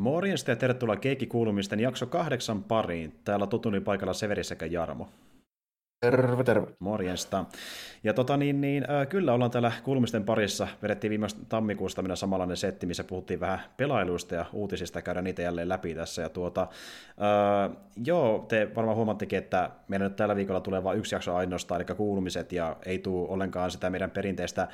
Morjesta 0.00 0.50
ja 0.50 0.56
tervetuloa 0.56 0.96
Keikki-kuulumisten 0.96 1.80
jakso 1.80 2.06
kahdeksan 2.06 2.64
pariin. 2.64 3.12
Täällä 3.24 3.46
tutuni 3.46 3.80
paikalla 3.80 4.12
Severi 4.12 4.44
sekä 4.44 4.66
Jarmo. 4.66 5.08
Terve, 6.00 6.44
terve. 6.44 6.66
Morjesta. 6.78 7.44
Ja 8.04 8.14
tota 8.14 8.36
niin, 8.36 8.60
niin 8.60 8.90
äh, 8.90 9.08
kyllä 9.08 9.32
ollaan 9.32 9.50
täällä 9.50 9.72
kuulumisten 9.84 10.24
parissa. 10.24 10.68
Vedettiin 10.82 11.10
viime 11.10 11.26
tammikuusta 11.48 12.02
minä 12.02 12.16
samanlainen 12.16 12.56
setti, 12.56 12.86
missä 12.86 13.04
puhuttiin 13.04 13.40
vähän 13.40 13.60
pelailuista 13.76 14.34
ja 14.34 14.44
uutisista, 14.52 15.02
käydään 15.02 15.24
niitä 15.24 15.42
jälleen 15.42 15.68
läpi 15.68 15.94
tässä. 15.94 16.22
Ja 16.22 16.28
tuota, 16.28 16.62
äh, 16.62 17.76
joo, 18.04 18.44
te 18.48 18.70
varmaan 18.74 18.96
huomattekin, 18.96 19.38
että 19.38 19.70
meillä 19.88 20.08
nyt 20.08 20.16
tällä 20.16 20.36
viikolla 20.36 20.60
tulee 20.60 20.84
vain 20.84 20.98
yksi 20.98 21.14
jakso 21.14 21.34
ainoastaan, 21.34 21.80
eli 21.80 21.96
kuulumiset, 21.96 22.52
ja 22.52 22.76
ei 22.86 22.98
tule 22.98 23.28
ollenkaan 23.28 23.70
sitä 23.70 23.90
meidän 23.90 24.10
perinteistä 24.10 24.68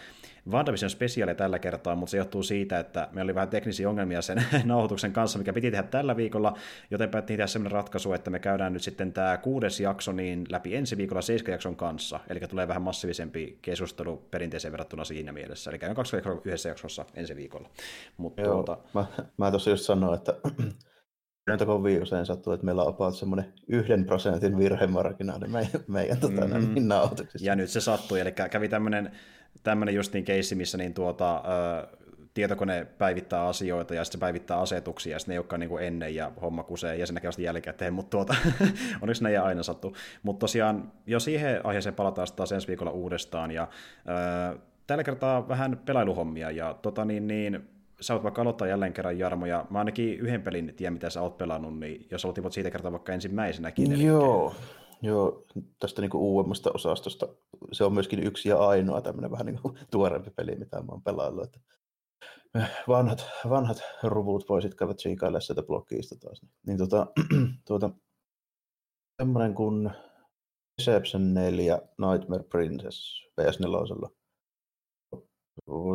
WandaVision 0.50 0.90
spesiaalia 0.90 1.34
tällä 1.34 1.58
kertaa, 1.58 1.96
mutta 1.96 2.10
se 2.10 2.16
johtuu 2.16 2.42
siitä, 2.42 2.78
että 2.78 3.08
meillä 3.12 3.28
oli 3.28 3.34
vähän 3.34 3.48
teknisiä 3.48 3.88
ongelmia 3.88 4.22
sen 4.22 4.44
nauhoituksen 4.64 5.12
kanssa, 5.12 5.38
mikä 5.38 5.52
piti 5.52 5.70
tehdä 5.70 5.82
tällä 5.82 6.16
viikolla, 6.16 6.56
joten 6.90 7.08
päättiin 7.08 7.36
tehdä 7.36 7.46
sellainen 7.46 7.72
ratkaisu, 7.72 8.12
että 8.12 8.30
me 8.30 8.38
käydään 8.38 8.72
nyt 8.72 8.82
sitten 8.82 9.12
tämä 9.12 9.36
kuudes 9.36 9.80
jakso 9.80 10.12
niin 10.12 10.46
läpi 10.48 10.76
ensi 10.76 10.96
viikolla 10.96 11.20
jakson 11.48 11.76
kanssa, 11.76 12.20
eli 12.28 12.40
tulee 12.40 12.68
vähän 12.68 12.82
massiivisempi 12.82 13.58
keskustelu 13.62 14.16
perinteiseen 14.30 14.72
verrattuna 14.72 15.04
siinä 15.04 15.32
mielessä, 15.32 15.70
eli 15.70 15.78
käydään 15.78 15.96
kaksi 15.96 16.12
viikkoa 16.12 16.40
yhdessä 16.44 16.68
jaksossa 16.68 17.04
ensi 17.14 17.36
viikolla. 17.36 17.70
Mutta 18.16 18.42
Joo, 18.42 18.54
tuota... 18.54 18.78
mä, 18.94 19.06
mä 19.36 19.50
tuossa 19.50 19.70
just 19.70 19.84
sanoin, 19.84 20.14
että 20.14 20.34
Myöntäkö 21.46 21.82
viikoseen 21.82 22.26
sattuu, 22.26 22.52
että 22.52 22.66
meillä 22.66 22.82
on 22.82 22.88
about 22.88 23.14
semmoinen 23.14 23.52
yhden 23.68 24.04
prosentin 24.04 24.58
virhemarginaali 24.58 25.48
meidän, 25.48 25.80
meidän 25.88 26.20
tota, 26.20 26.46
mm-hmm. 26.46 26.74
niin 26.74 26.88
nautuksissa. 26.88 27.46
Ja 27.46 27.56
nyt 27.56 27.70
se 27.70 27.80
sattui, 27.80 28.20
eli 28.20 28.32
kävi 28.32 28.68
tämmöinen 28.68 29.10
tämmöinen 29.66 29.94
justiin 29.94 30.24
keissi, 30.24 30.54
missä 30.54 30.78
niin 30.78 30.94
tuota, 30.94 31.36
ö, 31.36 31.96
tietokone 32.34 32.86
päivittää 32.98 33.46
asioita 33.46 33.94
ja 33.94 34.04
sitten 34.04 34.18
se 34.18 34.20
päivittää 34.20 34.58
asetuksia 34.58 35.12
ja 35.12 35.18
sitten 35.18 35.32
ne 35.32 35.38
olekaan 35.38 35.60
niin 35.60 35.68
kuin 35.70 35.84
ennen 35.84 36.14
ja 36.14 36.32
homma 36.42 36.62
kusee 36.62 36.96
ja 36.96 37.06
sen 37.06 37.14
näkee 37.14 37.30
jälkikäteen, 37.38 37.94
mutta 37.94 38.10
tuota, 38.10 38.34
onneksi 39.02 39.24
ne 39.24 39.30
ei 39.30 39.36
aina 39.36 39.62
sattu. 39.62 39.96
Mutta 40.22 40.40
tosiaan 40.40 40.92
jo 41.06 41.20
siihen 41.20 41.66
aiheeseen 41.66 41.94
palataan 41.94 42.28
taas 42.36 42.52
ensi 42.52 42.68
viikolla 42.68 42.92
uudestaan 42.92 43.50
ja 43.50 43.68
ö, 44.52 44.58
tällä 44.86 45.04
kertaa 45.04 45.48
vähän 45.48 45.80
pelailuhommia 45.84 46.50
ja 46.50 46.74
tota 46.82 47.04
niin, 47.04 47.26
niin 47.26 47.68
sä 48.00 48.14
oot 48.14 48.22
vaikka 48.22 48.42
aloittaa 48.42 48.68
jälleen 48.68 48.92
kerran 48.92 49.18
Jarmo, 49.18 49.46
ja 49.46 49.66
mä 49.70 49.78
ainakin 49.78 50.18
yhden 50.18 50.42
pelin 50.42 50.74
tiedän, 50.76 50.92
mitä 50.92 51.10
sä 51.10 51.22
oot 51.22 51.38
pelannut, 51.38 51.78
niin 51.78 52.06
jos 52.10 52.24
olet 52.24 52.52
siitä 52.52 52.70
kertaa 52.70 52.92
vaikka 52.92 53.12
ensimmäisenäkin. 53.12 54.02
Joo, 54.02 54.54
Joo, 55.02 55.44
tästä 55.80 56.02
niin 56.02 56.10
kuin 56.10 56.20
uudemmasta 56.20 56.70
osastosta. 56.74 57.28
Se 57.72 57.84
on 57.84 57.94
myöskin 57.94 58.22
yksi 58.22 58.48
ja 58.48 58.58
ainoa 58.58 59.00
tämmöinen 59.00 59.30
vähän 59.30 59.46
niin 59.46 59.58
kuin 59.62 59.78
tuorempi 59.92 60.30
peli, 60.30 60.56
mitä 60.56 60.76
mä 60.76 60.86
oon 60.88 61.02
pelaillut. 61.02 61.44
Että 61.44 61.60
vanhat, 62.88 63.26
vanhat 63.48 63.78
ruvut 64.02 64.48
voisit 64.48 64.74
käydä 64.74 64.94
tsiikaille 64.94 65.40
sieltä 65.40 65.62
blogista 65.62 66.16
taas. 66.18 66.42
Niin 66.66 66.78
tota, 66.78 67.06
tuota, 67.68 67.90
semmoinen 69.22 69.54
kuin 69.54 69.90
Deception 70.78 71.34
4 71.34 71.82
Nightmare 71.98 72.44
Princess 72.44 73.26
PS4 73.40 74.16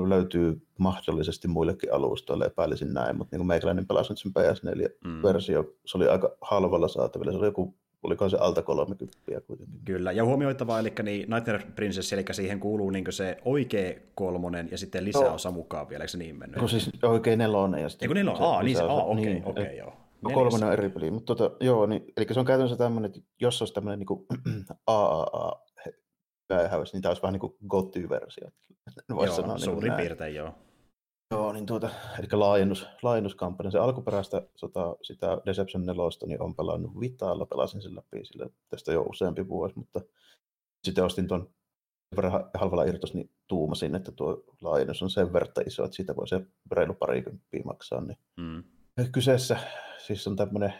löytyy 0.09 0.67
mahdollisesti 0.79 1.47
muillekin 1.47 1.93
alustoille, 1.93 2.45
epäilisin 2.45 2.93
näin, 2.93 3.17
mutta 3.17 3.35
niin 3.35 3.39
kuin 3.39 3.47
meikäläinen 3.47 3.87
pelasi 3.87 4.11
nyt 4.11 4.19
sen 4.19 4.31
PS4-versio, 4.39 5.61
mm. 5.61 5.69
se 5.85 5.97
oli 5.97 6.07
aika 6.07 6.37
halvalla 6.41 6.87
saatavilla, 6.87 7.31
se 7.31 7.37
oli 7.37 7.47
joku 7.47 7.77
oliko 8.03 8.29
se 8.29 8.37
alta 8.37 8.61
30 8.61 9.05
kuitenkin. 9.47 9.79
Kyllä, 9.85 10.11
ja 10.11 10.25
huomioitavaa, 10.25 10.79
eli 10.79 10.93
niin 11.03 11.29
Nightmare 11.29 11.63
Princess, 11.75 12.13
eli 12.13 12.25
siihen 12.31 12.59
kuuluu 12.59 12.89
niin 12.89 13.05
se 13.09 13.37
oikea 13.45 13.93
kolmonen 14.15 14.67
ja 14.71 14.77
sitten 14.77 15.05
lisää 15.05 15.23
no. 15.23 15.33
osa 15.33 15.51
mukaan 15.51 15.89
vielä, 15.89 16.03
eikö 16.03 16.11
se 16.11 16.17
niin 16.17 16.35
mennyt? 16.35 16.61
No 16.61 16.67
siis 16.67 16.89
oikea 17.03 17.35
nelonen 17.35 17.81
ja 17.81 17.89
sitten... 17.89 18.05
Eikö 18.05 18.13
nelonen? 18.13 18.43
Aa, 18.43 18.63
niin 18.63 18.77
se, 18.77 18.83
aa, 18.83 19.03
okei, 19.03 19.25
niin, 19.25 19.45
okei, 19.45 19.63
okay, 19.63 19.75
joo. 19.75 19.93
No 20.21 20.29
kolmonen 20.29 20.67
on 20.67 20.73
eri 20.73 20.89
peli, 20.89 21.11
mutta 21.11 21.35
tota, 21.35 21.65
joo, 21.65 21.85
niin, 21.85 22.05
eli 22.17 22.25
se 22.31 22.39
on 22.39 22.45
käytännössä 22.45 22.77
tämmöinen, 22.77 23.09
että 23.09 23.19
jos 23.41 23.61
olisi 23.61 23.73
tämmöinen 23.73 23.99
niin 23.99 24.65
AAA 24.87 25.61
päiväys, 26.47 26.93
niin 26.93 27.01
tämä 27.01 27.09
olisi 27.09 27.21
vähän 27.21 27.33
niin 27.33 27.39
kuin 27.39 27.53
GOTY-versio. 27.67 28.47
Joo, 29.09 29.27
sanoa, 29.27 29.55
niin 29.55 29.65
suurin 29.65 29.89
niin 29.89 29.97
piirtein 29.97 30.35
joo. 30.35 30.53
Joo, 31.31 31.53
niin 31.53 31.65
tuota, 31.65 31.89
eli 32.19 32.27
laajennus, 32.31 32.87
laajennuskampanja. 33.01 33.71
Se 33.71 33.79
alkuperäistä 33.79 34.47
sota, 34.55 34.95
sitä 35.01 35.37
Deception 35.45 35.85
4 35.85 36.03
niin 36.25 36.41
on 36.41 36.55
pelannut 36.55 36.99
Vitalla, 36.99 37.45
pelasin 37.45 37.81
sen 37.81 37.95
läpi 37.95 38.25
sille 38.25 38.49
tästä 38.69 38.91
jo 38.91 39.01
useampi 39.01 39.47
vuosi, 39.47 39.75
mutta 39.75 40.01
sitten 40.83 41.03
ostin 41.03 41.27
tuon 41.27 41.53
verran 42.15 42.49
halvalla 42.53 42.83
irtos, 42.83 43.13
niin 43.13 43.31
tuumasin, 43.47 43.95
että 43.95 44.11
tuo 44.11 44.43
laajennus 44.61 45.03
on 45.03 45.09
sen 45.09 45.33
verran 45.33 45.51
iso, 45.65 45.83
että 45.83 45.95
siitä 45.95 46.15
voi 46.15 46.27
se 46.27 46.41
reilu 46.71 46.93
parikymppiä 46.93 47.61
maksaa. 47.65 48.01
Niin. 48.01 48.17
Mm. 48.37 48.63
Kyseessä 49.11 49.57
siis 49.97 50.27
on 50.27 50.35
tämmöinen 50.35 50.73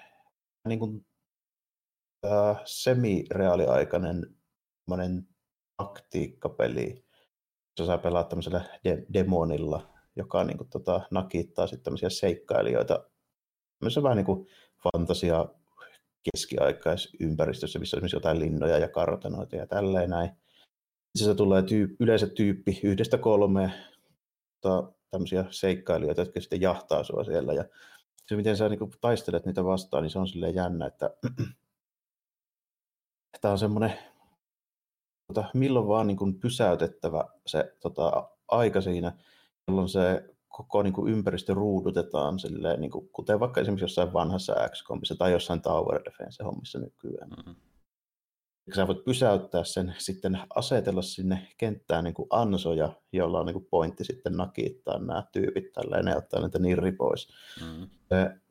niin 0.68 0.80
kuin, 0.80 1.06
äh, 2.26 2.62
semi-reaaliaikainen 2.66 4.38
taktiikkapeli, 5.78 7.06
jossa 7.80 7.92
saa 7.92 7.98
pelaa 7.98 8.24
tämmöisellä 8.24 8.62
de- 8.84 9.06
demonilla, 9.14 9.91
joka 10.22 10.44
niin 10.44 10.58
kuin, 10.58 10.70
tota, 10.70 11.02
nakittaa 11.12 11.68
sitten 11.68 11.84
tämmöisiä 11.84 12.10
seikkailijoita 12.10 13.04
tämmöisessä 13.80 14.04
vähän 14.04 14.18
niin 14.18 14.26
kuin 14.26 14.48
fantasia 14.84 15.46
keskiaikaisympäristössä, 16.24 17.80
missä 17.80 17.96
on 17.96 17.98
esimerkiksi 17.98 18.16
jotain 18.16 18.40
linnoja 18.40 18.78
ja 18.78 18.88
kartanoita 18.88 19.56
ja 19.56 19.68
tälleen 19.68 20.10
näin. 20.10 20.30
Se 21.16 21.36
tulee 21.36 21.62
tyyp, 21.62 21.92
yleensä 22.00 22.28
tyyppi 22.28 22.80
yhdestä 22.84 23.18
kolmeen 23.18 23.74
tota, 24.62 24.94
tämmöisiä 25.12 25.46
seikkailijoita, 25.50 26.22
jotka 26.22 26.42
sitten 26.42 26.62
jahtaa 26.62 27.04
sua 27.04 27.24
siellä. 27.24 27.54
Ja 27.54 27.66
se, 28.28 28.36
miten 28.36 28.58
sä 28.58 28.70
niin 28.70 28.80
taistelet 29.02 29.46
niitä 29.46 29.64
vastaan, 29.64 30.04
niin 30.04 30.12
se 30.12 30.20
on 30.20 30.28
silleen 30.28 30.56
jännä, 30.56 30.86
että 30.86 31.10
tämä 33.42 33.52
on 33.52 33.60
semmoinen 33.60 33.94
tota, 35.28 35.46
milloin 35.54 35.88
vaan 35.88 36.08
niin 36.08 36.40
pysäytettävä 36.42 37.24
se 37.46 37.76
tota, 37.80 38.30
aika 38.48 38.82
siinä, 38.82 39.18
jolloin 39.72 39.90
se 39.90 40.24
koko 40.48 40.84
niin 40.84 40.94
kuin 40.94 41.14
ympäristö 41.14 41.54
ruudutetaan 41.54 42.40
silleen, 42.40 42.82
niin 42.82 42.92
kuin, 42.92 43.10
kuten 43.14 43.40
vaikka 43.40 43.62
esimerkiksi 43.62 43.84
jossain 43.84 44.14
vanhassa 44.14 44.56
X-komissa 44.70 45.16
tai 45.16 45.32
jossain 45.32 45.62
Tower 45.62 46.02
Defense-hommissa 46.06 46.80
nykyään. 46.80 47.30
Mm-hmm. 47.30 47.56
Sä 48.76 48.88
voit 48.88 49.04
pysäyttää 49.04 49.64
sen, 49.64 49.96
sitten 49.98 50.40
asetella 50.56 51.02
sinne 51.02 51.48
kenttään 51.58 52.04
niin 52.04 52.14
kuin 52.14 52.28
ansoja, 52.30 52.94
jolla 53.12 53.40
on 53.40 53.46
niin 53.46 53.54
kuin 53.54 53.68
pointti 53.70 54.04
sitten 54.04 54.38
nakittaa 54.38 55.00
nämä 55.00 55.24
tyypit 55.32 55.74
tälleen 55.74 56.08
ja 56.08 56.18
ottaa 56.18 56.42
niitä 56.42 56.60
nirri 56.60 56.92
pois. 56.92 57.28
Mm. 57.62 57.90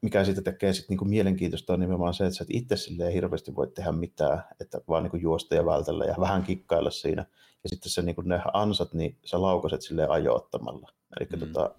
Mikä 0.02 0.24
siitä 0.24 0.42
tekee 0.42 0.72
sitten 0.72 0.92
niin 0.92 0.98
kuin 0.98 1.08
mielenkiintoista 1.08 1.72
on 1.72 1.80
nimenomaan 1.80 2.14
se, 2.14 2.26
että 2.26 2.36
sä 2.36 2.44
et 2.44 2.50
itse 2.50 2.76
silleen 2.76 3.12
hirveästi 3.12 3.56
voi 3.56 3.68
tehdä 3.68 3.92
mitään, 3.92 4.44
että 4.60 4.80
vaan 4.88 5.02
niin 5.02 5.10
kuin 5.10 5.22
juosta 5.22 5.54
ja 5.54 5.66
vältellä 5.66 6.04
ja 6.04 6.14
vähän 6.20 6.42
kikkailla 6.42 6.90
siinä. 6.90 7.26
Ja 7.62 7.68
sitten 7.68 7.90
se, 7.90 8.02
niin 8.02 8.14
kuin 8.14 8.28
ne 8.28 8.42
ansat, 8.52 8.94
niin 8.94 9.18
sä 9.24 9.42
laukaset 9.42 9.82
silleen 9.82 10.10
ajoittamalla. 10.10 10.88
Eli 11.20 11.28
mm. 11.32 11.38
tota, 11.38 11.74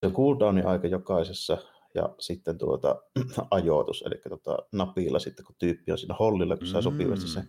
se 0.00 0.06
on 0.06 0.12
cooldownin 0.12 0.66
aika 0.66 0.88
jokaisessa 0.88 1.58
ja 1.94 2.14
sitten 2.18 2.58
tuota, 2.58 3.02
ajoitus, 3.50 4.02
eli 4.06 4.20
tuota, 4.28 4.58
napilla 4.72 5.18
sitten, 5.18 5.44
kun 5.44 5.56
tyyppi 5.58 5.92
on 5.92 5.98
siinä 5.98 6.14
hollilla, 6.14 6.56
kun 6.56 6.66
sä 6.66 6.82
sopivasti 6.82 7.28
se 7.28 7.44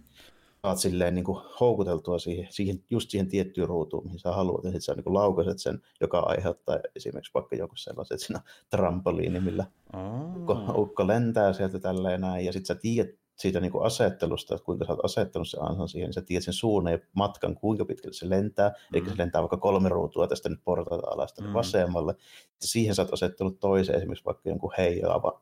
saat 0.62 0.78
silleen 0.78 1.16
niin 1.16 1.26
kuin 1.26 1.42
houkuteltua 1.60 2.20
siihen, 2.20 2.48
siihen, 2.50 2.84
just 2.90 3.10
siihen 3.10 3.28
tiettyyn 3.28 3.68
ruutuun, 3.68 4.04
mihin 4.04 4.20
sä 4.20 4.32
haluat, 4.32 4.64
ja 4.64 4.72
sitten 4.72 4.82
sä 4.82 4.94
niin 4.94 5.14
laukaiset 5.14 5.60
sen, 5.60 5.82
joka 6.02 6.20
aiheuttaa 6.20 6.80
esimerkiksi 6.96 7.32
vaikka 7.34 7.56
joku 7.56 7.76
sellaiset 7.76 8.20
siinä 8.20 8.42
trampoliini, 8.70 9.40
millä 9.40 9.66
oh. 9.94 10.36
ukko, 10.36 10.74
ukko 10.78 11.08
lentää 11.08 11.54
sieltä 11.54 11.80
tälleen 11.80 12.22
näin, 12.22 12.46
ja 12.46 12.54
sitten 12.54 12.76
sä 12.76 12.82
tiedät 12.82 13.16
siitä 13.36 13.60
niin 13.60 13.72
kuin 13.72 13.86
asettelusta, 13.86 14.56
että 14.56 14.66
kuinka 14.66 14.86
sä 14.86 14.92
oot 14.92 15.06
asettanut 15.06 15.50
sen 15.50 15.64
ansan 15.64 15.88
siihen, 15.88 16.08
niin 16.08 16.14
sä 16.14 16.22
tiedät 16.22 16.44
sen 16.44 16.54
suunnan 16.54 16.94
ja 16.94 17.00
matkan, 17.14 17.56
kuinka 17.56 17.86
pitkälle 17.86 18.14
se 18.14 18.30
lentää, 18.30 18.70
mm. 18.70 18.98
eli 18.98 19.10
se 19.10 19.18
lentää 19.18 19.42
vaikka 19.42 19.58
kolme 19.58 19.90
ruutua 19.90 20.28
tästä 20.28 20.50
nyt 20.50 20.60
portaita 20.64 21.08
alasta 21.08 21.44
mm. 21.44 21.54
vasemmalle. 21.54 22.16
Siihen 22.62 22.96
sä 22.96 23.02
oot 23.02 23.14
asettanut 23.14 23.60
toisen, 23.60 23.96
esimerkiksi 23.96 24.26
vaikka 24.26 24.50
jonkun 24.50 24.74
heijaava 24.78 25.42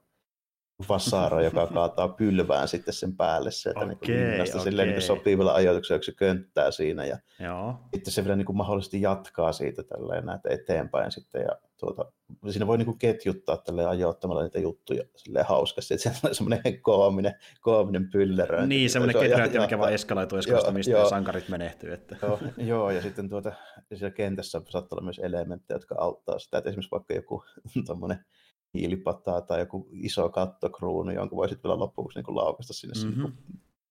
vasara, 0.89 1.41
joka 1.41 1.67
kaataa 1.67 2.07
pylvään 2.07 2.67
sitten 2.67 2.93
sen 2.93 3.15
päälle 3.17 3.51
sieltä 3.51 3.79
okay, 3.79 3.95
niin 4.07 4.31
linnasta 4.31 4.57
okay. 4.57 4.63
silleen 4.71 4.89
niin 4.89 5.01
sopivilla 5.01 5.53
ajoituksella, 5.53 5.99
kun 5.99 6.03
se 6.03 6.11
könttää 6.11 6.71
siinä 6.71 7.05
ja 7.05 7.17
Joo. 7.39 7.75
sitten 7.93 8.13
se 8.13 8.23
vielä 8.23 8.35
niin 8.35 8.45
kuin 8.45 8.57
mahdollisesti 8.57 9.01
jatkaa 9.01 9.51
siitä 9.51 9.83
tälleen 9.83 10.25
näitä 10.25 10.49
eteenpäin 10.49 11.11
sitten 11.11 11.41
ja 11.41 11.69
tuota, 11.79 12.11
siinä 12.49 12.67
voi 12.67 12.77
niin 12.77 12.85
kuin 12.85 12.97
ketjuttaa 12.97 13.57
tälle 13.57 13.85
ajoittamalla 13.85 14.43
niitä 14.43 14.59
juttuja 14.59 15.03
silleen 15.15 15.45
hauskasti, 15.45 15.93
että 15.93 16.09
se 16.09 16.27
on 16.27 16.35
semmoinen 16.35 16.81
koominen, 16.81 17.35
koominen 17.61 18.09
pyllerö. 18.11 18.65
Niin, 18.65 18.89
semmoinen 18.89 19.21
ketjuttä, 19.21 19.61
mikä 19.61 19.79
vaan 19.79 19.93
eskaloituu 19.93 20.37
eskaloista, 20.37 20.71
mistä 20.71 20.91
joo, 20.91 21.09
sankarit 21.09 21.49
menehtyy. 21.49 21.93
Että. 21.93 22.15
Joo, 22.21 22.39
joo, 22.57 22.91
ja 22.91 23.01
sitten 23.01 23.29
tuota, 23.29 23.51
siellä 23.93 24.11
kentässä 24.11 24.61
saattaa 24.69 24.95
olla 24.95 25.05
myös 25.05 25.19
elementtejä, 25.23 25.75
jotka 25.75 25.95
auttaa 25.99 26.39
sitä, 26.39 26.57
että 26.57 26.69
esimerkiksi 26.69 26.91
vaikka 26.91 27.13
joku 27.13 27.43
tommonen 27.87 28.25
hiilipataa 28.74 29.42
tai 29.42 29.60
joku 29.60 29.88
iso 29.92 30.30
kattokruunu, 30.30 31.12
jonka 31.12 31.36
voisit 31.36 31.63
vielä 31.63 31.80
loppuksi 31.80 32.19
niin 32.19 32.36
laukasta 32.36 32.74
sinne 32.74 32.94
mm-hmm. 33.06 33.33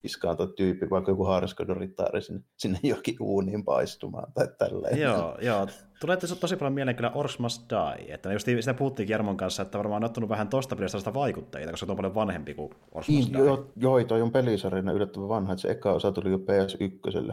iskaanta 0.05 0.47
tyyppi, 0.47 0.91
vaikka 0.91 1.11
joku 1.11 1.25
haariskodorittaari 1.25 2.23
sinne, 2.23 2.43
sinne 2.57 2.79
johonkin 2.83 3.17
uuniin 3.21 3.65
paistumaan 3.65 4.33
tai 4.33 4.49
tälleen. 4.59 5.01
Joo, 5.01 5.39
joo. 5.41 5.67
Tulee 6.01 6.17
tosi 6.17 6.57
paljon 6.57 6.73
mieleen 6.73 6.97
kyllä 6.97 7.11
Orcs 7.11 7.39
Must 7.39 7.63
Die, 7.71 8.15
että 8.15 8.33
just 8.33 8.47
sitä 8.47 8.75
puhuttiin 8.75 9.09
Jarmon 9.09 9.37
kanssa, 9.37 9.63
että 9.63 9.79
varmaan 9.79 10.03
on 10.03 10.07
ottanut 10.07 10.31
vähän 10.31 10.49
tosta 10.49 10.77
pelistä 10.77 10.99
sitä 10.99 11.15
vaikutteita, 11.15 11.71
koska 11.71 11.87
se 11.87 11.93
on 11.93 11.97
paljon 11.97 12.15
vanhempi 12.15 12.55
kuin 12.55 12.71
Orcs 12.93 13.09
Must 13.09 13.33
Die. 13.33 13.39
Joo, 13.39 13.71
joo, 13.77 14.05
toi 14.05 14.23
on 14.23 14.33
pelisarjana 14.33 14.93
yllättävän 14.93 15.29
vanha, 15.29 15.53
että 15.53 15.63
se 15.63 15.71
eka 15.71 15.93
osa 15.93 16.13
tuli 16.13 16.31
jo 16.31 16.39
PS1. 16.39 17.33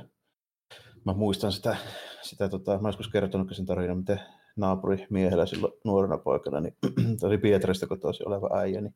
Mä 1.06 1.14
muistan 1.14 1.52
sitä, 1.52 1.78
sitä 2.22 2.50
tota, 2.50 2.80
mä 2.80 2.88
joskus 2.88 3.08
kertonut 3.08 3.56
sen 3.56 3.66
tarinan, 3.66 3.98
miten 3.98 4.20
naapuri 4.58 5.08
miehellä 5.10 5.46
silloin 5.46 5.74
nuorena 5.86 6.18
poikana, 6.18 6.62
niin 6.62 6.78
oli 7.28 7.38
Pietarista 7.38 7.88
kotoisin 7.88 8.28
oleva 8.28 8.50
äijä, 8.60 8.82
niin 8.82 8.96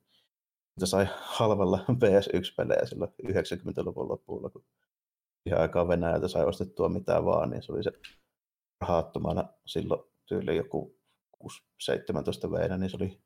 mitä 0.75 0.85
sai 0.85 1.07
halvalla 1.11 1.85
PS1-pelejä 2.03 2.85
silloin 2.85 3.11
90-luvun 3.27 4.09
lopulla, 4.09 4.49
kun 4.49 4.65
ihan 5.45 5.61
aikaa 5.61 5.87
Venäjältä 5.87 6.27
sai 6.27 6.45
ostettua 6.45 6.89
mitään 6.89 7.25
vaan, 7.25 7.49
niin 7.49 7.63
se 7.63 7.71
oli 7.71 7.83
se 7.83 7.91
rahattomana 8.81 9.43
silloin 9.65 10.01
tyyli 10.25 10.55
joku 10.55 10.99
6-17 11.43 12.51
veinä, 12.51 12.77
niin 12.77 12.89
se 12.89 12.97
oli 12.97 13.21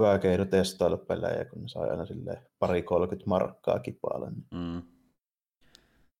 hyvä 0.00 0.18
keino 0.18 0.44
testailla 0.44 0.96
pelejä, 0.96 1.44
kun 1.44 1.62
ne 1.62 1.68
sai 1.68 1.90
aina 1.90 2.04
pari 2.58 2.82
30 2.82 3.28
markkaa 3.28 3.78
kipaalle. 3.78 4.30
Mm. 4.30 4.82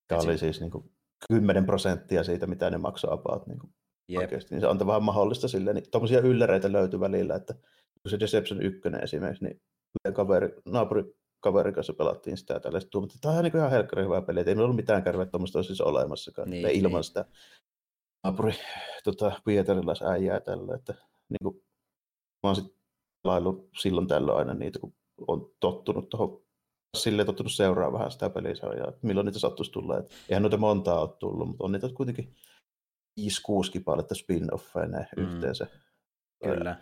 Tämä 0.09 0.21
oli 0.25 0.39
siis 0.39 0.61
niin 0.61 0.71
kuin 0.71 0.93
10 1.29 1.67
prosenttia 1.67 2.25
siitä, 2.25 2.47
mitä 2.47 2.71
ne 2.71 2.79
maksoi 2.79 3.13
about 3.13 3.47
niin 3.47 3.59
kuin 3.59 3.75
Jep. 4.09 4.23
oikeasti. 4.23 4.55
Niin 4.55 4.61
se 4.61 4.67
on 4.67 4.87
vähän 4.87 5.03
mahdollista 5.03 5.49
silleen, 5.49 5.77
niin 5.77 5.91
tuommoisia 5.91 6.21
ylläreitä 6.21 6.73
löytyy 6.73 7.01
välillä, 7.01 7.35
että 7.35 7.55
kun 8.03 8.11
se 8.11 8.21
Deception 8.21 8.63
1 8.63 8.81
esimerkiksi, 9.03 9.45
niin 9.45 9.61
kaveri, 10.15 10.55
naapurikaverin 10.65 11.75
kanssa 11.75 11.93
pelattiin 11.93 12.37
sitä 12.37 12.61
tällä 12.61 12.81
sitten 12.81 13.05
että 13.05 13.17
tämä 13.21 13.35
on 13.35 13.45
niin 13.45 13.57
ihan 13.57 13.71
helkkari 13.71 14.05
hyvä 14.05 14.23
peli, 14.23 14.41
että 14.41 14.51
ei 14.51 14.55
meillä 14.55 14.65
ollut 14.65 14.77
mitään 14.77 15.03
kärveä 15.03 15.27
tuommoista 15.27 15.63
siis 15.63 15.81
olemassakaan, 15.81 16.51
niin, 16.51 16.71
ilman 16.71 16.93
niin. 16.93 17.05
sitä 17.05 17.25
naapuri 18.25 18.53
tota, 19.05 19.41
Pietariläis-äijää 19.45 20.41
tällä, 20.41 20.75
että 20.75 20.95
niin 21.29 21.39
kuin, 21.43 21.57
mä 22.43 22.49
oon 22.49 22.57
sitten 22.57 22.77
laillut 23.25 23.69
silloin 23.79 24.07
tällöin 24.07 24.39
aina 24.39 24.55
niitä, 24.55 24.79
kun 24.79 24.95
on 25.27 25.51
tottunut 25.61 26.09
tuohon 26.09 26.47
silleen 26.97 27.27
tottunut 27.27 27.53
seuraa 27.53 27.93
vähän 27.93 28.11
sitä 28.11 28.31
pelisarjaa, 28.31 28.89
että 28.89 29.07
milloin 29.07 29.25
niitä 29.25 29.39
sattuisi 29.39 29.73
tulla. 29.73 29.99
Että 29.99 30.15
eihän 30.29 30.43
noita 30.43 30.57
montaa 30.57 31.01
ole 31.01 31.09
tullut, 31.19 31.49
mutta 31.49 31.65
on 31.65 31.73
niitä 31.73 31.89
kuitenkin 31.95 32.35
5-6 33.21 33.23
kipaletta 33.73 34.15
spin-offeja 34.15 35.07
mm. 35.17 35.23
yhteensä. 35.23 35.67
Kyllä. 36.45 36.77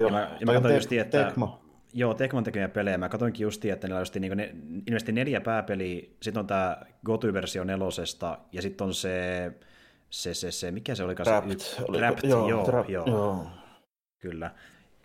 Ja, 0.00 0.06
ja 0.06 0.12
mä, 0.12 0.36
ja 0.40 0.46
mä 0.46 0.52
katsoin 0.52 0.74
just, 0.74 0.92
että... 0.92 1.24
Tekmo, 1.24 1.62
Joo, 1.94 2.14
Tekmon 2.14 2.44
tekemiä 2.44 2.68
pelejä. 2.68 2.98
Mä 2.98 3.08
katsoinkin 3.08 3.44
just, 3.44 3.64
että 3.64 3.86
niillä 3.86 4.00
just 4.00 4.14
niin 4.14 4.36
ne, 4.36 4.54
ilmeisesti 4.86 5.12
neljä 5.12 5.40
pääpeliä, 5.40 6.02
sitten 6.22 6.40
on 6.40 6.46
tämä 6.46 6.76
Goty-versio 7.06 7.64
nelosesta, 7.64 8.38
ja 8.52 8.62
sitten 8.62 8.86
on 8.86 8.94
se, 8.94 9.52
se, 10.10 10.34
se, 10.34 10.50
se, 10.50 10.70
mikä 10.70 10.94
se 10.94 11.04
olikaan? 11.04 11.24
Trapped. 11.24 11.58
Se, 11.58 11.84
oli, 11.88 11.98
Trapped, 11.98 12.30
joo, 12.30 12.48
joo, 12.48 12.64
trap, 12.64 12.90
joo. 12.90 13.06
joo. 13.06 13.46
Kyllä. 14.18 14.50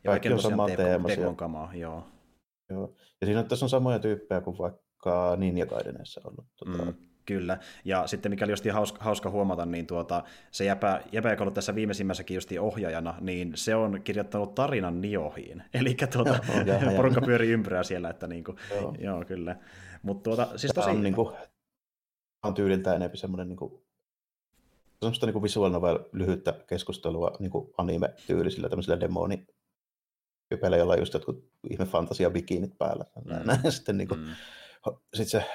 Ja 0.03 0.12
Kaikki 0.12 0.33
on 0.33 0.41
sama 0.41 0.68
teema. 0.68 1.07
Tekmon 1.07 1.35
kamaa, 1.35 1.75
joo. 1.75 2.07
joo. 2.69 2.95
Ja 3.21 3.27
siinä 3.27 3.44
tässä 3.44 3.65
on 3.65 3.69
samoja 3.69 4.00
tyyppejä 4.00 4.41
kuin 4.41 4.57
vaikka 4.57 5.35
Ninja 5.38 5.65
Gaidenissa 5.65 6.21
ollut. 6.23 6.45
Tuota, 6.57 6.85
mm 6.85 7.11
Kyllä, 7.25 7.57
ja 7.85 8.07
sitten 8.07 8.31
mikä 8.31 8.45
oli 8.45 8.51
just 8.51 8.65
hauska, 8.71 9.03
hauska 9.03 9.29
huomata, 9.29 9.65
niin 9.65 9.88
tuota, 9.88 10.23
se 10.51 10.65
jäpä, 10.65 11.01
jäpä, 11.12 11.29
joka 11.29 11.44
ollut 11.44 11.53
tässä 11.53 11.75
viimeisimmässäkin 11.75 12.35
just 12.35 12.50
ohjaajana, 12.59 13.15
niin 13.21 13.51
se 13.56 13.75
on 13.75 14.01
kirjoittanut 14.03 14.56
tarinan 14.56 15.01
Niohiin. 15.01 15.63
Eli 15.73 15.95
tuota, 16.13 16.39
porukka 16.95 17.21
pyörii 17.21 17.51
ympyrää 17.51 17.83
siellä, 17.83 18.09
että 18.09 18.27
niin 18.27 18.44
kuin, 18.44 18.57
joo. 18.71 18.95
joo. 19.00 19.25
kyllä. 19.25 19.56
Mutta 20.03 20.23
tuota, 20.23 20.57
siis 20.57 20.73
tosi... 20.73 20.89
on, 20.89 21.03
niin 21.03 21.15
kuin, 21.15 21.35
on 22.44 22.53
tyyliltä 22.53 22.95
enemmän 22.95 23.18
semmoinen 23.18 23.50
niin 23.50 23.57
kuin, 23.57 23.81
semmoista 25.00 25.25
niin 25.25 25.44
visuaalinen 25.44 26.06
lyhyttä 26.12 26.53
keskustelua 26.68 27.35
niin 27.39 27.51
kuin 27.51 27.73
anime-tyylisillä 27.77 28.69
tämmöisillä 28.69 29.00
demoni 29.00 29.45
joilla 30.77 30.94
on 30.94 31.00
just 31.00 31.13
jotkut 31.13 31.51
ihme 31.69 31.85
fantasia 31.85 32.29
bikinit 32.29 32.77
päällä. 32.77 33.06
Mm. 33.25 33.71
Sitten 33.71 33.97
niin 33.97 34.07
kuin, 34.07 34.19
mm. 34.19 34.35
sit 35.13 35.27
se 35.27 35.45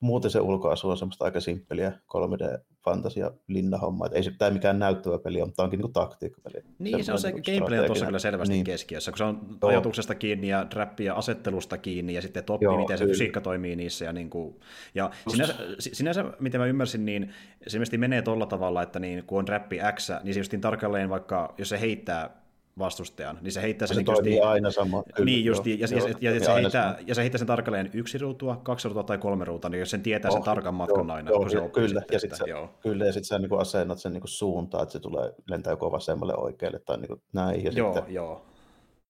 muuten 0.00 0.30
se 0.30 0.40
ulkoasu 0.40 0.90
on 0.90 0.96
semmoista 0.96 1.24
aika 1.24 1.40
simppeliä 1.40 1.90
3D-fantasia 1.90 3.32
linnahomma. 3.48 4.06
Ei 4.12 4.22
se 4.22 4.30
tämä 4.38 4.50
mikään 4.50 4.78
näyttävä 4.78 5.18
peli 5.18 5.42
on, 5.42 5.48
mutta 5.48 5.62
onkin 5.62 5.80
niin 5.80 5.92
taktiikkapeli. 5.92 6.64
Niin, 6.78 7.04
se 7.04 7.12
on 7.12 7.18
se 7.18 7.28
niinku 7.28 7.50
gameplay 7.52 7.78
on 7.78 7.86
tuossa 7.86 8.06
kyllä 8.06 8.18
selvästi 8.18 8.54
niin. 8.54 8.64
keskiössä, 8.64 9.10
kun 9.10 9.18
se 9.18 9.24
on 9.24 9.58
Joo. 9.62 9.70
ajatuksesta 9.70 10.14
kiinni 10.14 10.48
ja 10.48 10.64
trappia 10.64 11.14
asettelusta 11.14 11.78
kiinni 11.78 12.14
ja 12.14 12.22
sitten 12.22 12.44
toppi, 12.44 12.64
Joo, 12.64 12.76
miten 12.76 12.98
se 12.98 13.06
fysiikka 13.06 13.40
toimii 13.40 13.76
niissä. 13.76 14.04
Ja, 14.04 14.12
niin 14.12 14.30
kuin, 14.30 14.60
ja 14.94 15.10
sinänsä, 15.28 15.54
sinänsä, 15.78 16.24
miten 16.40 16.60
mä 16.60 16.66
ymmärsin, 16.66 17.04
niin 17.04 17.32
se 17.66 17.98
menee 17.98 18.22
tuolla 18.22 18.46
tavalla, 18.46 18.82
että 18.82 18.98
niin, 18.98 19.24
kun 19.24 19.38
on 19.38 19.44
trappi 19.44 19.78
X, 19.94 20.10
niin 20.22 20.34
se 20.34 20.40
justiin 20.40 20.60
tarkalleen 20.60 21.10
vaikka, 21.10 21.54
jos 21.58 21.68
se 21.68 21.80
heittää 21.80 22.45
vastustajan, 22.78 23.38
niin 23.42 23.52
se 23.52 23.62
heittää 23.62 23.88
sen... 23.88 23.94
Se 23.94 24.02
niin 24.02 24.12
justiin, 24.12 24.44
aina 24.44 24.70
sama. 24.70 25.02
Kyllä, 25.02 25.24
niin 25.24 25.44
justiin, 25.44 25.80
ja, 25.80 25.86
joo, 25.90 26.08
ja, 26.20 26.30
ja, 26.30 26.40
se 26.44 26.54
heittää, 26.54 26.98
ja 27.06 27.14
se 27.14 27.20
heittää 27.20 27.38
sen 27.38 27.46
tarkalleen 27.46 27.90
yksi 27.92 28.18
ruutua, 28.18 28.60
kaksi 28.62 28.88
ruutua 28.88 29.02
tai 29.02 29.18
kolme 29.18 29.44
ruutua, 29.44 29.70
niin 29.70 29.80
jos 29.80 29.90
sen 29.90 30.02
tietää 30.02 30.30
sen 30.30 30.42
tarkan 30.42 30.74
matkan 30.74 31.06
joo, 31.06 31.16
aina, 31.16 31.30
joo, 31.30 31.38
kun 31.38 31.50
se 31.50 31.68
kyllä, 31.72 32.02
ja 32.12 32.20
sitten 32.20 32.38
sä, 32.38 32.44
joo. 32.48 32.70
kyllä, 32.80 33.06
ja 33.06 33.12
sitten 33.12 33.28
sä 33.28 33.38
niin 33.38 33.60
asennat 33.60 33.98
sen 33.98 34.12
niin 34.12 34.22
suuntaan, 34.24 34.82
että 34.82 34.92
se 34.92 35.00
tulee 35.00 35.32
lentää 35.48 35.72
joko 35.72 35.92
vasemmalle 35.92 36.36
oikealle 36.36 36.78
tai 36.78 36.98
niin 36.98 37.22
näin, 37.32 37.64
ja 37.64 37.70
joo, 37.74 37.94
sitten, 37.94 38.14
joo. 38.14 38.46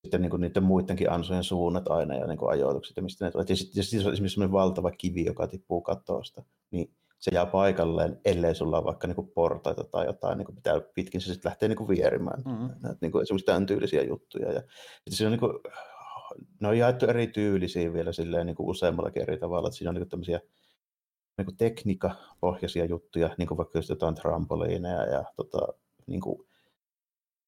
sitten 0.01 0.21
niin 0.21 0.41
niiden 0.41 0.63
muidenkin 0.63 1.11
ansojen 1.11 1.43
suunnat 1.43 1.87
aina 1.87 2.15
ja 2.15 2.27
niin 2.27 2.49
ajoitukset, 2.49 2.97
ja 2.97 3.03
mistä 3.03 3.25
ne 3.25 3.31
tulee. 3.31 3.45
Ja 3.49 3.55
sitten 3.55 3.83
sit, 3.83 4.05
on 4.05 4.13
esimerkiksi 4.13 4.33
sellainen 4.33 4.53
valtava 4.53 4.91
kivi, 4.91 5.25
joka 5.25 5.47
tippuu 5.47 5.81
katosta, 5.81 6.43
niin 6.71 6.91
se 7.19 7.31
jää 7.33 7.45
paikalleen, 7.45 8.21
ellei 8.25 8.55
sulla 8.55 8.77
ole 8.77 8.85
vaikka 8.85 9.07
niinku 9.07 9.23
portaita 9.23 9.83
tai 9.83 10.05
jotain, 10.05 10.37
niinku 10.37 10.51
pitää 10.51 10.81
pitkin 10.93 11.21
se 11.21 11.33
sitten 11.33 11.49
lähtee 11.49 11.69
niinku 11.69 11.87
vierimään. 11.87 12.41
Mm-hmm. 12.45 12.69
Näet, 12.81 13.01
niinku 13.01 13.19
esimerkiksi 13.19 13.45
tämän 13.45 13.65
tyylisiä 13.65 14.03
juttuja. 14.03 14.51
Ja 14.51 14.61
se 15.09 15.25
on 15.25 15.31
niinku, 15.31 15.61
ne 16.59 16.67
on 16.67 16.77
jaettu 16.77 17.05
eri 17.05 17.27
tyylisiä 17.27 17.93
vielä 17.93 18.11
silleen 18.11 18.45
niinku 18.45 18.69
useammallakin 18.69 19.21
eri 19.21 19.37
tavalla. 19.37 19.67
Että 19.67 19.77
siinä 19.77 19.89
on 19.89 19.95
niinku 19.95 20.09
tämmöisiä 20.09 20.39
niinku 21.37 21.51
tekniikkapohjaisia 21.57 22.85
juttuja, 22.85 23.35
niin 23.37 23.47
kuin 23.47 23.57
vaikka 23.57 23.77
just 23.77 23.89
jotain 23.89 24.15
trampoliineja 24.15 25.05
ja 25.05 25.23
tota, 25.35 25.67
niinku, 26.07 26.47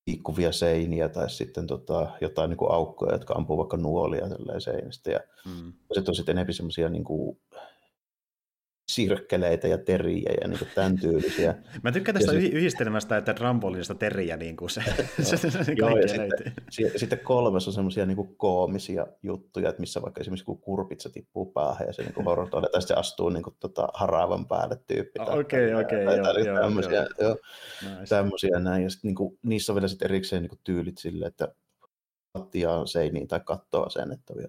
liikkuvia 0.08 0.52
seiniä 0.52 1.10
tai 1.10 1.30
sitten 1.30 1.68
tota, 1.68 2.12
jotain 2.22 2.50
niin 2.50 2.58
kuin 2.58 2.72
aukkoja, 2.72 3.14
jotka 3.14 3.34
ampuu 3.34 3.58
vaikka 3.58 3.78
nuolia 3.78 4.26
seinistä. 4.60 5.12
Ja 5.12 5.20
mm. 5.46 5.74
sitten 5.94 6.12
on 6.12 6.16
sitten 6.16 6.38
enemmän 6.38 6.54
semmoisia 6.54 6.90
niin 6.90 7.04
kuin, 7.04 7.40
sirkkeleitä 8.90 9.68
ja 9.68 9.78
teriä 9.78 10.32
ja 10.42 10.48
niin 10.48 10.60
tämän 10.76 11.00
tyylisiä. 11.00 11.56
Mä 11.84 11.92
tykkään 11.92 12.16
tästä 12.16 12.34
ja 12.34 12.40
yhdistelmästä, 12.40 13.18
että 13.18 13.34
trampoliinista 13.34 13.96
teriä 13.96 14.38
niin 14.38 14.58
kuin 14.58 14.70
se, 14.76 14.84
se, 15.22 15.38
se, 15.38 15.64
se 15.64 15.74
Joo, 15.78 15.98
ja 15.98 16.08
sitten, 16.08 16.54
sitten 16.96 17.20
kolmes 17.20 17.68
on 17.68 17.74
semmoisia 17.74 18.06
niin 18.06 18.38
koomisia 18.38 19.08
juttuja, 19.24 19.70
että 19.70 19.80
missä 19.80 20.02
vaikka 20.02 20.22
esimerkiksi 20.22 20.46
kun 20.46 20.62
kurpitsa 20.62 21.10
tippuu 21.10 21.46
päähän 21.46 21.88
ja 21.88 21.94
se 21.94 22.04
niin 22.04 22.26
horotoille, 22.26 22.70
tai 22.72 22.82
se 22.82 22.94
astuu 22.94 23.30
niin 23.30 23.44
kuin, 23.44 23.56
tota, 23.60 23.88
haraavan 23.94 24.48
päälle 24.48 24.78
tyyppi. 24.88 25.20
Okei, 25.20 25.74
okei, 25.74 26.04
joo. 26.04 26.62
Tämmöisiä, 26.62 27.08
joo. 27.20 27.38
Nice. 27.82 28.06
tämmöisiä 28.10 28.60
näin. 28.60 28.84
Ja 28.84 28.90
sitten 28.90 29.10
niin 29.10 29.16
kuin, 29.16 29.40
niissä 29.44 29.72
on 29.72 29.76
vielä 29.76 29.88
sitten 29.88 30.06
erikseen 30.06 30.42
niin 30.42 30.50
kuin, 30.50 30.60
tyylit 30.64 30.98
sille, 30.98 31.26
että 31.26 31.48
lattiaa 32.36 32.86
seiniin 32.86 33.28
tai 33.28 33.40
kattoa 33.46 33.84
asennettavia. 33.84 34.48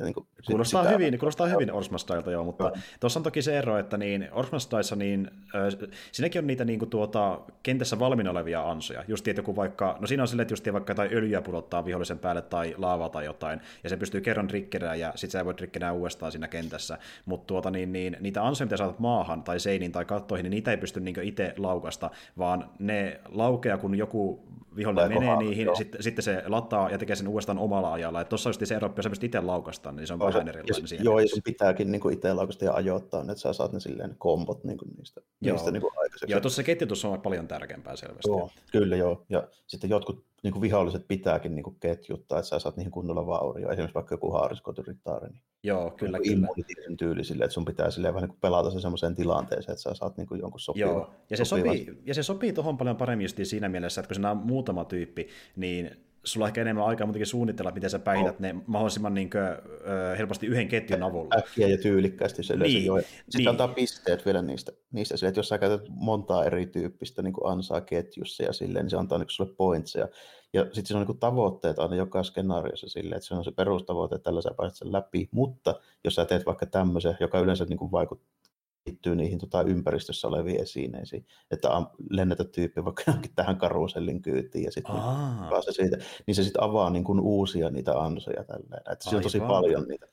Niin 0.00 0.14
kuin 0.14 0.26
kuulostaa, 0.46 0.82
sitä. 0.82 0.94
hyvin, 0.94 1.18
kuulostaa 1.18 1.46
hyvin 1.46 1.72
Orsmastylta 1.72 2.30
joo, 2.30 2.44
mutta 2.44 2.72
tuossa 3.00 3.20
on 3.20 3.24
toki 3.24 3.42
se 3.42 3.58
ero, 3.58 3.78
että 3.78 3.96
niin 3.96 4.28
Orsmastylissa 4.32 4.96
niin, 4.96 5.30
äh, 5.54 5.90
siinäkin 6.12 6.38
on 6.38 6.46
niitä 6.46 6.64
niin 6.64 6.78
kuin, 6.78 6.90
tuota, 6.90 7.40
kentässä 7.62 7.98
valmiina 7.98 8.30
olevia 8.30 8.70
ansoja. 8.70 9.04
Just 9.08 9.28
että 9.28 9.40
joku 9.40 9.56
vaikka, 9.56 9.96
no 10.00 10.06
siinä 10.06 10.22
on 10.22 10.28
silleen, 10.28 10.42
että 10.42 10.52
just 10.52 10.72
vaikka 10.72 10.94
tai 10.94 11.08
öljyä 11.12 11.42
pudottaa 11.42 11.84
vihollisen 11.84 12.18
päälle 12.18 12.42
tai 12.42 12.74
laavaa 12.78 13.08
tai 13.08 13.24
jotain, 13.24 13.60
ja 13.84 13.90
se 13.90 13.96
pystyy 13.96 14.20
kerran 14.20 14.50
rikkerää 14.50 14.94
ja 14.94 15.12
sitten 15.14 15.40
sä 15.40 15.44
voit 15.44 15.60
rikkerää 15.60 15.92
uudestaan 15.92 16.32
siinä 16.32 16.48
kentässä. 16.48 16.98
Mutta 17.24 17.46
tuota, 17.46 17.70
niin, 17.70 17.92
niin, 17.92 18.16
niitä 18.20 18.46
ansoja, 18.46 18.66
mitä 18.66 18.76
saatat 18.76 18.98
maahan 18.98 19.42
tai 19.42 19.60
seiniin 19.60 19.92
tai 19.92 20.04
kattoihin, 20.04 20.44
niin 20.44 20.50
niitä 20.50 20.70
ei 20.70 20.76
pysty 20.76 21.00
niin 21.00 21.22
itse 21.22 21.54
laukasta, 21.56 22.10
vaan 22.38 22.70
ne 22.78 23.20
laukeaa, 23.28 23.78
kun 23.78 23.94
joku 23.94 24.52
vihollinen 24.76 25.08
menee 25.08 25.28
kohan, 25.28 25.38
niihin, 25.38 25.68
sitten, 25.76 26.02
sitten 26.02 26.22
se 26.22 26.42
lataa 26.46 26.90
ja 26.90 26.98
tekee 27.02 27.16
sen 27.16 27.28
uudestaan 27.28 27.58
omalla 27.58 27.92
ajalla. 27.92 28.24
Tuossa 28.24 28.48
just 28.48 28.66
se 28.66 28.74
ero, 28.74 28.92
jos 28.96 29.04
sä 29.04 29.26
itse 29.26 29.40
laukasta, 29.40 29.92
niin 29.92 30.06
se 30.06 30.12
on 30.12 30.18
vähän 30.18 30.48
erilainen 30.48 30.88
siihen. 30.88 31.04
Joo, 31.04 31.18
ja 31.18 31.28
sun 31.28 31.42
pitääkin 31.44 31.92
niin 31.92 32.00
kuin 32.00 32.14
itse 32.14 32.34
laukasta 32.34 32.64
ja 32.64 32.72
ajoittaa, 32.72 33.20
että 33.20 33.34
sä 33.34 33.52
saat 33.52 33.72
ne 33.72 33.80
silleen 33.80 34.14
kombot 34.18 34.64
niin 34.64 34.78
kuin 34.78 34.90
niistä, 34.96 35.20
joo. 35.40 35.54
niistä 35.54 35.70
niin 35.70 35.80
kuin 35.80 35.92
aikaiseksi. 35.96 36.32
Joo, 36.32 36.40
tuossa 36.40 36.62
ketjutus 36.62 37.04
on 37.04 37.20
paljon 37.20 37.48
tärkeämpää 37.48 37.96
selvästi. 37.96 38.28
Joo, 38.28 38.50
kyllä 38.72 38.96
joo. 38.96 39.24
Ja 39.28 39.48
sitten 39.66 39.90
jotkut 39.90 40.24
niin 40.42 40.52
kuin 40.52 40.62
viholliset 40.62 41.08
pitääkin 41.08 41.54
niin 41.54 41.64
kuin 41.64 41.76
ketjuttaa, 41.80 42.38
että 42.38 42.48
sä 42.48 42.58
saat 42.58 42.76
niihin 42.76 42.92
kunnolla 42.92 43.26
vaurio. 43.26 43.70
Esimerkiksi 43.70 43.94
vaikka 43.94 44.14
joku 44.14 44.30
haariskotyrittaari. 44.30 45.28
Niin 45.28 45.42
Joo, 45.62 45.90
kyllä, 45.90 46.18
niin 46.18 46.48
kyllä. 46.54 46.96
tyyli 46.98 47.24
sille, 47.24 47.44
että 47.44 47.54
sun 47.54 47.64
pitää 47.64 47.90
silleen 47.90 48.14
vähän 48.14 48.22
niin 48.22 48.30
kuin 48.30 48.40
pelata 48.40 48.70
se 48.70 48.80
semmoiseen 48.80 49.14
tilanteeseen, 49.14 49.72
että 49.72 49.82
sä 49.82 49.94
saat 49.94 50.16
niin 50.16 50.26
kuin 50.26 50.40
jonkun 50.40 50.60
sopivan. 50.60 50.90
Joo, 50.90 51.10
ja 51.30 51.36
se, 51.36 51.44
sopii, 51.44 51.86
ja 52.04 52.14
se 52.14 52.22
sopii 52.22 52.52
tuohon 52.52 52.78
paljon 52.78 52.96
paremmin 52.96 53.24
just 53.24 53.38
siinä 53.42 53.68
mielessä, 53.68 54.00
että 54.00 54.08
kun 54.08 54.14
siinä 54.14 54.30
on 54.30 54.36
muutama 54.36 54.84
tyyppi, 54.84 55.28
niin 55.56 55.90
sulla 56.24 56.44
on 56.44 56.48
ehkä 56.48 56.60
enemmän 56.60 56.84
aikaa 56.84 57.06
muutenkin 57.06 57.26
suunnitella, 57.26 57.70
miten 57.70 57.90
sä 57.90 57.98
päihität 57.98 58.40
no. 58.40 58.46
ne 58.46 58.54
mahdollisimman 58.66 59.14
niin 59.14 59.30
kuin, 59.30 59.42
ö, 59.42 60.16
helposti 60.18 60.46
yhden 60.46 60.68
ketjun 60.68 61.02
avulla. 61.02 61.36
Äkkiä 61.38 61.68
ja 61.68 61.78
tyylikkäästi 61.78 62.42
se 62.42 62.56
niin, 62.56 62.84
jo. 62.84 63.00
Sitten 63.00 63.38
niin. 63.38 63.48
antaa 63.48 63.68
pisteet 63.68 64.26
vielä 64.26 64.42
niistä, 64.42 64.72
niistä 64.92 65.16
sille, 65.16 65.28
että 65.28 65.38
jos 65.38 65.48
sä 65.48 65.58
käytät 65.58 65.88
montaa 65.88 66.44
erityyppistä 66.44 67.22
niin 67.22 67.32
kuin 67.32 67.52
ansaa 67.52 67.80
ketjussa 67.80 68.42
ja 68.42 68.52
silleen, 68.52 68.84
niin 68.84 68.90
se 68.90 68.96
antaa 68.96 69.18
niin 69.18 69.30
sulle 69.30 69.54
pointseja. 69.56 70.08
Ja 70.52 70.64
sitten 70.64 70.86
siinä 70.86 71.00
on 71.00 71.06
niin 71.06 71.18
tavoitteet 71.18 71.78
aina 71.78 71.96
joka 71.96 72.22
skenaariossa 72.22 72.88
silleen, 72.88 73.16
että 73.16 73.26
se 73.26 73.34
on 73.34 73.44
se 73.44 73.50
perustavoite, 73.50 74.14
että 74.14 74.24
tällä 74.24 74.42
sä 74.42 74.50
pääset 74.56 74.78
sen 74.78 74.92
läpi, 74.92 75.28
mutta 75.30 75.80
jos 76.04 76.14
sä 76.14 76.24
teet 76.24 76.46
vaikka 76.46 76.66
tämmöisen, 76.66 77.16
joka 77.20 77.40
yleensä 77.40 77.64
niin 77.64 77.78
kuin 77.78 77.92
vaikuttaa 77.92 78.41
liittyy 78.86 79.16
niihin 79.16 79.38
tota, 79.38 79.62
ympäristössä 79.62 80.28
oleviin 80.28 80.62
esineisiin, 80.62 81.26
että 81.50 81.68
lennetä 82.10 82.44
tyyppi 82.44 82.84
vaikka 82.84 83.12
tähän 83.34 83.56
karusellin 83.56 84.22
kyytiin 84.22 84.64
ja 84.64 84.72
sitten 84.72 84.94
niin, 84.94 85.62
se 85.62 85.72
siitä, 85.72 85.96
niin 86.26 86.34
se 86.34 86.44
sitten 86.44 86.62
avaa 86.62 86.90
niin 86.90 87.04
kuin 87.04 87.20
uusia 87.20 87.70
niitä 87.70 88.00
ansoja 88.00 88.44
tälleen. 88.44 88.92
Että 88.92 89.04
siinä 89.04 89.16
on 89.16 89.22
tosi 89.22 89.40
paljon 89.40 89.88
niitä. 89.88 90.06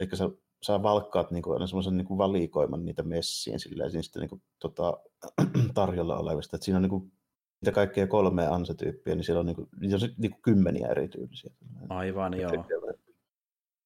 Eli 0.00 0.08
sä, 0.14 0.30
sä 0.62 0.82
valkkaat 0.82 1.30
niin 1.30 1.42
kuin, 1.42 1.68
semmoisen 1.68 1.96
niin 1.96 2.06
kuin 2.06 2.18
valikoiman 2.18 2.84
niitä 2.84 3.02
messiin 3.02 3.60
silleen, 3.60 3.90
siinä 3.90 4.02
sitten 4.02 4.20
niin 4.20 4.30
kuin, 4.30 4.42
tota, 4.58 4.98
tarjolla 5.74 6.18
olevista. 6.18 6.56
Että 6.56 6.64
siinä 6.64 6.76
on 6.76 6.82
niin 6.82 6.90
kuin, 6.90 7.12
niitä 7.60 7.72
kaikkia 7.72 8.06
kolmea 8.06 8.54
ansatyyppiä, 8.54 9.14
niin 9.14 9.24
siellä 9.24 9.40
on, 9.40 9.46
niin 9.46 9.56
kuin, 9.56 9.68
niitä 9.80 9.96
on 9.96 10.00
niin 10.18 10.30
kuin 10.30 10.42
kymmeniä 10.42 10.88
erityylisiä. 10.88 11.52
Aivan, 11.88 12.40
joo. 12.40 12.50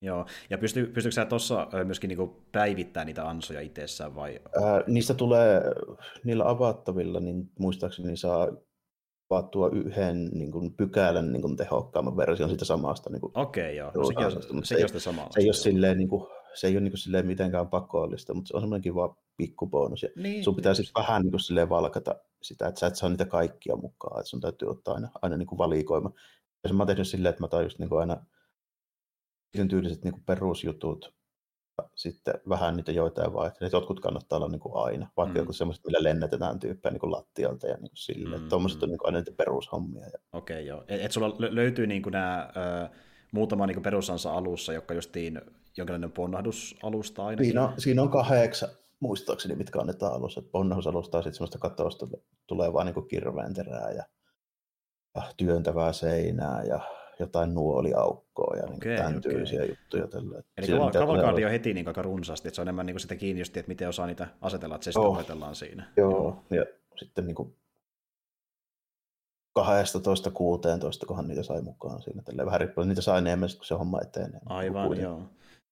Joo, 0.03 0.27
ja 0.51 0.59
pysty, 0.59 0.87
pystyykö 0.87 1.15
sä 1.15 1.25
tuossa 1.25 1.69
myöskin 1.85 2.09
niinku 2.09 2.43
päivittämään 2.53 3.07
niitä 3.07 3.29
ansoja 3.29 3.61
itsessään 3.61 4.15
vai? 4.15 4.41
Ää, 4.63 4.83
niistä 4.87 5.15
tulee, 5.15 5.63
niillä 6.25 6.49
avattavilla, 6.49 7.21
niin 7.21 7.51
muistaakseni 7.59 8.17
saa 8.17 8.49
avattua 9.31 9.69
yhden 9.69 10.25
niin 10.25 10.53
kuin, 10.53 10.75
pykälän 10.75 11.33
niin 11.33 11.43
kuin, 11.43 11.57
tehokkaamman 11.57 12.17
version 12.17 12.49
siitä 12.49 12.65
samasta. 12.65 13.11
Niin 13.11 13.23
Okei, 13.35 13.77
joo, 13.77 13.93
no, 13.95 14.05
sekin 14.05 14.27
on, 14.27 14.33
se, 14.33 14.41
se, 14.77 14.89
se, 14.89 15.11
se 15.31 15.41
ei 15.41 15.47
ole 15.47 15.53
silleen, 15.53 15.99
niin 15.99 16.09
kuin, 16.09 16.27
se 16.55 16.67
ei 16.67 16.75
ole 16.75 16.81
niin 16.81 16.93
kuin, 16.93 16.99
silleen 16.99 17.27
mitenkään 17.27 17.69
pakollista, 17.69 18.35
mutta 18.35 18.49
se 18.49 18.57
on 18.57 18.63
semmoinen 18.63 18.83
kiva 18.83 19.17
pikkubonus. 19.37 20.03
Ja 20.03 20.09
niin, 20.17 20.45
sun 20.45 20.57
pitää 20.57 20.75
sitten 20.75 21.03
vähän 21.03 21.23
niin 21.23 21.31
kuin, 21.31 21.41
silleen 21.41 21.69
valkata 21.69 22.15
sitä, 22.43 22.67
että 22.67 22.81
sä 22.81 22.87
et 22.87 22.97
saa 22.97 23.09
niitä 23.09 23.25
kaikkia 23.25 23.77
mukaan, 23.77 24.21
että 24.21 24.31
sun 24.31 24.41
täytyy 24.41 24.69
ottaa 24.69 24.95
aina, 24.95 25.09
aina 25.23 25.37
niin 25.37 25.47
kuin 25.47 25.59
valikoima. 25.59 26.11
Ja 26.65 26.75
mä 26.75 26.83
oon 26.83 26.87
tehnyt 26.87 27.09
silleen, 27.09 27.31
että 27.31 27.43
mä 27.43 27.47
otan 27.47 27.63
just 27.63 27.79
niin 27.79 27.89
kuin 27.89 28.01
aina 28.01 28.25
sen 29.57 29.69
tyyliset 29.69 30.05
niin 30.05 30.13
kuin 30.13 30.25
perusjutut, 30.25 31.15
sitten 31.95 32.35
vähän 32.49 32.77
niitä 32.77 32.93
joitain 32.93 33.33
vaihtelee. 33.33 33.71
Jotkut 33.73 34.01
kannattaa 34.01 34.37
olla 34.37 34.49
niin 34.49 34.61
kuin 34.61 34.85
aina, 34.85 35.11
vaikka 35.17 35.35
mm. 35.35 35.37
joku 35.39 35.53
semmoiset, 35.53 35.85
millä 35.85 36.03
lennätetään 36.03 36.59
tyyppejä 36.59 36.93
niin 36.93 37.01
kuin 37.01 37.13
lattialta 37.13 37.67
ja 37.67 37.75
niin 37.75 37.91
kuin 37.91 37.97
sille. 37.97 38.39
Mm. 38.39 38.49
Tuommoiset 38.49 38.83
on 38.83 38.89
niin 38.89 38.99
kuin 38.99 39.09
aina 39.09 39.19
niitä 39.19 39.33
perushommia. 39.37 40.05
Ja... 40.05 40.19
Okei, 40.33 40.57
okay, 40.57 40.67
joo. 40.67 40.85
Et, 40.89 41.01
et 41.01 41.13
sulla 41.13 41.37
löytyy 41.39 41.87
niin 41.87 42.03
kuin 42.03 42.13
nämä 42.13 42.53
ö, 42.57 42.89
muutama 43.33 43.67
niin 43.67 43.83
perusansa 43.83 44.33
alussa, 44.33 44.73
jotka 44.73 44.95
justiin 44.95 45.41
jonkinlainen 45.77 46.13
ponnahdusalusta 46.13 47.27
ainakin. 47.27 47.47
Siinä 47.47 47.65
on, 47.65 47.73
siinä 47.79 48.03
on 48.03 48.11
kahdeksan, 48.11 48.69
muistaakseni, 49.01 49.55
mitkä 49.55 49.81
annetaan 49.81 50.15
alussa. 50.15 50.43
Ponnahdusalusta 50.43 51.19
on 51.19 51.23
sitten 51.23 51.37
semmoista 51.37 51.59
katosta 51.59 52.07
tulee 52.47 52.73
vaan 52.73 52.87
niin 52.87 53.09
kirveen 53.09 53.55
terää 53.55 53.91
ja, 53.91 54.05
ja 55.15 55.23
työntävää 55.37 55.93
seinää 55.93 56.65
ja 56.65 56.81
jotain 57.19 57.55
nuoliaukkoa 57.55 58.57
ja 58.57 58.63
okay, 58.65 58.79
niin 58.85 58.97
tämän 58.97 59.19
okay. 59.19 59.21
tyylisiä 59.21 59.65
juttuja. 59.65 60.07
Tällä. 60.07 60.43
Eli 60.57 60.67
kaval- 60.67 60.93
kavalkaadi 60.93 61.45
on 61.45 61.51
heti 61.51 61.75
niin 61.75 61.89
aika 61.89 62.03
runsaasti, 62.03 62.49
että 62.49 62.55
se 62.55 62.61
on 62.61 62.69
enemmän 62.69 62.87
niin 62.87 63.01
sitä 63.01 63.17
kiinni 63.17 63.41
just, 63.41 63.57
että 63.57 63.69
miten 63.69 63.89
osaa 63.89 64.07
niitä 64.07 64.27
asetella, 64.41 64.75
että 64.75 64.93
se 64.93 64.99
oh, 64.99 65.19
sitten 65.19 65.55
siinä. 65.55 65.93
Joo, 65.97 66.11
joo. 66.11 66.45
ja 66.51 66.65
sitten 66.97 67.27
niin 67.27 67.35
kuin 67.35 67.57
12 69.55 70.31
16 70.31 71.07
kohan 71.07 71.29
niitä 71.29 71.43
sai 71.43 71.63
mukaan 71.63 72.03
siinä. 72.03 72.23
Tällä 72.23 72.47
vähän 72.47 72.61
riippuen, 72.61 72.89
niitä 72.89 73.03
sai 73.03 73.19
enemmän, 73.19 73.49
kun 73.57 73.65
se 73.65 73.75
homma 73.75 74.01
etenee. 74.01 74.41
Aivan, 74.47 75.01
joo. 75.01 75.23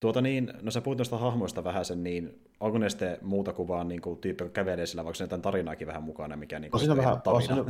Tuota 0.00 0.20
niin, 0.20 0.52
no 0.62 0.70
sä 0.70 0.80
puhuit 0.80 0.98
noista 0.98 1.18
hahmoista 1.18 1.64
vähän 1.64 1.84
sen, 1.84 2.02
niin 2.02 2.42
onko 2.60 2.78
ne 2.78 2.90
sitten 2.90 3.18
muuta 3.22 3.52
kuin 3.52 3.68
vaan 3.68 3.88
niin 3.88 4.00
kuin, 4.00 4.18
tyyppi, 4.18 4.44
joka 4.44 4.52
kävelee 4.52 4.86
sillä, 4.86 5.04
vaikka 5.04 5.24
jotain 5.24 5.42
tarinaakin 5.42 5.86
vähän 5.86 6.02
mukana, 6.02 6.36
mikä 6.36 6.58
niin 6.58 6.70
kuin, 6.70 6.78
on, 6.80 6.80
siinä 6.80 6.96
vähän, 6.96 7.20
on, 7.26 7.42
siinä, 7.42 7.64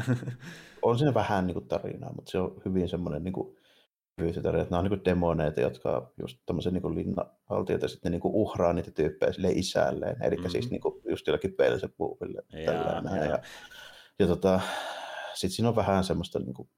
on 0.82 0.98
siinä 0.98 1.14
vähän 1.14 1.46
niin 1.46 1.54
kuin 1.54 1.68
tarinaa, 1.68 2.12
mutta 2.12 2.30
se 2.30 2.38
on 2.38 2.62
hyvin 2.64 2.88
semmoinen 2.88 3.24
niin 3.24 3.32
kuin, 3.32 3.56
että 4.18 4.40
nämä 4.42 4.78
on 4.78 4.84
niin 4.84 5.04
demoneita, 5.04 5.60
jotka 5.60 6.12
just 6.20 6.38
tämmöisen 6.46 6.72
niin 6.72 6.94
linnanhaltijoita 6.94 7.88
sitten 7.88 8.12
niin 8.12 8.20
uhraa 8.24 8.72
niitä 8.72 8.90
tyyppejä 8.90 9.32
sille 9.32 9.50
isälleen, 9.50 10.22
eli 10.22 10.36
mm-hmm. 10.36 10.50
siis 10.50 10.70
niin 10.70 10.80
kuin 10.80 10.94
just 11.08 11.26
jollakin 11.26 11.56
Belzebubille. 11.56 12.42
Ja, 12.52 12.72
ja, 12.72 13.26
ja, 13.26 13.38
ja 14.18 14.26
tota, 14.26 14.60
sitten 15.34 15.54
siinä 15.54 15.68
on 15.68 15.76
vähän 15.76 16.04
semmoista 16.04 16.38
niin 16.38 16.54
kuin, 16.54 16.68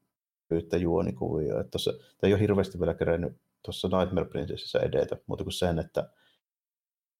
yhtä 0.51 0.77
juonikuvia, 0.77 1.59
että 1.59 1.71
tossa, 1.71 1.91
tämä 1.91 2.27
ei 2.27 2.33
ole 2.33 2.41
hirveästi 2.41 2.79
vielä 2.79 2.93
kerennyt 2.93 3.33
tuossa 3.63 3.87
Nightmare 3.87 4.29
Princessissä 4.29 4.79
edetä, 4.79 5.17
mutta 5.27 5.43
kuin 5.43 5.53
sen, 5.53 5.79
että 5.79 6.09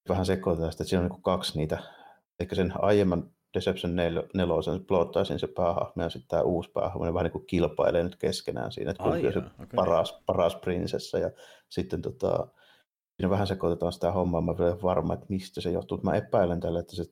vähän 0.09 0.25
sekoitetaan 0.25 0.71
sitä, 0.71 0.83
että 0.83 0.89
siinä 0.89 1.03
on 1.03 1.09
niin 1.09 1.21
kaksi 1.21 1.57
niitä, 1.57 1.77
ehkä 2.39 2.55
sen 2.55 2.73
aiemman 2.75 3.31
Deception 3.53 3.95
4, 3.95 4.23
plottaisin 4.87 5.39
se 5.39 5.47
päähahmo 5.47 6.03
ja 6.03 6.09
sitten 6.09 6.27
tämä 6.27 6.41
uusi 6.41 6.71
päähahmo, 6.71 7.05
ne 7.05 7.13
vähän 7.13 7.23
niin 7.23 7.31
kuin 7.31 7.45
kilpailee 7.45 8.03
nyt 8.03 8.15
keskenään 8.15 8.71
siinä, 8.71 8.91
että 8.91 9.03
kumpi 9.03 9.27
on 9.27 9.33
se 9.33 9.39
okay. 9.39 9.67
paras, 9.75 10.21
paras 10.25 10.55
prinsessa 10.55 11.17
ja 11.17 11.31
sitten 11.69 12.01
tota, 12.01 12.47
siinä 13.15 13.29
vähän 13.29 13.47
sekoitetaan 13.47 13.93
sitä 13.93 14.11
hommaa, 14.11 14.41
mä 14.41 14.51
olen 14.51 14.81
varma, 14.81 15.13
että 15.13 15.25
mistä 15.29 15.61
se 15.61 15.71
johtuu, 15.71 15.99
mä 16.03 16.15
epäilen 16.15 16.59
tällä, 16.59 16.79
että 16.79 16.95
se 16.95 17.03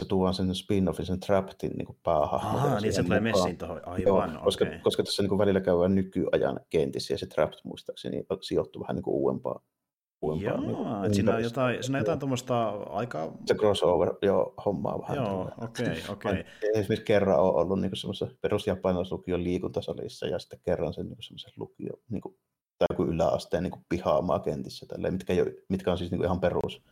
se 0.00 0.08
tuo 0.08 0.32
sen 0.32 0.54
spin-offin, 0.54 1.04
sen 1.04 1.20
Trappedin 1.20 1.76
niin 1.76 1.98
päähahmo. 2.02 2.58
Ah, 2.58 2.82
niin 2.82 2.92
se 2.92 3.02
tulee 3.02 3.20
messiin 3.20 3.58
tuohon, 3.58 3.80
aivan, 3.84 4.32
Joo, 4.32 4.44
koska, 4.44 4.64
okay. 4.64 4.78
koska 4.78 5.02
tässä 5.02 5.22
niin 5.22 5.38
välillä 5.38 5.60
käydään 5.60 5.94
nykyajan 5.94 6.60
kentissä 6.70 7.14
ja 7.14 7.18
se 7.18 7.26
Trapped 7.26 7.58
muistaakseni 7.64 8.24
sijoittuu 8.42 8.82
vähän 8.82 8.96
niin 8.96 9.02
kuin 9.02 9.14
uudempaan 9.14 9.60
Joo, 10.22 11.02
niin 11.02 11.14
siinä 11.14 11.34
on 11.34 11.42
jotain, 11.42 11.82
siinä 11.82 11.98
on 11.98 12.00
jotain 12.00 12.18
tuommoista 12.18 12.68
aika... 12.70 13.32
Se 13.46 13.54
crossover, 13.54 14.14
joo, 14.22 14.54
hommaa 14.64 15.00
vähän. 15.00 15.16
Joo, 15.16 15.50
okei, 15.58 15.86
okei. 15.92 16.00
Okay, 16.08 16.40
okay. 16.40 16.44
Esimerkiksi 16.62 17.04
kerran 17.04 17.40
on 17.40 17.54
ollut 17.54 17.80
niin 17.80 17.96
semmoisessa 17.96 18.36
perusjapanilaislukion 18.40 19.44
liikuntasalissa 19.44 20.26
ja 20.26 20.38
sitten 20.38 20.60
kerran 20.64 20.94
sen 20.94 21.06
niin 21.06 21.22
semmoisen 21.22 21.52
lukio, 21.56 21.92
niin 22.10 22.20
kuin, 22.20 22.34
tai 22.78 22.86
joku 22.90 23.04
yläasteen 23.04 23.62
niin 23.62 23.84
pihaamaa 23.88 24.40
kentissä, 24.40 24.86
tälleen, 24.86 25.14
mitkä, 25.14 25.32
jo, 25.32 25.44
mitkä 25.68 25.90
on 25.90 25.98
siis 25.98 26.10
niin 26.10 26.18
kuin 26.18 26.26
ihan 26.26 26.40
perus 26.40 26.82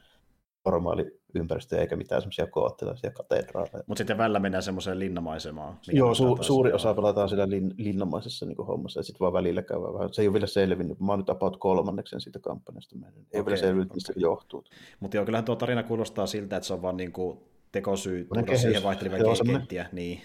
normaali 0.70 1.18
ympäristö 1.34 1.80
eikä 1.80 1.96
mitään 1.96 2.22
semmoisia 2.22 2.46
koottilaisia 2.46 3.10
katedraaleja. 3.10 3.84
Mutta 3.86 3.98
sitten 3.98 4.18
välillä 4.18 4.38
mennään 4.38 4.62
semmoiseen 4.62 4.98
linnamaisemaan. 4.98 5.78
Joo, 5.92 6.12
su- 6.12 6.42
suuri 6.42 6.72
osa 6.72 6.94
pelataan 6.94 7.28
siellä 7.28 7.46
lin- 7.46 7.74
linnamaisessa 7.76 8.46
niin 8.46 8.66
hommassa 8.66 9.00
ja 9.00 9.04
sitten 9.04 9.20
vaan 9.20 9.32
välillä 9.32 9.62
käy 9.62 9.78
vähän. 9.80 10.14
Se 10.14 10.22
ei 10.22 10.28
ole 10.28 10.32
vielä 10.32 10.46
selvinnyt. 10.46 11.00
Mä 11.00 11.12
oon 11.12 11.18
nyt 11.18 11.30
about 11.30 11.56
kolmanneksen 11.56 12.20
siitä 12.20 12.38
kampanjasta 12.38 12.96
mennyt. 12.96 13.18
Ei 13.18 13.22
okay, 13.22 13.40
ole 13.40 13.46
vielä 13.46 13.56
selvinnyt, 13.56 13.94
mistä 13.94 14.12
okay. 14.12 14.22
johtuu. 14.22 14.64
Mutta 15.00 15.16
joo, 15.16 15.24
kyllähän 15.24 15.44
tuo 15.44 15.56
tarina 15.56 15.82
kuulostaa 15.82 16.26
siltä, 16.26 16.56
että 16.56 16.66
se 16.66 16.74
on 16.74 16.82
vaan 16.82 16.96
niin 16.96 17.12
kuin 17.12 17.38
tekosyy 17.72 18.24
tuoda 18.34 18.58
siihen 18.58 18.82
vaihtelevia 18.82 19.24
kenttiä. 19.46 19.86
Niin 19.92 20.20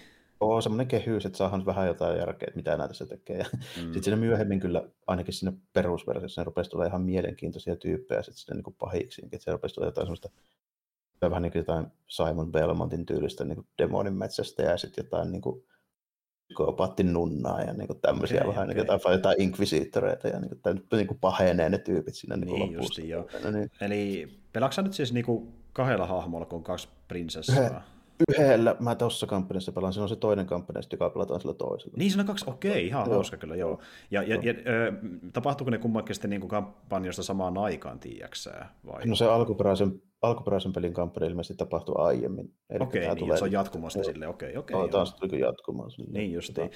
on 0.50 0.62
semmoinen 0.62 0.86
kehys, 0.86 1.26
että 1.26 1.38
saadaan 1.38 1.66
vähän 1.66 1.86
jotain 1.86 2.18
järkeä, 2.18 2.46
että 2.46 2.56
mitä 2.56 2.76
näitä 2.76 2.94
se 2.94 3.06
tekee. 3.06 3.38
Ja 3.38 3.46
mm. 3.52 3.82
Sitten 3.82 4.02
siinä 4.02 4.16
myöhemmin 4.16 4.60
kyllä, 4.60 4.88
ainakin 5.06 5.34
siinä 5.34 5.52
perusversiossa, 5.72 6.40
ne 6.40 6.44
rupesi 6.44 6.70
tulla 6.70 6.86
ihan 6.86 7.02
mielenkiintoisia 7.02 7.76
tyyppejä 7.76 8.22
sitten 8.22 8.40
sinne 8.40 8.62
niin 8.62 8.76
pahiksiin, 8.78 9.28
että 9.32 9.44
se 9.44 9.52
rupesi 9.52 9.74
tulla 9.74 9.88
jotain 9.88 10.06
semmoista 10.06 10.30
vähän 11.20 11.42
niin 11.42 11.52
kuin 11.52 11.60
jotain 11.60 11.86
Simon 12.08 12.52
Belmontin 12.52 13.06
tyylistä 13.06 13.44
niin 13.44 13.66
demonin 13.78 14.14
metsästä 14.14 14.62
ja 14.62 14.76
sitten 14.76 15.04
jotain 15.04 15.32
niin 15.32 15.42
kuin 15.42 15.64
psykopaattin 16.46 17.12
nunnaa 17.12 17.60
ja 17.60 17.72
niin 17.72 17.86
kuin 17.86 18.00
tämmöisiä 18.00 18.40
okay, 18.40 18.48
vähän 18.48 18.64
okay. 18.64 18.74
Niin 18.74 18.86
jotain, 18.88 19.12
jotain 19.12 19.40
inkvisiittoreita 19.40 20.28
ja 20.28 20.40
niin 20.40 20.50
kuin, 20.62 20.82
niin 20.92 21.06
kuin 21.06 21.18
pahenee 21.20 21.68
ne 21.68 21.78
tyypit 21.78 22.14
siinä 22.14 22.36
niin, 22.36 22.54
niin 22.54 22.72
justi, 22.72 23.08
joo. 23.08 23.28
No 23.44 23.50
niin. 23.50 23.70
Eli 23.80 24.28
pelaksa 24.52 24.82
nyt 24.82 24.92
siis 24.92 25.12
niin 25.12 25.26
kuin 25.26 25.54
kahdella 25.72 26.06
hahmolla, 26.06 26.46
kun 26.46 26.56
on 26.56 26.62
kaksi 26.62 26.88
prinsessaa? 27.08 27.82
Yhdellä 28.28 28.76
mä 28.80 28.94
tuossa 28.94 29.26
kampanjassa 29.26 29.72
pelaan, 29.72 29.92
se 29.92 30.00
on 30.00 30.08
se 30.08 30.16
toinen 30.16 30.46
kampanja, 30.46 30.82
joka 30.92 31.10
pelataan 31.10 31.40
sillä 31.40 31.54
toisella. 31.54 31.94
Niin, 31.96 32.10
siinä 32.10 32.22
on 32.22 32.26
kaksi, 32.26 32.44
okei, 32.48 32.70
okay, 32.70 32.82
ihan 32.82 33.06
joo. 33.06 33.14
hauska 33.14 33.36
kyllä, 33.36 33.56
joo. 33.56 33.78
Ja, 34.10 34.22
ja, 34.22 34.36
ja 34.36 34.52
ö, 34.52 34.92
tapahtuuko 35.32 35.70
ne 35.70 35.78
kummankin 35.78 36.14
sitten 36.14 36.30
niin 36.30 36.48
kampanjasta 36.48 37.22
samaan 37.22 37.58
aikaan, 37.58 38.00
tiiäksää? 38.00 38.74
Vai? 38.86 39.06
No 39.06 39.14
se 39.14 39.24
alkuperäisen, 39.24 40.02
alkuperäisen 40.22 40.72
pelin 40.72 40.94
kampanja 40.94 41.30
ilmeisesti 41.30 41.54
tapahtui 41.54 41.94
aiemmin. 41.98 42.54
okei, 42.80 43.08
okay, 43.08 43.14
niin, 43.14 43.38
se 43.38 43.44
on 43.44 43.52
jatkumosta 43.52 44.04
sille, 44.04 44.28
okei, 44.28 44.56
okei. 44.56 44.76
Okay, 44.76 44.88
taas 44.88 45.14
tuli 45.14 45.40
jatkumaan. 45.40 45.90
Niin 46.12 46.32
justiin. 46.32 46.70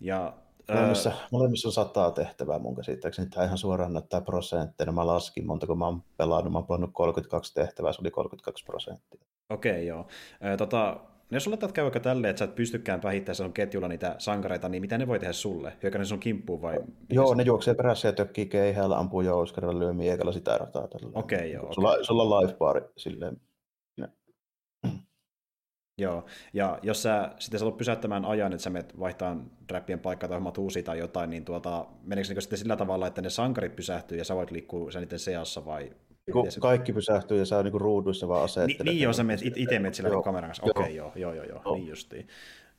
Ja 0.00 0.36
Molemmissa, 0.74 1.12
molemmissa 1.30 1.68
on 1.68 1.72
sataa 1.72 2.10
tehtävää 2.10 2.58
mun 2.58 2.76
käsittääkseni. 2.76 3.28
Tämä 3.28 3.46
ihan 3.46 3.58
suoraan 3.58 3.92
näyttää 3.92 4.20
prosentteina. 4.20 4.92
Mä 4.92 5.06
laskin 5.06 5.46
monta, 5.46 5.66
kun 5.66 5.78
mä 5.78 5.84
oon 5.84 6.02
pelannut. 6.16 6.52
Mä 6.52 6.58
oon 6.58 6.66
pelannut 6.66 6.90
32 6.92 7.54
tehtävää, 7.54 7.92
se 7.92 8.00
oli 8.00 8.10
32 8.10 8.64
prosenttia. 8.64 9.29
Okei, 9.50 9.72
okay, 9.72 9.82
joo. 9.82 10.06
E, 10.40 10.56
tota, 10.56 11.00
jos 11.30 11.44
sulla 11.44 11.56
käy 11.56 11.84
vaikka 11.84 12.00
tälleen, 12.00 12.30
että 12.30 12.38
sä 12.38 12.44
et 12.44 12.54
pystykään 12.54 13.00
päihittämään 13.00 13.34
sun 13.34 13.52
ketjulla 13.52 13.88
niitä 13.88 14.14
sankareita, 14.18 14.68
niin 14.68 14.80
mitä 14.80 14.98
ne 14.98 15.06
voi 15.06 15.18
tehdä 15.18 15.32
sulle? 15.32 15.72
Hyökää 15.82 15.98
ne 15.98 16.04
sun 16.04 16.20
kimppuun 16.20 16.62
vai? 16.62 16.78
Joo, 17.10 17.34
ne 17.34 17.42
juoksee 17.42 17.74
perässä 17.74 18.08
ja 18.08 18.12
tökkii 18.12 18.46
keihäällä, 18.46 18.98
ampuu 18.98 19.20
jouskarilla, 19.20 19.78
lyö 19.78 19.92
miekalla 19.92 20.32
sitä 20.32 20.58
rataa. 20.58 20.88
Okei, 21.14 21.38
okay, 21.38 21.48
joo. 21.48 21.72
Sulla, 21.72 21.90
okay. 21.90 22.04
sulla 22.04 22.22
on 22.22 22.42
life 22.42 22.56
bar 22.58 22.82
silleen 22.96 23.36
Joo, 26.00 26.24
ja 26.52 26.78
jos 26.82 27.02
sä 27.02 27.30
sitten 27.38 27.60
sä 27.60 27.66
pysäyttämään 27.78 28.24
ajan, 28.24 28.52
että 28.52 28.62
sä 28.62 28.70
menet 28.70 29.00
vaihtamaan 29.00 29.50
räppien 29.70 30.00
paikkaa 30.00 30.28
tai 30.28 30.36
hommat 30.36 30.58
uusia 30.58 30.82
tai 30.82 30.98
jotain, 30.98 31.30
niin 31.30 31.44
tuota, 31.44 31.86
meneekö 32.02 32.28
niin 32.28 32.42
sitten 32.42 32.58
sillä 32.58 32.76
tavalla, 32.76 33.06
että 33.06 33.22
ne 33.22 33.30
sankarit 33.30 33.76
pysähtyy 33.76 34.18
ja 34.18 34.24
sä 34.24 34.36
voit 34.36 34.50
liikkua 34.50 34.90
sen 34.90 35.02
niiden 35.02 35.18
seassa 35.18 35.64
vai? 35.64 35.90
Se... 36.48 36.60
Kaikki 36.60 36.92
pysähtyy 36.92 37.38
ja 37.38 37.46
sä 37.46 37.62
niinku 37.62 37.78
ruuduissa 37.78 38.28
vaan 38.28 38.44
asettelet. 38.44 38.78
Ni, 38.78 38.90
niin 38.90 39.02
joo, 39.02 39.12
sä 39.12 39.24
menet 39.24 39.42
itse 39.56 39.78
menet 39.78 39.94
sillä 39.94 40.08
joo. 40.08 40.22
kameran 40.22 40.48
kanssa. 40.48 40.62
Okei, 40.66 40.82
okay, 40.82 40.94
joo, 40.94 41.12
joo, 41.16 41.34
joo, 41.34 41.44
joo, 41.44 41.62
joo. 41.64 41.74
niin 41.74 41.88
justiin. 41.88 42.28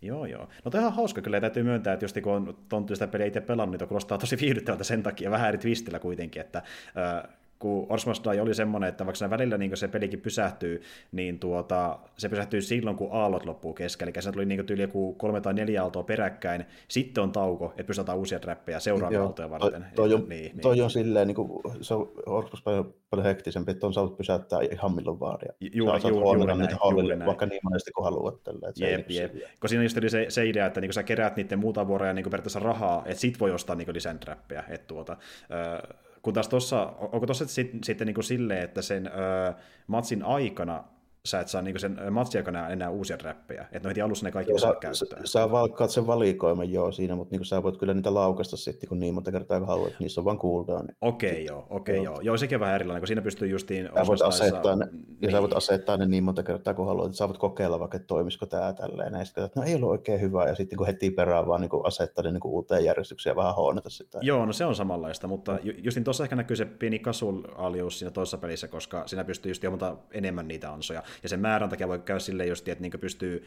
Joo, 0.01 0.25
joo. 0.25 0.47
No 0.65 0.71
tämä 0.71 0.87
on 0.87 0.93
hauska 0.93 1.21
kyllä, 1.21 1.37
ja 1.37 1.41
täytyy 1.41 1.63
myöntää, 1.63 1.93
että 1.93 2.03
just 2.03 2.21
kun 2.23 2.33
on 2.33 2.57
tonttu 2.69 2.95
sitä 2.95 3.07
peliä 3.07 3.27
itse 3.27 3.41
pelannut, 3.41 3.79
niin 3.79 3.87
kuulostaa 3.87 4.17
tosi 4.17 4.37
viihdyttävältä 4.41 4.83
sen 4.83 5.03
takia, 5.03 5.31
vähän 5.31 5.49
eri 5.49 5.57
twistillä 5.57 5.99
kuitenkin, 5.99 6.41
että 6.41 6.57
äh, 6.57 7.29
kun 7.61 7.85
Orsmas 7.89 8.21
Die 8.23 8.41
oli 8.41 8.53
semmoinen, 8.53 8.89
että 8.89 9.05
vaikka 9.05 9.29
välillä 9.29 9.57
niin 9.57 9.77
se 9.77 9.87
pelikin 9.87 10.21
pysähtyy, 10.21 10.81
niin 11.11 11.39
tuota, 11.39 11.99
se 12.17 12.29
pysähtyy 12.29 12.61
silloin, 12.61 12.97
kun 12.97 13.09
aallot 13.11 13.45
loppuu 13.45 13.73
kesken. 13.73 14.07
Eli 14.07 14.21
se 14.21 14.31
tuli 14.31 14.45
niin 14.45 14.65
tyyli 14.65 14.81
joku 14.81 15.13
kolme 15.13 15.41
tai 15.41 15.53
neljä 15.53 15.81
aaltoa 15.81 16.03
peräkkäin, 16.03 16.65
sitten 16.87 17.23
on 17.23 17.31
tauko, 17.31 17.65
että 17.65 17.83
pystytään 17.83 18.17
uusia 18.17 18.39
räppejä 18.43 18.79
seuraavia 18.79 19.21
aaltoja 19.23 19.49
varten. 19.49 19.85
Toi, 19.95 20.09
toi, 20.09 20.13
on, 20.13 20.29
niin, 20.29 20.59
toi 20.59 20.75
niin. 20.75 20.83
on 20.83 20.91
silleen, 20.91 21.27
niin 21.27 21.35
kuin, 21.35 21.63
se 21.81 21.93
on 21.93 22.11
Orsmas 22.25 22.61
paljon, 22.61 22.93
paljon 23.09 23.25
hektisempi, 23.25 23.71
että 23.71 23.87
on 23.87 23.93
saanut 23.93 24.17
pysäyttää 24.17 24.59
ihan 24.71 24.95
milloin 24.95 25.19
vaan. 25.19 25.39
Ja 25.47 25.53
juuri, 25.73 25.99
juuri, 26.09 26.25
juuri, 26.25 26.45
näin, 26.45 26.59
niitä 26.59 26.77
juuri 26.91 27.07
näin. 27.07 27.25
Vaikka 27.25 27.45
niin 27.45 27.61
monesti 27.63 27.91
kuin 27.91 28.03
haluat. 28.03 28.43
Tällä, 28.43 28.69
että 28.69 28.85
jep, 28.85 29.09
jep. 29.09 29.33
Kun 29.59 29.69
siinä 29.69 29.83
just 29.83 29.97
oli 29.97 30.09
se, 30.09 30.25
se 30.29 30.45
idea, 30.45 30.65
että 30.65 30.81
niin 30.81 30.93
sä 30.93 31.03
keräät 31.03 31.35
niiden 31.35 31.59
muuta 31.59 31.87
vuoroja 31.87 32.13
niin 32.13 32.23
periaatteessa 32.23 32.59
rahaa, 32.59 33.03
että 33.05 33.21
sit 33.21 33.39
voi 33.39 33.51
ostaa 33.51 33.75
niin 33.75 33.93
lisän 33.93 34.19
räppejä. 34.25 34.63
Että 34.69 34.87
tuota, 34.87 35.17
äh, 35.51 35.97
kun 36.21 36.33
taas 36.33 36.47
tuossa, 36.47 36.85
onko 36.99 37.25
tuossa 37.25 37.45
sitten, 37.45 37.83
sitten 37.83 38.07
niin 38.07 38.23
silleen, 38.23 38.63
että 38.63 38.81
sen 38.81 39.07
ö, 39.07 39.53
matsin 39.87 40.23
aikana 40.23 40.83
sä 41.25 41.39
et 41.39 41.47
saa 41.47 41.61
niinku 41.61 41.79
sen 41.79 41.97
matsin 42.11 42.39
aikana 42.39 42.69
enää 42.69 42.89
uusia 42.89 43.17
räppejä. 43.23 43.61
Että 43.61 43.79
no 43.83 43.89
heti 43.89 44.01
alussa 44.01 44.25
ne 44.25 44.31
kaikki 44.31 44.53
osaa 44.53 44.75
käyttää. 44.75 45.19
Sä, 45.19 45.31
sä 45.31 45.51
valkkaat 45.51 45.91
sen 45.91 46.07
valikoiman 46.07 46.71
joo 46.71 46.91
siinä, 46.91 47.15
mutta 47.15 47.33
niinku 47.33 47.45
sä 47.45 47.63
voit 47.63 47.77
kyllä 47.77 47.93
niitä 47.93 48.13
laukasta 48.13 48.57
sitten 48.57 48.89
kun 48.89 48.99
niin 48.99 49.13
monta 49.13 49.31
kertaa 49.31 49.59
kun 49.59 49.67
haluat, 49.67 49.93
niissä 49.99 50.21
on 50.21 50.25
vaan 50.25 50.39
cooldown. 50.39 50.87
Okei 51.01 51.31
okay, 51.31 51.41
joo, 51.41 51.67
okei 51.69 51.99
okay, 51.99 52.05
joo. 52.05 52.21
joo. 52.21 52.37
sekin 52.37 52.55
on 52.55 52.59
vähän 52.59 52.75
erilainen, 52.75 53.01
kun 53.01 53.07
siinä 53.07 53.21
pystyy 53.21 53.47
justiin 53.47 53.89
sä 53.95 54.07
voit 54.07 54.21
asettaa 54.21 54.75
ne, 54.75 54.85
niin. 54.91 55.17
ja 55.21 55.31
sä 55.31 55.41
voit 55.41 55.51
niin. 55.51 55.57
asettaa 55.57 55.97
ne 55.97 56.05
niin 56.05 56.23
monta 56.23 56.43
kertaa 56.43 56.73
kun 56.73 56.87
haluat, 56.87 57.05
että 57.05 57.17
sä 57.17 57.27
voit 57.27 57.37
kokeilla 57.37 57.79
vaikka, 57.79 57.97
että 57.97 58.07
toimisiko 58.07 58.45
tämä 58.45 58.73
tälleen. 58.73 59.13
Ja 59.13 59.25
sitten 59.25 59.49
no 59.55 59.63
ei 59.63 59.75
ollut 59.75 59.89
oikein 59.89 60.21
hyvä, 60.21 60.47
ja 60.47 60.55
sitten 60.55 60.77
kun 60.77 60.87
heti 60.87 61.11
perään 61.11 61.47
vaan 61.47 61.61
niin 61.61 61.71
asettaa 61.83 62.23
ne 62.23 62.31
niin 62.31 62.41
uuteen 62.45 62.85
järjestykseen 62.85 63.31
ja 63.31 63.35
vähän 63.35 63.55
hoonata 63.55 63.89
sitä. 63.89 64.19
Joo, 64.21 64.45
no 64.45 64.53
se 64.53 64.65
on 64.65 64.75
samanlaista, 64.75 65.27
mutta 65.27 65.59
justin 65.63 66.03
tuossa 66.03 66.23
ehkä 66.23 66.35
näkyy 66.35 66.55
se 66.55 66.65
pieni 66.65 66.99
kasuaalius 66.99 67.99
siinä 67.99 68.11
toisessa 68.11 68.37
pelissä, 68.37 68.67
koska 68.67 69.07
siinä 69.07 69.23
pystyy 69.23 69.49
just 69.49 69.63
enemmän 70.11 70.47
niitä 70.47 70.73
ansoja. 70.73 71.03
Ja 71.23 71.29
sen 71.29 71.39
määrän 71.39 71.69
takia 71.69 71.87
voi 71.87 71.99
käydä 71.99 72.19
silleen 72.19 72.49
just, 72.49 72.67
että 72.67 72.81
niin 72.81 72.91
pystyy 72.99 73.45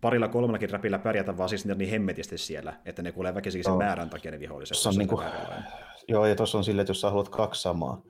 parilla 0.00 0.28
kolmellakin 0.28 0.70
räpillä 0.70 0.98
pärjätä 0.98 1.36
vaan 1.36 1.48
siis 1.48 1.64
niin 1.66 1.90
hemmetisti 1.90 2.38
siellä, 2.38 2.74
että 2.84 3.02
ne 3.02 3.12
kuulee 3.12 3.34
väkisinkin 3.34 3.64
sen 3.64 3.72
no. 3.72 3.78
määrän 3.78 4.10
takia 4.10 4.30
ne 4.30 4.40
viholliset. 4.40 4.76
Se 4.76 4.88
on 4.88 4.94
niin 4.94 5.08
kuin, 5.08 5.26
joo, 6.08 6.26
ja 6.26 6.36
tuossa 6.36 6.58
on 6.58 6.64
silleen, 6.64 6.82
että 6.82 6.90
jos 6.90 7.00
sä 7.00 7.10
haluat 7.10 7.28
kaksi 7.28 7.62
samaa, 7.62 8.02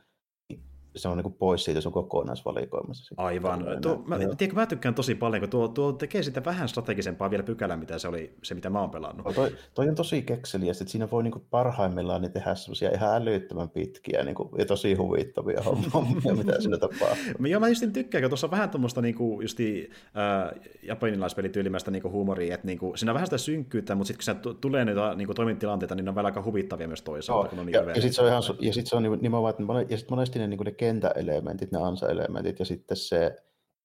se 0.98 1.08
on 1.08 1.16
niin 1.18 1.32
pois 1.32 1.64
siitä 1.64 1.80
sun 1.80 1.92
kokonaisvalikoimassa. 1.92 3.14
Aivan. 3.16 3.64
Tuo, 3.82 4.02
mä, 4.06 4.18
tiedätkö, 4.18 4.54
mä 4.54 4.66
tykkään 4.66 4.94
tosi 4.94 5.14
paljon, 5.14 5.40
kun 5.40 5.50
tuo, 5.50 5.68
tuo 5.68 5.92
tekee 5.92 6.22
sitä 6.22 6.44
vähän 6.44 6.68
strategisempaa 6.68 7.30
vielä 7.30 7.42
pykälää, 7.42 7.76
mitä 7.76 7.98
se 7.98 8.08
oli 8.08 8.34
se, 8.42 8.54
mitä 8.54 8.70
mä 8.70 8.80
oon 8.80 8.90
pelannut. 8.90 9.26
No, 9.26 9.32
toi, 9.32 9.52
toi 9.74 9.88
on 9.88 9.94
tosi 9.94 10.22
kekseliä, 10.22 10.72
että 10.72 10.84
siinä 10.84 11.10
voi 11.10 11.22
niinku 11.22 11.42
parhaimmillaan 11.50 12.22
niin 12.22 12.32
tehdä 12.32 12.54
semmoisia 12.54 12.90
ihan 12.90 13.22
älyttömän 13.22 13.70
pitkiä 13.70 14.24
niinku, 14.24 14.50
ja 14.58 14.66
tosi 14.66 14.94
huvittavia 14.94 15.62
hommia, 15.94 16.34
mitä 16.44 16.60
siinä 16.60 16.78
tapahtuu. 16.78 17.46
Joo, 17.48 17.60
mä 17.60 17.68
just 17.68 17.84
tykkään, 17.92 18.22
kun 18.22 18.30
tuossa 18.30 18.46
on 18.46 18.50
vähän 18.50 18.70
tuommoista 18.70 19.02
niinku, 19.02 19.40
justi, 19.40 19.90
äh, 20.04 20.60
japanilaispelityylimäistä 20.82 21.90
niinku 21.90 22.10
huumoria, 22.10 22.54
että 22.54 22.66
niinku, 22.66 22.92
siinä 22.96 23.12
on 23.12 23.14
vähän 23.14 23.26
sitä 23.26 23.38
synkkyyttä, 23.38 23.94
mutta 23.94 24.08
sitten 24.08 24.36
kun 24.42 24.52
se 24.52 24.58
tulee 24.60 24.84
niitä 24.84 25.14
niinku, 25.14 25.34
toimintatilanteita, 25.34 25.94
niin 25.94 26.04
ne 26.04 26.08
on 26.08 26.14
vähän 26.14 26.26
aika 26.26 26.42
huvittavia 26.42 26.86
myös 26.88 27.02
toisaalta. 27.02 27.46
Joo, 27.46 27.50
kun 27.50 27.58
on 27.58 27.66
niinku 27.66 27.88
ja, 27.88 27.88
ja 27.88 27.94
sitten 27.94 28.12
se 28.12 28.22
on, 28.22 28.28
ihan, 28.28 28.42
ja 28.60 28.72
sit 28.72 28.86
se 28.86 28.96
on 28.96 29.02
nimenomaan, 29.02 29.50
että 29.50 29.92
ja 29.94 29.98
sit 29.98 30.10
monesti 30.10 30.38
ne, 30.38 30.46
niinku, 30.46 30.64
ne 30.64 30.70
kentäelementit, 30.88 31.72
ne 31.72 31.78
ansa-elementit 31.78 32.58
ja 32.58 32.64
sitten 32.64 32.96
se 32.96 33.36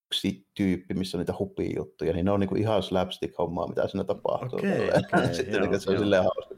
yksi 0.07 0.47
tyyppi, 0.53 0.93
missä 0.93 1.17
on 1.17 1.19
niitä 1.19 1.33
hupijuttuja, 1.39 2.13
niin 2.13 2.25
ne 2.25 2.31
on 2.31 2.39
niinku 2.39 2.55
ihan 2.55 2.83
slapstick-hommaa, 2.83 3.67
mitä 3.67 3.87
siinä 3.87 4.03
tapahtuu. 4.03 4.59
Okei, 4.59 4.87
okay, 4.87 4.99
okay, 4.99 5.33
sitten 5.35 5.63
joo, 5.63 5.79
se 5.79 5.89
on 5.89 5.95
joo. 5.95 6.03
silleen 6.03 6.23
hauska. 6.23 6.55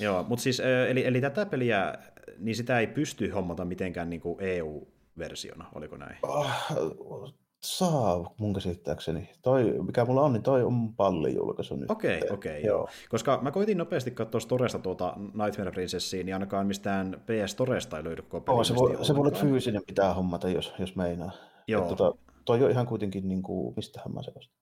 Joo, 0.00 0.22
mutta 0.22 0.42
siis, 0.42 0.62
eli, 0.88 1.06
eli 1.06 1.20
tätä 1.20 1.46
peliä, 1.46 1.94
niin 2.38 2.56
sitä 2.56 2.80
ei 2.80 2.86
pysty 2.86 3.28
hommata 3.28 3.64
mitenkään 3.64 4.10
niin 4.10 4.20
kuin 4.20 4.36
EU-versiona, 4.40 5.68
oliko 5.74 5.96
näin? 5.96 6.16
Oh, 6.22 7.34
saa 7.64 8.34
mun 8.38 8.54
käsittääkseni. 8.54 9.30
Toi, 9.42 9.74
mikä 9.86 10.04
mulla 10.04 10.22
on, 10.22 10.32
niin 10.32 10.42
toi 10.42 10.62
on 10.62 10.94
pallijulkaisu 10.94 11.76
nyt. 11.76 11.90
Okei, 11.90 12.18
okay, 12.18 12.28
okei, 12.30 12.52
okay, 12.52 12.62
joo. 12.62 12.78
joo. 12.78 12.88
Koska 13.08 13.38
mä 13.42 13.50
koitin 13.50 13.78
nopeasti 13.78 14.10
katsoa 14.10 14.40
Storesta 14.40 14.78
tuota 14.78 15.14
Nightmare 15.16 15.70
Princessiin, 15.70 16.26
niin 16.26 16.34
ainakaan 16.34 16.66
mistään 16.66 17.22
PS 17.26 17.52
Storesta 17.52 17.96
ei 17.96 18.04
löydy 18.04 18.22
koko 18.22 18.52
oh, 18.52 18.64
se 18.64 18.74
voi, 18.74 19.04
se 19.04 19.14
voi 19.14 19.26
olla 19.26 19.38
fyysinen 19.38 19.82
pitää 19.86 20.14
hommata, 20.14 20.48
jos, 20.48 20.74
jos 20.78 20.96
meinaa. 20.96 21.30
Joo. 21.68 21.82
Et, 21.82 21.88
tota, 21.88 22.14
toi 22.44 22.64
on 22.64 22.70
ihan 22.70 22.86
kuitenkin, 22.86 23.28
niin 23.28 23.42
kuin, 23.42 23.74
mistähän 23.76 24.14
mä 24.14 24.22
se 24.22 24.32
ostin? 24.36 24.56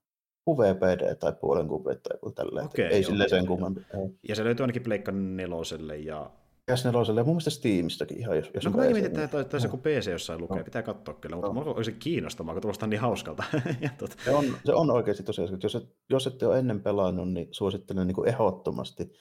QVPD 0.50 1.14
tai 1.14 1.32
puolen 1.40 1.66
QV 1.66 1.84
tai 1.84 2.14
joku 2.14 2.30
tälleen. 2.30 2.66
Okay, 2.66 2.84
ei 2.84 3.04
sille 3.04 3.28
sen 3.28 3.46
kummempi. 3.46 3.80
Ja 4.28 4.34
se 4.34 4.44
löytyy 4.44 4.64
ainakin 4.64 4.82
Pleikka 4.82 5.12
neloselle 5.12 5.96
ja 5.96 6.30
PS4 6.70 7.16
ja 7.16 7.24
mun 7.24 7.26
mielestä 7.26 7.50
Steamistakin 7.50 8.18
ihan, 8.18 8.36
jos, 8.36 8.50
jos 8.54 8.64
no, 8.64 8.70
mä 8.70 8.76
mietin, 8.76 9.04
että 9.04 9.28
taisi 9.28 9.48
taisi 9.48 9.66
joku 9.66 9.76
PC 9.76 10.10
jossain 10.10 10.40
lukee, 10.40 10.58
no. 10.58 10.64
pitää 10.64 10.82
katsoa 10.82 11.14
kyllä, 11.14 11.36
mutta 11.36 11.48
no. 11.48 11.54
mulla 11.54 11.74
olisi 11.74 11.92
kiinnostavaa, 11.92 12.54
kun 12.54 12.62
tuosta 12.62 12.86
niin 12.86 13.00
hauskalta. 13.00 13.44
tot... 13.98 14.16
se, 14.24 14.30
on, 14.30 14.44
se 14.64 14.72
on 14.72 14.90
oikeasti 14.90 15.22
tosiaan, 15.22 15.58
jos, 15.62 15.74
et, 15.74 15.88
jos 16.10 16.26
ette 16.26 16.46
ole 16.46 16.58
ennen 16.58 16.82
pelannut, 16.82 17.32
niin 17.32 17.48
suosittelen 17.50 18.06
niin 18.06 18.14
kuin 18.14 18.28
ehdottomasti 18.28 19.12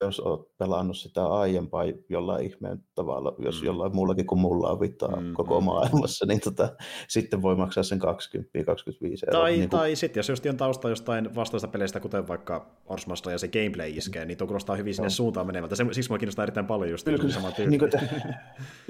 jos 0.00 0.20
olet 0.20 0.40
pelannut 0.58 0.96
sitä 0.96 1.26
aiempaa 1.26 1.84
jollain 2.08 2.46
ihmeen 2.46 2.78
tavalla, 2.94 3.34
jos 3.38 3.60
mm. 3.60 3.66
jollain 3.66 3.96
muullakin 3.96 4.26
kuin 4.26 4.38
mulla 4.38 4.70
on 4.70 4.80
vitaa 4.80 5.20
mm, 5.20 5.32
koko 5.32 5.60
mm. 5.60 5.64
maailmassa, 5.64 6.26
niin 6.26 6.40
tota, 6.40 6.76
sitten 7.08 7.42
voi 7.42 7.56
maksaa 7.56 7.82
sen 7.82 7.98
20, 7.98 8.64
25 8.66 9.26
euroa. 9.26 9.42
Tai, 9.42 9.50
niin 9.50 9.60
kuin... 9.60 9.80
tai 9.80 9.96
sitten 9.96 10.18
jos 10.18 10.28
just 10.28 10.46
on 10.46 10.56
tausta 10.56 10.88
jostain 10.88 11.34
vastaista 11.34 11.68
peleistä, 11.68 12.00
kuten 12.00 12.28
vaikka 12.28 12.66
Orsmasta 12.86 13.32
ja 13.32 13.38
se 13.38 13.48
gameplay 13.48 13.90
iskee, 13.90 14.24
niin 14.24 14.38
tuo 14.38 14.46
kuulostaa 14.46 14.76
hyvin 14.76 14.94
sinne 14.94 15.06
no. 15.06 15.10
suuntaan 15.10 15.46
menevältä. 15.46 15.76
Siksi 15.76 16.10
mua 16.10 16.18
kiinnostaa 16.18 16.42
erittäin 16.42 16.66
paljon 16.66 16.90
just 16.90 17.04
kyllä, 17.04 17.32
sama 17.32 17.52
niin 17.66 17.78
kuin, 17.78 17.90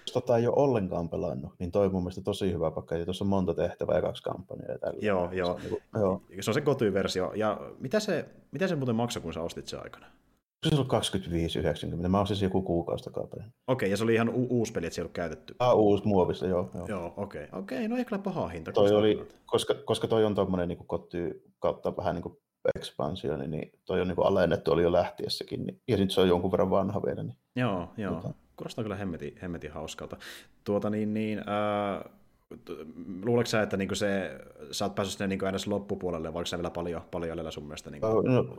jos 0.00 0.12
tota 0.12 0.36
ei 0.36 0.46
ole 0.46 0.56
ollenkaan 0.56 1.08
pelannut, 1.08 1.52
niin 1.58 1.72
toi 1.72 1.86
on 1.86 1.92
mun 1.92 2.02
mielestä 2.02 2.22
tosi 2.22 2.52
hyvä 2.52 2.70
pakka. 2.70 2.96
Ja 2.96 3.04
tuossa 3.04 3.24
on 3.24 3.28
monta 3.28 3.54
tehtävää 3.54 3.96
ja 3.96 4.02
kaksi 4.02 4.22
kampanjaa. 4.22 4.72
Ja 4.72 4.78
tällä. 4.78 4.98
Joo, 5.02 5.32
joo. 5.32 5.46
Se 5.46 5.52
on, 5.52 5.60
niin 5.60 5.70
kuin, 5.70 5.82
joo. 6.02 6.22
Se 6.40 6.50
on 6.50 6.54
se 6.54 6.60
kotyversio. 6.60 7.32
Ja 7.34 7.60
mitä 7.78 8.00
se, 8.00 8.28
mitä 8.52 8.68
se 8.68 8.76
muuten 8.76 8.96
maksoi, 8.96 9.22
kun 9.22 9.34
sä 9.34 9.40
ostit 9.40 9.68
se 9.68 9.76
aikana? 9.76 10.06
Se 10.68 10.74
oli 10.74 10.86
25,90. 12.02 12.08
Mä 12.08 12.18
olisin 12.18 12.46
joku 12.46 12.62
kuukausi 12.62 13.04
takaperin. 13.04 13.52
Okei, 13.66 13.90
ja 13.90 13.96
se 13.96 14.04
oli 14.04 14.14
ihan 14.14 14.28
u- 14.28 14.46
uusi 14.50 14.72
peli, 14.72 14.86
että 14.86 14.94
se 14.94 15.00
ei 15.00 15.02
ollut 15.02 15.12
käytetty. 15.12 15.54
Ah, 15.58 15.78
uusi 15.78 16.06
muovissa, 16.06 16.46
joo. 16.46 16.70
Joo, 16.74 16.86
joo 16.88 17.14
okei. 17.16 17.44
Okay. 17.44 17.60
Okei, 17.60 17.78
okay, 17.78 17.88
no 17.88 17.96
ei 17.96 18.04
kyllä 18.04 18.22
paha 18.22 18.48
hinta. 18.48 18.72
Toi 18.72 18.94
oli, 18.94 19.28
koska, 19.46 19.74
koska 19.74 20.06
toi 20.08 20.24
on 20.24 20.34
tommonen 20.34 20.68
niin 20.68 20.86
koty 20.86 21.42
kautta 21.58 21.96
vähän 21.96 22.14
niin 22.14 22.22
kuin 22.22 22.38
ekspansioni, 22.74 23.48
niin 23.48 23.72
toi 23.84 24.00
on 24.00 24.08
niin 24.08 24.16
kuin 24.16 24.26
alennettu, 24.26 24.72
oli 24.72 24.82
jo 24.82 24.92
lähtiessäkin. 24.92 25.66
Niin, 25.66 25.80
ja 25.88 25.96
sitten 25.96 26.14
se 26.14 26.20
on 26.20 26.28
jonkun 26.28 26.52
verran 26.52 26.70
vanha 26.70 27.02
vielä. 27.02 27.22
Niin, 27.22 27.36
joo, 27.56 27.88
joo. 27.96 28.12
Mutta... 28.12 28.30
Kuulostaa 28.56 28.84
kyllä 28.84 28.96
hemmetin, 28.96 29.38
hemmetin 29.42 29.72
hauskalta. 29.72 30.16
Tuota 30.64 30.90
niin, 30.90 31.14
niin 31.14 31.38
äh, 31.38 32.12
luuletko 33.24 33.50
sä, 33.50 33.62
että 33.62 33.76
niinku 33.76 33.94
se, 33.94 34.38
sä 34.70 34.84
oot 34.84 34.94
päässyt 34.94 35.18
sinne 35.18 35.26
niinku 35.28 35.46
edes 35.46 35.66
loppupuolelle, 35.66 36.34
vai 36.34 36.46
sä 36.46 36.58
vielä 36.58 36.70
paljon, 36.70 37.02
paljon 37.10 37.28
jäljellä 37.28 37.50
sun 37.50 37.64
mielestä? 37.64 37.90
Niinku? 37.90 38.06
No, 38.20 38.56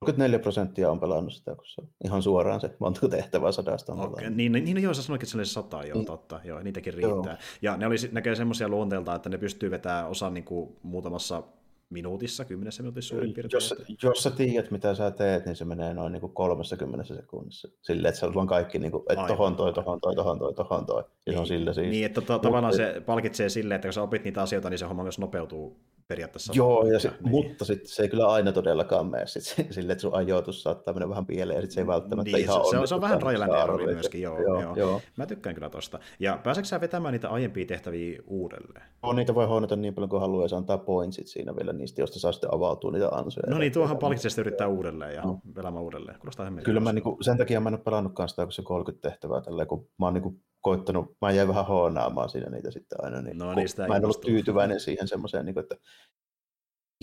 34 0.00 0.38
prosenttia 0.38 0.90
on 0.90 1.00
pelannut 1.00 1.32
sitä, 1.32 1.54
kun 1.54 1.66
se 1.66 1.80
on 1.80 1.88
ihan 2.04 2.22
suoraan 2.22 2.60
se 2.60 2.76
monta 2.78 3.08
tehtävää 3.08 3.52
sadasta 3.52 3.92
on 3.92 4.00
okay. 4.00 4.30
Niin, 4.30 4.52
niin, 4.52 4.64
niin 4.64 4.82
joo, 4.82 4.94
sä 4.94 5.02
sanoit, 5.02 5.22
että 5.22 5.30
se 5.30 5.38
oli 5.38 5.46
sata, 5.46 5.84
joo, 5.84 5.94
niin. 5.94 6.06
totta, 6.06 6.40
joo, 6.44 6.62
niitäkin 6.62 6.94
riittää. 6.94 7.32
Joo. 7.32 7.38
Ja 7.62 7.76
ne 7.76 7.86
oli, 7.86 7.96
näkee 8.12 8.34
semmoisia 8.34 8.68
luonteelta, 8.68 9.14
että 9.14 9.28
ne 9.28 9.38
pystyy 9.38 9.70
vetämään 9.70 10.08
osan 10.08 10.34
niin 10.34 10.44
kuin 10.44 10.76
muutamassa 10.82 11.42
minuutissa, 11.90 12.44
kymmenessä 12.44 12.82
minuutissa 12.82 13.08
suurin 13.08 13.32
piirtein. 13.32 13.56
Jos, 13.56 13.74
jos 14.02 14.22
sä 14.22 14.30
tiedät, 14.30 14.70
mitä 14.70 14.94
sä 14.94 15.10
teet, 15.10 15.46
niin 15.46 15.56
se 15.56 15.64
menee 15.64 15.94
noin 15.94 16.12
niin 16.12 16.20
kuin 16.20 16.32
30 16.32 17.14
sekunnissa. 17.14 17.68
Silleen, 17.82 18.08
että 18.08 18.20
se 18.20 18.26
on 18.26 18.46
kaikki, 18.46 18.78
niin 18.78 18.92
kuin, 18.92 19.02
että 19.08 19.26
tohon 19.26 19.56
toi, 19.56 19.72
tohon 19.72 20.00
toi, 20.00 20.14
tohon 20.16 20.38
toi, 20.38 20.54
tohon 20.54 20.86
toi. 20.86 21.02
Ja 21.02 21.08
niin, 21.26 21.34
se 21.34 21.38
on 21.38 21.42
niin. 21.42 21.58
sillä 21.58 21.72
siis. 21.72 21.88
Niin, 21.88 22.06
että 22.06 22.20
to, 22.20 22.38
tavallaan 22.38 22.76
se 22.76 23.02
palkitsee 23.06 23.48
silleen, 23.48 23.76
että 23.76 23.88
kun 23.88 23.92
sä 23.92 24.02
opit 24.02 24.24
niitä 24.24 24.42
asioita, 24.42 24.70
niin 24.70 24.78
se 24.78 24.84
homma 24.84 25.02
myös 25.02 25.18
nopeutuu 25.18 25.80
periaatteessa. 26.08 26.52
Joo, 26.56 26.86
ja 26.86 26.98
se, 26.98 27.08
niin. 27.08 27.30
mutta 27.30 27.64
sitten 27.64 27.88
se 27.88 28.02
ei 28.02 28.08
kyllä 28.08 28.26
aina 28.26 28.52
todellakaan 28.52 29.06
mene 29.06 29.26
sit 29.26 29.42
sille, 29.70 29.92
että 29.92 30.02
sun 30.02 30.14
ajoitus 30.14 30.62
saattaa 30.62 30.94
mennä 30.94 31.08
vähän 31.08 31.26
pieleen, 31.26 31.56
ja 31.56 31.62
sitten 31.62 31.74
se 31.74 31.80
ei 31.80 31.86
välttämättä 31.86 32.36
niin, 32.36 32.44
ihan 32.44 32.64
se, 32.64 32.70
se, 32.70 32.78
on, 32.78 32.88
se 32.88 32.94
on 32.94 33.00
vähän 33.00 33.22
rajallinen 33.22 33.62
erori 33.62 33.86
myöskin, 33.86 34.22
joo, 34.22 34.40
joo, 34.40 34.60
joo. 34.60 34.76
joo. 34.76 35.00
Mä 35.16 35.26
tykkään 35.26 35.54
kyllä 35.54 35.70
tosta. 35.70 35.98
Ja 36.20 36.40
pääseekö 36.44 36.68
sä 36.68 36.80
vetämään 36.80 37.12
niitä 37.12 37.28
aiempia 37.28 37.66
tehtäviä 37.66 38.22
uudelleen? 38.26 38.84
On, 39.02 39.16
niitä 39.16 39.34
voi 39.34 39.46
hoidata 39.46 39.76
niin 39.76 39.94
paljon 39.94 40.10
kuin 40.10 40.20
haluaa, 40.20 40.44
ja 40.44 40.48
se 40.48 40.56
antaa 40.56 40.78
pointsit 40.78 41.26
siinä 41.26 41.56
vielä 41.56 41.72
niistä, 41.72 42.00
josta 42.00 42.18
saa 42.18 42.32
sitten 42.32 42.54
avautua 42.54 42.90
niitä 42.90 43.08
ansoja. 43.08 43.50
No 43.50 43.58
niin, 43.58 43.72
tuohan 43.72 43.98
palkitsee 43.98 44.40
yrittää 44.40 44.68
uudelleen 44.68 45.14
ja 45.14 45.22
no. 45.22 45.40
pelaamaan 45.54 45.84
uudelleen. 45.84 46.18
Kuulostaa 46.18 46.52
Kyllä 46.64 46.80
mä 46.80 46.92
niinku, 46.92 47.18
sen 47.20 47.38
takia 47.38 47.60
mä 47.60 47.68
en 47.68 47.74
ole 47.74 47.82
pelannutkaan 47.84 48.28
sitä, 48.28 48.44
kun 48.44 48.52
se 48.52 48.62
30 48.62 49.08
tehtävää 49.10 49.40
tälleen, 49.40 49.68
kun 49.68 49.88
mä 49.98 50.06
oon 50.06 50.14
niinku 50.14 50.36
koittanut, 50.66 51.16
mä 51.20 51.30
jäin 51.30 51.48
vähän 51.48 51.66
hoonaamaan 51.66 52.28
siinä 52.28 52.50
niitä 52.50 52.70
sitten 52.70 53.04
aina, 53.04 53.22
niin, 53.22 53.38
no, 53.38 53.54
niin 53.54 53.68
mä 53.88 53.96
en 53.96 54.04
ollut 54.04 54.20
tyytyväinen 54.20 54.80
siihen 54.80 55.08
semmoiseen, 55.08 55.46
niin 55.46 55.58
että 55.58 55.76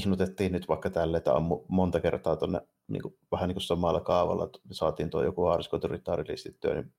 ihnutettiin 0.01 0.51
nyt 0.51 0.67
vaikka 0.67 0.89
tälle, 0.89 1.17
että 1.17 1.33
ammu 1.33 1.65
monta 1.67 1.99
kertaa 1.99 2.35
tuonne 2.35 2.61
niin 2.87 3.01
kuin, 3.01 3.13
vähän 3.31 3.47
niin 3.47 3.55
kuin 3.55 3.63
samalla 3.63 4.01
kaavalla, 4.01 4.45
että 4.45 4.59
saatiin 4.71 5.09
tuo 5.09 5.23
joku 5.23 5.43
haariskoituritaari 5.43 6.23
listittyä, 6.27 6.73
niin 6.73 6.93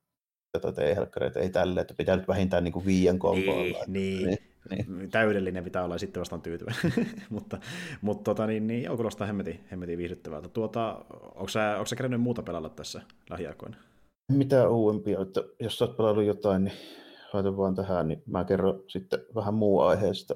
tätä 0.60 0.82
ei 0.82 0.96
helkkareita, 0.96 1.40
ei 1.40 1.50
tälle, 1.50 1.80
että 1.80 1.94
pitää 1.98 2.16
nyt 2.16 2.28
vähintään 2.28 2.64
niin 2.64 2.72
kuin 2.72 2.86
viien 2.86 3.18
komboilla. 3.18 3.78
Niin, 3.86 4.26
niin. 4.26 4.38
niin. 4.70 4.98
Niin. 4.98 5.10
Täydellinen 5.10 5.64
pitää 5.64 5.84
olla 5.84 5.94
ja 5.94 5.98
sitten 5.98 6.20
vastaan 6.20 6.42
tyytyväinen. 6.42 6.92
mutta 7.30 7.58
mutta 8.02 8.24
tota, 8.24 8.46
niin, 8.46 8.66
niin, 8.66 8.82
joo, 8.82 8.96
kuulostaa 8.96 9.26
hemmetin, 9.26 9.64
hemmetin 9.70 9.98
viihdyttävältä. 9.98 10.48
Tuota, 10.48 11.04
onko 11.34 11.48
sä, 11.48 11.74
onko 11.74 11.86
sä 11.86 11.96
kerännyt 11.96 12.20
muuta 12.20 12.42
pelalla 12.42 12.68
tässä 12.68 13.02
lähiaikoina? 13.30 13.76
Mitä 14.32 14.68
uudempia, 14.68 15.20
että 15.20 15.40
jos 15.60 15.78
sä 15.78 15.84
oot 15.84 15.96
pelannut 15.96 16.24
jotain, 16.24 16.64
niin 16.64 16.76
laita 17.32 17.56
vaan 17.56 17.74
tähän, 17.74 18.08
niin 18.08 18.22
mä 18.26 18.44
kerron 18.44 18.82
sitten 18.88 19.18
vähän 19.34 19.54
muu 19.54 19.80
aiheesta 19.80 20.34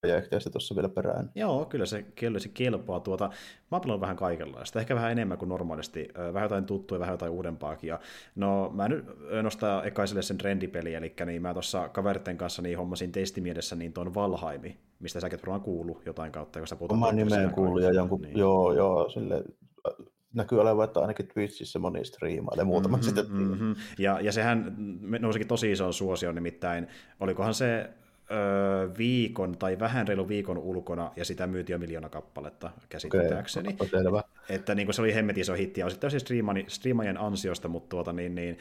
projekteista 0.00 0.50
tuossa 0.50 0.74
vielä 0.74 0.88
perään. 0.88 1.30
Joo, 1.34 1.64
kyllä 1.64 1.86
se, 1.86 2.02
kyllä 2.02 2.38
se 2.38 2.48
kelpaa. 2.48 3.00
Tuota, 3.00 3.30
mä 3.70 3.80
oon 3.86 4.00
vähän 4.00 4.16
kaikenlaista, 4.16 4.80
ehkä 4.80 4.94
vähän 4.94 5.12
enemmän 5.12 5.38
kuin 5.38 5.48
normaalisti. 5.48 6.08
Vähän 6.32 6.42
jotain 6.42 6.64
tuttuja, 6.64 7.00
vähän 7.00 7.12
jotain 7.12 7.32
uudempaakin. 7.32 7.88
Ja, 7.88 8.00
no, 8.34 8.70
mä 8.74 8.88
nyt 8.88 9.04
nostaa 9.42 9.84
ekaiselle 9.84 10.22
sen 10.22 10.38
trendipeli, 10.38 10.94
eli 10.94 11.14
niin 11.26 11.42
mä 11.42 11.52
tuossa 11.52 11.88
kaveritten 11.88 12.36
kanssa 12.36 12.62
niin 12.62 12.78
hommasin 12.78 13.12
testimiedessä 13.12 13.76
niin 13.76 13.92
tuon 13.92 14.14
Valhaimi, 14.14 14.76
mistä 15.00 15.20
säkin 15.20 15.38
varmaan 15.42 15.60
kuullut 15.60 16.06
jotain 16.06 16.32
kautta, 16.32 16.58
kun 16.58 16.68
sä 16.68 16.76
puhutaan. 16.76 17.00
Mä 17.00 17.12
nimeen 17.12 17.50
kuullut 17.50 17.82
ja 17.82 17.92
jonkun, 17.92 18.20
niin. 18.20 18.38
joo, 18.38 18.72
joo, 18.72 19.08
sille 19.08 19.44
näkyy 20.34 20.60
olevan, 20.60 20.84
että 20.84 21.00
ainakin 21.00 21.28
Twitchissä 21.28 21.78
moni 21.78 22.04
striimailee 22.04 22.64
muutaman 22.64 23.00
mm-hmm, 23.00 23.16
sitten. 23.16 23.36
Mm-hmm. 23.36 23.74
Ja, 23.98 24.20
ja 24.20 24.32
sehän 24.32 24.76
nousikin 25.18 25.48
tosi 25.48 25.72
iso 25.72 25.92
suosio, 25.92 26.32
nimittäin 26.32 26.88
olikohan 27.20 27.54
se 27.54 27.90
öö, 28.30 28.88
viikon 28.98 29.58
tai 29.58 29.78
vähän 29.78 30.08
reilu 30.08 30.28
viikon 30.28 30.58
ulkona, 30.58 31.12
ja 31.16 31.24
sitä 31.24 31.46
myytiin 31.46 31.74
jo 31.74 31.78
miljoona 31.78 32.08
kappaletta 32.08 32.70
käsittääkseni. 32.88 33.76
Okay, 33.80 34.22
että 34.50 34.74
niin 34.74 34.86
kuin 34.86 34.94
se 34.94 35.02
oli 35.02 35.14
hemmetin 35.14 35.40
iso 35.40 35.54
hitti, 35.54 35.80
ja 35.80 35.86
on 35.86 35.90
sitten 35.90 36.10
striimaajien 36.68 37.20
ansiosta, 37.20 37.68
mutta 37.68 37.88
tuota, 37.88 38.12
niin, 38.12 38.34
niin, 38.34 38.58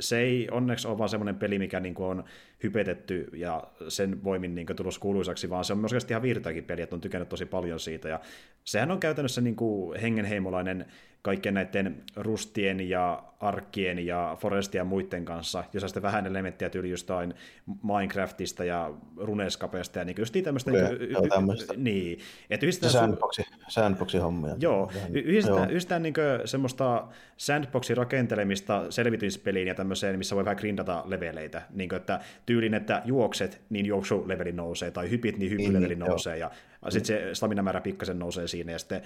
se 0.00 0.18
ei 0.18 0.48
onneksi 0.50 0.88
ole 0.88 0.98
vaan 0.98 1.08
semmoinen 1.08 1.36
peli, 1.36 1.58
mikä 1.58 1.80
niin 1.80 1.94
kuin 1.94 2.06
on 2.06 2.24
hypetetty 2.62 3.28
ja 3.32 3.64
sen 3.88 4.24
voimin 4.24 4.54
niin 4.54 4.66
tullut 4.76 4.98
kuuluisaksi, 4.98 5.50
vaan 5.50 5.64
se 5.64 5.72
on 5.72 5.78
myös 5.78 6.06
ihan 6.10 6.22
virtaakin 6.22 6.64
peli, 6.64 6.82
että 6.82 6.96
on 6.96 7.00
tykännyt 7.00 7.28
tosi 7.28 7.46
paljon 7.46 7.80
siitä, 7.80 8.08
ja 8.08 8.20
sehän 8.64 8.90
on 8.90 9.00
käytännössä 9.00 9.40
niin 9.40 9.56
kuin 9.56 10.00
hengenheimolainen 10.00 10.86
kaikkien 11.22 11.54
näiden 11.54 12.02
rustien 12.16 12.88
ja 12.88 13.22
arkkien 13.40 14.06
ja 14.06 14.36
forestien 14.40 14.80
ja 14.80 14.84
muiden 14.84 15.24
kanssa, 15.24 15.64
jos 15.72 15.82
sitten 15.82 16.02
vähän 16.02 16.26
elementtiä 16.26 16.70
tyyli 16.70 16.90
jostain 16.90 17.34
Minecraftista 17.82 18.64
ja 18.64 18.90
Runescapesta 19.16 19.98
ja 19.98 20.04
niin 20.04 20.16
just 20.18 20.36
tämmöistä. 20.44 20.70
Niin, 20.70 20.86
y- 21.00 21.76
niin, 21.76 22.18
että 22.50 22.66
yhdistetään... 22.66 22.92
Sandboxi, 22.92 23.42
sandboxi 23.68 24.18
hommia. 24.18 24.56
Joo, 24.60 24.91
yhdistetään, 25.12 25.70
yhdistetään 25.70 26.02
niin 26.02 26.14
semmoista 26.44 27.06
sandboxin 27.36 27.96
rakentelemista 27.96 28.90
selvityspeliin 28.90 29.68
ja 29.68 29.74
tämmöiseen, 29.74 30.18
missä 30.18 30.36
voi 30.36 30.44
vähän 30.44 30.56
grindata 30.56 31.04
leveleitä, 31.06 31.62
niin 31.70 31.88
kuin, 31.88 31.96
että 31.96 32.20
tyylin, 32.46 32.74
että 32.74 33.02
juokset, 33.04 33.60
niin 33.70 33.86
juoksuleveli 33.86 34.52
nousee, 34.52 34.90
tai 34.90 35.10
hypit, 35.10 35.38
niin 35.38 35.50
hyppyleveli 35.50 35.94
niin, 35.94 35.98
nousee, 35.98 36.38
joo. 36.38 36.50
ja 36.84 36.90
sitten 36.90 37.16
se 37.16 37.34
stamina 37.34 37.62
määrä 37.62 37.80
pikkasen 37.80 38.18
nousee 38.18 38.48
siinä, 38.48 38.72
ja 38.72 38.78
sitten 38.78 39.02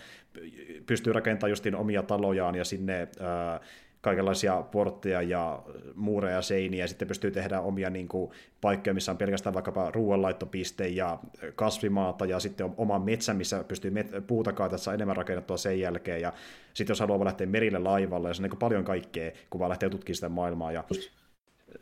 pystyy 0.86 1.12
rakentamaan 1.12 1.50
justiin 1.50 1.74
omia 1.74 2.02
talojaan, 2.02 2.54
ja 2.54 2.64
sinne 2.64 3.08
ää, 3.20 3.60
kaikenlaisia 4.06 4.62
portteja 4.62 5.22
ja 5.22 5.62
muureja 5.94 6.42
seiniä, 6.42 6.84
ja 6.84 6.88
sitten 6.88 7.08
pystyy 7.08 7.30
tehdä 7.30 7.60
omia 7.60 7.90
niin 7.90 8.08
kuin, 8.08 8.30
paikkoja, 8.60 8.94
missä 8.94 9.12
on 9.12 9.18
pelkästään 9.18 9.54
vaikkapa 9.54 9.90
ruoanlaittopiste 9.90 10.88
ja 10.88 11.18
kasvimaata, 11.54 12.26
ja 12.26 12.40
sitten 12.40 12.74
oma 12.76 12.98
metsä, 12.98 13.34
missä 13.34 13.64
pystyy 13.64 13.90
met- 13.90 14.20
puuta 14.26 14.52
kaatessa 14.52 14.94
enemmän 14.94 15.16
rakennettua 15.16 15.56
sen 15.56 15.80
jälkeen, 15.80 16.20
ja 16.20 16.32
sitten 16.74 16.92
jos 16.92 17.00
haluaa 17.00 17.24
lähteä 17.24 17.46
merille 17.46 17.78
laivalla, 17.78 18.28
ja 18.28 18.34
se 18.34 18.42
on 18.42 18.48
niin 18.50 18.58
paljon 18.58 18.84
kaikkea, 18.84 19.32
kun 19.50 19.58
vaan 19.58 19.68
lähtee 19.68 19.90
tutkimaan 19.90 20.14
sitä 20.14 20.28
maailmaa, 20.28 20.72
ja 20.72 20.84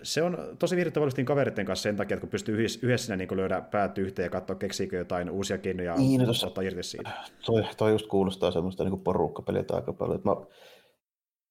se 0.03 0.23
on 0.23 0.39
tosi 0.59 0.77
viihdyttävästi 0.77 1.25
kaveritten 1.25 1.67
kanssa 1.67 1.83
sen 1.83 1.97
takia, 1.97 2.15
että 2.15 2.21
kun 2.21 2.31
pystyy 2.31 2.55
yhdessä, 2.55 2.81
yhdessä 2.83 3.17
niin 3.17 3.37
löydä 3.37 3.61
päät 3.61 3.99
yhteen 3.99 4.27
ja 4.27 4.31
katsoa, 4.31 4.57
keksiikö 4.57 4.97
jotain 4.97 5.31
uusia 5.31 5.59
keinoja 5.59 5.95
niin, 5.95 6.21
no 6.21 6.33
ottaa 6.47 6.65
irti 6.65 6.83
siitä. 6.83 7.11
Toi, 7.47 7.65
toi 7.77 7.91
just 7.91 8.07
kuulostaa 8.07 8.51
semmoista 8.51 8.85
niin 8.85 9.01
porukkapeliä 9.01 9.65
aika 9.71 9.93
paljon. 9.93 10.17
Että 10.17 10.29
mä, 10.31 10.37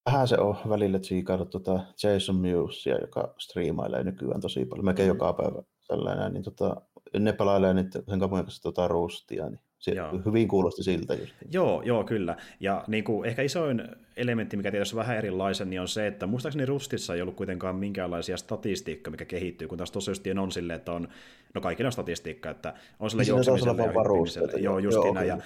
vähän 0.06 0.28
se 0.28 0.38
on 0.38 0.56
välillä 0.70 1.00
tsiikailut 1.00 1.50
tuota 1.50 1.80
Jason 2.04 2.36
Musea, 2.36 2.98
joka 2.98 3.34
striimailee 3.38 4.04
nykyään 4.04 4.42
tosi 4.42 4.66
paljon, 4.66 4.86
melkein 4.86 5.10
mm. 5.10 5.16
joka 5.16 5.34
päivä 5.34 5.64
sellainen, 5.80 6.34
niin 6.34 6.44
tota, 6.44 6.82
ne 7.20 7.34
pelailee 7.34 7.74
nyt 7.74 7.92
sen 8.10 8.20
kaupungin 8.20 8.46
kanssa 8.46 8.64
tota 8.64 8.88
Roostia, 8.88 9.50
niin 9.50 9.60
se 9.84 9.92
joo. 9.92 10.22
hyvin 10.26 10.48
kuulosti 10.48 10.84
siltä. 10.84 11.14
Just. 11.14 11.34
Joo, 11.52 11.82
joo, 11.82 12.04
kyllä. 12.04 12.38
Ja 12.60 12.84
niin 12.88 13.04
kuin, 13.04 13.30
ehkä 13.30 13.42
isoin 13.42 13.84
elementti, 14.18 14.58
mikä 14.58 14.72
tietysti 14.72 14.96
on 14.96 15.00
vähän 15.00 15.18
erilaisen, 15.18 15.70
niin 15.70 15.82
on 15.82 15.88
se, 15.88 16.08
että 16.08 16.28
muistaakseni 16.28 16.66
Rustissa 16.66 17.16
ei 17.16 17.22
ollut 17.22 17.36
kuitenkaan 17.36 17.76
minkäänlaisia 17.76 18.38
statistiikkaa, 18.38 19.12
mikä 19.12 19.26
kehittyy, 19.26 19.68
kun 19.68 19.78
taas 19.78 19.92
tosiaan 19.92 20.40
on 20.40 20.52
silleen, 20.52 20.78
että 20.78 20.92
on, 20.92 21.08
no 21.54 21.62
kaikilla 21.62 21.88
on 21.88 21.92
statistiikka, 21.92 22.50
että 22.50 22.74
on 23.00 23.10
sille 23.10 23.24
niin 23.24 23.30
juoksemiselle 23.30 23.82
ja 23.82 23.88
hyppimiselle. 23.88 24.52
Joo, 24.60 24.80
justiin 24.80 25.14
näin. 25.14 25.28
Ja, 25.28 25.38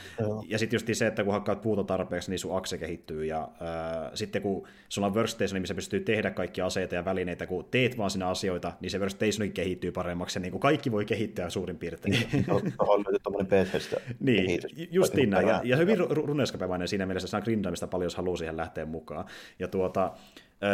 ja 0.48 0.60
sitten 0.60 0.76
just 0.76 0.88
se, 0.94 1.08
että 1.08 1.24
kun 1.24 1.34
hakkaat 1.34 1.62
puuta 1.62 1.84
tarpeeksi, 1.84 2.32
niin 2.32 2.40
sun 2.40 2.58
akse 2.58 2.78
kehittyy. 2.78 3.26
Ja 3.26 3.42
äh, 3.42 4.12
sitten 4.14 4.42
kun 4.42 4.68
sulla 4.90 5.08
on 5.08 5.14
workstation, 5.14 5.62
missä 5.62 5.76
pystyy 5.76 6.00
tehdä 6.00 6.32
kaikki 6.32 6.62
aseita 6.62 6.96
ja 6.96 7.06
välineitä, 7.06 7.48
kun 7.48 7.66
teet 7.72 7.98
vaan 7.98 8.12
sinä 8.12 8.28
asioita, 8.28 8.74
niin 8.82 8.92
se 8.92 9.00
workstationkin 9.00 9.54
kehittyy 9.54 9.92
paremmaksi, 9.92 10.40
ja 10.40 10.42
niin 10.42 10.52
kuin 10.52 10.62
kaikki 10.62 10.92
voi 10.92 11.06
kehittää 11.06 11.50
suurin 11.50 11.78
piirtein. 11.78 12.28
Niin, 12.32 12.46
on 12.78 13.04
tuommoinen 13.24 13.68
Niin, 14.36 14.60
justiin 14.92 15.30
näin. 15.30 15.48
Ja, 15.48 15.62
ja 15.64 15.78
hyvin 15.78 15.98
runeskapevainen 16.10 16.88
siinä 16.88 17.06
mielessä, 17.06 17.26
että 17.26 17.32
saa 17.32 17.42
grindaamista 17.42 17.88
paljon, 17.88 18.06
jos 18.06 18.16
haluaa 18.16 18.38
siihen 18.38 18.58
lähteä 18.58 18.86
mukaan. 18.86 19.26
Ja 19.60 19.68
tuota, 19.68 20.12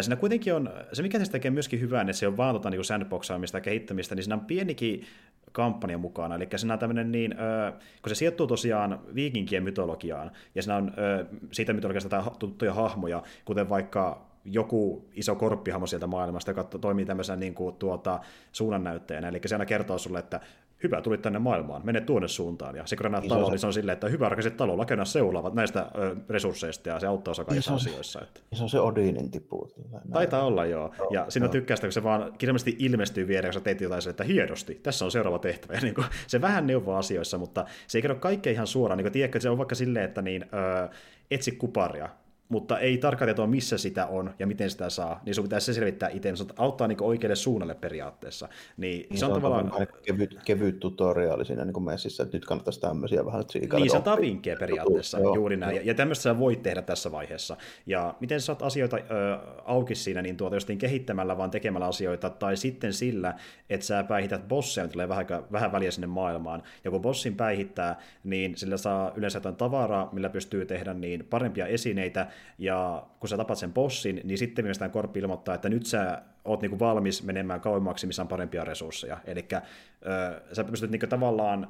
Siinä 0.01 0.15
kuitenkin 0.15 0.53
on, 0.53 0.69
se 0.93 1.01
mikä 1.01 1.19
tästä 1.19 1.31
tekee 1.31 1.51
myöskin 1.51 1.81
hyvää, 1.81 2.01
että 2.01 2.13
se 2.13 2.27
on 2.27 2.37
vaan 2.37 2.55
tota, 2.55 2.69
niin 2.69 2.85
sandboxaamista 2.85 3.57
ja 3.57 3.61
kehittämistä, 3.61 4.15
niin 4.15 4.23
siinä 4.23 4.35
on 4.35 4.45
pienikin 4.45 5.03
kampanja 5.51 5.97
mukana. 5.97 6.35
Eli 6.35 6.47
siinä 6.55 6.73
on 6.73 6.79
tämmöinen 6.79 7.11
niin, 7.11 7.35
kun 8.01 8.09
se 8.09 8.15
sijoittuu 8.15 8.47
tosiaan 8.47 8.99
viikinkien 9.15 9.63
mytologiaan, 9.63 10.31
ja 10.55 10.61
siinä 10.61 10.75
on 10.75 10.93
siitä 11.51 11.73
mytologiasta 11.73 12.23
tuttuja 12.39 12.73
hahmoja, 12.73 13.23
kuten 13.45 13.69
vaikka 13.69 14.33
joku 14.45 15.09
iso 15.13 15.35
korppihamo 15.35 15.87
sieltä 15.87 16.07
maailmasta, 16.07 16.51
joka 16.51 16.63
toimii 16.63 17.05
tämmöisenä 17.05 17.35
niin 17.35 17.53
kuin, 17.53 17.75
tuota, 17.75 18.19
suunnannäyttäjänä. 18.51 19.27
Eli 19.27 19.41
se 19.45 19.55
aina 19.55 19.65
kertoo 19.65 19.97
sulle, 19.97 20.19
että 20.19 20.39
hyvä, 20.83 21.01
tulit 21.01 21.21
tänne 21.21 21.39
maailmaan, 21.39 21.85
mene 21.85 22.01
tuonne 22.01 22.27
suuntaan. 22.27 22.75
Ja 22.75 22.83
se 22.85 22.95
kun 22.95 23.11
näet 23.11 23.27
talo, 23.27 23.49
niin 23.49 23.59
se 23.59 23.67
on 23.67 23.73
silleen, 23.73 23.93
että 23.93 24.07
hyvä 24.07 24.29
rakaiset 24.29 24.57
talo, 24.57 24.77
lakena 24.77 25.05
seulaavat 25.05 25.53
näistä 25.53 25.91
ö, 25.97 26.15
resursseista, 26.29 26.89
ja 26.89 26.99
se 26.99 27.07
auttaa 27.07 27.31
osa 27.31 27.45
kaikissa 27.45 27.73
asioissa. 27.73 28.21
Että. 28.21 28.41
Se 28.53 28.63
on 28.63 28.69
se 28.69 28.79
Odinin 28.79 29.31
tipu. 29.31 29.71
Taitaa 30.13 30.43
olla, 30.43 30.65
joo. 30.65 30.93
joo 30.97 31.07
ja 31.11 31.25
sinä 31.29 31.47
tykkää 31.47 31.75
sitä, 31.75 31.87
kun 31.87 31.93
se 31.93 32.03
vaan 32.03 32.33
kirjallisesti 32.37 32.75
ilmestyy 32.79 33.27
viereen, 33.27 33.49
kun 33.49 33.53
sä 33.53 33.63
teet 33.63 33.81
jotain 33.81 34.01
sille, 34.01 34.11
että 34.11 34.23
hienosti, 34.23 34.75
tässä 34.75 35.05
on 35.05 35.11
seuraava 35.11 35.39
tehtävä. 35.39 35.73
Ja 35.77 35.81
niin 35.81 35.95
kuin, 35.95 36.07
se 36.27 36.41
vähän 36.41 36.67
neuvoo 36.67 36.95
asioissa, 36.95 37.37
mutta 37.37 37.65
se 37.87 37.97
ei 37.97 38.01
kerro 38.01 38.15
kaikkea 38.15 38.53
ihan 38.53 38.67
suoraan. 38.67 38.97
Niin 38.97 39.05
kuin, 39.05 39.13
tiedätkö, 39.13 39.37
että 39.37 39.43
se 39.43 39.49
on 39.49 39.57
vaikka 39.57 39.75
silleen, 39.75 40.05
että 40.05 40.21
niin, 40.21 40.43
ö, 40.43 40.89
etsi 41.31 41.51
kuparia, 41.51 42.09
mutta 42.49 42.79
ei 42.79 42.97
tarkkaan 42.97 43.27
tietoa, 43.27 43.47
missä 43.47 43.77
sitä 43.77 44.05
on 44.05 44.33
ja 44.39 44.47
miten 44.47 44.69
sitä 44.69 44.89
saa, 44.89 45.21
niin 45.25 45.35
sun 45.35 45.43
pitäisi 45.43 45.65
se 45.65 45.73
selvittää 45.73 46.09
itse, 46.09 46.31
niin 46.31 46.47
auttaa 46.57 46.87
niin 46.87 47.03
oikealle 47.03 47.35
suunnalle 47.35 47.75
periaatteessa. 47.75 48.49
Niin, 48.77 49.07
niin 49.09 49.19
se 49.19 49.25
on, 49.25 49.31
on 49.31 49.41
tavallaan... 49.41 49.87
Kevyt, 50.03 50.39
kevyt 50.45 50.79
tutoriaali 50.79 51.45
siinä 51.45 51.65
niin 51.65 51.83
messissä, 51.83 52.23
että 52.23 52.37
nyt 52.37 52.45
kannattaisi 52.45 52.79
tämmöisiä 52.79 53.25
vähän 53.25 53.45
tsiikailla. 53.45 53.85
Niin, 53.85 54.03
se 54.03 54.21
vinkkejä 54.21 54.55
periaatteessa, 54.55 55.19
joo, 55.19 55.35
juuri 55.35 55.57
näin. 55.57 55.75
Ja, 55.75 55.81
ja 55.85 55.93
tämmöistä 55.93 56.23
sä 56.23 56.39
voit 56.39 56.63
tehdä 56.63 56.81
tässä 56.81 57.11
vaiheessa. 57.11 57.57
Ja 57.85 58.15
miten 58.19 58.41
sä 58.41 58.45
saat 58.45 58.61
asioita 58.61 58.97
ö, 58.97 59.01
auki 59.65 59.95
siinä, 59.95 60.21
niin 60.21 60.37
tuota 60.37 60.55
jostain 60.55 60.77
kehittämällä, 60.77 61.37
vaan 61.37 61.51
tekemällä 61.51 61.87
asioita, 61.87 62.29
tai 62.29 62.57
sitten 62.57 62.93
sillä, 62.93 63.35
että 63.69 63.85
sä 63.85 64.03
päihität 64.03 64.47
bosseja, 64.47 64.87
tulee 64.87 65.09
vähän, 65.09 65.25
vähän 65.51 65.71
väliä 65.71 65.91
sinne 65.91 66.07
maailmaan. 66.07 66.63
Ja 66.83 66.91
kun 66.91 67.01
bossin 67.01 67.35
päihittää, 67.35 67.99
niin 68.23 68.57
sillä 68.57 68.77
saa 68.77 69.11
yleensä 69.15 69.37
jotain 69.37 69.55
tavaraa, 69.55 70.09
millä 70.11 70.29
pystyy 70.29 70.65
tehdä 70.65 70.93
niin 70.93 71.25
parempia 71.29 71.67
esineitä, 71.67 72.27
ja 72.57 73.07
kun 73.19 73.29
sä 73.29 73.37
tapat 73.37 73.57
sen 73.57 73.73
bossin, 73.73 74.21
niin 74.23 74.37
sitten 74.37 74.63
viimeistään 74.63 74.91
korppi 74.91 75.19
ilmoittaa, 75.19 75.55
että 75.55 75.69
nyt 75.69 75.85
sä 75.85 76.21
oot 76.45 76.61
niinku 76.61 76.79
valmis 76.79 77.23
menemään 77.23 77.61
kauemmaksi, 77.61 78.07
missä 78.07 78.21
on 78.21 78.27
parempia 78.27 78.63
resursseja. 78.63 79.17
Eli 79.25 79.47
sä 80.53 80.63
pystyt 80.63 80.91
niinku 80.91 81.07
tavallaan 81.07 81.67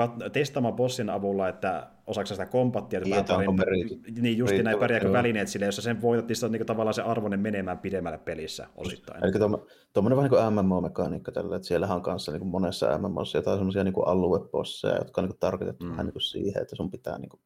kat- 0.00 0.30
testaamaan 0.30 0.74
bossin 0.74 1.10
avulla, 1.10 1.48
että 1.48 1.86
osaako 2.06 2.26
sitä 2.26 2.46
kompattia, 2.46 2.98
että 2.98 3.38
niin, 3.38 3.56
parin, 3.56 4.02
niin 4.20 4.38
justi 4.38 4.62
näin 4.62 4.78
pärjääkö 4.78 5.12
välineet 5.12 5.48
sille, 5.48 5.66
jossa 5.66 5.82
sen 5.82 6.02
voitat, 6.02 6.28
niin 6.28 6.36
se 6.36 6.46
on 6.46 6.52
niin 6.52 6.66
tavallaan 6.66 6.94
se 6.94 7.02
arvoinen 7.02 7.40
menemään 7.40 7.78
pidemmälle 7.78 8.18
pelissä 8.18 8.66
osittain. 8.76 9.24
Eli 9.24 9.32
tuommoinen 9.92 10.16
vähän 10.16 10.30
niin 10.30 10.54
kuin 10.54 10.64
MMO-mekaniikka 10.64 11.32
tällä, 11.32 11.56
että 11.56 11.68
siellähän 11.68 11.96
on 11.96 12.02
kanssa 12.02 12.32
niin 12.32 12.40
kuin 12.40 12.50
monessa 12.50 12.98
MMOssa 12.98 13.38
jotain 13.38 13.58
semmoisia 13.58 13.84
niin 13.84 13.94
aluebosseja, 14.06 14.98
jotka 14.98 15.20
on 15.20 15.28
niin 15.28 15.38
tarkoitettu 15.40 15.84
mm. 15.84 15.90
vähän 15.90 16.06
niin 16.06 16.12
kuin 16.12 16.22
siihen, 16.22 16.62
että 16.62 16.76
sun 16.76 16.90
pitää 16.90 17.18
niin 17.18 17.28
kuin 17.28 17.40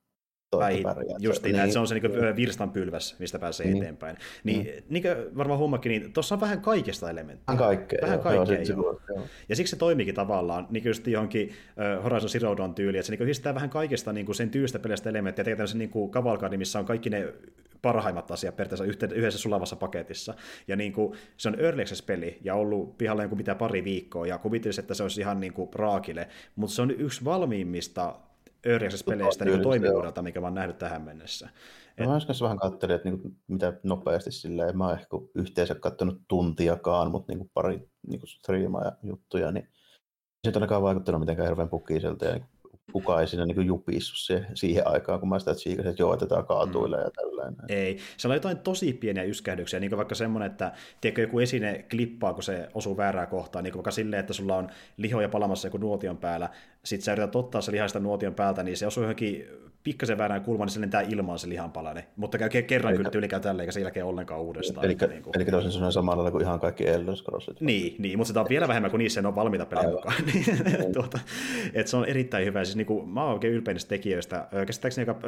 päin, 0.50 0.84
justiin, 1.18 1.52
niin, 1.52 1.62
että 1.62 1.72
se 1.72 1.78
on 1.78 1.88
se 1.88 1.94
niin 1.94 2.12
niin. 2.12 2.36
virstanpylväs, 2.36 3.16
mistä 3.18 3.38
pääsee 3.38 3.66
niin. 3.66 3.76
eteenpäin. 3.76 4.16
Niin, 4.44 4.64
niin. 4.64 4.84
niin 4.88 5.02
kuin 5.02 5.36
varmaan 5.36 5.58
huomakin, 5.58 5.90
niin 5.90 6.12
tuossa 6.12 6.34
on 6.34 6.40
vähän 6.40 6.60
kaikesta 6.60 7.10
elementtiä. 7.10 7.44
Vähän 7.46 7.58
kaikkea. 7.58 7.98
Vähän 8.02 8.20
kaikkea, 8.20 8.62
joo, 8.62 8.82
joo. 8.82 9.00
joo. 9.08 9.26
Ja 9.48 9.56
siksi 9.56 9.70
se 9.70 9.76
toimikin 9.76 10.14
tavallaan, 10.14 10.66
niin 10.70 10.82
kuin 10.82 10.90
just 10.90 11.06
johonkin 11.06 11.48
uh, 11.98 12.04
Horizon 12.04 12.30
Zero 12.30 12.56
Dawn 12.56 12.74
tyyliin, 12.74 13.00
että 13.00 13.06
se 13.06 13.12
niin 13.12 13.22
yhdistää 13.22 13.54
vähän 13.54 13.70
kaikesta 13.70 14.12
niin 14.12 14.26
kuin 14.26 14.36
sen 14.36 14.50
tyylistä 14.50 14.78
pelistä 14.78 15.10
elementtiä, 15.10 15.40
ja 15.40 15.44
tekee 15.44 15.56
tämmöisen 15.56 15.78
niin 15.78 16.10
kavalkaadin, 16.10 16.58
missä 16.58 16.78
on 16.78 16.84
kaikki 16.84 17.10
ne 17.10 17.32
parhaimmat 17.82 18.30
asiat 18.30 18.56
periaatteessa 18.56 19.14
yhdessä 19.14 19.38
sulavassa 19.38 19.76
paketissa. 19.76 20.34
Ja 20.68 20.76
niin 20.76 20.92
kuin, 20.92 21.16
se 21.36 21.48
on 21.48 21.60
Early 21.60 21.82
peli 22.06 22.38
ja 22.44 22.54
ollut 22.54 22.98
pihalla 22.98 23.22
joku 23.22 23.36
mitä 23.36 23.54
pari 23.54 23.84
viikkoa, 23.84 24.26
ja 24.26 24.38
kuvittelisi, 24.38 24.80
että 24.80 24.94
se 24.94 25.02
olisi 25.02 25.20
ihan 25.20 25.40
niin 25.40 25.52
kuin 25.52 25.68
raakille, 25.74 26.28
mutta 26.56 26.74
se 26.74 26.82
on 26.82 26.90
yksi 26.90 27.24
valmiimmista 27.24 28.14
peleistä 29.06 29.44
niin 29.44 29.62
toimivuudelta, 29.62 30.22
mikä 30.22 30.40
mä 30.40 30.46
oon 30.46 30.54
nähnyt 30.54 30.78
tähän 30.78 31.02
mennessä. 31.02 31.48
Et... 31.98 32.06
Mä 32.06 32.16
äsken 32.16 32.36
vähän 32.40 32.58
katselin, 32.58 32.96
että 32.96 33.08
niinku, 33.08 33.30
mitä 33.48 33.72
nopeasti 33.82 34.32
silleen, 34.32 34.78
mä 34.78 34.84
oon 34.84 34.94
ehkä 34.94 35.16
yhteensä 35.34 35.74
katsonut 35.74 36.22
tuntiakaan, 36.28 37.10
mutta 37.10 37.32
niinku 37.32 37.50
pari 37.54 37.88
niinku 38.06 38.26
striimaa 38.26 38.84
ja 38.84 38.92
juttuja, 39.02 39.52
niin 39.52 39.68
se 40.44 40.50
ei 40.50 40.54
ainakaan 40.54 40.82
vaikuttanut 40.82 41.20
mitenkään 41.20 41.48
hirveän 41.48 41.68
pukiselta 41.68 42.24
ja 42.24 42.40
kukaan 42.92 43.20
ei 43.20 43.26
siinä 43.26 43.46
niin 43.46 43.66
jupissu 43.66 44.16
se, 44.16 44.46
siihen 44.54 44.88
aikaan, 44.88 45.20
kun 45.20 45.28
mä 45.28 45.38
sitä 45.38 45.54
tsiikasin, 45.54 45.90
että 45.90 46.02
joo, 46.02 46.16
tätä 46.16 46.42
kaatuilee 46.42 47.00
mm. 47.00 47.04
ja 47.04 47.10
tällainen. 47.10 47.56
Ei, 47.68 47.98
se 48.16 48.28
on 48.28 48.34
jotain 48.34 48.58
tosi 48.58 48.92
pieniä 48.92 49.22
yskähdyksiä, 49.22 49.80
niin 49.80 49.90
kuin 49.90 49.96
vaikka 49.96 50.14
semmoinen, 50.14 50.50
että 50.50 50.72
tiedätkö, 51.00 51.20
joku 51.20 51.38
esine 51.38 51.84
klippaa, 51.90 52.34
kun 52.34 52.42
se 52.42 52.68
osuu 52.74 52.96
väärää 52.96 53.26
kohtaan, 53.26 53.64
niin 53.64 53.72
kuin 53.72 53.78
vaikka 53.78 53.90
silleen, 53.90 54.20
että 54.20 54.32
sulla 54.32 54.56
on 54.56 54.68
lihoja 54.96 55.28
palamassa 55.28 55.68
joku 55.68 55.78
nuotion 55.78 56.16
päällä, 56.16 56.50
sit 56.86 57.02
sä 57.02 57.12
yrität 57.12 57.36
ottaa 57.36 57.60
se 57.60 57.72
lihaista 57.72 58.00
nuotion 58.00 58.34
päältä, 58.34 58.62
niin 58.62 58.76
se 58.76 58.86
osuu 58.86 59.02
johonkin 59.02 59.46
pikkasen 59.82 60.18
väärään 60.18 60.42
kulmaan, 60.42 60.66
niin 60.66 60.74
se 60.74 60.80
lentää 60.80 61.00
ilmaan 61.00 61.38
se 61.38 61.48
lihanpalane. 61.48 62.06
Mutta 62.16 62.38
käy 62.38 62.62
kerran 62.62 62.90
eli, 62.90 62.96
kyllä 62.96 63.10
tyylikään 63.10 63.42
tälle, 63.42 63.62
eikä 63.62 63.72
sen 63.72 63.82
jälkeen 63.82 64.06
ollenkaan 64.06 64.40
uudestaan. 64.40 64.84
Eli, 64.84 64.96
eli, 65.00 65.12
niin 65.12 65.22
kuin... 65.22 65.36
eli 65.36 65.44
toisin 65.44 65.72
sanoen 65.72 65.92
samalla 65.92 66.16
lailla 66.16 66.30
kuin 66.30 66.42
ihan 66.42 66.60
kaikki 66.60 66.88
Elder 66.88 67.16
Scrollsit. 67.16 67.60
Niin, 67.60 67.96
niin, 67.98 68.18
mutta 68.18 68.28
sitä 68.28 68.40
on 68.40 68.46
vielä 68.48 68.68
vähemmän 68.68 68.90
kuin 68.90 68.98
niissä 68.98 69.22
ne 69.22 69.28
on 69.28 69.34
valmiita 69.34 69.66
pelejä 69.66 69.90
mukaan. 69.90 70.14
niin, 70.34 70.92
tuota, 70.92 71.18
että 71.74 71.90
se 71.90 71.96
on 71.96 72.04
erittäin 72.04 72.46
hyvä. 72.46 72.64
Siis 72.64 72.76
niin 72.76 72.86
kuin, 72.86 73.08
mä 73.08 73.24
oon 73.24 73.32
oikein 73.32 73.52
ylpeä 73.52 73.74
tekijöistä. 73.88 74.48
Käsittääkseni 74.66 75.10
aika 75.10 75.20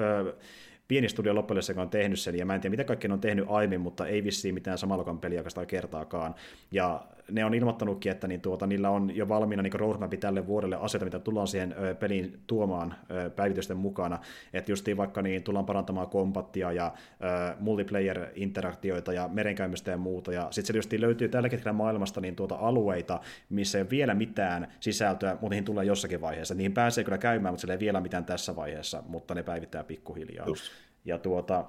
pieni 0.88 1.08
studio 1.08 1.34
loppujen 1.34 1.62
joka 1.68 1.82
on 1.82 1.90
tehnyt 1.90 2.20
sen, 2.20 2.38
ja 2.38 2.46
mä 2.46 2.54
en 2.54 2.60
tiedä 2.60 2.70
mitä 2.70 2.84
kaikki 2.84 3.08
on 3.08 3.20
tehnyt 3.20 3.44
aiemmin, 3.48 3.80
mutta 3.80 4.06
ei 4.06 4.24
vissiin 4.24 4.54
mitään 4.54 4.78
samaluokan 4.78 5.18
peliä 5.18 5.38
oikeastaan 5.38 5.66
kertaakaan. 5.66 6.34
Ja 6.70 7.06
ne 7.30 7.44
on 7.44 7.54
ilmoittanutkin, 7.54 8.12
että 8.12 8.28
niin 8.28 8.40
tuota, 8.40 8.66
niillä 8.66 8.90
on 8.90 9.16
jo 9.16 9.28
valmiina 9.28 9.62
niin 9.62 9.72
roadmap 9.72 10.12
tälle 10.20 10.46
vuodelle 10.46 10.76
asioita, 10.80 11.04
mitä 11.04 11.18
tullaan 11.18 11.46
siihen 11.46 11.74
ö, 11.78 11.94
peliin 11.94 12.40
tuomaan 12.46 12.94
ö, 13.10 13.30
päivitysten 13.30 13.76
mukana. 13.76 14.18
Että 14.52 14.72
justiin 14.72 14.96
vaikka 14.96 15.22
niin 15.22 15.42
tullaan 15.42 15.66
parantamaan 15.66 16.08
kompattia 16.08 16.72
ja 16.72 16.92
ö, 16.92 17.56
multiplayer-interaktioita 17.60 19.12
ja 19.12 19.28
merenkäymistä 19.32 19.90
ja 19.90 19.96
muuta. 19.96 20.32
Ja 20.32 20.48
sitten 20.50 20.74
se 20.74 20.78
justiin 20.78 21.00
löytyy 21.00 21.28
tällä 21.28 21.48
hetkellä 21.52 21.72
maailmasta 21.72 22.20
niin 22.20 22.36
tuota 22.36 22.54
alueita, 22.54 23.20
missä 23.48 23.78
ei 23.78 23.82
ole 23.82 23.90
vielä 23.90 24.14
mitään 24.14 24.68
sisältöä, 24.80 25.32
mutta 25.32 25.48
niihin 25.48 25.64
tulee 25.64 25.84
jossakin 25.84 26.20
vaiheessa. 26.20 26.54
Niihin 26.54 26.74
pääsee 26.74 27.04
kyllä 27.04 27.18
käymään, 27.18 27.52
mutta 27.52 27.66
se 27.66 27.72
ei 27.72 27.78
vielä 27.78 28.00
mitään 28.00 28.24
tässä 28.24 28.56
vaiheessa, 28.56 29.02
mutta 29.08 29.34
ne 29.34 29.42
päivittää 29.42 29.84
pikkuhiljaa. 29.84 30.46
Just. 30.46 30.72
Ja 31.04 31.18
tuota, 31.18 31.64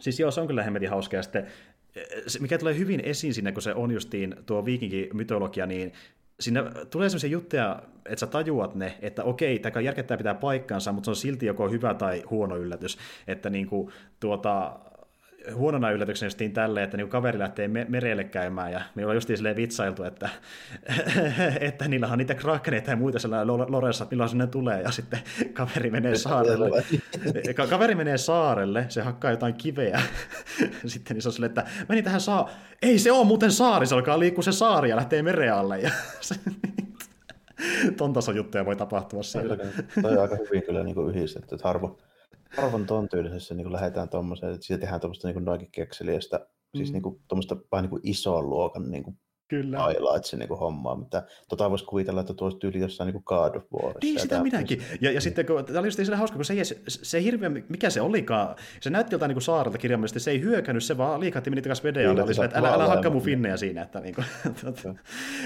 Siis 0.00 0.20
joo, 0.20 0.30
se 0.30 0.40
on 0.40 0.46
kyllä 0.46 0.62
hemmetin 0.62 0.90
hauska. 0.90 1.16
Ja 1.16 1.22
sitten 1.22 1.46
se, 2.26 2.38
mikä 2.38 2.58
tulee 2.58 2.78
hyvin 2.78 3.00
esiin 3.00 3.34
siinä, 3.34 3.52
kun 3.52 3.62
se 3.62 3.74
on 3.74 3.90
justiin 3.90 4.36
tuo 4.46 4.64
viikinki-mytologia, 4.64 5.66
niin 5.66 5.92
siinä 6.40 6.62
tulee 6.90 7.08
sellaisia 7.08 7.30
juttuja, 7.30 7.82
että 8.06 8.20
sä 8.20 8.26
tajuat 8.26 8.74
ne, 8.74 8.98
että 9.02 9.24
okei, 9.24 9.58
tämä 9.58 9.80
järkettää 9.80 10.16
pitää 10.16 10.34
paikkansa, 10.34 10.92
mutta 10.92 11.04
se 11.04 11.10
on 11.10 11.16
silti 11.16 11.46
joko 11.46 11.68
hyvä 11.68 11.94
tai 11.94 12.22
huono 12.30 12.56
yllätys. 12.56 12.98
Että 13.26 13.50
niin 13.50 13.66
kuin, 13.66 13.92
tuota, 14.20 14.80
huonona 15.54 15.90
yllätyksenä 15.90 16.26
justiin 16.26 16.52
tälleen, 16.52 16.84
että 16.84 16.96
niin 16.96 17.08
kaveri 17.08 17.38
lähtee 17.38 17.68
me- 17.68 17.86
merelle 17.88 18.24
käymään 18.24 18.72
ja 18.72 18.80
me 18.94 19.02
ollaan 19.02 19.16
justiin 19.16 19.36
silleen 19.36 19.56
vitsailtu, 19.56 20.04
että, 20.04 20.28
että 21.60 21.88
niillä 21.88 22.06
on 22.06 22.18
niitä 22.18 22.34
krakeneita 22.34 22.90
ja 22.90 22.96
muita 22.96 23.18
sellainen 23.18 23.56
loressa, 23.68 24.04
että 24.04 24.14
milloin 24.14 24.30
sinne 24.30 24.46
tulee 24.46 24.82
ja 24.82 24.90
sitten 24.90 25.20
kaveri 25.52 25.90
menee 25.90 26.16
saarelle. 26.16 26.84
Ka- 27.56 27.66
kaveri 27.66 27.94
menee 27.94 28.18
saarelle, 28.18 28.86
se 28.88 29.02
hakkaa 29.02 29.30
jotain 29.30 29.54
kiveä. 29.54 30.02
sitten 30.86 31.14
niin 31.14 31.22
se 31.22 31.28
on 31.28 31.32
silleen, 31.32 31.50
että 31.50 31.64
meni 31.88 32.02
tähän 32.02 32.20
saa, 32.20 32.50
ei 32.82 32.98
se 32.98 33.12
on 33.12 33.26
muuten 33.26 33.52
saari, 33.52 33.86
se 33.86 33.94
alkaa 33.94 34.18
liikkua 34.18 34.42
se 34.42 34.52
saari 34.52 34.90
ja 34.90 34.96
lähtee 34.96 35.22
mereen 35.22 35.54
alle. 35.54 35.80
Ja 35.80 35.90
ton 37.96 38.12
tason 38.12 38.36
juttuja 38.36 38.66
voi 38.66 38.76
tapahtua 38.76 39.22
siellä. 39.22 39.56
Toi 40.02 40.16
on 40.16 40.22
aika 40.22 40.36
hyvin 40.36 40.62
kyllä 40.62 40.82
niin 40.82 41.08
yhdistetty, 41.08 41.54
että 41.54 41.68
harvo, 41.68 41.98
harvoin 42.56 42.86
ton 42.86 43.08
tyylisessä 43.08 43.54
niin 43.54 43.72
lähdetään 43.72 44.08
tuommoiseen, 44.08 44.54
että 44.54 44.66
siitä 44.66 44.80
tehdään 44.80 45.00
tuommoista 45.00 45.28
niin 45.28 45.44
noikin 45.44 45.70
kekseliästä, 45.72 46.36
siis 46.36 46.48
mm. 46.74 46.78
siis 46.78 46.92
niin 46.92 47.02
tuommoista 47.28 47.56
vähän 47.72 47.90
niin 47.90 48.00
ison 48.02 48.50
luokan 48.50 48.90
niin 48.90 49.02
kuin 49.02 49.18
Kyllä. 49.48 49.78
highlights 49.78 50.34
niin 50.34 50.48
kuin 50.48 50.60
hommaa, 50.60 50.96
mitä 50.96 51.22
tota 51.48 51.70
voisi 51.70 51.84
kuvitella, 51.84 52.20
että 52.20 52.34
tuossa 52.34 52.58
tyyli 52.58 52.80
jossain 52.80 53.06
niin 53.06 53.22
kuin 53.22 53.22
God 53.26 53.56
of 53.56 53.64
War. 53.72 53.94
Niin, 54.02 54.20
sitä 54.20 54.42
minäkin. 54.42 54.82
Ja, 55.00 55.12
ja 55.12 55.20
sitten 55.20 55.46
kun, 55.46 55.64
tämä 55.64 55.78
oli 55.78 55.86
just 55.86 56.14
hauska, 56.14 56.36
kun 56.36 56.44
se, 56.44 56.64
se, 56.64 56.80
se 56.88 57.22
hirveä, 57.22 57.50
mikä 57.68 57.90
se 57.90 58.00
olikaan, 58.00 58.56
se 58.80 58.90
näytti 58.90 59.14
jotain 59.14 59.28
niin 59.28 59.42
saarelta 59.42 59.78
kirjaimellisesti, 59.78 60.20
se 60.20 60.30
ei 60.30 60.40
hyökännyt, 60.40 60.84
se 60.84 60.98
vaan 60.98 61.20
liikatti 61.20 61.50
meni 61.50 61.62
takaisin 61.62 61.84
veden 61.84 62.10
alle, 62.10 62.44
että 62.44 62.58
älä, 62.58 62.68
älä 62.68 62.86
hakka 62.86 63.10
mun 63.10 63.22
finnejä 63.22 63.56
siinä. 63.56 63.82
Että, 63.82 64.00
niin 64.00 64.14
kuin, 64.14 64.24
tuota. 64.60 64.94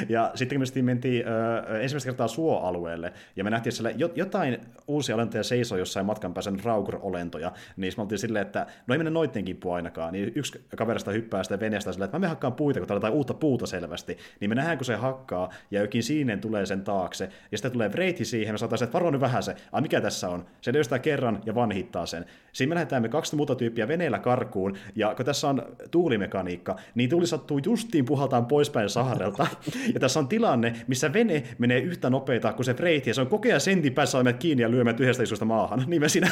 ja 0.08 0.30
sitten 0.34 0.58
kun 0.58 0.66
me 0.74 0.82
mentiin 0.82 1.24
ö, 1.28 1.80
ensimmäistä 1.80 2.06
kertaa 2.06 2.28
suoalueelle, 2.28 3.12
ja 3.36 3.44
me 3.44 3.50
nähtiin 3.50 3.72
siellä 3.72 3.90
jotain 4.14 4.58
uusia 4.88 5.14
olentoja 5.14 5.42
seisoo 5.42 5.78
jossain 5.78 6.06
matkan 6.06 6.34
päässä, 6.34 6.52
Raugur-olentoja, 6.64 7.52
niin 7.76 7.92
me 7.96 8.02
oltiin 8.02 8.18
silleen, 8.18 8.46
että 8.46 8.66
no 8.86 8.94
ei 8.94 8.98
mennä 8.98 9.10
noitten 9.10 9.44
kimppuun 9.44 9.74
ainakaan, 9.74 10.12
niin 10.12 10.32
yksi 10.34 10.64
kaverista 10.76 11.10
hyppää 11.10 11.42
sitä 11.42 11.60
veneestä 11.60 11.92
silleen, 11.92 12.04
että 12.04 12.18
mä 12.18 12.20
me 12.20 12.28
hakkaan 12.28 12.52
puita, 12.52 12.80
kun 12.80 12.88
täällä 12.88 12.98
on 12.98 13.02
jotain 13.02 13.14
uutta 13.14 13.34
puuta 13.34 13.66
selvä 13.66 13.91
selvästi, 13.98 14.18
niin 14.40 14.48
me 14.50 14.54
nähdään, 14.54 14.78
kun 14.78 14.84
se 14.84 14.94
hakkaa, 14.94 15.50
ja 15.70 15.80
jokin 15.80 16.02
siinen 16.02 16.40
tulee 16.40 16.66
sen 16.66 16.84
taakse, 16.84 17.28
ja 17.52 17.58
sitten 17.58 17.72
tulee 17.72 17.92
vreiti 17.92 18.24
siihen, 18.24 18.54
me 18.54 18.58
saataisiin, 18.58 18.86
että 18.86 18.92
varo 18.92 19.10
nyt 19.10 19.20
vähän 19.20 19.42
se, 19.42 19.56
ai 19.72 19.80
mikä 19.80 20.00
tässä 20.00 20.28
on? 20.28 20.46
Se 20.60 20.72
löytää 20.72 20.98
kerran 20.98 21.40
ja 21.46 21.54
vanhittaa 21.54 22.06
sen. 22.06 22.24
Siinä 22.52 22.68
me 22.68 22.74
lähdetään 22.74 23.02
me 23.02 23.08
kaksi 23.08 23.36
muuta 23.36 23.54
tyyppiä 23.54 23.88
veneellä 23.88 24.18
karkuun, 24.18 24.76
ja 24.94 25.14
kun 25.14 25.24
tässä 25.24 25.48
on 25.48 25.62
tuulimekaniikka, 25.90 26.76
niin 26.94 27.10
tuuli 27.10 27.26
sattuu 27.26 27.60
justiin 27.64 28.04
puhaltaan 28.04 28.46
poispäin 28.46 28.88
saarelta, 28.88 29.46
ja 29.94 30.00
tässä 30.00 30.20
on 30.20 30.28
tilanne, 30.28 30.72
missä 30.86 31.12
vene 31.12 31.42
menee 31.58 31.78
yhtä 31.78 32.10
nopeita 32.10 32.52
kuin 32.52 32.64
se 32.64 32.76
vreiti, 32.76 33.10
ja 33.10 33.14
se 33.14 33.20
on 33.20 33.26
kokea 33.26 33.60
sentin 33.60 33.94
päässä 33.94 34.32
kiinni 34.38 34.62
ja 34.62 34.70
lyömät 34.70 35.00
yhdestä 35.00 35.22
isusta 35.22 35.44
maahan, 35.44 35.84
niin 35.86 36.00
me 36.00 36.08
siinä 36.08 36.30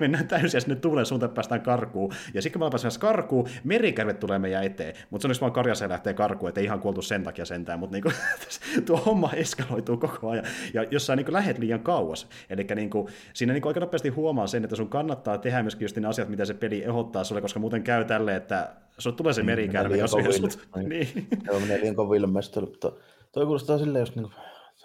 mennään 0.00 0.28
täysin 0.28 0.60
sinne 0.60 0.76
tuulen 0.76 1.06
suuntaan 1.06 1.32
päästään 1.32 1.60
karkuun. 1.60 2.12
Ja 2.34 2.42
sitten 2.42 2.60
kun 2.60 2.66
me 2.66 2.70
päästään 2.70 3.00
karkuun, 3.00 3.48
merikärvet 3.64 4.20
tulee 4.20 4.38
meidän 4.38 4.64
eteen. 4.64 4.94
Mutta 5.10 5.28
se 5.28 5.32
on 5.32 5.40
vaan 5.40 5.52
karjassa 5.52 5.88
lähtee 5.88 6.14
karkuun, 6.14 6.48
ettei 6.48 6.64
ihan 6.64 6.80
kuoltu 6.80 7.02
sen 7.02 7.22
takia 7.22 7.44
sentään, 7.44 7.78
mutta 7.78 7.94
niinku, 7.94 8.12
tuo 8.86 8.96
homma 8.96 9.32
eskaloituu 9.32 9.96
koko 9.96 10.30
ajan. 10.30 10.44
Ja 10.74 10.84
jos 10.90 11.06
sä 11.06 11.16
niinku 11.16 11.32
lähet 11.32 11.58
liian 11.58 11.80
kauas, 11.80 12.28
eli 12.50 12.66
niinku, 12.74 13.08
siinä 13.32 13.52
niinku 13.52 13.68
aika 13.68 13.80
nopeasti 13.80 14.08
huomaa 14.08 14.46
sen, 14.46 14.64
että 14.64 14.76
sun 14.76 14.88
kannattaa 14.88 15.38
tehdä 15.38 15.62
myöskin 15.62 15.84
just 15.84 15.96
ne 15.96 16.08
asiat, 16.08 16.28
mitä 16.28 16.44
se 16.44 16.54
peli 16.54 16.84
ehdottaa 16.84 17.24
sulle, 17.24 17.40
koska 17.40 17.60
muuten 17.60 17.82
käy 17.82 18.04
tälleen, 18.04 18.36
että 18.36 18.70
sulle 18.98 19.16
tulee 19.16 19.32
se 19.32 19.40
niin, 19.40 19.46
merikärve, 19.46 19.96
jos 19.96 20.16
yhdessä... 20.18 20.58
Niin. 20.88 21.08
Joo, 21.46 21.60
menee 21.60 21.80
liian 21.80 21.94
koville 21.94 22.26
mutta 22.26 22.92
toi 23.32 23.44
kuulostaa 23.44 23.78
silleen, 23.78 24.00
jos 24.00 24.16
niinku 24.16 24.30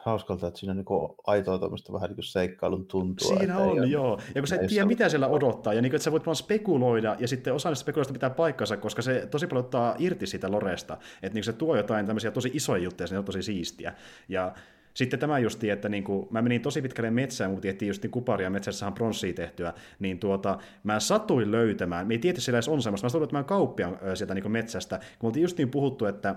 hauskalta, 0.05 0.47
että 0.47 0.59
siinä 0.59 0.71
on 0.71 0.77
niin 0.77 1.15
aitoa 1.27 1.59
tämmöistä 1.59 1.93
vähän 1.93 2.09
niin 2.09 2.23
seikkailun 2.23 2.85
tuntua. 2.85 3.37
Siinä 3.37 3.57
on, 3.57 3.69
ole, 3.69 3.87
joo. 3.87 4.19
Ja 4.35 4.41
kun 4.41 4.47
sä 4.47 4.55
et 4.55 4.67
tiedä, 4.67 4.85
mitä 4.85 5.09
siellä 5.09 5.27
odottaa, 5.27 5.73
ja 5.73 5.81
niin 5.81 5.91
kuin, 5.91 5.95
että 5.95 6.03
sä 6.03 6.11
voit 6.11 6.25
vaan 6.25 6.35
spekuloida, 6.35 7.15
ja 7.19 7.27
sitten 7.27 7.53
osa 7.53 7.69
näistä 7.69 7.81
spekuloista 7.81 8.13
pitää 8.13 8.29
paikkansa, 8.29 8.77
koska 8.77 9.01
se 9.01 9.27
tosi 9.31 9.47
paljon 9.47 9.65
ottaa 9.65 9.95
irti 9.99 10.27
siitä 10.27 10.51
loresta. 10.51 10.97
Että 11.23 11.33
niin 11.33 11.43
se 11.43 11.53
tuo 11.53 11.75
jotain 11.75 12.05
tämmöisiä 12.05 12.31
tosi 12.31 12.51
isoja 12.53 12.83
juttuja, 12.83 13.07
se 13.07 13.17
on 13.17 13.25
tosi 13.25 13.41
siistiä. 13.41 13.93
Ja 14.29 14.53
sitten 14.93 15.19
tämä 15.19 15.39
justi, 15.39 15.69
että 15.69 15.89
niin 15.89 16.03
kuin, 16.03 16.27
mä 16.31 16.41
menin 16.41 16.61
tosi 16.61 16.81
pitkälle 16.81 17.11
metsään, 17.11 17.51
mutta 17.51 17.61
tiettiin 17.61 17.87
just 17.87 18.03
niin 18.03 18.11
kuparia, 18.11 18.49
metsässä 18.49 18.87
on 18.87 18.93
pronssia 18.93 19.33
tehtyä, 19.33 19.73
niin 19.99 20.19
tuota, 20.19 20.57
mä 20.83 20.99
satuin 20.99 21.51
löytämään, 21.51 22.07
me 22.07 22.13
ei 22.13 22.19
tiedä, 22.19 22.39
sillä 22.39 22.57
edes 22.57 22.67
on 22.67 22.81
semmoista, 22.81 23.05
mä 23.05 23.09
satuin 23.09 23.21
löytämään 23.21 23.45
kauppian 23.45 23.97
sieltä 24.13 24.33
niin 24.33 24.51
metsästä, 24.51 24.97
kun 24.97 25.05
me 25.21 25.27
oltiin 25.27 25.41
just 25.41 25.57
niin 25.57 25.69
puhuttu, 25.69 26.05
että 26.05 26.35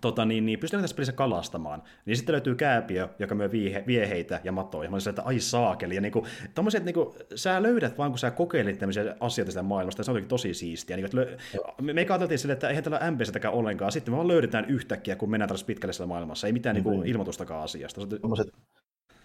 tota, 0.00 0.24
niin, 0.24 0.46
niin 0.46 0.58
pystytään 0.58 0.82
tässä 0.82 0.96
pelissä 0.96 1.12
kalastamaan. 1.12 1.82
Niin 2.06 2.16
sitten 2.16 2.32
löytyy 2.32 2.54
kääpiö, 2.54 3.08
joka 3.18 3.34
myö 3.34 3.50
vie, 3.50 3.84
vie 3.86 4.08
heitä 4.08 4.40
ja 4.44 4.52
matoja. 4.52 4.90
Mä 4.90 4.94
olisin, 4.94 5.10
että 5.10 5.22
ai 5.22 5.40
saakeli. 5.40 5.94
Ja 5.94 6.00
niinku, 6.00 6.26
tommoset, 6.54 6.84
niinku, 6.84 7.14
sä 7.34 7.62
löydät 7.62 7.98
vaan, 7.98 8.10
kun 8.10 8.18
sä 8.18 8.30
kokeilit 8.30 8.78
tämmöisiä 8.78 9.16
asioita 9.20 9.52
sitä 9.52 9.62
maailmasta, 9.62 10.00
ja 10.00 10.04
se 10.04 10.10
on 10.10 10.24
tosi 10.24 10.54
siistiä. 10.54 10.96
Niin, 10.96 11.08
lö... 11.12 11.36
me, 11.80 11.92
me 11.92 12.04
katsottiin 12.04 12.38
sille, 12.38 12.52
että 12.52 12.68
eihän 12.68 12.84
tällä 12.84 13.10
MPCtäkään 13.10 13.54
ollenkaan. 13.54 13.92
Sitten 13.92 14.14
me 14.14 14.16
vaan 14.16 14.28
löydetään 14.28 14.64
yhtäkkiä, 14.64 15.16
kun 15.16 15.30
mennään 15.30 15.48
tällaisessa 15.48 15.66
pitkälle 15.66 15.92
siellä 15.92 16.08
maailmassa. 16.08 16.46
Ei 16.46 16.52
mitään 16.52 16.76
mm-hmm. 16.76 16.90
niinku, 16.90 17.08
ilmoitustakaan 17.08 17.62
asiasta. 17.62 18.00
Tommoset, 18.20 18.48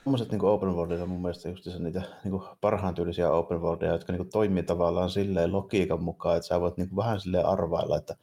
Tuommoiset 0.03 0.31
niin 0.31 0.45
open 0.45 0.69
worldit 0.69 1.01
on 1.01 1.09
mun 1.09 1.21
mielestä 1.21 1.49
just 1.49 1.79
niitä 1.79 2.01
niin 2.23 2.41
parhaan 2.61 2.95
tyylisiä 2.95 3.31
open 3.31 3.61
worldia, 3.61 3.91
jotka 3.91 4.13
niin 4.13 4.29
toimii 4.29 4.63
tavallaan 4.63 5.09
silleen 5.09 5.51
logiikan 5.51 6.03
mukaan, 6.03 6.37
että 6.37 6.47
sä 6.47 6.61
voit 6.61 6.77
niin 6.77 6.95
vähän 6.95 7.19
silleen 7.19 7.45
arvailla, 7.45 7.97
että 7.97 8.15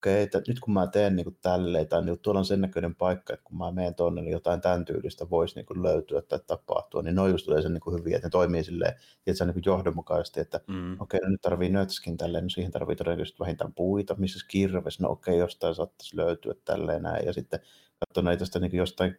okei, 0.00 0.22
että 0.22 0.42
nyt 0.48 0.60
kun 0.60 0.74
mä 0.74 0.86
teen 0.86 1.16
niin 1.16 1.38
tälleen, 1.42 1.88
tai 1.88 2.04
niin 2.04 2.18
tuolla 2.18 2.38
on 2.38 2.44
sen 2.44 2.60
näköinen 2.60 2.94
paikka, 2.94 3.32
että 3.32 3.44
kun 3.44 3.58
mä 3.58 3.72
menen 3.72 3.94
tuonne, 3.94 4.22
niin 4.22 4.32
jotain 4.32 4.60
tämän 4.60 4.84
tyylistä 4.84 5.30
voisi 5.30 5.54
niin 5.56 5.82
löytyä 5.82 6.22
tai 6.22 6.38
tapahtua, 6.46 7.02
niin 7.02 7.14
noin 7.14 7.32
just 7.32 7.46
tulee 7.46 7.62
sen 7.62 7.72
niin 7.74 7.98
hyviä, 7.98 8.16
että 8.16 8.26
ne 8.26 8.30
toimii 8.30 8.64
silleen, 8.64 8.94
että 9.26 9.38
se 9.38 9.44
on 9.44 9.50
niin 9.50 9.62
johdonmukaisesti, 9.66 10.40
että 10.40 10.60
mm. 10.66 11.00
okei, 11.00 11.20
no 11.20 11.28
nyt 11.28 11.40
tarvii 11.40 11.68
nötskin 11.68 12.16
tälleen, 12.16 12.44
no 12.44 12.48
siihen 12.48 12.72
tarvii 12.72 12.96
todennäköisesti 12.96 13.40
vähintään 13.40 13.74
puita, 13.74 14.14
missä 14.18 14.46
kirves, 14.48 15.00
no 15.00 15.10
okei, 15.10 15.38
jostain 15.38 15.74
saattaisi 15.74 16.16
löytyä 16.16 16.54
tälleen 16.64 17.02
näin, 17.02 17.26
ja 17.26 17.32
sitten 17.32 17.60
katsoa 17.98 18.22
näitä 18.22 18.38
tästä 18.38 18.58
niin 18.58 18.76
jostain 18.76 19.18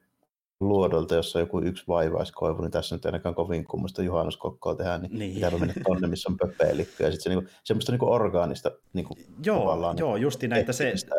luodolta, 0.61 1.15
jossa 1.15 1.39
on 1.39 1.41
joku 1.41 1.61
yksi 1.61 1.83
vaivaiskoivu, 1.87 2.61
niin 2.61 2.71
tässä 2.71 2.95
nyt 2.95 3.05
ainakaan 3.05 3.35
kovin 3.35 3.65
kummasta 3.65 4.03
juhannuskokkoa 4.03 4.75
tehdään, 4.75 5.01
niin, 5.01 5.19
niin. 5.19 5.33
pitää 5.33 5.51
mennä 5.51 5.73
tonne, 5.87 6.07
missä 6.07 6.29
on 6.29 6.37
pöpelikköä. 6.37 7.07
Ja 7.07 7.11
sitten 7.11 7.23
se 7.23 7.29
niinku, 7.29 7.49
semmoista 7.63 7.91
niinku 7.91 8.11
orgaanista 8.11 8.71
niinku, 8.93 9.17
joo, 9.45 9.93
joo, 9.97 10.15
justi 10.15 10.47
näitä 10.47 10.73
se, 10.73 10.89
että... 10.89 11.15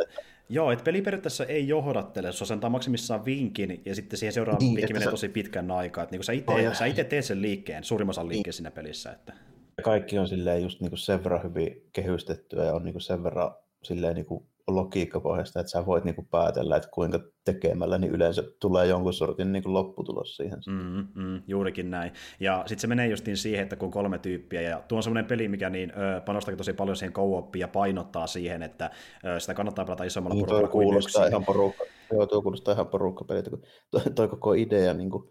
Joo, 0.49 0.73
että 0.73 0.85
peli 0.85 1.03
periaatteessa 1.03 1.45
ei 1.45 1.69
johdattele, 1.69 2.33
se 2.33 2.55
antaa 2.55 2.71
maksimissaan 2.71 3.25
vinkin, 3.25 3.83
ja 3.85 3.95
sitten 3.95 4.19
siihen 4.19 4.33
seuraava 4.33 4.59
niin, 4.59 4.77
vinkki 4.77 4.93
menee 4.93 5.07
se... 5.07 5.11
tosi 5.11 5.29
pitkän 5.29 5.71
aikaa. 5.71 6.05
Että 6.05 6.17
niin 6.17 6.25
sä 6.25 6.33
itse, 6.33 6.69
oh, 6.69 6.75
sä 6.75 7.05
teet 7.05 7.25
sen 7.25 7.43
liikkeen, 7.43 7.85
suurimman 7.85 8.11
osan 8.11 8.29
liikkeen 8.29 8.43
niin. 8.45 8.53
siinä 8.55 8.71
pelissä. 8.71 9.13
Että... 9.13 9.33
Kaikki 9.83 10.19
on 10.19 10.29
silleen 10.29 10.63
just 10.63 10.81
niinku 10.81 10.97
sen 10.97 11.25
verran 11.25 11.43
hyvin 11.43 11.89
kehystettyä, 11.93 12.65
ja 12.65 12.75
on 12.75 12.85
niinku 12.85 13.01
sen 13.01 13.23
verran 13.23 13.55
silleen 13.83 14.15
niinku 14.15 14.47
logiikkapohjasta, 14.69 15.61
että 15.61 15.71
sä 15.71 15.87
voit 15.87 16.05
niinku 16.05 16.23
päätellä, 16.31 16.77
että 16.77 16.89
kuinka 16.93 17.21
tekemällä, 17.45 17.99
niin 17.99 18.13
yleensä 18.13 18.43
tulee 18.61 18.87
jonkun 18.87 19.13
sortin 19.13 19.53
niinku 19.53 19.73
lopputulos 19.73 20.37
siihen. 20.37 20.59
Mm, 20.67 21.07
mm, 21.23 21.43
juurikin 21.47 21.91
näin. 21.91 22.13
Ja 22.41 22.63
sitten 22.67 22.81
se 22.81 22.87
menee 22.87 23.09
justiin 23.09 23.37
siihen, 23.37 23.63
että 23.63 23.77
kun 23.77 23.91
kolme 23.91 24.19
tyyppiä, 24.19 24.61
ja 24.61 24.83
tuo 24.89 24.97
on 24.97 25.03
semmoinen 25.03 25.29
peli, 25.29 25.49
mikä 25.49 25.71
niin, 25.71 25.91
ö, 25.91 26.21
panostakin 26.21 26.59
tosi 26.59 26.73
paljon 26.73 26.97
siihen 26.97 27.13
co 27.13 27.51
ja 27.57 27.69
painottaa 27.69 28.27
siihen, 28.27 28.63
että 28.63 28.91
ö, 29.25 29.41
sitä 29.41 29.55
kannattaa 29.55 29.85
pelata 29.85 30.05
isommalla 30.05 30.35
niin, 30.35 30.47
porukalla 30.47 30.69
kuin 30.69 30.97
yksin. 30.97 31.29
Ihan 31.29 31.45
porukka, 31.45 31.85
joo, 32.13 32.27
tuo 32.27 32.43
kuulostaa 32.43 32.75
ihan 32.75 32.89
pelit, 33.29 33.49
kun 33.49 33.63
toi, 33.91 34.03
toi 34.15 34.29
koko 34.29 34.53
idea 34.53 34.95
niin 34.95 35.11
kuin, 35.11 35.25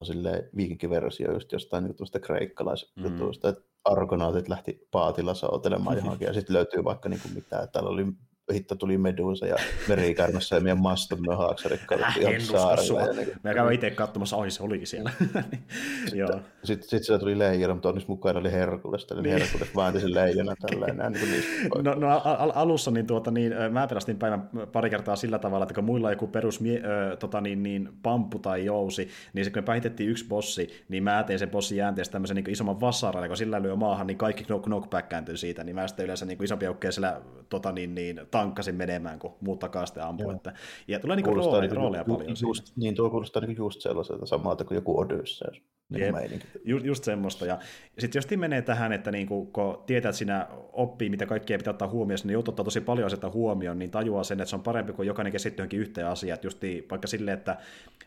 on 0.00 0.06
silleen 0.06 0.50
viikinkiversio 0.56 1.32
just 1.32 1.52
jostain 1.52 1.84
niin 1.84 1.96
tuosta 1.96 2.20
kreikkalaisjutusta, 2.20 3.48
mm. 3.48 3.52
että 3.52 3.70
argonautit 3.84 4.48
lähti 4.48 4.88
paatilla 4.90 5.34
soutelemaan 5.34 5.96
johonkin, 5.96 6.26
ja 6.26 6.32
sitten 6.32 6.56
löytyy 6.56 6.84
vaikka 6.84 7.08
niin 7.08 7.20
kuin 7.22 7.34
mitä, 7.34 7.66
täällä 7.72 7.90
oli 7.90 8.04
hitto 8.54 8.74
tuli 8.74 8.98
Medusa 8.98 9.46
ja 9.46 9.56
merikärmässä 9.88 10.56
ja 10.56 10.60
meidän 10.60 10.80
mastomme 10.80 11.34
haaksarit 11.34 11.80
ihan 12.20 12.40
saarella. 12.40 13.12
Niin 13.12 13.64
Mä 13.64 13.72
itse 13.72 13.90
katsomassa, 13.90 14.36
oi 14.36 14.50
se 14.50 14.62
olikin 14.62 14.86
siellä. 14.86 15.10
sitten, 15.20 16.42
sitten, 16.64 16.88
sitten 16.88 17.04
siellä 17.04 17.18
tuli 17.18 17.38
leijona, 17.38 17.74
mutta 17.74 17.88
onneksi 17.88 18.08
mukaan 18.08 18.36
oli 18.36 18.52
Herkules, 18.52 19.06
niin, 19.10 19.22
niin 19.22 19.38
Herkules 19.38 19.76
väänti 19.76 20.00
sen 20.00 20.14
leijona 20.14 20.54
tälleen. 20.56 20.96
Näin, 20.96 21.12
niin 21.12 21.44
no, 21.82 21.94
no 21.94 22.20
al- 22.24 22.52
alussa 22.54 22.90
niin, 22.90 23.06
tuota, 23.06 23.30
niin, 23.30 23.52
mä 23.70 23.86
pelastin 23.86 24.18
päivän 24.18 24.50
pari 24.72 24.90
kertaa 24.90 25.16
sillä 25.16 25.38
tavalla, 25.38 25.62
että 25.62 25.74
kun 25.74 25.84
muilla 25.84 26.10
joku 26.10 26.26
perus 26.26 26.60
mie- 26.60 26.82
ö, 26.84 27.16
tota, 27.16 27.40
niin, 27.40 27.62
niin, 27.62 27.88
pampu 28.02 28.38
tai 28.38 28.64
jousi, 28.64 29.08
niin 29.32 29.44
se, 29.44 29.50
kun 29.50 29.62
me 29.62 29.64
päihitettiin 29.64 30.10
yksi 30.10 30.28
bossi, 30.28 30.84
niin 30.88 31.02
mä 31.02 31.24
tein 31.26 31.38
sen 31.38 31.50
bossin 31.50 31.78
jäänteestä 31.78 32.12
tämmöisen 32.12 32.34
niin 32.34 32.50
isomman 32.50 32.80
vassaran, 32.80 33.24
ja 33.24 33.28
kun 33.28 33.36
sillä 33.36 33.62
lyö 33.62 33.76
maahan, 33.76 34.06
niin 34.06 34.18
kaikki 34.18 34.44
knockback 34.62 35.08
kääntyy 35.08 35.36
siitä, 35.36 35.64
niin 35.64 35.76
mä 35.76 35.88
sitten 35.88 36.04
yleensä 36.04 36.26
niin 36.26 36.44
isompia 36.44 36.66
joukkoja 36.66 36.92
siellä 36.92 37.20
tota, 37.48 37.72
niin, 37.72 37.94
niin, 37.94 38.20
tankkasin 38.38 38.74
menemään, 38.74 39.18
kun 39.18 39.36
muut 39.40 39.58
takaa 39.58 39.86
sitten 39.86 40.04
ampuu. 40.04 40.30
Että, 40.30 40.52
ja 40.88 41.00
tulee 41.00 41.16
niinku 41.16 41.34
rooleja, 41.34 41.60
niinku, 41.60 41.76
rooleja 41.76 42.04
ju, 42.06 42.14
paljon 42.16 42.36
just, 42.40 42.76
Niin, 42.76 42.94
tuo 42.94 43.10
kuulostaa 43.10 43.42
niinku 43.42 43.62
just 43.62 43.80
sellaiselta 43.80 44.26
samalta 44.26 44.64
kuin 44.64 44.74
joku 44.74 44.98
Odysseus. 44.98 45.62
Niin 45.88 46.42
Ju, 46.64 46.78
just 46.78 47.04
semmoista. 47.04 47.46
Ja 47.46 47.58
sitten 47.98 48.18
jos 48.18 48.38
menee 48.40 48.62
tähän, 48.62 48.92
että 48.92 49.10
niinku, 49.10 49.46
kun 49.46 49.82
tietää, 49.86 50.08
että 50.08 50.18
siinä 50.18 50.46
oppii, 50.72 51.10
mitä 51.10 51.26
kaikkea 51.26 51.58
pitää 51.58 51.70
ottaa 51.70 51.88
huomioon, 51.88 52.18
niin 52.24 52.32
joutuu 52.32 52.52
ottaa 52.52 52.64
tosi 52.64 52.80
paljon 52.80 53.06
asioita 53.06 53.30
huomioon, 53.30 53.78
niin 53.78 53.90
tajuaa 53.90 54.24
sen, 54.24 54.40
että 54.40 54.50
se 54.50 54.56
on 54.56 54.62
parempi 54.62 54.92
kuin 54.92 55.06
jokainen 55.06 55.32
keskittyy 55.32 55.62
johonkin 55.62 55.80
yhteen 55.80 56.06
asiaan. 56.06 56.34
Että 56.34 56.46
justi, 56.46 56.86
vaikka 56.90 57.08
silleen, 57.08 57.38
että 57.38 57.56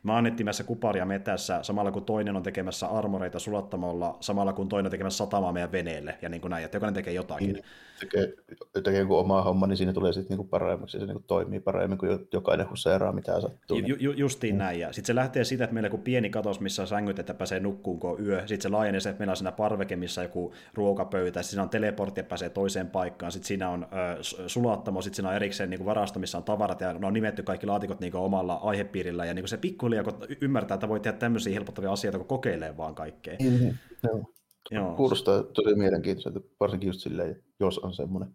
mä 0.03 0.13
oon 0.15 0.25
kuparia 0.65 1.05
metässä 1.05 1.59
samalla 1.61 1.91
kun 1.91 2.05
toinen 2.05 2.35
on 2.35 2.43
tekemässä 2.43 2.87
armoreita 2.87 3.39
sulattamalla, 3.39 4.17
samalla 4.19 4.53
kun 4.53 4.69
toinen 4.69 4.85
on 4.85 4.91
tekemässä 4.91 5.17
satamaa 5.17 5.51
meidän 5.51 5.71
veneelle, 5.71 6.17
ja 6.21 6.29
niin 6.29 6.41
kuin 6.41 6.49
näin, 6.49 6.65
että 6.65 6.75
jokainen 6.75 6.93
tekee 6.93 7.13
jotakin. 7.13 7.53
Niin, 7.53 7.63
tekee, 7.99 8.33
tekee 8.73 8.99
joku 8.99 9.17
oma 9.17 9.41
homma, 9.41 9.67
niin 9.67 9.77
siinä 9.77 9.93
tulee 9.93 10.13
sitten 10.13 10.37
niinku 10.37 10.49
paremmaksi, 10.49 10.97
ja 10.97 11.01
se 11.01 11.05
niinku 11.05 11.23
toimii 11.27 11.59
paremmin 11.59 11.97
kuin 11.97 12.27
jokainen 12.33 12.69
huseeraa 12.69 13.11
mitä 13.11 13.41
sattuu. 13.41 13.77
Ju, 13.77 13.95
ju, 13.99 14.11
justiin 14.11 14.55
mm. 14.55 14.59
näin, 14.59 14.79
ja 14.79 14.93
sitten 14.93 15.07
se 15.07 15.15
lähtee 15.15 15.43
siitä, 15.43 15.63
että 15.63 15.73
meillä 15.73 15.89
on 15.93 15.99
pieni 15.99 16.29
katos, 16.29 16.59
missä 16.59 16.85
sängyt, 16.85 17.19
että 17.19 17.33
pääsee 17.33 17.59
nukkuun 17.69 17.99
kun 17.99 18.25
yö, 18.25 18.39
sitten 18.39 18.61
se 18.61 18.69
laajenee 18.69 18.99
se, 18.99 19.09
että 19.09 19.19
meillä 19.19 19.31
on 19.31 19.37
siinä 19.37 19.51
parveke, 19.51 19.95
missä 19.95 20.23
joku 20.23 20.53
ruokapöytä, 20.73 21.43
siinä 21.43 21.63
on 21.63 21.69
teleportti, 21.69 22.19
ja 22.19 22.23
pääsee 22.23 22.49
toiseen 22.49 22.87
paikkaan, 22.87 23.31
sitten 23.31 23.47
siinä 23.47 23.69
on 23.69 23.83
ö, 23.83 24.23
sulattamo, 24.47 25.01
sitten 25.01 25.15
siinä 25.15 25.29
on 25.29 25.35
erikseen 25.35 25.69
niin 25.69 25.85
varasto, 25.85 26.19
missä 26.19 26.37
on 26.37 26.43
tavarat, 26.43 26.81
ja 26.81 26.93
ne 26.93 27.07
on 27.07 27.13
nimetty 27.13 27.43
kaikki 27.43 27.67
laatikot 27.67 27.99
niin 27.99 28.13
aihepiirillä, 28.15 28.53
aihepiirillä, 28.53 29.25
ja 29.25 29.33
niin 29.33 29.47
se 29.47 29.57
pikkuhiljaa, 29.57 30.03
kun 30.03 30.13
ymmärtää, 30.41 30.75
että 30.75 30.89
voi 30.89 30.99
tehdä 30.99 31.17
tämmöisiä 31.17 31.53
helpottavia 31.53 31.91
asioita, 31.91 32.17
kun 32.17 32.27
kokeilee 32.27 32.77
vaan 32.77 32.95
kaikkea. 32.95 33.37
Mm-hmm. 33.41 33.77
Joo. 34.03 34.23
Joo. 34.71 34.95
Kuulostaa 34.95 35.43
tosi 35.43 35.75
mielenkiintoiselta, 35.75 36.39
varsinkin 36.59 36.87
just 36.87 36.99
silleen, 36.99 37.43
jos 37.59 37.79
on 37.79 37.93
semmoinen 37.93 38.29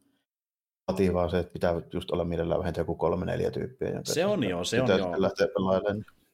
vaatii 0.89 1.15
vaan 1.15 1.31
se, 1.31 1.39
että 1.39 1.53
pitää 1.53 1.83
just 1.93 2.11
olla 2.11 2.25
mielellään 2.25 2.61
vähintään 2.61 2.83
joku 2.83 2.95
kolme 2.95 3.27
neljä 3.27 3.51
tyyppiä. 3.51 4.01
Se 4.05 4.27
on 4.27 4.45
joo, 4.45 4.65
se 4.65 4.83
on 4.83 4.89
joo. 4.99 5.15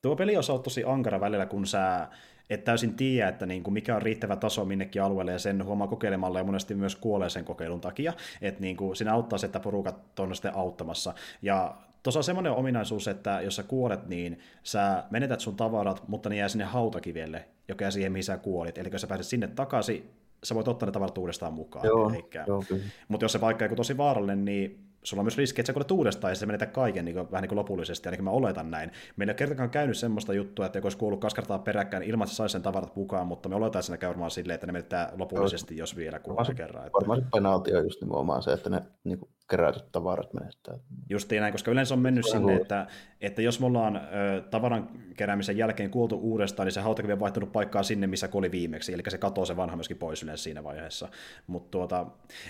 Tuo 0.02 0.16
peli 0.16 0.36
on 0.36 0.62
tosi 0.64 0.84
ankara 0.84 1.20
välillä, 1.20 1.46
kun 1.46 1.66
sä 1.66 2.08
et 2.50 2.64
täysin 2.64 2.94
tiedä, 2.94 3.28
että 3.28 3.46
niin 3.46 3.62
kuin 3.62 3.74
mikä 3.74 3.96
on 3.96 4.02
riittävä 4.02 4.36
taso 4.36 4.64
minnekin 4.64 5.02
alueelle, 5.02 5.32
ja 5.32 5.38
sen 5.38 5.64
huomaa 5.64 5.88
kokeilemalla, 5.88 6.38
ja 6.38 6.44
monesti 6.44 6.74
myös 6.74 6.96
kuolee 6.96 7.30
sen 7.30 7.44
kokeilun 7.44 7.80
takia, 7.80 8.12
että 8.42 8.60
niin 8.60 8.76
kuin 8.76 8.96
siinä 8.96 9.12
auttaa 9.12 9.38
se, 9.38 9.46
että 9.46 9.60
porukat 9.60 10.20
on 10.20 10.34
sitten 10.34 10.54
auttamassa. 10.54 11.14
Ja 11.42 11.74
tuossa 12.02 12.20
on 12.20 12.24
semmoinen 12.24 12.52
ominaisuus, 12.52 13.08
että 13.08 13.40
jos 13.40 13.56
sä 13.56 13.62
kuolet, 13.62 14.06
niin 14.06 14.38
sä 14.62 15.04
menetät 15.10 15.40
sun 15.40 15.56
tavarat, 15.56 16.08
mutta 16.08 16.28
ne 16.28 16.36
jää 16.36 16.48
sinne 16.48 16.64
hautakivelle, 16.64 17.44
joka 17.68 17.84
jää 17.84 17.90
siihen, 17.90 18.12
mihin 18.12 18.24
sä 18.24 18.38
kuolit. 18.38 18.78
Eli 18.78 18.88
jos 18.92 19.00
sä 19.00 19.06
pääset 19.06 19.26
sinne 19.26 19.48
takaisin, 19.48 20.10
sä 20.44 20.54
voit 20.54 20.68
ottaa 20.68 20.86
ne 20.86 20.92
tavarat 20.92 21.18
uudestaan 21.18 21.52
mukaan. 21.52 21.84
Joo, 21.84 22.12
joo, 22.46 22.64
Mutta 23.08 23.24
jos 23.24 23.32
se 23.32 23.40
vaikka 23.40 23.64
joku 23.64 23.76
tosi 23.76 23.96
vaarallinen, 23.96 24.44
niin 24.44 24.89
sulla 25.02 25.20
on 25.20 25.24
myös 25.24 25.38
riski, 25.38 25.60
että 25.60 25.66
sä 25.66 25.72
kuulet 25.72 25.90
uudestaan 25.90 26.30
ja 26.30 26.34
se 26.34 26.46
menetä 26.46 26.66
kaiken 26.66 27.04
niin 27.04 27.14
kuin, 27.14 27.30
vähän 27.30 27.42
niin 27.42 27.48
kuin 27.48 27.58
lopullisesti, 27.58 28.08
ainakin 28.08 28.24
mä 28.24 28.30
oletan 28.30 28.70
näin. 28.70 28.90
Meillä 29.16 29.30
ei 29.30 29.32
ole 29.32 29.38
kertakaan 29.38 29.70
käynyt 29.70 29.96
semmoista 29.96 30.34
juttua, 30.34 30.66
että 30.66 30.78
joku 30.78 30.86
olisi 30.86 30.98
kuullut 30.98 31.20
kaskartaa 31.20 31.58
peräkkäin 31.58 32.02
ilman, 32.02 32.24
että 32.24 32.32
se 32.32 32.36
saisi 32.36 32.52
sen 32.52 32.62
tavarat 32.62 32.96
mukaan, 32.96 33.26
mutta 33.26 33.48
me 33.48 33.54
oletaan 33.54 33.82
siinä 33.82 33.98
käymään 33.98 34.30
silleen, 34.30 34.54
että 34.54 34.66
ne 34.66 34.72
menetään 34.72 35.18
lopullisesti, 35.18 35.76
jos 35.76 35.96
vielä 35.96 36.18
kuulee 36.18 36.54
kerran. 36.54 36.86
Että... 36.86 36.96
Varmaan 36.96 37.20
se 37.20 37.26
penaatio 37.32 37.78
on 37.78 37.84
just 37.84 38.00
nimenomaan 38.00 38.42
se, 38.42 38.52
että 38.52 38.70
ne 38.70 38.82
niin 39.04 39.18
kuin 39.18 39.30
kerätyt 39.50 39.92
tavarat 39.92 40.34
menettää. 40.34 40.74
Justiin 41.08 41.40
näin, 41.40 41.52
koska 41.52 41.70
yleensä 41.70 41.94
on 41.94 42.00
mennyt 42.00 42.26
sinne, 42.26 42.56
että, 42.56 42.86
että 43.20 43.42
jos 43.42 43.60
me 43.60 43.66
ollaan 43.66 43.96
ö, 43.96 44.42
tavaran 44.50 44.88
keräämisen 45.16 45.56
jälkeen 45.56 45.90
kuultu 45.90 46.18
uudestaan, 46.22 46.66
niin 46.66 46.72
se 46.72 46.80
hautakivi 46.80 47.12
on 47.12 47.20
vaihtunut 47.20 47.52
paikkaa 47.52 47.82
sinne, 47.82 48.06
missä 48.06 48.28
oli 48.32 48.50
viimeksi, 48.50 48.94
eli 48.94 49.02
se 49.08 49.18
katoo 49.18 49.44
se 49.44 49.56
vanha 49.56 49.76
myöskin 49.76 49.96
pois 49.98 50.22
yleensä 50.22 50.42
siinä 50.42 50.64
vaiheessa. 50.64 51.08
Mut 51.46 51.70
tuota, 51.70 52.06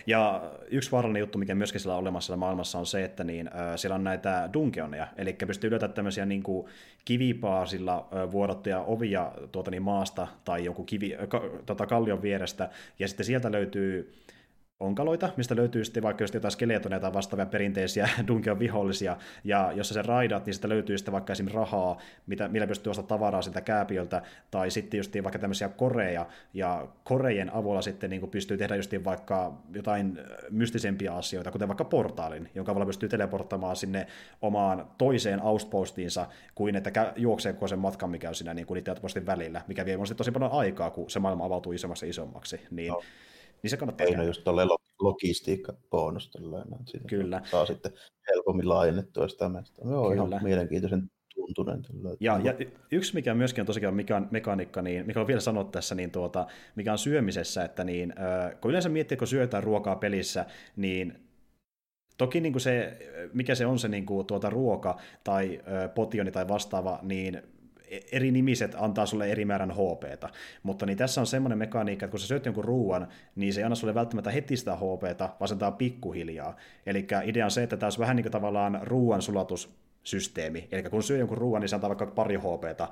ja 0.06 0.50
yksi 0.70 0.92
vaarallinen 0.92 1.20
juttu, 1.20 1.38
mikä 1.38 1.54
myöskin 1.54 1.80
sillä 1.80 1.94
on 1.94 2.00
olemassa 2.00 2.36
maailmassa, 2.36 2.78
on 2.78 2.86
se, 2.86 3.04
että 3.04 3.24
niin, 3.24 3.48
ö, 3.48 3.76
siellä 3.76 3.94
on 3.94 4.04
näitä 4.04 4.48
dunkeoneja, 4.52 5.06
eli 5.16 5.32
pystyy 5.32 5.70
löytämään 5.70 5.94
tämmöisiä 5.94 6.26
niin 6.26 6.42
kuin 6.42 6.66
kivipaasilla 7.04 8.08
ö, 8.12 8.30
vuodottuja 8.30 8.80
ovia 8.80 9.32
tuota 9.52 9.70
niin 9.70 9.82
maasta 9.82 10.28
tai 10.44 10.64
joku 10.64 10.84
kivi, 10.84 11.16
ka, 11.28 11.42
tota, 11.66 11.86
kallion 11.86 12.22
vierestä, 12.22 12.70
ja 12.98 13.08
sitten 13.08 13.26
sieltä 13.26 13.52
löytyy 13.52 14.12
onkaloita, 14.80 15.30
mistä 15.36 15.56
löytyy 15.56 15.84
sitten 15.84 16.02
vaikka 16.02 16.22
just 16.22 16.34
jotain 16.34 16.52
skeletoneja 16.52 17.00
tai 17.00 17.12
vastaavia 17.12 17.46
perinteisiä 17.46 18.08
Dunkeon 18.28 18.58
vihollisia, 18.58 19.16
ja 19.44 19.72
jos 19.72 19.88
sä 19.88 20.02
raidat, 20.02 20.46
niin 20.46 20.54
sitä 20.54 20.68
löytyy 20.68 20.98
sitten 20.98 21.12
vaikka 21.12 21.32
esimerkiksi 21.32 21.56
rahaa, 21.56 21.98
mitä, 22.26 22.48
millä 22.48 22.66
pystyy 22.66 22.90
ostamaan 22.90 23.08
tavaraa 23.08 23.42
siltä 23.42 23.60
kääpiöltä, 23.60 24.22
tai 24.50 24.70
sitten 24.70 24.98
just 24.98 25.14
vaikka 25.22 25.38
tämmöisiä 25.38 25.68
koreja, 25.68 26.26
ja 26.54 26.88
korejen 27.04 27.54
avulla 27.54 27.82
sitten 27.82 28.10
niin 28.10 28.30
pystyy 28.30 28.56
tehdä 28.56 28.76
just 28.76 28.92
vaikka 29.04 29.52
jotain 29.74 30.18
mystisempiä 30.50 31.14
asioita, 31.14 31.50
kuten 31.50 31.68
vaikka 31.68 31.84
portaalin, 31.84 32.48
jonka 32.54 32.72
avulla 32.72 32.86
pystyy 32.86 33.08
teleporttamaan 33.08 33.76
sinne 33.76 34.06
omaan 34.42 34.86
toiseen 34.98 35.42
outpostiinsa, 35.42 36.26
kuin 36.54 36.76
että 36.76 37.12
juoksee 37.16 37.52
koko 37.52 37.68
sen 37.68 37.78
matkan, 37.78 38.10
mikä 38.10 38.28
on 38.28 38.34
siinä 38.34 38.54
niin 38.54 38.66
kuin 38.66 38.76
niiden 38.76 39.26
välillä, 39.26 39.62
mikä 39.68 39.84
vie 39.84 39.98
tosi 40.16 40.30
paljon 40.30 40.52
aikaa, 40.52 40.90
kun 40.90 41.10
se 41.10 41.18
maailma 41.18 41.44
avautuu 41.44 41.72
isommaksi 41.72 42.06
ja 42.06 42.10
isommaksi, 42.10 42.60
niin 42.70 42.92
no 42.92 43.02
niin 43.62 43.70
se 43.70 43.76
kannattaa 43.76 44.06
Ei 44.06 44.26
just 44.26 44.44
tolleen 44.44 44.68
logistiikka 45.00 45.72
bonus 45.90 46.30
Siitä 46.86 47.08
Kyllä. 47.08 47.42
Saa 47.50 47.66
sitten 47.66 47.92
helpommin 48.30 48.68
laajennettua 48.68 49.28
sitä 49.28 49.48
meistä. 49.48 49.82
Joo, 49.84 50.10
Kyllä. 50.10 50.26
ihan 50.26 50.44
mielenkiintoisen 50.44 51.10
tuntunen. 51.34 51.82
Ja, 52.20 52.40
ja 52.44 52.54
yksi, 52.92 53.14
mikä 53.14 53.34
myöskin 53.34 53.62
on 53.62 53.66
tosiaan 53.66 53.94
mikä 53.94 54.16
on 54.16 54.28
mekaniikka, 54.30 54.82
niin 54.82 55.06
mikä 55.06 55.20
on 55.20 55.26
vielä 55.26 55.40
sanonut 55.40 55.70
tässä, 55.70 55.94
niin 55.94 56.10
tuota, 56.10 56.46
mikä 56.74 56.92
on 56.92 56.98
syömisessä, 56.98 57.64
että 57.64 57.84
niin, 57.84 58.14
kun 58.60 58.70
yleensä 58.70 58.88
miettii, 58.88 59.16
kun 59.16 59.26
syötään 59.26 59.64
ruokaa 59.64 59.96
pelissä, 59.96 60.46
niin 60.76 61.30
Toki 62.20 62.40
niin 62.40 62.52
kuin 62.52 62.62
se, 62.62 62.98
mikä 63.32 63.54
se 63.54 63.66
on 63.66 63.78
se 63.78 63.88
niin 63.88 64.06
kuin, 64.06 64.26
tuota, 64.26 64.50
ruoka 64.50 64.98
tai 65.24 65.60
ö, 65.84 65.88
potioni 65.88 66.30
tai 66.30 66.48
vastaava, 66.48 66.98
niin 67.02 67.42
eri 68.12 68.30
nimiset 68.30 68.74
antaa 68.78 69.06
sulle 69.06 69.30
eri 69.30 69.44
määrän 69.44 69.70
HPta, 69.70 70.28
mutta 70.62 70.86
niin 70.86 70.98
tässä 70.98 71.20
on 71.20 71.26
semmoinen 71.26 71.58
mekaniikka, 71.58 72.06
että 72.06 72.10
kun 72.10 72.20
sä 72.20 72.26
syöt 72.26 72.46
jonkun 72.46 72.64
ruoan, 72.64 73.08
niin 73.36 73.54
se 73.54 73.60
ei 73.60 73.64
anna 73.64 73.74
sulle 73.74 73.94
välttämättä 73.94 74.30
heti 74.30 74.56
sitä 74.56 74.76
HPta, 74.76 75.28
vaan 75.40 75.48
se 75.48 75.54
antaa 75.54 75.72
pikkuhiljaa. 75.72 76.56
Eli 76.86 77.06
idea 77.24 77.44
on 77.44 77.50
se, 77.50 77.62
että 77.62 77.76
tämä 77.76 77.86
olisi 77.86 77.98
vähän 77.98 78.16
niin 78.16 78.24
kuin 78.24 78.32
tavallaan 78.32 78.80
ruoan 78.82 79.22
sulatussysteemi. 79.22 80.68
Eli 80.72 80.82
kun 80.82 81.02
syö 81.02 81.18
jonkun 81.18 81.38
ruoan, 81.38 81.60
niin 81.60 81.68
se 81.68 81.76
antaa 81.76 81.90
vaikka 81.90 82.06
pari 82.06 82.36
HPta, 82.36 82.88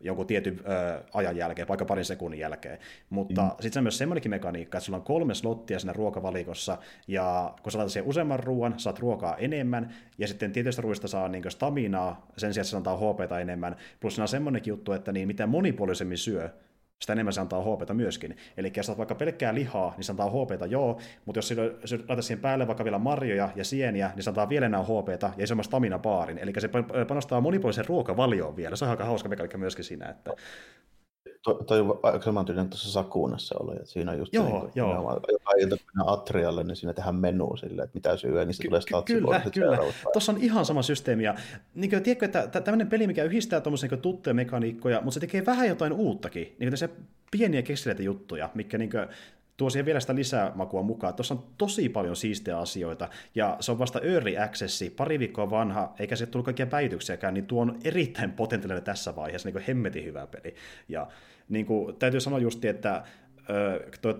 jonkun 0.00 0.26
tietyn 0.26 0.60
ö, 0.60 1.02
ajan 1.14 1.36
jälkeen, 1.36 1.68
vaikka 1.68 1.84
parin 1.84 2.04
sekunnin 2.04 2.40
jälkeen. 2.40 2.78
Mutta 3.10 3.42
mm. 3.42 3.50
sitten 3.50 3.72
se 3.72 3.78
on 3.78 3.84
myös 3.84 3.98
semmoinenkin 3.98 4.30
mekaniikka, 4.30 4.78
että 4.78 4.84
sulla 4.84 4.98
on 4.98 5.04
kolme 5.04 5.34
slottia 5.34 5.78
siinä 5.78 5.92
ruokavalikossa, 5.92 6.78
ja 7.08 7.54
kun 7.62 7.72
sä 7.72 7.78
laitat 7.78 7.92
siihen 7.92 8.08
useamman 8.08 8.40
ruoan, 8.40 8.74
saat 8.76 8.98
ruokaa 8.98 9.36
enemmän, 9.36 9.94
ja 10.18 10.28
sitten 10.28 10.52
tietystä 10.52 10.82
ruoista 10.82 11.08
saa 11.08 11.28
niin 11.28 11.50
staminaa, 11.50 12.26
sen 12.36 12.54
sijaan, 12.54 12.62
että 12.62 12.70
se 12.70 12.76
antaa 12.76 12.96
HPta 12.96 13.40
enemmän. 13.40 13.76
Plus 14.00 14.14
siinä 14.14 14.24
on 14.24 14.28
semmoinenkin 14.28 14.70
juttu, 14.70 14.92
että 14.92 15.12
niin 15.12 15.28
mitä 15.28 15.46
monipuolisemmin 15.46 16.18
syö, 16.18 16.50
sitä 17.00 17.12
enemmän 17.12 17.32
se 17.32 17.40
antaa 17.40 17.62
HPta 17.62 17.94
myöskin. 17.94 18.36
Eli 18.56 18.72
jos 18.76 18.86
saat 18.86 18.98
vaikka 18.98 19.14
pelkkää 19.14 19.54
lihaa, 19.54 19.94
niin 19.96 20.04
se 20.04 20.12
antaa 20.12 20.30
HPta 20.30 20.66
joo, 20.66 20.98
mutta 21.24 21.38
jos 21.38 21.54
laitat 22.08 22.24
siihen 22.24 22.40
päälle 22.40 22.66
vaikka 22.66 22.84
vielä 22.84 22.98
marjoja 22.98 23.48
ja 23.56 23.64
sieniä, 23.64 24.10
niin 24.14 24.22
se 24.22 24.30
antaa 24.30 24.48
vielä 24.48 24.66
enää 24.66 24.82
HPta 24.82 25.32
ja 25.36 25.44
isomman 25.44 25.64
stamina 25.64 25.98
baarin. 25.98 26.38
Eli 26.38 26.52
se 26.58 26.68
panostaa 27.08 27.40
monipuolisen 27.40 27.86
ruokavalioon 27.88 28.56
vielä. 28.56 28.76
Se 28.76 28.84
on 28.84 28.90
aika 28.90 29.04
hauska 29.04 29.28
mekaniikka 29.28 29.58
myöskin 29.58 29.84
siinä, 29.84 30.08
että 30.08 30.30
Toi, 31.42 31.64
toi 31.66 32.22
samantyylinen 32.24 32.70
tuossa 32.70 32.92
Sakuunassa 32.92 33.54
oli, 33.58 33.76
että 33.76 33.86
siinä 33.86 34.12
on 34.12 34.18
just 34.18 34.34
joo, 34.34 34.44
niin 34.44 34.72
joo. 34.74 35.20
joka 35.32 35.52
ilta 35.58 35.76
mennään 35.76 36.08
Atrialle, 36.18 36.64
niin 36.64 36.76
siinä 36.76 36.92
tehdään 36.92 37.14
menu 37.14 37.56
sille, 37.56 37.82
että 37.82 37.94
mitä 37.94 38.16
syö, 38.16 38.44
niin 38.44 38.54
se 38.54 38.62
tulee 38.62 39.02
Kyllä, 39.02 39.42
kyllä. 39.54 39.78
Tuossa 40.12 40.32
on 40.32 40.38
ihan 40.38 40.64
sama 40.64 40.82
systeemi. 40.82 41.24
Ja, 41.24 41.34
niin 41.74 41.90
kuin, 41.90 42.02
tiedätkö, 42.02 42.24
että 42.24 42.60
tämmöinen 42.60 42.86
peli, 42.86 43.06
mikä 43.06 43.24
yhdistää 43.24 43.60
tuommoisia 43.60 43.90
niin 43.90 44.00
tuttuja 44.00 44.34
mekaniikkoja, 44.34 45.00
mutta 45.00 45.14
se 45.14 45.20
tekee 45.20 45.46
vähän 45.46 45.68
jotain 45.68 45.92
uuttakin. 45.92 46.56
Niin 46.58 46.76
se 46.76 46.90
pieniä 47.30 47.62
kekseleitä 47.62 48.02
juttuja, 48.02 48.50
mikä 48.54 48.78
niin 48.78 48.90
kuin, 48.90 49.06
tuo 49.60 49.70
siihen 49.70 49.86
vielä 49.86 50.00
sitä 50.00 50.14
lisää 50.14 50.52
makua 50.54 50.82
mukaan. 50.82 51.14
Tuossa 51.14 51.34
on 51.34 51.44
tosi 51.58 51.88
paljon 51.88 52.16
siistejä 52.16 52.58
asioita, 52.58 53.08
ja 53.34 53.56
se 53.60 53.72
on 53.72 53.78
vasta 53.78 54.00
early 54.00 54.38
accessi, 54.38 54.90
pari 54.90 55.18
viikkoa 55.18 55.50
vanha, 55.50 55.94
eikä 55.98 56.16
se 56.16 56.26
tullut 56.26 56.44
kaikkia 56.44 56.66
päivityksiäkään, 56.66 57.34
niin 57.34 57.46
tuo 57.46 57.62
on 57.62 57.78
erittäin 57.84 58.32
potentiaalinen 58.32 58.84
tässä 58.84 59.16
vaiheessa, 59.16 59.46
niin 59.48 59.54
kuin 59.54 59.64
hemmetin 59.68 60.04
hyvä 60.04 60.26
peli. 60.26 60.54
Ja 60.88 61.06
niin 61.48 61.66
kuin, 61.66 61.96
täytyy 61.96 62.20
sanoa 62.20 62.38
just, 62.38 62.64
että 62.64 63.02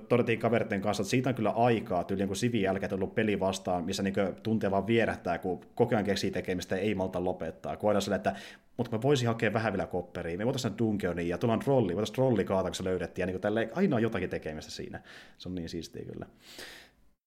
todettiin 0.08 0.38
kaveritten 0.38 0.80
kanssa, 0.80 1.02
että 1.02 1.10
siitä 1.10 1.28
on 1.28 1.34
kyllä 1.34 1.50
aikaa, 1.50 2.04
tyyliin 2.04 2.28
kun 2.28 2.36
Sivin 2.36 2.62
jälkeen 2.62 2.90
tullut 2.90 3.14
peli 3.14 3.40
vastaan, 3.40 3.84
missä 3.84 4.02
niin 4.02 4.14
tuntee 4.42 4.70
vaan 4.70 4.86
vierähtää, 4.86 5.38
kun 5.38 5.60
koko 5.74 5.94
ajan 5.94 6.04
keksii 6.04 6.30
tekemistä 6.30 6.76
ei 6.76 6.94
malta 6.94 7.24
lopettaa. 7.24 7.76
Kun 7.76 7.90
aina 7.90 8.00
sille, 8.00 8.16
että 8.16 8.34
mutta 8.80 8.96
mä 8.96 9.02
voisin 9.02 9.28
hakea 9.28 9.52
vähän 9.52 9.72
vielä 9.72 9.86
kopperia, 9.86 10.38
me 10.38 10.44
voitaisiin 10.44 10.78
Dungeonia 10.78 11.26
ja 11.26 11.38
tullaan 11.38 11.58
trolli, 11.58 11.94
voitaisiin 11.94 12.14
trolli 12.14 12.44
kaata, 12.44 12.68
kun 12.68 12.74
se 12.74 12.84
löydettiin, 12.84 13.22
ja 13.22 13.26
niin 13.26 13.40
tälleen, 13.40 13.70
aina 13.74 13.96
on 13.96 14.02
jotakin 14.02 14.30
tekemistä 14.30 14.70
siinä. 14.70 15.00
Se 15.38 15.48
on 15.48 15.54
niin 15.54 15.68
siistiä 15.68 16.04
kyllä. 16.04 16.26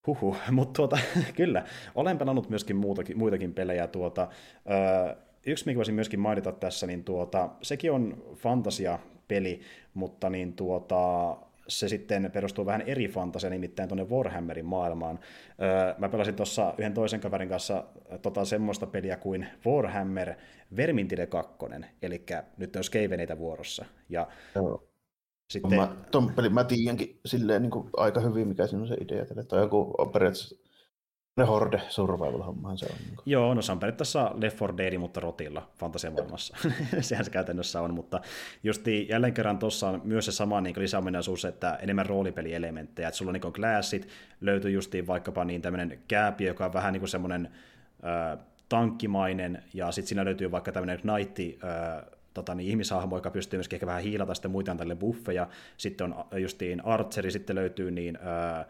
Huhu, 0.07 0.35
mutta 0.51 0.73
tuota, 0.77 0.97
kyllä, 1.35 1.63
olen 1.95 2.17
pelannut 2.17 2.49
myöskin 2.49 2.75
muutakin, 2.75 3.17
muitakin 3.17 3.53
pelejä. 3.53 3.87
Tuota, 3.87 4.27
öö, 4.71 5.15
yksi, 5.45 5.65
mikä 5.65 5.77
voisin 5.77 5.95
myöskin 5.95 6.19
mainita 6.19 6.51
tässä, 6.51 6.87
niin 6.87 7.03
tuota, 7.03 7.49
sekin 7.61 7.91
on 7.91 8.23
fantasia-peli, 8.35 9.61
mutta 9.93 10.29
niin 10.29 10.53
tuota, 10.53 11.37
se 11.68 11.88
sitten 11.88 12.32
perustuu 12.32 12.66
vähän 12.66 12.82
eri 12.82 13.07
fantasia, 13.07 13.49
nimittäin 13.49 13.89
tuonne 13.89 14.03
Warhammerin 14.03 14.66
maailmaan. 14.66 15.20
Öö, 15.61 15.95
mä 15.97 16.09
pelasin 16.09 16.36
tuossa 16.36 16.74
yhden 16.78 16.93
toisen 16.93 17.20
kaverin 17.20 17.49
kanssa 17.49 17.84
tota 18.22 18.45
semmoista 18.45 18.88
peliä 18.88 19.18
kuin 19.18 19.47
Warhammer 19.66 20.34
Vermintide 20.76 21.28
2, 21.28 21.53
eli 22.01 22.26
nyt 22.57 22.76
on 22.76 22.84
skeiveneitä 22.84 23.38
vuorossa. 23.38 23.86
Ja 24.09 24.28
Joo. 24.55 24.88
Sitten... 25.53 25.76
Mä, 25.76 25.95
ton 26.11 26.34
pelin 26.34 26.53
mä 26.53 26.64
tiedänkin 26.64 27.20
silleen 27.26 27.61
niin 27.61 27.72
kuin 27.72 27.89
aika 27.97 28.20
hyvin, 28.20 28.47
mikä 28.47 28.68
siinä 28.68 28.82
on 28.82 28.88
se 28.88 28.97
idea. 29.01 29.22
Että 29.22 29.55
on 29.55 29.61
joku 29.61 29.93
periaatteessa 30.14 30.62
ne 31.38 31.43
Horde 31.43 31.81
survival-hommahan 31.89 32.77
se 32.77 32.86
on. 32.86 32.97
Niin. 33.05 33.17
Joo, 33.25 33.53
no 33.53 33.61
se 33.61 33.71
on 33.71 33.79
periaatteessa 33.79 34.31
Left 34.36 34.61
4 34.61 34.77
Dead, 34.77 34.97
mutta 34.97 35.19
rotilla 35.19 35.69
fantasiamaailmassa. 35.75 36.57
Sehän 37.01 37.25
se 37.25 37.31
käytännössä 37.31 37.81
on, 37.81 37.93
mutta 37.93 38.21
justi 38.63 39.07
jälleen 39.09 39.34
kerran 39.34 39.59
tuossa 39.59 39.89
on 39.89 40.01
myös 40.03 40.25
se 40.25 40.31
sama 40.31 40.61
niin 40.61 40.75
lisäominaisuus, 40.77 41.45
että 41.45 41.75
enemmän 41.81 42.05
roolipelielementtejä, 42.05 43.07
että 43.07 43.17
sulla 43.17 43.29
on 43.29 43.34
niin 43.34 43.53
klassit, 43.53 44.07
löytyy 44.41 44.71
justiin 44.71 45.07
vaikkapa 45.07 45.45
niin 45.45 45.61
tämmöinen 45.61 45.99
kääpi, 46.07 46.43
joka 46.43 46.65
on 46.65 46.73
vähän 46.73 46.93
niin 46.93 47.01
kuin 47.01 47.09
semmoinen 47.09 47.49
äh, 48.05 48.39
tankkimainen, 48.69 49.63
ja 49.73 49.91
sitten 49.91 50.07
siinä 50.07 50.25
löytyy 50.25 50.51
vaikka 50.51 50.71
tämmöinen 50.71 50.99
knightti, 50.99 51.59
äh, 51.63 52.05
tota, 52.34 52.55
niin 52.55 52.69
ihmishahmo, 52.69 53.17
joka 53.17 53.31
pystyy 53.31 53.57
myöskin 53.57 53.77
ehkä 53.77 53.86
vähän 53.86 54.03
hiilata 54.03 54.34
sitten 54.34 54.51
muita 54.51 54.75
tälle 54.75 54.95
buffeja. 54.95 55.47
Sitten 55.77 56.13
on 56.13 56.25
justiin 56.38 56.86
Archeri, 56.86 57.31
sitten 57.31 57.55
löytyy 57.55 57.91
niin, 57.91 58.17
äh, 58.17 58.65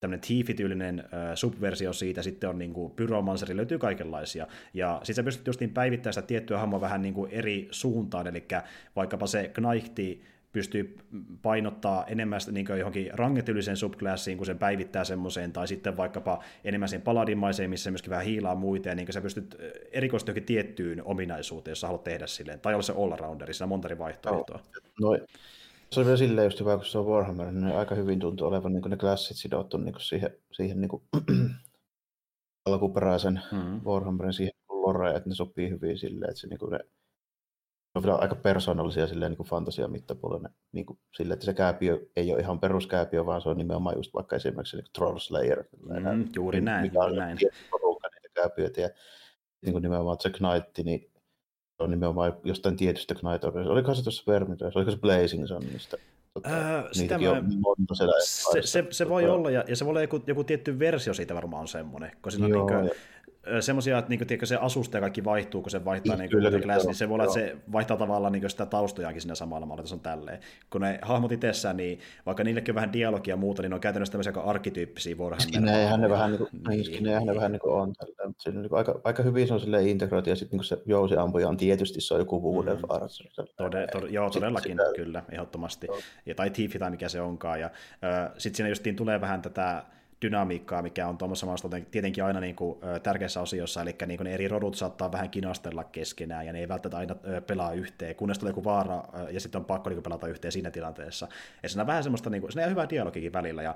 tämmöinen 0.00 0.20
Thief-tyylinen 0.20 1.00
äh, 1.00 1.06
subversio 1.34 1.92
siitä, 1.92 2.22
sitten 2.22 2.50
on 2.50 2.58
niin 2.58 2.72
kuin 2.72 2.92
Pyromanseri, 2.92 3.56
löytyy 3.56 3.78
kaikenlaisia. 3.78 4.46
Ja 4.74 5.00
sitten 5.02 5.14
sä 5.14 5.22
pystyt 5.22 5.46
justiin 5.46 5.70
päivittämään 5.70 6.14
sitä 6.14 6.26
tiettyä 6.26 6.58
hahmoa 6.58 6.80
vähän 6.80 7.02
niin 7.02 7.14
kuin 7.14 7.30
eri 7.30 7.68
suuntaan, 7.70 8.26
eli 8.26 8.44
vaikkapa 8.96 9.26
se 9.26 9.50
Knighti 9.54 10.22
pystyy 10.52 10.96
painottaa 11.42 12.04
enemmän 12.06 12.40
niin 12.50 12.66
johonkin 12.78 13.10
rangetyyliseen 13.12 13.76
subklassiin, 13.76 14.36
kun 14.36 14.46
se 14.46 14.54
päivittää 14.54 15.04
semmoiseen, 15.04 15.52
tai 15.52 15.68
sitten 15.68 15.96
vaikkapa 15.96 16.42
enemmän 16.64 16.88
sen 16.88 17.02
paladinmaiseen, 17.02 17.70
missä 17.70 17.90
myöskin 17.90 18.10
vähän 18.10 18.24
hiilaa 18.24 18.54
muita, 18.54 18.88
ja 18.88 18.94
niin 18.94 19.12
sä 19.12 19.20
pystyt 19.20 19.56
erikoisesti 19.92 20.30
johonkin 20.30 20.44
tiettyyn 20.44 21.02
ominaisuuteen, 21.04 21.70
jos 21.72 21.80
sä 21.80 21.86
haluat 21.86 22.04
tehdä 22.04 22.26
silleen, 22.26 22.60
tai 22.60 22.74
olla 22.74 22.82
se 22.82 22.92
all-rounderi, 22.92 23.54
siinä 23.54 23.64
on 23.64 23.68
monta 23.68 23.88
eri 23.88 23.98
vaihtoehtoa. 23.98 24.60
No, 25.00 25.10
no, 25.10 25.18
se 25.90 26.00
on 26.00 26.06
vielä 26.06 26.16
silleen 26.16 26.46
just 26.46 26.60
hyvä, 26.60 26.76
kun 26.76 26.84
se 26.84 26.98
on 26.98 27.06
Warhammer, 27.06 27.52
niin 27.52 27.76
aika 27.76 27.94
hyvin 27.94 28.20
tuntuu 28.20 28.48
olevan 28.48 28.72
niin 28.72 28.82
ne 28.88 28.96
klassit 28.96 29.36
sidottu 29.36 29.76
niin 29.76 29.94
siihen, 29.98 30.30
siihen 30.52 30.80
niin 30.80 30.88
kuin, 30.88 31.02
alkuperäisen 32.66 33.40
mm-hmm. 33.52 33.80
Warhammerin 33.84 34.32
siihen 34.32 34.54
loreen, 34.68 35.16
että 35.16 35.28
ne 35.28 35.34
sopii 35.34 35.70
hyvin 35.70 35.98
silleen, 35.98 36.30
että 36.30 36.40
se, 36.40 36.46
niin 36.46 36.58
kuin 36.58 36.72
ne 36.72 36.78
on 37.94 38.02
vielä 38.02 38.16
aika 38.16 38.34
persoonallisia 38.34 39.06
silleen 39.06 39.32
niin 39.32 39.48
fantasia 39.48 39.88
mittapuolella, 39.88 40.48
niin 40.72 40.86
kuin 40.86 40.98
sille, 41.16 41.34
että 41.34 41.46
se 41.46 41.54
kääpiö 41.54 42.06
ei 42.16 42.32
ole 42.32 42.40
ihan 42.40 42.60
peruskääpiö, 42.60 43.26
vaan 43.26 43.42
se 43.42 43.48
on 43.48 43.56
nimenomaan 43.56 43.96
just 43.96 44.14
vaikka 44.14 44.36
esimerkiksi 44.36 44.76
niin 44.76 44.86
Troll 44.94 45.18
Slayer. 45.18 45.64
Mm, 45.82 46.28
juuri 46.36 46.60
näin, 46.60 46.82
mikä 46.82 47.04
on 47.04 47.16
näin. 47.16 47.38
Porukka 47.70 48.08
niitä 48.08 48.28
kääpiöitä 48.34 48.80
ja 48.80 48.88
niin 49.62 49.72
kuin 49.72 49.82
nimenomaan 49.82 50.16
se 50.20 50.30
Knight, 50.30 50.78
niin 50.84 51.10
on 51.78 51.90
nimenomaan 51.90 52.36
jostain 52.44 52.76
tietystä 52.76 53.14
Knight 53.14 53.44
Oliko 53.44 53.94
se 53.94 54.02
tuossa 54.02 54.32
Vermintide, 54.32 54.70
oliko 54.74 54.90
se 54.90 54.96
Blazing 54.96 55.46
Sunista? 55.46 55.96
Tota, 56.34 56.50
öö, 56.50 56.88
sitä 56.92 57.18
mä, 57.18 57.42
monta 57.60 57.94
se, 57.94 58.62
se, 58.62 58.86
se, 58.90 59.08
voi 59.08 59.28
olla, 59.28 59.50
ja, 59.50 59.64
ja 59.68 59.76
se 59.76 59.84
voi 59.84 59.90
olla 59.90 60.00
joku, 60.00 60.22
joku 60.26 60.44
tietty 60.44 60.78
versio 60.78 61.14
siitä 61.14 61.34
varmaan 61.34 61.60
on 61.60 61.68
semmoinen, 61.68 62.12
kun 62.22 62.32
siinä 62.32 62.48
Joo, 62.48 62.64
on 62.64 62.72
niin 62.72 62.90
kuin, 62.90 63.00
semmoisia, 63.60 63.98
että 63.98 64.08
niin 64.08 64.18
kuin, 64.18 64.46
se 64.46 64.56
asusta 64.56 64.96
ja 64.96 65.00
kaikki 65.00 65.24
vaihtuu, 65.24 65.62
kun 65.62 65.70
se 65.70 65.84
vaihtaa 65.84 66.16
niin, 66.16 66.30
kyllä, 66.30 66.50
kyllä, 66.50 66.76
niin 66.76 66.94
se 66.94 67.08
voi 67.08 67.14
olla, 67.14 67.24
että 67.24 67.34
se 67.34 67.56
vaihtaa 67.72 67.96
tavallaan 67.96 68.32
niin 68.32 68.50
sitä 68.50 68.66
taustojakin 68.66 69.22
siinä 69.22 69.34
samalla 69.34 69.66
mallilla, 69.66 69.88
se 69.88 69.94
on 69.94 70.00
tälleen. 70.00 70.38
Kun 70.70 70.80
ne 70.80 70.98
hahmot 71.02 71.32
itsessään, 71.32 71.76
niin 71.76 71.98
vaikka 72.26 72.44
niillekin 72.44 72.72
on 72.72 72.74
vähän 72.74 72.92
dialogia 72.92 73.32
ja 73.32 73.36
muuta, 73.36 73.62
niin 73.62 73.70
ne 73.70 73.74
on 73.74 73.80
käytännössä 73.80 74.12
tämmöisiä 74.12 74.30
aika 74.30 74.40
arkkityyppisiä 74.40 75.16
Warhammer. 75.16 75.48
Skinejähän 75.48 76.00
ne 76.00 76.10
vähän, 76.10 76.30
niin 76.30 76.38
kuin, 76.38 76.50
niin. 76.68 76.84
Skinejähän 76.84 77.26
ne 77.26 77.34
vähän 77.34 77.52
niin 77.52 77.60
kuin 77.60 77.74
on 77.74 77.92
tälleen, 77.92 78.28
mutta 78.28 78.42
siinä 78.42 78.58
on 78.58 78.62
niin 78.62 78.70
kuin, 78.70 78.78
aika, 78.78 79.00
aika 79.04 79.22
hyvin 79.22 79.48
se 79.48 79.54
on 79.54 79.60
silleen 79.60 79.88
integroitu, 79.88 80.30
ja 80.30 80.36
sitten 80.36 80.56
niin 80.56 80.64
se 80.64 80.78
jousiampuja 80.86 81.48
on 81.48 81.56
tietysti 81.56 82.00
se 82.00 82.14
on 82.14 82.20
joku 82.20 82.54
Wooden 82.54 82.76
mm. 82.76 82.88
Fars. 82.88 83.22
Tode, 83.56 83.86
tode, 83.86 84.06
joo, 84.06 84.30
todellakin, 84.30 84.72
sitä, 84.72 84.92
kyllä, 84.96 85.22
ehdottomasti. 85.32 85.86
Joo. 85.86 85.98
Ja, 86.26 86.34
tai 86.34 86.50
Thief 86.50 86.72
tai 86.78 86.90
mikä 86.90 87.08
se 87.08 87.20
onkaan. 87.20 87.60
Ja 87.60 87.66
äh, 87.66 88.30
sitten 88.38 88.56
siinä 88.56 88.68
justiin 88.68 88.96
tulee 88.96 89.20
vähän 89.20 89.42
tätä 89.42 89.84
dynamiikkaa, 90.26 90.82
mikä 90.82 91.08
on 91.08 91.18
tuommoisessa 91.18 91.46
maassa 91.46 91.68
tietenkin 91.90 92.24
aina 92.24 92.40
niin 92.40 92.56
kuin, 92.56 92.78
tärkeissä 93.02 93.40
osiossa, 93.40 93.82
eli 93.82 93.96
niin 94.06 94.18
kuin 94.18 94.24
ne 94.24 94.34
eri 94.34 94.48
rodut 94.48 94.74
saattaa 94.74 95.12
vähän 95.12 95.30
kinastella 95.30 95.84
keskenään, 95.84 96.46
ja 96.46 96.52
ne 96.52 96.58
ei 96.58 96.68
välttämättä 96.68 96.98
aina 96.98 97.40
pelaa 97.46 97.72
yhteen, 97.72 98.16
kunnes 98.16 98.38
tulee 98.38 98.50
joku 98.50 98.64
vaara, 98.64 99.02
ja 99.30 99.40
sitten 99.40 99.58
on 99.58 99.64
pakko 99.64 99.90
niin 99.90 99.96
kuin, 99.96 100.02
pelata 100.02 100.28
yhteen 100.28 100.52
siinä 100.52 100.70
tilanteessa. 100.70 101.28
Ja 101.62 101.68
siinä 101.68 101.82
on 101.82 101.86
vähän 101.86 102.02
semmoista, 102.02 102.30
niin 102.30 102.40
kuin, 102.40 102.52
siinä 102.52 102.64
on 102.64 102.70
hyvä 102.70 102.88
dialogikin 102.90 103.32
välillä, 103.32 103.62
ja 103.62 103.74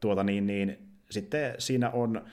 tuota, 0.00 0.24
niin, 0.24 0.46
niin, 0.46 0.88
sitten 1.10 1.54
siinä 1.58 1.90
on 1.90 2.24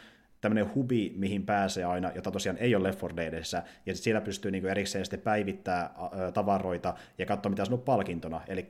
tämmöinen 0.42 0.76
hubi, 0.76 1.14
mihin 1.18 1.46
pääsee 1.46 1.84
aina, 1.84 2.12
jota 2.16 2.32
tosiaan 2.32 2.58
ei 2.58 2.76
ole 2.76 2.88
Left 2.88 3.02
4 3.02 3.16
Deadissä, 3.16 3.64
ja 3.86 3.96
siellä 3.96 4.22
pystyy 4.22 4.52
niin 4.52 4.62
kuin 4.62 4.72
erikseen 4.72 5.06
sitten 5.06 5.22
päivittää 5.22 5.94
tavaroita 6.34 6.94
ja 7.18 7.26
katsoa, 7.26 7.50
mitä 7.50 7.64
on 7.72 7.80
palkintona. 7.80 8.42
Eli 8.48 8.70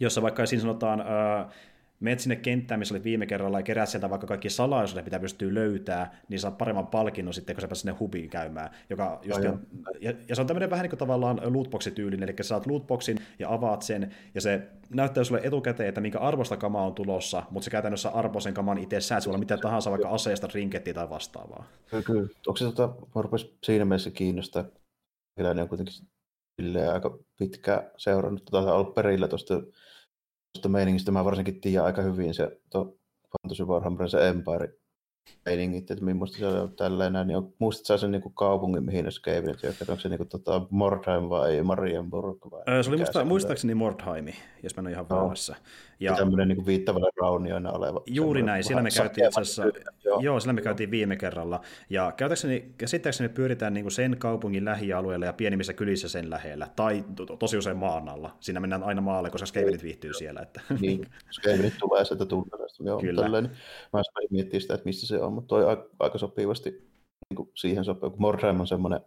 jos 0.00 0.22
vaikka 0.22 0.46
siinä 0.46 0.62
sanotaan, 0.62 1.04
menet 2.02 2.20
sinne 2.20 2.36
kenttään, 2.36 2.78
missä 2.78 2.94
oli 2.94 3.04
viime 3.04 3.26
kerralla, 3.26 3.58
ja 3.58 3.62
kerät 3.62 3.88
sieltä 3.88 4.10
vaikka 4.10 4.26
kaikki 4.26 4.50
salaisuudet, 4.50 5.04
mitä 5.04 5.20
pystyy 5.20 5.54
löytää, 5.54 6.20
niin 6.28 6.40
saat 6.40 6.58
paremman 6.58 6.86
palkinnon 6.86 7.34
sitten, 7.34 7.56
kun 7.56 7.60
sä 7.60 7.68
pääset 7.68 7.82
sinne 7.82 7.96
hubiin 8.00 8.30
käymään. 8.30 8.70
Joka 8.90 9.20
just 9.22 9.44
on, 9.44 9.60
ja, 10.00 10.12
ja, 10.28 10.34
se 10.34 10.40
on 10.40 10.46
tämmöinen 10.46 10.70
vähän 10.70 10.82
niin 10.82 10.90
kuin 10.90 10.98
tavallaan 10.98 11.40
lootbox-tyylinen, 11.44 12.28
eli 12.28 12.36
sä 12.36 12.42
saat 12.42 12.66
lootboxin 12.66 13.18
ja 13.38 13.52
avaat 13.52 13.82
sen, 13.82 14.14
ja 14.34 14.40
se 14.40 14.68
näyttää 14.90 15.24
sulle 15.24 15.40
etukäteen, 15.44 15.88
että 15.88 16.00
minkä 16.00 16.18
arvosta 16.18 16.56
kama 16.56 16.82
on 16.82 16.94
tulossa, 16.94 17.42
mutta 17.50 17.64
se 17.64 17.70
käytännössä 17.70 18.08
arvo 18.08 18.40
sen 18.40 18.54
kaman 18.54 18.78
itse 18.78 19.00
sä, 19.00 19.16
että 19.16 19.24
sulla 19.24 19.38
mitä 19.38 19.56
tahansa, 19.56 19.90
vaikka 19.90 20.08
aseesta, 20.08 20.48
rinkettiä 20.54 20.94
tai 20.94 21.10
vastaavaa. 21.10 21.64
Kyllä, 21.90 22.02
kyllä. 22.02 22.28
Onko 22.46 22.56
se 22.56 22.64
tota, 22.64 22.94
siinä 23.62 23.84
mielessä 23.84 24.10
kiinnostaa, 24.10 24.64
Eläinen 25.36 25.62
on 25.62 25.68
kuitenkin 25.68 25.94
aika 26.92 27.18
pitkään 27.38 27.90
seurannut, 27.96 28.44
tota, 28.50 28.74
ollut 28.74 28.94
perillä 28.94 29.28
tuosta, 29.28 29.54
tuosta 30.52 30.68
meiningistä. 30.68 31.12
Mä 31.12 31.24
varsinkin 31.24 31.60
tiedän 31.60 31.84
aika 31.84 32.02
hyvin 32.02 32.34
se 32.34 32.60
to, 32.70 32.96
Fantasy 33.32 33.64
Warhammer, 33.64 34.08
se 34.08 34.28
Empire 34.28 34.68
meiningit, 35.46 35.90
että 35.90 36.04
millaista 36.04 36.38
se 36.38 36.46
on 36.46 36.76
tällainen, 36.76 37.26
niin 37.26 37.36
on, 37.36 37.54
muistatko 37.58 37.98
sen 37.98 38.10
niin 38.10 38.22
kuin 38.22 38.34
kaupungin, 38.34 38.84
mihin 38.84 39.04
ne 39.04 39.10
skeivinit, 39.10 39.64
onko 39.88 40.00
se 40.00 40.08
niin 40.08 40.18
kuin, 40.18 40.28
tota, 40.28 40.66
Mordheim 40.70 41.28
vai 41.28 41.62
Marienburg? 41.62 42.38
Vai 42.50 42.62
öö, 42.68 42.82
se 42.82 42.90
oli 42.90 42.98
musta, 42.98 43.24
muistaakseni 43.24 43.74
Mordheimi, 43.74 44.34
jos 44.62 44.76
mä 44.76 44.80
en 44.80 44.86
ole 44.86 44.92
ihan 44.92 45.06
no. 45.10 45.16
väärässä. 45.16 45.56
Ja, 46.02 46.12
ja 46.12 46.16
tämmöinen 46.16 46.48
niin 46.48 46.66
viittavalla 46.66 47.10
raunioina 47.20 47.72
oleva. 47.72 48.02
Juuri 48.06 48.42
näin, 48.42 48.64
siellä 48.64 48.82
me 48.82 48.88
käytiin 48.96 49.26
itse 49.26 49.40
asiassa, 49.40 49.62
joo. 50.04 50.20
joo, 50.20 50.40
siellä 50.40 50.52
me 50.52 50.62
käytiin 50.62 50.90
viime 50.90 51.16
kerralla, 51.16 51.60
ja 51.90 52.12
käytäkseni, 52.16 52.74
käsittääkseni 52.78 53.28
me 53.28 53.34
pyöritään 53.34 53.74
niin 53.74 53.84
kuin 53.84 53.92
sen 53.92 54.16
kaupungin 54.18 54.64
lähialueella 54.64 55.26
ja 55.26 55.32
pienimmissä 55.32 55.72
kylissä 55.72 56.08
sen 56.08 56.30
lähellä, 56.30 56.68
tai 56.76 57.04
to, 57.16 57.26
to, 57.26 57.36
tosi 57.36 57.56
usein 57.56 57.76
maan 57.76 58.08
alla. 58.08 58.36
Siinä 58.40 58.60
mennään 58.60 58.82
aina 58.82 59.00
maalle, 59.00 59.30
koska 59.30 59.46
skeivinit 59.46 59.82
viihtyy 59.82 60.14
siellä. 60.14 60.40
Että. 60.40 60.60
Niin, 60.80 61.06
skeivinit 61.30 61.74
tulee 61.80 62.04
sieltä 62.04 62.26
tunnelasta, 62.26 62.84
joo, 62.84 63.00
Kyllä. 63.00 63.22
Tällainen. 63.22 63.50
Mä 63.92 64.02
miettiä 64.30 64.60
sitä, 64.60 64.74
että 64.74 64.86
mistä 64.86 65.06
se 65.06 65.20
on, 65.20 65.32
mutta 65.32 65.48
toi 65.48 65.84
aika 65.98 66.18
sopivasti 66.18 66.70
niin 66.70 67.36
kuin 67.36 67.50
siihen 67.54 67.84
sopii, 67.84 68.10
kun 68.10 68.20
Mordheim 68.20 68.60
on 68.60 68.66
semmoinen 68.66 69.00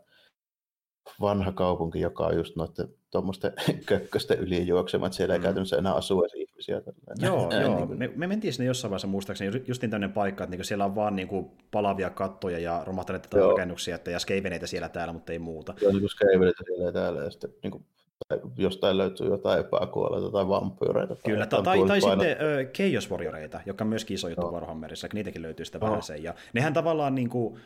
vanha 1.22 1.52
kaupunki, 1.52 2.00
joka 2.00 2.26
on 2.26 2.36
just 2.36 2.56
noiden 2.56 2.88
tuommoisten 3.12 3.54
kökkösten 3.86 4.40
yli 4.40 4.68
juoksemat, 4.68 5.14
siellä 5.14 5.34
ei 5.34 5.40
mm. 5.40 5.44
käytännössä 5.44 5.78
enää 5.78 5.94
asu 5.94 6.24
edes 6.24 6.45
ihmisiä. 6.56 6.82
Joo, 7.20 7.52
joo. 7.62 7.86
Niin 7.86 8.00
me, 8.00 8.12
me, 8.16 8.28
mentiin 8.28 8.54
sinne 8.54 8.68
jossain 8.68 8.90
vaiheessa 8.90 9.08
muistaakseni, 9.08 9.64
just 9.68 9.82
niin 9.82 9.90
tämmöinen 9.90 10.14
paikka, 10.14 10.44
että 10.44 10.56
niin 10.56 10.66
siellä 10.66 10.86
on 10.86 10.96
vaan 10.96 11.16
niin 11.16 11.28
kuin 11.28 11.52
palavia 11.72 12.10
kattoja 12.10 12.60
ja 12.60 12.84
romahtaneita 12.86 13.38
rakennuksia, 13.50 13.96
että, 13.96 14.12
ja 14.12 14.20
skeiveneitä 14.20 14.68
siellä 14.68 14.90
täällä, 14.90 15.14
mutta 15.14 15.34
ei 15.34 15.40
muuta. 15.40 15.74
Joo, 15.82 15.92
niin 15.92 16.02
kuin 16.02 16.10
skeiveneitä 16.10 16.64
siellä 16.66 16.86
ja 16.86 16.92
täällä, 16.92 17.24
ja 17.24 17.30
sitten 17.30 17.50
niin 17.64 17.72
kuin 17.72 17.86
tai 18.28 18.40
jostain 18.58 18.98
löytyy 18.98 19.28
jotain 19.28 19.60
epäkuolleita 19.60 20.32
tai 20.32 20.48
vampyyreitä. 20.48 21.16
Kyllä, 21.26 21.46
tai, 21.46 21.64
tai, 21.64 21.88
tai 21.88 22.02
sitten 22.02 22.38
uh, 22.38 22.72
Chaos 22.72 23.12
Warrioreita, 23.12 23.62
joka 23.66 23.84
on 23.84 23.88
myöskin 23.88 24.16
iso 24.16 24.28
juttu 24.28 24.52
Warhammerissa, 24.52 25.08
niitäkin 25.14 25.42
löytyy 25.42 25.66
sitä 25.66 25.80
vähän 25.80 26.04
sen. 26.04 26.24
Ja 26.24 26.34
nehän 26.54 26.74
tavallaan 26.74 27.16
niin 27.16 27.30
kuin, 27.30 27.60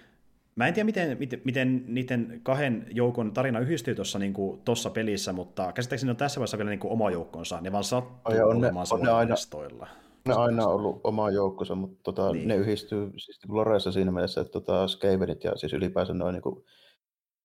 Mä 0.59 0.67
en 0.67 0.73
tiedä, 0.73 0.85
miten, 0.85 1.17
miten, 1.19 1.41
miten 1.45 1.83
niiden 1.87 2.39
kahden 2.43 2.87
joukon 2.91 3.31
tarina 3.33 3.59
yhdistyy 3.59 3.95
tuossa 3.95 4.19
niin 4.19 4.33
tossa 4.65 4.89
pelissä, 4.89 5.33
mutta 5.33 5.71
käsittääkseni 5.73 6.07
ne 6.07 6.11
on 6.11 6.17
tässä 6.17 6.39
vaiheessa 6.39 6.57
vielä 6.57 6.69
niin 6.69 6.79
kuin 6.79 6.91
oma 6.91 7.11
joukkonsa. 7.11 7.61
Ne 7.61 7.71
vaan 7.71 7.83
sattuu 7.83 8.35
ja 8.35 8.45
on 8.45 8.61
ne, 8.61 8.71
on 8.91 9.01
ne 9.01 9.11
aina, 9.11 9.31
listoilla. 9.31 9.87
Ne 10.27 10.33
on 10.33 10.41
aina 10.41 10.67
ollut 10.67 11.01
oma 11.03 11.29
joukkonsa, 11.29 11.75
mutta 11.75 11.99
tota, 12.03 12.31
niin. 12.31 12.47
ne 12.47 12.55
yhdistyy 12.55 13.11
siis 13.17 13.39
Loressa 13.47 13.91
siinä 13.91 14.11
mielessä, 14.11 14.41
että 14.41 14.51
tota, 14.51 14.87
Skavenit 14.87 15.43
ja 15.43 15.57
siis 15.57 15.73
ylipäänsä 15.73 16.13
noin 16.13 16.33
niin 16.33 16.43
kuin, 16.43 16.65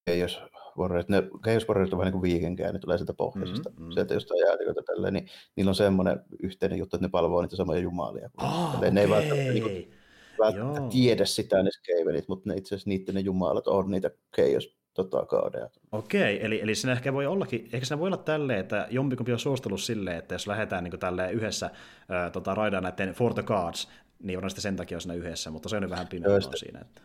ei 0.07 0.19
jos 0.19 0.41
Warriors, 0.77 1.07
ne 1.07 1.23
Chaos 1.43 1.67
Warriors 1.67 1.93
on 1.93 1.99
vähän 1.99 2.11
niin 2.11 2.21
kuin 2.21 2.31
viikenkään, 2.31 2.73
ne 2.73 2.79
tulee 2.79 2.97
sieltä 2.97 3.13
pohjoisesta, 3.13 3.69
mm-hmm. 3.69 3.91
sieltä 3.91 4.13
jostain 4.13 4.39
jäätiköitä 4.47 4.81
tälleen, 4.85 5.13
niin 5.13 5.27
niillä 5.55 5.69
on 5.69 5.75
semmoinen 5.75 6.19
yhteinen 6.43 6.79
juttu, 6.79 6.97
että 6.97 7.07
ne 7.07 7.11
palvoo 7.11 7.41
niitä 7.41 7.55
samoja 7.55 7.79
jumalia. 7.79 8.29
Oh, 8.41 8.75
okay. 8.75 8.91
Ne 8.91 9.01
ei 9.01 9.09
välttämättä, 9.09 9.51
niin 9.51 9.63
kuin, 9.63 9.94
välttämättä 10.39 10.81
tiedä 10.89 11.25
sitä 11.25 11.63
ne 11.63 11.69
Skavenit, 11.71 12.27
mutta 12.27 12.49
ne 12.49 12.55
itse 12.55 12.75
asiassa 12.75 12.89
niiden 12.89 13.15
ne 13.15 13.21
jumalat 13.21 13.67
on 13.67 13.91
niitä 13.91 14.11
Chaos 14.35 14.75
tota, 14.93 15.25
kaadeja. 15.25 15.69
Okei, 15.91 16.45
eli, 16.45 16.61
eli 16.61 16.75
siinä 16.75 16.93
ehkä 16.93 17.13
voi 17.13 17.25
ollakin, 17.25 17.69
ehkä 17.73 17.85
siinä 17.85 17.99
voi 17.99 18.07
olla 18.07 18.17
tälleen, 18.17 18.59
että 18.59 18.87
jompikumpi 18.89 19.33
on 19.33 19.39
suostunut 19.39 19.81
silleen, 19.81 20.17
että 20.17 20.35
jos 20.35 20.47
lähdetään 20.47 20.83
niin 20.83 20.99
tälleen 20.99 21.33
yhdessä 21.33 21.69
ää, 22.09 22.29
tota, 22.29 22.55
raidaan 22.55 22.83
näiden 22.83 23.13
For 23.13 23.33
the 23.33 23.43
Gods, 23.43 23.89
niin 24.23 24.43
on 24.43 24.49
sitten 24.49 24.61
sen 24.61 24.75
takia 24.75 24.99
siinä 24.99 25.13
yhdessä, 25.13 25.51
mutta 25.51 25.69
se 25.69 25.77
on 25.77 25.89
vähän 25.89 26.07
pimeä 26.07 26.39
siinä. 26.39 26.79
Että 26.79 27.01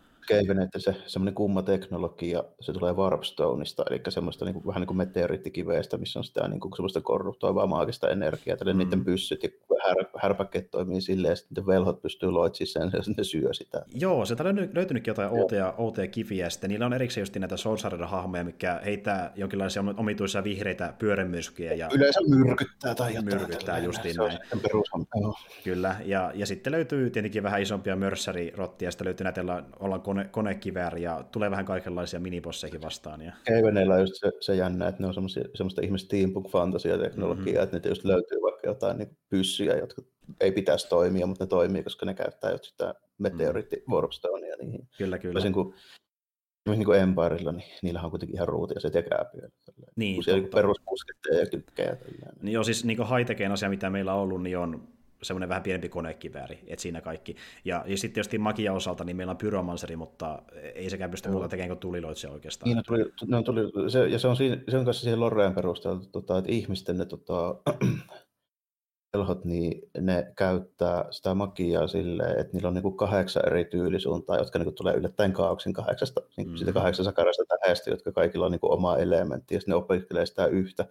että 0.64 0.78
se 0.78 0.96
semmoinen 1.06 1.34
kumma 1.34 1.62
teknologia, 1.62 2.44
se 2.60 2.72
tulee 2.72 2.92
Warpstoneista, 2.92 3.84
eli 3.90 4.00
semmoista 4.08 4.44
niin 4.44 4.54
kuin, 4.54 4.66
vähän 4.66 4.80
niin 4.80 4.86
kuin 4.86 4.96
meteoriittikiveestä, 4.96 5.98
missä 5.98 6.18
on 6.18 6.24
sitä 6.24 6.48
niin 6.48 6.60
kuin, 6.60 6.72
semmoista 6.76 7.00
korruptoivaa 7.00 7.66
maagista 7.66 8.10
energiaa, 8.10 8.54
että 8.54 8.64
mm. 8.64 8.78
niiden 8.78 9.04
pyssyt 9.04 9.42
ja 9.42 9.48
här, 9.88 10.06
härpäkkeet 10.18 10.70
toimii 10.70 11.00
silleen, 11.00 11.32
että 11.32 11.46
niiden 11.50 11.66
velhot 11.66 12.02
pystyy 12.02 12.30
loitsimaan 12.30 12.90
sen 12.90 12.98
ja 13.06 13.14
ne 13.16 13.24
syö 13.24 13.52
sitä. 13.52 13.84
Joo, 13.94 14.26
se 14.26 14.36
on 14.40 14.68
löytynytkin 14.74 15.10
jotain 15.10 15.30
outoja, 15.30 15.74
outoja 15.78 16.08
kiviä, 16.08 16.46
ja 16.46 16.50
sitten 16.50 16.70
niillä 16.70 16.86
on 16.86 16.92
erikseen 16.92 17.22
just 17.22 17.36
näitä 17.36 17.56
Soulsarilla-hahmoja, 17.56 18.44
mikä 18.44 18.80
heittää 18.84 19.32
jonkinlaisia 19.36 19.84
omituisia 19.96 20.44
vihreitä 20.44 20.94
pyörämyrskyjä. 20.98 21.74
Ja 21.74 21.88
Yleensä 21.94 22.20
myrkyttää 22.28 22.94
tai 22.94 23.14
jotain. 23.14 23.24
Myrkyttää 23.24 23.78
justiin 23.78 24.16
näin. 24.16 24.38
Kyllä, 25.64 25.96
ja, 26.04 26.32
ja 26.34 26.46
sitten 26.46 26.72
löytyy 26.72 27.10
tietenkin 27.10 27.42
vähän 27.42 27.62
isompia 27.62 27.96
mörssärirottia, 27.96 28.86
ja 28.86 28.90
sitten 28.90 29.04
löytyy 29.04 29.24
näitä, 29.24 29.42
ollaan 29.80 30.00
kone, 30.10 30.24
konekivääri 30.24 31.02
ja 31.02 31.24
tulee 31.32 31.50
vähän 31.50 31.64
kaikenlaisia 31.64 32.20
minibossejakin 32.20 32.82
vastaan. 32.82 33.22
Ja... 33.22 33.32
Kevenellä 33.44 33.94
on 33.94 34.00
just 34.00 34.14
se, 34.16 34.32
se 34.40 34.54
jännä, 34.54 34.88
että 34.88 35.02
ne 35.02 35.06
on 35.06 35.14
semmoista 35.14 35.80
ihmistä 35.82 36.06
steampunk 36.06 36.46
teknologiaa, 37.02 37.44
mm-hmm. 37.44 37.62
että 37.62 37.76
niitä 37.76 37.88
just 37.88 38.04
löytyy 38.04 38.38
vaikka 38.42 38.66
jotain 38.66 38.98
niin 38.98 39.16
pyssyjä, 39.28 39.76
jotka 39.76 40.02
ei 40.40 40.52
pitäisi 40.52 40.88
toimia, 40.88 41.26
mutta 41.26 41.44
ne 41.44 41.48
toimii, 41.48 41.82
koska 41.82 42.06
ne 42.06 42.14
käyttää 42.14 42.50
just 42.50 42.64
sitä 42.64 42.94
meteoriitti 43.18 43.76
mm. 43.76 43.94
Warpstonea 43.94 44.56
niihin. 44.56 44.88
Kyllä, 44.98 45.18
kyllä. 45.18 45.40
Sen, 45.40 45.52
kun, 45.52 45.74
niin 46.68 46.84
kuin 46.84 47.00
Empirella, 47.00 47.52
niin 47.52 47.70
niillä 47.82 48.00
on 48.02 48.10
kuitenkin 48.10 48.36
ihan 48.36 48.48
ruutia 48.48 48.80
se 48.80 48.90
tekääpyö. 48.90 49.48
Niin, 49.96 50.14
kun 50.14 50.24
siellä 50.24 50.48
peruspusketteja 50.54 51.40
ja 51.40 51.46
tykkejä. 51.46 51.96
Niin 52.42 52.52
joo, 52.52 52.64
siis 52.64 52.84
niin 52.84 52.98
high 52.98 53.52
asia, 53.52 53.68
mitä 53.68 53.90
meillä 53.90 54.14
on 54.14 54.20
ollut, 54.20 54.42
niin 54.42 54.58
on 54.58 54.88
semmoinen 55.22 55.48
vähän 55.48 55.62
pienempi 55.62 55.88
konekivääri, 55.88 56.58
että 56.66 56.82
siinä 56.82 57.00
kaikki. 57.00 57.36
Ja, 57.64 57.84
ja 57.86 57.96
sitten 57.96 58.14
tietysti 58.14 58.38
magia 58.38 58.72
osalta, 58.72 59.04
niin 59.04 59.16
meillä 59.16 59.30
on 59.30 59.36
pyromanseri, 59.36 59.96
mutta 59.96 60.42
ei 60.74 60.90
sekään 60.90 61.10
pysty 61.10 61.28
muuta 61.28 61.48
tekemään 61.48 61.68
kuin 61.68 61.78
tuliloitsia 61.78 62.30
oikeastaan. 62.30 62.68
Niin, 62.68 62.76
no, 62.76 62.82
tuli, 62.82 63.12
no, 63.26 63.42
tuli, 63.42 63.90
se, 63.90 64.06
ja 64.06 64.18
se 64.18 64.28
on, 64.28 64.36
siinä, 64.36 64.58
se 64.68 64.78
on 64.78 64.84
kanssa 64.84 65.02
siihen 65.02 65.20
Loreen 65.20 65.54
perusteella, 65.54 66.00
tota, 66.12 66.38
että 66.38 66.52
ihmisten 66.52 66.98
ne 66.98 67.04
tota, 67.04 67.56
velhot, 69.16 69.44
niin 69.44 69.90
ne 70.00 70.32
käyttää 70.36 71.04
sitä 71.10 71.34
magiaa 71.34 71.86
silleen, 71.86 72.40
että 72.40 72.52
niillä 72.52 72.68
on 72.68 72.74
niinku 72.74 72.92
kahdeksan 72.92 73.46
eri 73.46 73.64
tyylisuuntaa, 73.64 74.38
jotka 74.38 74.58
niinku 74.58 74.72
tulee 74.72 74.94
yllättäen 74.94 75.32
kaauksen 75.32 75.72
kahdeksasta, 75.72 76.20
niin 76.36 76.48
mm. 76.48 76.56
siitä 76.56 76.72
kahdeksan 76.72 77.04
sakarasta 77.04 77.44
tähästä, 77.60 77.90
jotka 77.90 78.12
kaikilla 78.12 78.46
on 78.46 78.52
niinku 78.52 78.72
oma 78.72 78.96
elementti, 78.96 79.54
ja 79.54 79.60
sitten 79.60 79.72
ne 79.72 79.76
opiskelee 79.76 80.26
sitä 80.26 80.46
yhtä 80.46 80.86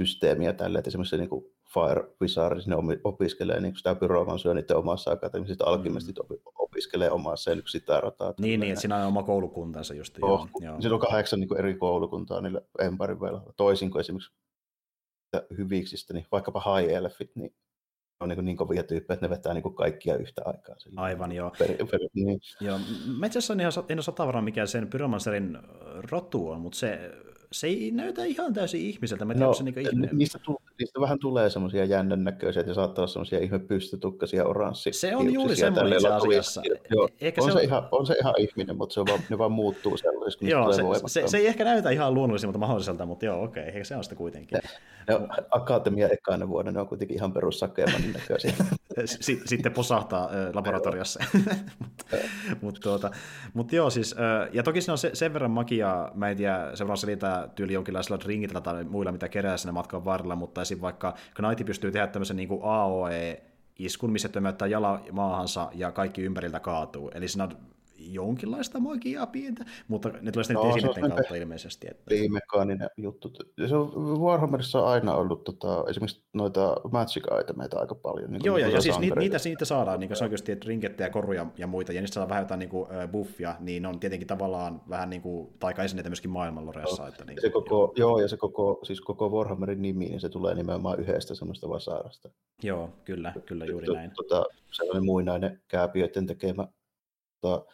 systeemiä 0.00 0.52
tälle, 0.52 0.78
että 0.78 0.88
esimerkiksi 0.88 1.16
niinku 1.16 1.55
Fire 1.76 2.04
Wizard, 2.22 2.60
ne 2.66 2.76
opiskelee 3.04 3.60
niin 3.60 3.76
sitä 3.76 3.94
pyromansuja 3.94 4.54
niiden 4.54 4.76
omassa 4.76 5.10
akateemisista 5.10 5.64
mm. 5.64 5.72
alkimistit 5.72 6.16
opiskelee 6.58 7.10
omassa 7.10 7.50
ja 7.50 7.62
sitä 7.66 8.00
rataa. 8.00 8.34
Niin, 8.38 8.60
niin, 8.60 8.72
että 8.72 8.80
siinä 8.80 8.96
on 8.96 9.06
oma 9.06 9.22
koulukuntansa 9.22 9.94
just. 9.94 10.18
Oh, 10.22 10.48
joo, 10.60 10.80
Siinä 10.80 10.94
on 10.94 11.00
kahdeksan 11.00 11.40
niin 11.40 11.58
eri 11.58 11.74
koulukuntaa 11.74 12.40
niillä 12.40 12.60
Empirin 12.78 13.20
velhoilla. 13.20 13.52
Toisin 13.56 13.90
kuin 13.90 14.00
esimerkiksi 14.00 14.32
hyviksistä, 15.58 16.14
niin 16.14 16.26
vaikkapa 16.32 16.62
High 16.78 16.92
Elfit, 16.92 17.36
niin 17.36 17.54
on 18.20 18.28
niin, 18.28 18.44
niin 18.44 18.56
kovia 18.56 18.82
tyyppejä, 18.82 19.14
että 19.14 19.26
ne 19.26 19.30
vetää 19.30 19.54
niin 19.54 19.74
kaikkia 19.74 20.16
yhtä 20.16 20.42
aikaa. 20.44 20.78
Sillä 20.78 21.00
Aivan, 21.00 21.32
joo. 21.32 21.52
Per, 21.58 21.76
per, 21.76 22.00
niin. 22.14 22.40
joo. 22.60 22.78
Mä 23.18 23.26
itse 23.26 23.38
asiassa 23.38 23.54
en, 23.54 23.60
ihan, 24.00 24.26
varma, 24.26 24.42
mikä 24.42 24.66
sen 24.66 24.88
Pyromancerin 24.88 25.58
rotu 26.10 26.48
on, 26.48 26.60
mutta 26.60 26.78
se 26.78 27.10
se 27.52 27.66
ei 27.66 27.90
näytä 27.90 28.24
ihan 28.24 28.54
täysin 28.54 28.80
ihmiseltä. 28.80 29.24
Mä 29.24 29.34
tiedän, 29.34 29.46
no, 29.46 29.54
se 29.54 29.64
niin 29.64 29.78
ihminen. 29.78 30.10
Niistä, 30.12 30.38
tu- 30.38 30.62
niistä 30.78 31.00
vähän 31.00 31.18
tulee 31.18 31.50
semmoisia 31.50 31.84
jännän 31.84 32.24
näköisiä, 32.24 32.60
että 32.60 32.74
saattaa 32.74 33.02
olla 33.02 33.12
semmoisia 33.12 33.38
ihme 33.38 33.58
pystytukkasia 33.58 34.44
oranssi. 34.44 34.92
Se 34.92 35.16
on 35.16 35.32
juuri 35.32 35.56
semmoinen 35.56 35.92
itse 35.92 36.08
asiassa. 36.08 36.62
Joo, 36.90 37.08
Eikä 37.20 37.42
on, 37.42 37.48
se, 37.48 37.52
se 37.52 37.58
on... 37.58 37.64
Ihan, 37.64 37.88
on 37.90 38.06
se 38.06 38.16
ihan 38.20 38.34
ihminen, 38.38 38.76
mutta 38.76 38.94
se, 38.94 39.00
on 39.00 39.06
vaan, 39.06 39.20
ne 39.30 39.38
vaan 39.38 39.52
muuttuu 39.52 39.96
sellaisiksi. 39.96 40.50
joo, 40.50 40.72
se, 40.72 40.82
se, 41.06 41.28
se, 41.28 41.36
ei 41.36 41.46
ehkä 41.46 41.64
näytä 41.64 41.90
ihan 41.90 42.14
luonnolliselta 42.14 42.58
mahdolliselta, 42.58 43.06
mutta 43.06 43.24
joo, 43.24 43.42
okei, 43.42 43.68
okay, 43.68 43.84
se 43.84 43.96
on 43.96 44.04
sitä 44.04 44.16
kuitenkin. 44.16 44.58
Ne, 45.08 45.18
ne 45.18 45.26
akatemia 45.50 46.08
ekana 46.08 46.48
vuonna, 46.48 46.72
ne 46.72 46.80
on 46.80 46.88
kuitenkin 46.88 47.16
ihan 47.16 47.32
perussakeeman 47.32 48.00
näköisiä. 48.14 48.52
Sitten 49.46 49.72
posahtaa 49.72 50.30
laboratoriossa. 50.54 51.24
mutta, 51.78 52.16
mutta, 52.62 52.80
tuota, 52.80 53.10
mutta 53.54 53.76
joo, 53.76 53.90
siis, 53.90 54.14
ja 54.52 54.62
toki 54.62 54.80
siinä 54.80 54.92
on 54.92 54.98
sen 55.12 55.32
verran 55.32 55.50
magiaa, 55.50 56.10
mä 56.14 56.30
en 56.30 56.36
tiedä, 56.36 56.70
seuraan 56.74 56.98
tyyli 57.54 57.72
jonkinlaisilla 57.72 58.18
ringillä 58.24 58.60
tai 58.60 58.84
muilla, 58.84 59.12
mitä 59.12 59.28
kerää 59.28 59.56
sinne 59.56 59.72
matkan 59.72 60.04
varrella, 60.04 60.36
mutta 60.36 60.62
esim. 60.62 60.80
vaikka 60.80 61.14
Knight 61.34 61.66
pystyy 61.66 61.92
tehdä 61.92 62.06
tämmöisen 62.06 62.36
niin 62.36 62.48
AOE, 62.62 63.42
iskun, 63.78 64.12
missä 64.12 64.28
tömäyttää 64.28 64.68
jala 64.68 65.00
maahansa 65.12 65.70
ja 65.74 65.92
kaikki 65.92 66.22
ympäriltä 66.22 66.60
kaatuu. 66.60 67.10
Eli 67.14 67.28
siinä 67.28 67.44
on 67.44 67.56
jonkinlaista 67.98 68.80
magiaa 68.80 69.26
pientä, 69.26 69.64
mutta 69.88 70.08
ne 70.08 70.32
tulee 70.32 70.44
sitten 70.44 70.54
no, 70.54 70.76
esineiden 70.76 71.10
kautta 71.10 71.34
ilmeisesti. 71.34 71.86
Että... 71.90 72.14
Mekaaninen 72.30 72.90
juttu. 72.96 73.32
Se 73.68 73.76
on 73.76 74.20
Warhammerissa 74.20 74.80
aina 74.86 75.14
ollut 75.14 75.44
tota, 75.44 75.84
esimerkiksi 75.88 76.22
noita 76.34 76.76
magic 76.92 77.24
itemeita 77.40 77.78
aika 77.78 77.94
paljon. 77.94 78.32
Niin 78.32 78.44
Joo, 78.44 78.56
ja, 78.56 78.68
ja 78.68 78.80
siis 78.80 78.98
niitä, 78.98 79.20
niitä, 79.20 79.38
niitä 79.44 79.64
saadaan, 79.64 80.00
niin 80.00 80.08
kuin 80.08 80.16
se 80.16 80.24
on 80.24 80.30
just 80.30 80.48
rinkettejä, 80.64 81.10
koruja 81.10 81.46
ja 81.58 81.66
muita, 81.66 81.92
ja 81.92 82.00
niistä 82.00 82.14
saadaan 82.14 82.28
vähän 82.28 82.42
jotain 82.42 82.58
niin 82.58 82.70
kuin, 82.70 82.88
buffia, 83.12 83.56
niin 83.60 83.86
on 83.86 84.00
tietenkin 84.00 84.28
tavallaan 84.28 84.82
vähän 84.88 85.10
niin 85.10 85.22
kuin 85.22 85.54
taikaesineitä 85.58 86.10
myöskin 86.10 86.30
maailmanloreassa. 86.30 87.02
Joo, 87.02 87.08
että 87.08 87.24
niin, 87.24 87.40
se 87.40 87.50
koko, 87.50 87.76
joo. 87.76 87.92
joo, 87.96 88.20
ja 88.20 88.28
se 88.28 88.36
koko, 88.36 88.80
siis 88.82 89.00
koko 89.00 89.28
Warhammerin 89.28 89.82
nimi, 89.82 90.08
niin 90.08 90.20
se 90.20 90.28
tulee 90.28 90.54
nimenomaan 90.54 91.00
yhdestä 91.00 91.34
semmoista 91.34 91.68
vasaarasta. 91.68 92.30
Joo, 92.62 92.90
kyllä, 93.04 93.32
kyllä 93.46 93.64
juuri 93.64 93.94
näin. 93.94 94.10
Tota, 94.16 94.44
sellainen 94.72 95.04
muinainen 95.04 95.60
kääpiöiden 95.68 96.26
tekemä 96.26 96.68
tota, 97.40 97.66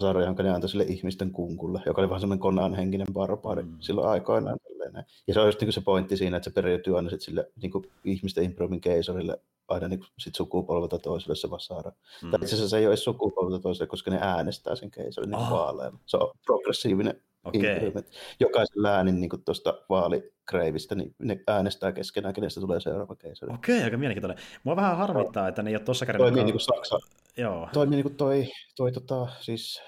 sarja, 0.00 0.26
jonka 0.26 0.42
ne 0.42 0.50
antoi 0.50 0.68
sille 0.68 0.84
ihmisten 0.84 1.30
kunkulle, 1.30 1.80
joka 1.86 2.00
oli 2.00 2.08
vähän 2.08 2.20
semmoinen 2.20 2.40
konaan 2.40 2.74
henkinen 2.74 3.06
barbaari 3.12 3.62
mm. 3.62 3.76
silloin 3.80 4.08
aikoinaan. 4.08 4.58
Tälleen. 4.68 5.04
Ja 5.26 5.34
se 5.34 5.40
on 5.40 5.46
just 5.46 5.60
niin 5.60 5.72
se 5.72 5.80
pointti 5.80 6.16
siinä, 6.16 6.36
että 6.36 6.50
se 6.50 6.54
periytyy 6.54 6.96
aina 6.96 7.10
sit 7.10 7.20
sille 7.20 7.50
niin 7.62 7.70
kuin 7.70 7.84
ihmisten 8.04 8.44
improvin 8.44 8.80
keisarille 8.80 9.40
aina 9.68 9.88
niin 9.88 10.00
sit 10.18 10.34
sukupolvelta 10.34 10.98
toiselle 10.98 11.36
se 11.36 11.50
vasara. 11.50 11.92
Mm. 12.22 12.30
Tai 12.30 12.38
itse 12.42 12.54
asiassa 12.54 12.68
se 12.68 12.78
ei 12.78 12.86
ole 12.86 12.90
edes 12.90 13.04
sukupolvelta 13.04 13.62
toiselle, 13.62 13.86
koska 13.86 14.10
ne 14.10 14.18
äänestää 14.20 14.76
sen 14.76 14.90
keisarin 14.90 15.30
niin 15.30 15.40
oh. 15.40 15.50
vaaleilla. 15.50 15.98
Se 16.06 16.16
on 16.16 16.30
progressiivinen 16.46 17.20
okay. 17.44 18.02
Jokaisen 18.40 18.82
läänin 18.82 19.20
niin 19.20 19.30
tuosta 19.44 19.74
vaalikreivistä, 19.88 20.94
niin 20.94 21.14
ne 21.18 21.40
äänestää 21.46 21.92
keskenään, 21.92 22.34
kenestä 22.34 22.60
tulee 22.60 22.80
seuraava 22.80 23.16
keisari. 23.16 23.54
Okei, 23.54 23.76
okay, 23.76 23.84
aika 23.84 23.96
mielenkiintoinen. 23.96 24.44
Mua 24.64 24.76
vähän 24.76 24.96
harmittaa, 24.96 25.48
että 25.48 25.62
ne 25.62 25.70
ei 25.70 25.76
ole 25.76 25.84
tuossa 25.84 26.06
kädellä. 26.06 26.24
Toimii 26.24 26.44
niin 26.44 26.52
kuin 26.52 26.60
Saksa. 26.60 26.98
Joo. 27.40 27.68
Toimii 27.72 27.96
niin 27.96 28.04
kuin 28.04 28.16
toi, 28.16 28.48
toi 28.76 28.92
tota, 28.92 29.26
siis 29.40 29.82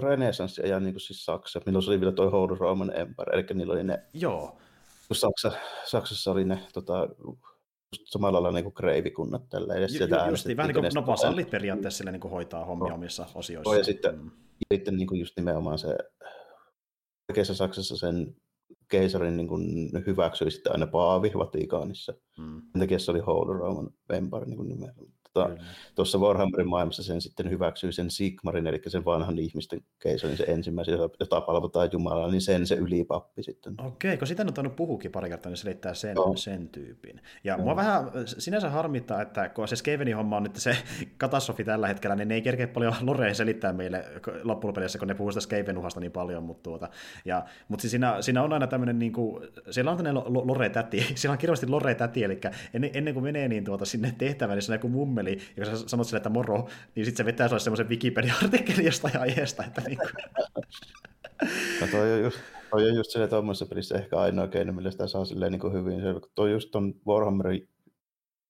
renesanssi 0.00 0.68
ja 0.68 0.80
niin 0.80 0.94
kuin 0.94 1.00
siis 1.00 1.24
Saksa, 1.24 1.60
milloin 1.66 1.82
se 1.82 1.90
oli 1.90 2.00
vielä 2.00 2.12
toi 2.12 2.30
Holy 2.30 2.54
Roman 2.54 2.96
Empire, 2.96 3.32
eli 3.32 3.46
niillä 3.54 3.72
oli 3.72 3.84
ne, 3.84 4.02
Joo. 4.12 4.58
kun 5.08 5.16
Saksa, 5.16 5.52
Saksassa 5.84 6.30
oli 6.32 6.44
ne 6.44 6.58
tota, 6.72 7.08
samalla 8.04 8.42
lailla 8.42 8.56
niin 8.56 8.64
kuin 8.64 8.74
kreivikunnat 8.74 9.48
tällä 9.48 9.74
edes 9.74 9.92
sieltä 9.92 10.16
Ju, 10.16 10.30
just, 10.30 10.46
vähän 10.56 10.68
niin 10.68 10.82
kuin 10.82 10.90
no, 10.94 11.06
vasallit 11.06 11.50
periaatteessa 11.50 11.98
sille 11.98 12.12
niin 12.12 12.20
kuin 12.20 12.32
hoitaa 12.32 12.64
hommia 12.64 12.88
no. 12.88 12.94
omissa 12.94 13.26
osioissa. 13.34 13.76
Ja 13.76 13.84
sitten, 13.84 14.18
mm. 14.18 14.30
ja 14.70 14.76
sitten 14.76 14.96
niin 14.96 15.06
kuin 15.06 15.20
just 15.20 15.36
nimenomaan 15.36 15.78
se 15.78 15.96
oikeassa 17.28 17.54
Saksassa 17.54 17.96
sen 17.96 18.36
keisarin 18.88 19.36
niin 19.36 19.48
kuin 19.48 19.90
hyväksyi 20.06 20.50
sitten 20.50 20.72
aina 20.72 20.86
Paavi 20.86 21.32
Vatikaanissa. 21.38 22.14
Mm. 22.38 22.62
Sen 22.72 22.80
takia 22.80 22.98
se 22.98 23.10
oli 23.10 23.20
Holy 23.20 23.58
Roman 23.58 23.90
Empire 24.10 24.44
niin 24.44 24.56
kuin 24.56 24.68
nimellä 24.68 24.94
tota, 25.34 25.64
tuossa 25.94 26.18
Warhammerin 26.18 26.68
maailmassa 26.68 27.02
sen 27.02 27.20
sitten 27.20 27.50
hyväksyy 27.50 27.92
sen 27.92 28.10
Sigmarin, 28.10 28.66
eli 28.66 28.80
sen 28.86 29.04
vanhan 29.04 29.38
ihmisten 29.38 29.80
keisarin, 29.98 30.36
se 30.36 30.44
ensimmäisen, 30.44 30.98
jota 31.20 31.40
palvotaan 31.40 31.88
Jumalaa, 31.92 32.30
niin 32.30 32.40
sen 32.40 32.66
se 32.66 32.74
ylipappi 32.74 33.42
sitten. 33.42 33.74
Okei, 33.80 34.16
kun 34.16 34.26
sitä 34.26 34.42
on 34.42 34.54
tainnut 34.54 34.76
puhukin 34.76 35.12
pari 35.12 35.28
kertaa, 35.28 35.50
niin 35.50 35.56
selittää 35.56 35.94
sen, 35.94 36.14
no. 36.14 36.36
sen 36.36 36.68
tyypin. 36.68 37.20
Ja 37.44 37.56
no. 37.56 37.62
mua 37.62 37.76
vähän 37.76 38.10
sinänsä 38.26 38.70
harmittaa, 38.70 39.22
että 39.22 39.48
kun 39.48 39.68
se 39.68 39.76
Skavenin 39.76 40.16
homma 40.16 40.36
on 40.36 40.42
nyt 40.42 40.56
se 40.56 40.76
katastrofi 41.16 41.64
tällä 41.64 41.88
hetkellä, 41.88 42.16
niin 42.16 42.28
ne 42.28 42.34
ei 42.34 42.42
kerkeä 42.42 42.68
paljon 42.68 42.94
Loreen 43.00 43.34
selittää 43.34 43.72
meille 43.72 44.04
loppupeleissä, 44.42 44.98
kun 44.98 45.08
ne 45.08 45.14
puhuu 45.14 45.32
sitä 45.32 45.40
Skavenuhasta 45.40 46.00
niin 46.00 46.12
paljon, 46.12 46.42
mutta, 46.42 46.62
tuota, 46.62 46.88
ja, 47.24 47.44
mutta 47.68 47.80
siis 47.80 47.90
siinä, 47.90 48.22
siinä 48.22 48.42
on 48.42 48.52
aina 48.52 48.66
tämmöinen, 48.66 48.98
niin 48.98 49.12
kuin, 49.12 49.46
siellä 49.70 49.90
on 49.90 49.96
tämmöinen 49.96 50.22
Lore-täti, 50.24 51.06
siellä 51.14 51.32
on 51.32 51.38
kirjallisesti 51.38 51.70
Lore-täti, 51.70 52.24
eli 52.24 52.40
ennen, 52.74 52.90
ennen 52.94 53.14
kuin 53.14 53.24
menee 53.24 53.48
niin 53.48 53.64
tuota, 53.64 53.84
sinne 53.84 54.14
tehtävään, 54.18 54.56
niin 54.56 54.62
se 54.62 54.72
on 54.72 54.76
joku 54.76 54.88
mummeli, 54.88 55.23
artikkeli, 55.24 55.52
ja 55.56 55.64
kun 55.66 55.78
sä 55.78 55.88
sanot 55.88 56.06
sille, 56.06 56.16
että 56.16 56.28
moro, 56.28 56.68
niin 56.94 57.06
sitten 57.06 57.16
se 57.16 57.24
vetää 57.24 57.48
sulle 57.48 57.60
semmoisen 57.60 57.88
Wikipedia-artikkelin 57.88 58.84
jostain 58.84 59.20
aiheesta. 59.20 59.64
Että 59.64 59.80
niin 59.80 59.98
kuin... 59.98 60.10
no 61.80 61.86
toi 61.90 62.12
on 62.12 62.22
just, 62.22 62.38
toi 62.70 62.90
on 62.90 62.96
just 62.96 63.10
sille 63.10 63.28
tuommoisessa 63.28 63.66
pelissä 63.66 63.94
ehkä 63.94 64.16
ainoa 64.16 64.48
keino, 64.48 64.72
millä 64.72 64.90
sitä 64.90 65.06
saa 65.06 65.24
silleen 65.24 65.52
niin 65.52 65.60
kuin 65.60 65.72
hyvin. 65.72 66.00
Se, 66.00 66.06
toi 66.34 66.52
just 66.52 66.70
ton 66.70 66.94
Warhammerin 67.06 67.68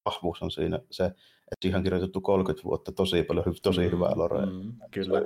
vahvuus 0.05 0.41
on 0.41 0.51
siinä 0.51 0.79
se, 0.91 1.11
että 1.51 1.61
siihen 1.61 1.77
on 1.77 1.83
kirjoitettu 1.83 2.21
30 2.21 2.63
vuotta 2.63 2.91
tosi 2.91 3.23
paljon, 3.23 3.45
tosi 3.61 3.81
mm, 3.81 3.91
hyvää 3.91 4.11
lorea. 4.15 4.45
Mm, 4.45 4.73
kyllä. 4.91 5.21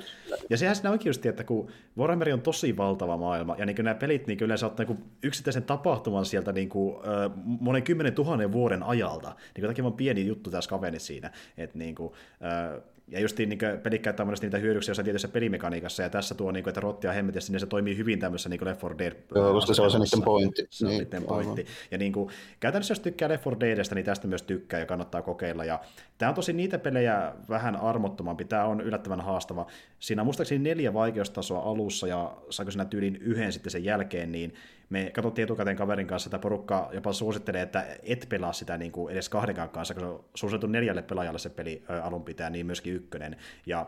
Ja 0.50 0.58
sehän 0.58 0.76
siinä 0.76 0.92
onkin 0.92 1.10
just, 1.10 1.26
että 1.26 1.44
kun 1.44 1.68
Warhammer 1.98 2.34
on 2.34 2.42
tosi 2.42 2.78
valtava 2.78 3.18
maailma, 3.18 3.56
ja 3.58 3.66
niin 3.66 3.76
nämä 3.78 3.96
pelit 3.96 4.28
niin 4.28 4.40
yleensä 4.42 4.66
ottaa 4.66 4.86
niin 4.86 5.04
yksittäisen 5.24 5.64
tapahtuman 5.64 6.26
sieltä 6.26 6.52
niin 6.52 6.70
kuin, 6.70 6.96
äh, 6.96 7.32
monen 7.46 7.84
kymmenen 7.84 8.14
tuhannen 8.14 8.52
vuoden 8.52 8.84
ajalta, 8.84 9.36
niin 9.58 9.76
kuin 9.76 9.86
on 9.86 9.94
pieni 9.94 10.28
juttu 10.28 10.52
tässä 10.52 10.70
kaveni 10.70 11.00
siinä, 11.00 11.32
että 11.58 11.78
niin 11.78 11.96
kuin, 11.96 12.14
äh, 12.44 12.82
ja 13.12 13.20
just 13.20 13.38
niin 13.38 13.60
pelit 13.84 14.02
käyttää 14.02 14.26
monesti 14.26 14.46
niitä 14.46 14.58
hyödyksiä 14.58 14.92
jossain 14.92 15.04
tietyssä 15.04 15.28
pelimekaniikassa, 15.28 16.04
ja 16.04 16.10
tässä 16.10 16.36
tuo, 16.36 16.52
niin 16.52 16.64
kuin, 16.64 16.72
että 16.72 16.82
rottia 16.82 17.12
hemmetissä, 17.12 17.52
niin 17.54 17.60
se 17.60 17.66
toimii 17.66 17.98
hyvin 17.98 18.20
tämmöisessä 18.20 18.50
niin 18.50 18.66
Left 18.66 18.84
4 18.84 18.98
Dead. 18.98 19.14
Joo, 19.36 19.54
koska 19.54 19.74
se 19.74 19.82
on 19.82 19.92
se 19.92 20.00
niiden 20.00 20.22
pointti. 20.22 20.68
Se 20.70 20.86
on 20.86 20.90
niin, 20.90 21.04
niiden 21.04 21.24
pointti. 21.24 21.66
Ja 21.92 21.98
niin 21.98 22.14
kuin, 22.14 22.30
käytännössä 22.60 22.92
jos 22.92 23.00
tykkää 23.00 23.30
Left 23.30 23.46
4 23.46 23.60
Deadistä, 23.60 23.96
niin 23.96 24.06
tästä 24.06 24.28
myös 24.28 24.42
tykkää 24.42 24.80
ja 24.80 24.86
kannattaa 24.86 25.22
kokeilla. 25.22 25.66
Ja 25.66 25.80
tämä 26.18 26.30
on 26.30 26.36
tosi 26.36 26.54
niitä 26.54 26.80
pelejä 26.80 27.34
vähän 27.50 27.76
armottomampi, 27.76 28.46
tämä 28.46 28.66
on 28.66 28.82
yllättävän 28.82 29.22
haastava. 29.22 29.68
Siinä 30.00 30.22
on 30.22 30.26
muistaakseni 30.26 30.70
neljä 30.70 30.94
vaikeustasoa 30.94 31.60
alussa, 31.60 32.08
ja 32.08 32.38
saako 32.50 32.72
sinä 32.72 32.86
tyylin 32.86 33.16
yhden 33.16 33.54
sitten 33.54 33.72
sen 33.72 33.84
jälkeen, 33.84 34.32
niin 34.32 34.54
me 34.90 35.12
katsottiin 35.14 35.44
etukäteen 35.44 35.78
kaverin 35.78 36.08
kanssa, 36.08 36.28
että 36.28 36.40
porukka 36.40 36.90
jopa 36.94 37.14
suosittelee, 37.14 37.62
että 37.62 37.86
et 38.04 38.26
pelaa 38.30 38.54
sitä 38.54 38.78
niin 38.78 38.92
kuin 38.92 39.14
edes 39.14 39.30
kahdenkaan 39.30 39.70
kanssa, 39.70 39.94
kun 39.94 40.04
se 40.04 40.08
on 40.08 40.26
suosittu 40.36 40.68
neljälle 40.68 41.02
pelaajalle 41.02 41.40
se 41.40 41.50
peli 41.50 41.84
alun 42.04 42.24
pitää, 42.24 42.50
niin 42.50 42.66
myöskin 42.66 42.94
ykkönen. 42.94 43.38
Ja 43.66 43.86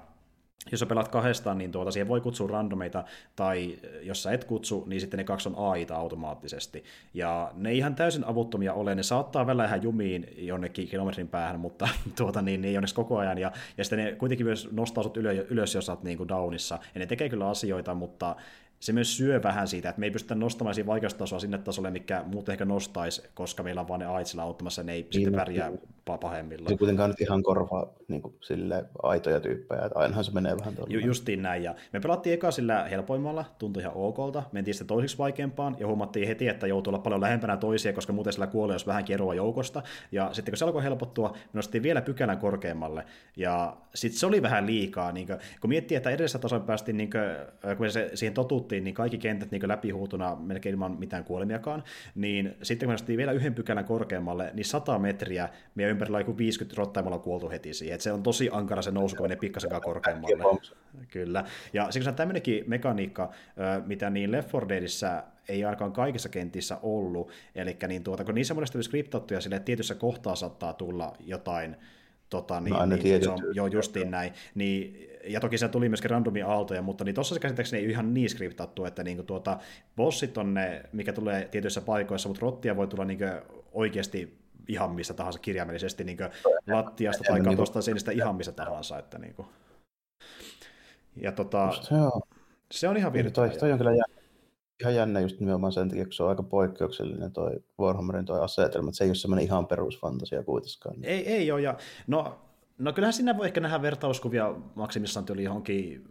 jos 0.71 0.79
sä 0.79 0.85
pelaat 0.85 1.07
kahdestaan, 1.07 1.57
niin 1.57 1.71
tuota, 1.71 1.91
siihen 1.91 2.07
voi 2.07 2.21
kutsua 2.21 2.47
randomeita, 2.47 3.03
tai 3.35 3.77
jos 4.01 4.23
sä 4.23 4.31
et 4.31 4.43
kutsu, 4.43 4.83
niin 4.87 5.01
sitten 5.01 5.17
ne 5.17 5.23
kaksi 5.23 5.49
on 5.49 5.71
AIta 5.71 5.95
automaattisesti. 5.95 6.83
Ja 7.13 7.51
ne 7.55 7.73
ihan 7.73 7.95
täysin 7.95 8.23
avuttomia 8.25 8.73
ole, 8.73 8.95
ne 8.95 9.03
saattaa 9.03 9.47
välillä 9.47 9.65
ihan 9.65 9.83
jumiin 9.83 10.27
jonnekin 10.37 10.87
kilometrin 10.87 11.27
päähän, 11.27 11.59
mutta 11.59 11.87
tuota, 12.17 12.41
niin, 12.41 12.61
ne 12.61 12.67
ei 12.67 12.77
onneksi 12.77 12.95
koko 12.95 13.17
ajan, 13.17 13.37
ja, 13.37 13.51
ja 13.77 13.83
sitten 13.83 13.99
ne 13.99 14.11
kuitenkin 14.11 14.45
myös 14.45 14.71
nostaa 14.71 15.03
sut 15.03 15.17
ylös, 15.17 15.37
ylös 15.49 15.75
jos 15.75 15.85
sä 15.85 15.91
oot 15.91 16.03
niin 16.03 16.17
kuin 16.17 16.27
downissa, 16.27 16.79
ja 16.95 16.99
ne 16.99 17.05
tekee 17.05 17.29
kyllä 17.29 17.49
asioita, 17.49 17.93
mutta 17.93 18.35
se 18.81 18.93
myös 18.93 19.17
syö 19.17 19.43
vähän 19.43 19.67
siitä, 19.67 19.89
että 19.89 19.99
me 19.99 20.05
ei 20.05 20.11
pystytä 20.11 20.35
nostamaan 20.35 20.75
siinä 20.75 20.87
vaikeustasoa 20.87 21.39
sinne 21.39 21.57
tasolle, 21.57 21.91
mikä 21.91 22.23
muuten 22.25 22.53
ehkä 22.53 22.65
nostaisi, 22.65 23.21
koska 23.33 23.63
meillä 23.63 23.81
on 23.81 23.87
vain 23.87 23.99
ne 23.99 24.05
aitsilla 24.05 24.43
auttamassa, 24.43 24.83
ne 24.83 24.93
ei 24.93 25.01
niin, 25.01 25.13
sitten 25.13 25.33
pärjää 25.33 25.71
pahemmilla. 26.21 26.69
Se 26.69 26.77
kuitenkaan 26.77 27.09
nyt 27.09 27.21
ihan 27.21 27.43
korvaa 27.43 27.93
niin 28.07 28.21
kuin, 28.21 28.35
sille 28.41 28.85
aitoja 29.03 29.39
tyyppejä, 29.39 29.85
että 29.85 29.99
ainahan 29.99 30.23
se 30.23 30.31
menee 30.31 30.57
vähän 30.59 30.75
tuolla. 30.75 30.93
Ju, 30.93 30.99
justiin 30.99 31.41
näin, 31.41 31.63
ja 31.63 31.75
me 31.93 31.99
pelattiin 31.99 32.33
eka 32.33 32.51
sillä 32.51 32.83
helpoimmalla, 32.83 33.45
tuntui 33.59 33.81
ihan 33.81 33.93
okolta, 33.95 34.43
mentiin 34.51 34.75
sitten 34.75 34.87
toiseksi 34.87 35.17
vaikeampaan, 35.17 35.75
ja 35.79 35.87
huomattiin 35.87 36.27
heti, 36.27 36.47
että 36.47 36.67
joutuu 36.67 36.93
olla 36.93 37.03
paljon 37.03 37.21
lähempänä 37.21 37.57
toisia, 37.57 37.93
koska 37.93 38.13
muuten 38.13 38.33
sillä 38.33 38.47
kuolee, 38.47 38.75
jos 38.75 38.87
vähän 38.87 39.03
kieroa 39.03 39.33
joukosta, 39.33 39.83
ja 40.11 40.29
sitten 40.31 40.51
kun 40.51 40.57
se 40.57 40.65
alkoi 40.65 40.83
helpottua, 40.83 41.29
me 41.29 41.49
nostettiin 41.53 41.83
vielä 41.83 42.01
pykälän 42.01 42.37
korkeammalle, 42.37 43.05
ja 43.37 43.77
sitten 43.95 44.19
se 44.19 44.25
oli 44.25 44.41
vähän 44.41 44.65
liikaa, 44.65 45.11
niin 45.11 45.27
kuin, 45.27 45.39
kun 45.61 45.69
miettii, 45.69 45.97
että 45.97 46.09
edellisessä 46.09 46.39
tasolla 46.39 46.63
päästiin, 46.63 46.97
niin 46.97 47.09
kuin, 47.09 47.77
kun 47.77 47.91
se, 47.91 48.11
siihen 48.13 48.33
totuttiin, 48.71 48.83
niin 48.83 48.93
kaikki 48.93 49.17
kentät 49.17 49.51
niin 49.51 49.67
läpihuutuna 49.67 50.35
melkein 50.35 50.73
ilman 50.73 50.99
mitään 50.99 51.23
kuolemiakaan, 51.23 51.83
niin 52.15 52.55
sitten 52.63 52.89
kun 52.89 52.97
me 53.07 53.17
vielä 53.17 53.31
yhden 53.31 53.55
pykälän 53.55 53.85
korkeammalle, 53.85 54.51
niin 54.53 54.65
100 54.65 54.99
metriä 54.99 55.49
meidän 55.75 55.91
ympärillä 55.91 56.17
on 56.17 56.37
50 56.37 56.75
rottaimalla 56.77 57.19
kuoltu 57.19 57.49
heti 57.49 57.73
siihen. 57.73 57.95
Et 57.95 58.01
se 58.01 58.11
on 58.11 58.23
tosi 58.23 58.49
ankara 58.51 58.81
se 58.81 58.91
nousu, 58.91 59.15
kun 59.15 59.23
menee 59.23 59.37
pikkasenkaan 59.37 59.81
korkeammalle. 59.81 60.59
Kyllä. 61.11 61.43
Ja 61.73 61.91
siksi 61.91 62.09
on 62.09 62.15
tämmöinenkin 62.15 62.63
mekaniikka, 62.67 63.31
mitä 63.85 64.09
niin 64.09 64.31
Left 64.31 64.53
4 64.53 64.69
Deadissä 64.69 65.23
ei 65.49 65.65
ainakaan 65.65 65.91
kaikissa 65.91 66.29
kentissä 66.29 66.77
ollut. 66.83 67.31
Eli 67.55 67.77
niin 67.87 68.03
tuota, 68.03 68.23
kun 68.23 68.35
niissä 68.35 68.53
monesti 68.53 68.77
oli 68.77 68.83
skriptattuja 68.83 69.41
sille, 69.41 69.55
että 69.55 69.65
tietyssä 69.65 69.95
kohtaa 69.95 70.35
saattaa 70.35 70.73
tulla 70.73 71.13
jotain 71.19 71.75
Tota, 72.31 72.61
niin, 72.61 72.73
no, 72.73 72.85
niin, 72.85 73.23
se 73.23 73.29
on, 73.29 73.39
joo, 73.53 73.67
justiin 73.67 74.11
näin. 74.11 74.33
Niin, 74.55 75.09
ja 75.27 75.39
toki 75.39 75.57
se 75.57 75.67
tuli 75.67 75.89
myöskin 75.89 76.11
randomi 76.11 76.41
aaltoja, 76.41 76.81
mutta 76.81 77.03
niin 77.03 77.15
tuossa 77.15 77.35
se 77.35 77.39
käsittääkseni 77.39 77.83
ei 77.83 77.89
ihan 77.89 78.13
niin 78.13 78.29
skriptattu, 78.29 78.85
että 78.85 79.03
niin 79.03 79.25
tuota, 79.25 79.57
bossit 79.95 80.37
on 80.37 80.53
ne, 80.53 80.83
mikä 80.93 81.13
tulee 81.13 81.47
tietyissä 81.51 81.81
paikoissa, 81.81 82.29
mutta 82.29 82.41
rottia 82.41 82.75
voi 82.75 82.87
tulla 82.87 83.05
niin 83.05 83.19
oikeasti 83.71 84.37
ihan 84.67 84.91
missä 84.91 85.13
tahansa 85.13 85.39
kirjaimellisesti 85.39 86.03
niin 86.03 86.17
lattiasta 86.67 87.23
tai 87.23 87.39
niinku- 87.39 87.49
katosta 87.49 87.79
niin 87.79 87.83
seinistä 87.83 88.11
ihan 88.11 88.35
missä 88.35 88.51
tahansa. 88.51 88.99
Että 88.99 89.17
niin 89.17 89.33
kuin. 89.33 89.47
Ja 91.15 91.31
tota, 91.31 91.71
se, 91.81 91.93
on. 91.93 92.21
se 92.71 92.87
on 92.87 92.97
ihan 92.97 93.13
virtaa. 93.13 93.47
Toi, 93.47 93.57
toi 93.57 93.71
on 93.71 93.77
kyllä 93.77 93.91
jännä, 93.91 94.20
ihan 94.81 94.95
jännä 94.95 95.19
just 95.19 95.39
nimenomaan 95.39 95.73
sen 95.73 95.89
takia, 95.89 96.05
kun 96.05 96.13
se 96.13 96.23
on 96.23 96.29
aika 96.29 96.43
poikkeuksellinen 96.43 97.31
toi 97.31 97.51
Warhammerin 97.79 98.25
toi 98.25 98.41
asetelma, 98.41 98.89
että 98.89 98.97
se 98.97 99.03
ei 99.03 99.09
ole 99.09 99.15
semmoinen 99.15 99.45
ihan 99.45 99.67
perusfantasia 99.67 100.43
kuitenkaan. 100.43 100.95
Ei, 101.03 101.27
ei 101.27 101.51
ole, 101.51 101.61
ja 101.61 101.77
no, 102.07 102.39
no 102.77 102.93
kyllähän 102.93 103.13
siinä 103.13 103.37
voi 103.37 103.45
ehkä 103.45 103.59
nähdä 103.59 103.81
vertauskuvia 103.81 104.55
maksimissaan 104.75 105.25
tuli 105.25 105.43
johonkin 105.43 106.03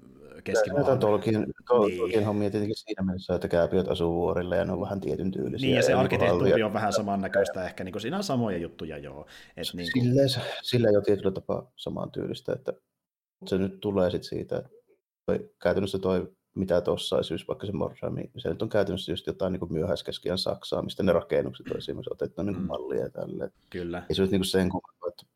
keskimaahan. 0.45 0.99
Tolkien, 0.99 1.47
Tolkien 1.68 2.09
niin. 2.09 2.25
hommia 2.25 2.51
tietenkin 2.51 2.77
siinä 2.77 3.03
mielessä, 3.03 3.35
että 3.35 3.49
kääpiöt 3.49 3.89
asuu 3.89 4.14
vuorille 4.14 4.57
ja 4.57 4.64
ne 4.64 4.73
on 4.73 4.81
vähän 4.81 5.01
tietyn 5.01 5.31
tyylisiä. 5.31 5.66
Niin, 5.66 5.77
ja 5.77 5.83
se 5.83 5.93
arkkitehtuuri 5.93 6.62
on 6.62 6.73
vähän 6.73 6.93
samannäköistä 6.93 7.64
ehkä, 7.64 7.85
niin 7.85 7.93
kuin 7.93 8.03
siinä 8.03 8.16
on 8.16 8.25
samoja 8.25 8.59
juttuja 8.59 8.99
joo. 8.99 9.27
Et 9.57 9.66
niin 9.75 9.89
kuin... 9.93 10.05
sillä, 10.05 10.45
sillä 10.62 10.89
ei 10.89 10.97
ole 10.97 11.05
tietyllä 11.05 11.31
tapaa 11.31 11.73
saman 11.77 12.11
tyylistä, 12.11 12.53
että 12.53 12.73
se 13.47 13.59
nyt 13.59 13.81
tulee 13.81 14.11
sitten 14.11 14.29
siitä, 14.29 14.59
että 14.59 14.71
käytännössä 15.62 15.99
toi 15.99 16.33
mitä 16.55 16.80
tuossa 16.80 17.16
olisi 17.16 17.34
just 17.34 17.48
vaikka 17.48 17.66
se 17.66 17.72
Morrami, 17.72 18.30
se 18.36 18.48
nyt 18.48 18.62
on 18.62 18.68
käytännössä 18.68 19.12
just 19.12 19.26
jotain 19.26 19.53
niin 19.53 19.72
myöhäiskeskiän 19.72 20.38
Saksaa, 20.38 20.82
mistä 20.82 21.03
ne 21.03 21.12
rakennukset 21.12 21.66
olisi 21.66 21.90
esimerkiksi 21.90 22.12
otettu 22.12 22.42
niin 22.42 22.59
mm. 22.59 22.66
mallia 22.66 23.01
ja 23.01 23.11
tälleen. 23.11 23.53
Kyllä. 23.70 24.03
Ei 24.09 24.14
se 24.14 24.22
olisi 24.22 24.38
niin 24.38 24.44
sen 24.44 24.68
kummempaa, 24.68 25.09
että 25.09 25.26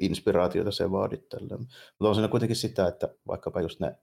inspiraatiota 0.00 0.70
se 0.70 0.90
vaadit 0.90 1.28
tälle. 1.28 1.58
Mutta 1.58 2.08
on 2.08 2.14
siinä 2.14 2.28
kuitenkin 2.28 2.56
sitä, 2.56 2.86
että 2.86 3.08
vaikkapa 3.26 3.60
just 3.60 3.80
ne 3.80 3.96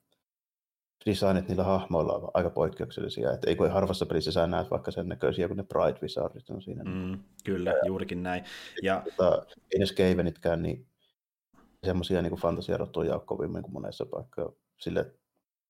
designit 1.06 1.48
niillä 1.48 1.64
hahmoilla 1.64 2.14
on 2.14 2.32
aika 2.34 2.50
poikkeuksellisia, 2.50 3.34
että 3.34 3.50
ei 3.50 3.56
kun 3.56 3.72
harvassa 3.72 4.06
pelissä 4.06 4.32
sä 4.32 4.48
näet 4.48 4.72
vaikka 4.72 4.92
sen 4.92 5.08
näköisiä, 5.08 5.48
kun 5.48 5.58
ne 5.58 5.64
Pride 5.64 6.00
Wizardit 6.02 6.50
on 6.50 6.62
siinä. 6.62 6.84
Mm, 6.84 7.20
kyllä, 7.44 7.70
ja, 7.70 7.88
juurikin 7.88 8.24
näin. 8.24 8.44
Ja... 8.84 9.04
Tota, 9.18 9.46
ei 9.74 9.80
ne 9.80 9.86
Skavenitkään, 9.86 10.62
niin 10.62 10.88
semmoisia 11.86 12.22
niin 12.22 12.36
fantasiarottuja 12.36 13.14
ole 13.14 13.22
kovimmin 13.26 13.62
kuin 13.62 13.74
monessa 13.74 14.06
paikkaa. 14.06 14.52
Sille 14.78 15.14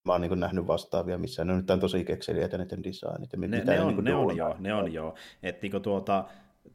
mä 0.07 0.11
oon 0.11 0.21
niin 0.21 0.39
nähnyt 0.39 0.67
vastaavia 0.67 1.17
missään. 1.17 1.47
Ne 1.47 1.53
on 1.53 1.63
nyt 1.67 1.79
tosi 1.79 2.05
kekseliäitä 2.05 2.57
niiden 2.57 2.83
designit. 2.83 3.33
Ne, 3.37 3.47
ne, 3.47 3.81
on, 3.81 3.95
niin 3.95 4.03
ne 4.03 4.15
on 4.15 4.37
joo, 4.37 4.55
ne 4.59 4.73
on 4.73 4.93
joo. 4.93 5.15
Että 5.43 5.67
niin 5.67 5.81
tuota, 5.81 6.25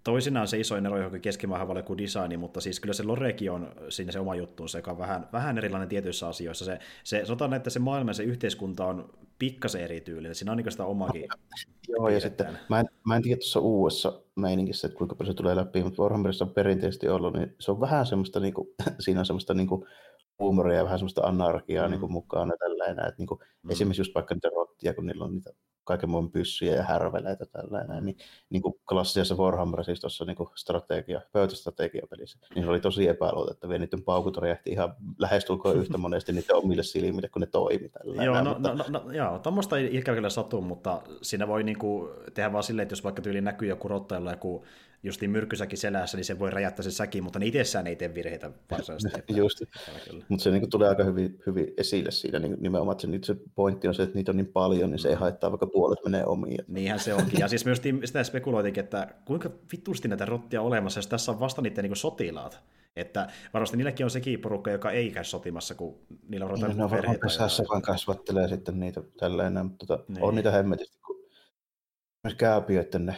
toisinaan 0.04 0.48
se 0.48 0.60
isoin 0.60 0.86
ero 0.86 0.96
johonkin 0.96 1.20
keskimaahan 1.20 1.84
kuin 1.84 1.98
designi, 1.98 2.36
mutta 2.36 2.60
siis 2.60 2.80
kyllä 2.80 2.94
se 2.94 3.02
Loreki 3.02 3.48
on 3.48 3.72
siinä 3.88 4.12
se 4.12 4.18
oma 4.18 4.34
juttuunsa, 4.34 4.78
joka 4.78 4.90
on 4.90 4.98
vähän, 4.98 5.28
vähän 5.32 5.58
erilainen 5.58 5.88
tietyissä 5.88 6.28
asioissa. 6.28 6.64
Se, 6.64 6.78
se, 7.04 7.24
sanotaan, 7.24 7.54
että 7.54 7.70
se 7.70 7.78
maailma, 7.78 8.12
se 8.12 8.22
yhteiskunta 8.22 8.86
on 8.86 9.10
pikkasen 9.38 9.82
erityylinen, 9.82 10.34
siinä 10.34 10.52
on 10.52 10.58
niin 10.58 10.70
sitä 10.70 10.84
omakin. 10.84 11.28
Joo, 11.88 12.08
ja 12.08 12.20
sitten 12.20 12.58
mä 12.68 12.80
en, 12.80 12.86
mä 13.06 13.16
en 13.16 13.22
tiedä 13.22 13.36
tuossa 13.36 13.60
uudessa 13.60 14.22
meiningissä, 14.36 14.86
että 14.86 14.98
kuinka 14.98 15.14
paljon 15.14 15.34
se 15.34 15.36
tulee 15.36 15.56
läpi, 15.56 15.82
mutta 15.82 16.02
Warhammerissa 16.02 16.44
on 16.44 16.54
perinteisesti 16.54 17.08
ollut, 17.08 17.34
niin 17.34 17.54
se 17.58 17.70
on 17.70 17.80
vähän 17.80 18.06
semmoista, 18.06 18.40
niin 18.40 18.54
kuin, 18.54 18.68
siinä 19.04 19.20
on 19.20 19.26
semmoista 19.26 19.54
niin 19.54 19.68
kuin, 19.68 19.84
huumoria 20.42 20.76
ja 20.76 20.84
vähän 20.84 20.98
semmoista 20.98 21.22
anarkiaa 21.22 21.86
mm. 21.86 21.90
niin 21.90 22.00
kuin, 22.00 22.12
mukana 22.12 22.52
tällainen, 22.58 23.08
että 23.08 23.18
niin 23.18 23.26
kuin, 23.26 23.40
mm. 23.62 23.70
esimerkiksi 23.70 24.00
just 24.00 24.14
vaikka 24.14 24.34
niitä 24.34 24.48
rottia, 24.56 24.94
kun 24.94 25.06
niillä 25.06 25.24
on 25.24 25.32
niitä 25.32 25.50
kaiken 25.84 26.10
muun 26.10 26.30
pyssyjä 26.30 26.74
ja 26.74 26.82
härveleitä 26.82 27.46
tällainen, 27.46 28.04
niin, 28.04 28.16
niin 28.50 28.62
kuin 28.62 28.74
klassisessa 28.88 29.34
Warhammer, 29.34 29.84
siis 29.84 30.00
tuossa 30.00 30.24
niin 30.24 30.36
strategia, 30.54 31.20
pöytästrategiapelissä, 31.32 32.38
niin 32.54 32.64
se 32.64 32.70
oli 32.70 32.80
tosi 32.80 33.08
epäluotettavia, 33.08 33.78
niiden 33.78 34.02
paukut 34.02 34.36
räjähti 34.36 34.70
ihan 34.70 34.94
lähestulkoon 35.18 35.76
yhtä 35.76 35.98
monesti 36.06 36.32
niiden 36.32 36.56
omille 36.56 36.82
silmille, 36.82 37.28
kun 37.28 37.40
ne 37.40 37.46
toimi 37.46 37.88
tällainen. 37.88 38.26
Joo, 38.26 38.42
no, 38.42 38.54
mutta... 38.54 38.74
no, 38.74 38.84
no, 38.88 39.02
no, 39.04 39.12
joo, 39.12 39.38
tuommoista 39.38 39.78
ei 39.78 39.96
ikävä 39.96 40.14
kyllä 40.14 40.30
satu, 40.30 40.60
mutta 40.60 41.02
siinä 41.22 41.48
voi 41.48 41.62
niin 41.62 41.78
kuin, 41.78 42.10
tehdä 42.34 42.52
vaan 42.52 42.64
silleen, 42.64 42.82
että 42.82 42.92
jos 42.92 43.04
vaikka 43.04 43.22
tyyli 43.22 43.40
näkyy 43.40 43.68
joku 43.68 43.88
rottailla 43.88 44.30
joku 44.30 44.64
justiin 45.02 45.30
myrkkysäkin 45.30 45.78
selässä, 45.78 46.16
niin 46.16 46.24
se 46.24 46.38
voi 46.38 46.50
räjättää 46.50 46.82
se 46.82 46.90
säki, 46.90 47.20
mutta 47.20 47.38
ne 47.38 47.46
itsessään 47.46 47.86
ei 47.86 47.96
tee 47.96 48.14
virheitä 48.14 48.50
varsinaisesti. 48.70 49.20
Just, 49.36 49.62
mutta 50.28 50.42
se 50.42 50.50
niin 50.50 50.60
kuin, 50.60 50.70
tulee 50.70 50.88
aika 50.88 51.04
hyvin, 51.04 51.38
hyvin 51.46 51.66
esille 51.76 52.10
siinä 52.10 52.38
niin 52.38 52.56
nimenomaan, 52.60 52.94
että 52.94 53.26
se, 53.26 53.34
se 53.34 53.40
pointti 53.54 53.88
on 53.88 53.94
se, 53.94 54.02
että 54.02 54.14
niitä 54.14 54.32
on 54.32 54.36
niin 54.36 54.52
paljon, 54.52 54.90
niin 54.90 54.98
se 54.98 55.08
ei 55.08 55.14
mm. 55.14 55.20
haittaa, 55.20 55.50
vaikka 55.50 55.66
puolet 55.66 55.98
menee 56.04 56.26
omiin. 56.26 56.64
Niinhän 56.68 57.00
se 57.00 57.14
onkin, 57.14 57.40
ja 57.40 57.48
siis 57.48 57.64
myös 57.64 57.82
sitä 58.04 58.24
spekuloitikin, 58.24 58.84
että 58.84 59.14
kuinka 59.24 59.50
vitusti 59.72 60.08
näitä 60.08 60.24
rottia 60.24 60.62
olemassa, 60.62 60.98
jos 60.98 61.06
tässä 61.06 61.32
on 61.32 61.40
vasta 61.40 61.62
niiden 61.62 61.84
niin 61.84 61.96
sotilaat. 61.96 62.60
Että 62.96 63.28
varmasti 63.54 63.76
niilläkin 63.76 64.06
on 64.06 64.10
sekin 64.10 64.40
porukka, 64.40 64.70
joka 64.70 64.90
ei 64.90 65.10
käy 65.10 65.24
sotimassa, 65.24 65.74
kun 65.74 65.98
niillä 66.28 66.46
on 66.46 66.60
niin, 66.60 66.76
no, 66.76 66.90
varmaan 66.90 67.18
pesässä 67.22 67.64
vaan 67.68 67.82
kasvattelee 67.82 68.48
sitten 68.48 68.80
niitä 68.80 69.02
tällainen, 69.18 69.66
mutta 69.66 69.86
tota, 69.86 70.04
niin. 70.08 70.22
on 70.22 70.34
niitä 70.34 70.50
hemmetisti, 70.50 70.98
kun 71.06 71.16
myös 72.24 72.34
kääpiöiden 72.34 73.06
ne 73.06 73.16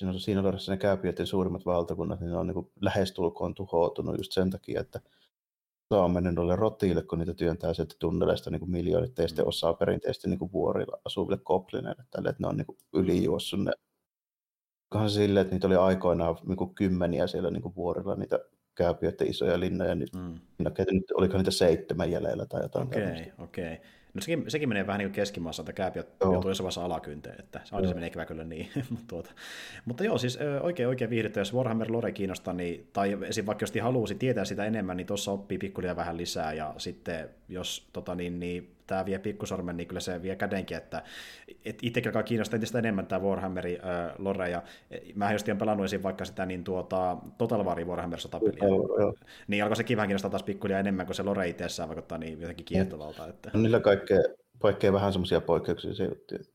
siinä, 0.00 0.18
siinä 0.18 0.42
lorissa 0.42 0.72
ne 0.72 0.78
kääpiöiden 0.78 1.26
suurimmat 1.26 1.66
valtakunnat, 1.66 2.20
niin 2.20 2.30
ne 2.30 2.36
on 2.36 2.46
niin 2.46 2.70
lähestulkoon 2.80 3.54
tuhoutunut 3.54 4.18
just 4.18 4.32
sen 4.32 4.50
takia, 4.50 4.80
että 4.80 5.00
osa 5.90 6.04
on 6.04 6.10
mennyt 6.10 6.34
noille 6.34 6.56
rotiille, 6.56 7.02
kun 7.02 7.18
niitä 7.18 7.34
työntää 7.34 7.74
sieltä 7.74 7.94
tunneleista 7.98 8.50
niin 8.50 8.70
miljoonit, 8.70 9.18
ja 9.18 9.28
sitten 9.28 9.44
mm. 9.44 9.48
osaa 9.48 9.72
perinteisesti 9.72 10.28
niin 10.28 10.38
kuin 10.38 10.52
vuorilla 10.52 10.98
asuville 11.04 11.38
koplineille, 11.44 12.04
tälle, 12.10 12.28
että 12.28 12.42
ne 12.42 12.48
on 12.48 12.56
niin 12.56 12.66
kuin 12.66 12.78
ylijuossut 12.92 13.64
ne. 13.64 13.72
Se 15.02 15.08
silleen, 15.08 15.42
että 15.42 15.54
niitä 15.54 15.66
oli 15.66 15.76
aikoinaan 15.76 16.36
niin 16.46 16.56
kuin 16.56 16.74
kymmeniä 16.74 17.26
siellä 17.26 17.50
niin 17.50 17.62
kuin 17.62 17.74
vuorilla, 17.74 18.14
niitä 18.14 18.38
kääpiöiden 18.74 19.30
isoja 19.30 19.60
linnoja, 19.60 19.94
niin 19.94 20.08
mm. 20.16 20.40
nyt 20.90 21.10
oliko 21.14 21.36
niitä 21.36 21.50
seitsemän 21.50 22.10
jäljellä 22.10 22.46
tai 22.46 22.62
jotain. 22.62 22.86
Okei, 22.86 23.02
okay, 23.02 23.44
okei. 23.44 23.74
Okay. 23.74 23.86
No 24.14 24.20
sekin, 24.20 24.44
sekin 24.48 24.68
menee 24.68 24.86
vähän 24.86 24.98
niin 24.98 25.08
kuin 25.08 25.14
keskimaassa, 25.14 25.62
että 25.62 25.72
kääpi 25.72 25.98
joutuu 26.20 26.50
jossain 26.50 26.64
vaiheessa 26.64 26.84
alakynteen, 26.84 27.40
että 27.40 27.60
aina 27.72 27.88
se 27.88 27.94
menee 27.94 28.08
ikävä 28.08 28.26
kyllä 28.26 28.44
niin. 28.44 28.68
mutta, 28.90 29.06
tuota. 29.08 29.30
mutta 29.84 30.04
joo, 30.04 30.18
siis 30.18 30.38
oikein 30.60 30.88
oikein 30.88 31.10
viihdyttä, 31.10 31.40
jos 31.40 31.54
Warhammer 31.54 31.92
Lore 31.92 32.12
kiinnostaa, 32.12 32.54
niin, 32.54 32.88
tai 32.92 33.18
esim. 33.22 33.46
vaikka 33.46 33.62
jos 33.62 33.72
haluaisi 33.82 34.14
tietää 34.14 34.44
sitä 34.44 34.64
enemmän, 34.64 34.96
niin 34.96 35.06
tuossa 35.06 35.32
oppii 35.32 35.58
pikkulia 35.58 35.96
vähän 35.96 36.16
lisää, 36.16 36.52
ja 36.52 36.74
sitten 36.78 37.28
jos 37.48 37.88
tota, 37.92 38.14
niin, 38.14 38.40
niin 38.40 38.76
tämä 38.90 39.06
vie 39.06 39.18
pikkusormen, 39.18 39.76
niin 39.76 39.88
kyllä 39.88 40.00
se 40.00 40.22
vie 40.22 40.36
kädenkin, 40.36 40.76
että 40.76 41.02
et 41.64 41.78
itse 41.82 42.02
alkaa 42.06 42.22
kiinnostaa 42.22 42.56
entistä 42.56 42.78
enemmän 42.78 43.06
tämä 43.06 43.24
Warhammeri 43.24 43.78
äh, 43.78 44.14
lore, 44.18 44.50
ja 44.50 44.62
e, 44.90 44.98
mä 45.14 45.32
just 45.32 45.48
olen 45.48 45.58
pelannut 45.58 45.84
esim. 45.84 46.02
vaikka 46.02 46.24
sitä 46.24 46.46
niin 46.46 46.64
tuota, 46.64 47.16
Total 47.38 47.64
War 47.64 47.84
Warhammer 47.84 48.20
sotapeliä, 48.20 49.14
niin 49.48 49.62
alkoi 49.62 49.76
sekin 49.76 49.96
vähän 49.96 50.08
kiinnostaa 50.08 50.30
taas 50.30 50.42
pikkulia 50.42 50.78
enemmän, 50.78 51.06
kuin 51.06 51.16
se 51.16 51.22
lore 51.22 51.48
itsessään 51.48 51.88
vaikuttaa 51.88 52.18
niin 52.18 52.40
jotenkin 52.40 52.66
kiehtovalta. 52.66 53.26
Että... 53.26 53.50
No, 53.54 53.60
niillä 53.60 53.80
kaikkea, 53.80 54.20
vaikkea 54.62 54.92
vähän 54.92 55.12
semmoisia 55.12 55.40
poikkeuksia, 55.40 55.94
se, 55.94 56.10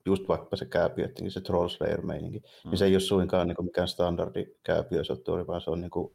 just 0.06 0.28
vaikka 0.28 0.56
se 0.56 0.66
kääpiötkin, 0.66 1.32
se 1.32 1.42
Troll 1.42 1.68
Slayer-meininki, 1.68 2.40
mm. 2.40 2.70
niin 2.70 2.78
se 2.78 2.86
ei 2.86 2.96
ole 2.96 3.00
suinkaan 3.00 3.48
niin 3.48 3.56
kuin 3.56 3.66
mikään 3.66 3.88
standardi 3.88 4.46
kääpiösottuuri, 4.64 5.48
vaan 5.48 5.62
se 5.62 5.70
on 5.70 5.82
niin 5.82 5.92
kuin 5.92 6.14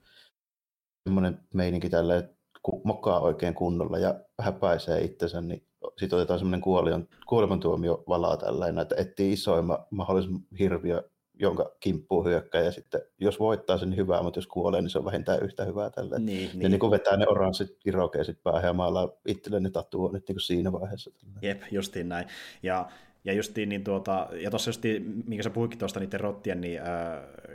semmoinen 1.06 1.38
meininki 1.54 1.90
tällä, 1.90 2.16
että 2.16 2.40
kun 2.62 2.80
mokaa 2.84 3.20
oikein 3.20 3.54
kunnolla 3.54 3.98
ja 3.98 4.20
häpäisee 4.40 5.00
itsensä, 5.00 5.40
niin 5.40 5.69
sitten 5.99 6.18
otetaan 6.18 6.38
semmoinen 6.38 6.61
kuolion, 6.61 7.09
kuolemantuomio 7.26 8.05
valaa 8.09 8.36
tällainen, 8.36 8.82
että 8.82 8.95
etsii 8.99 9.32
isoimman 9.32 9.78
mahdollisen 9.91 10.38
hirviö, 10.59 11.03
jonka 11.34 11.72
kimppuu 11.80 12.24
hyökkää, 12.24 12.62
ja 12.62 12.72
sitten 12.72 13.01
jos 13.18 13.41
voittaa 13.41 13.78
sen, 13.78 13.91
niin 13.91 13.97
hyvää, 13.97 14.22
mutta 14.22 14.38
jos 14.38 14.47
kuolee, 14.47 14.80
niin 14.82 14.91
se 14.91 14.99
on 14.99 15.05
vähintään 15.05 15.43
yhtä 15.43 15.64
hyvää 15.64 15.91
tällä. 15.91 16.18
Niin, 16.18 16.49
ja 16.49 16.51
niin. 16.55 16.70
niin 16.70 16.80
kuin 16.80 16.91
vetää 16.91 17.16
ne 17.16 17.26
oranssit 17.28 17.76
irokeisit 17.86 18.43
päähän 18.43 18.64
ja 18.64 18.72
maalaa 18.72 19.09
itselleen 19.26 19.62
ne 19.62 19.70
tatuoinnit 19.70 20.28
niin 20.28 20.36
kuin 20.36 20.43
siinä 20.43 20.72
vaiheessa. 20.72 21.11
Jep, 21.43 21.62
justiin 21.70 22.09
näin. 22.09 22.26
Ja 22.62 22.91
ja 23.24 23.32
justiin, 23.32 23.68
niin 23.68 23.84
tuota, 23.84 24.28
ja 24.32 24.50
tuossa 24.50 24.68
justiin, 24.68 25.24
minkä 25.26 25.42
sä 25.42 25.50
puhuikin 25.50 25.78
tuosta 25.78 26.00
niiden 26.00 26.20
rottien 26.20 26.60
niin, 26.60 26.80
äh, 26.80 26.86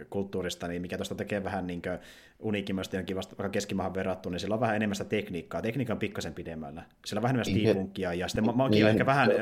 kulttuurista, 0.10 0.68
niin 0.68 0.82
mikä 0.82 0.98
tuosta 0.98 1.16
tekee 1.16 1.44
vähän 1.44 1.68
niin 1.68 1.82
uniikimasta 2.40 2.96
jonkin 2.96 3.16
vasta 3.16 3.36
vaikka 3.38 3.50
keskimaahan 3.50 3.94
verrattuna, 3.94 4.34
niin 4.34 4.40
sillä 4.40 4.54
on 4.54 4.60
vähän 4.60 4.76
enemmän 4.76 4.96
sitä 4.96 5.10
tekniikkaa. 5.10 5.62
Tekniikka 5.62 5.94
on 5.94 6.00
pikkasen 6.00 6.34
pidemmällä. 6.34 6.84
Sillä 7.06 7.20
on 7.20 7.24
vähän 7.24 7.36
enemmän 7.36 7.54
niin, 7.54 7.62
steampunkia, 7.62 8.14
ja 8.14 8.28
sitten 8.28 8.56
magia 8.56 8.86
niin, 8.86 8.88
ehkä 8.88 9.06
vähän 9.06 9.32
äh, 9.32 9.38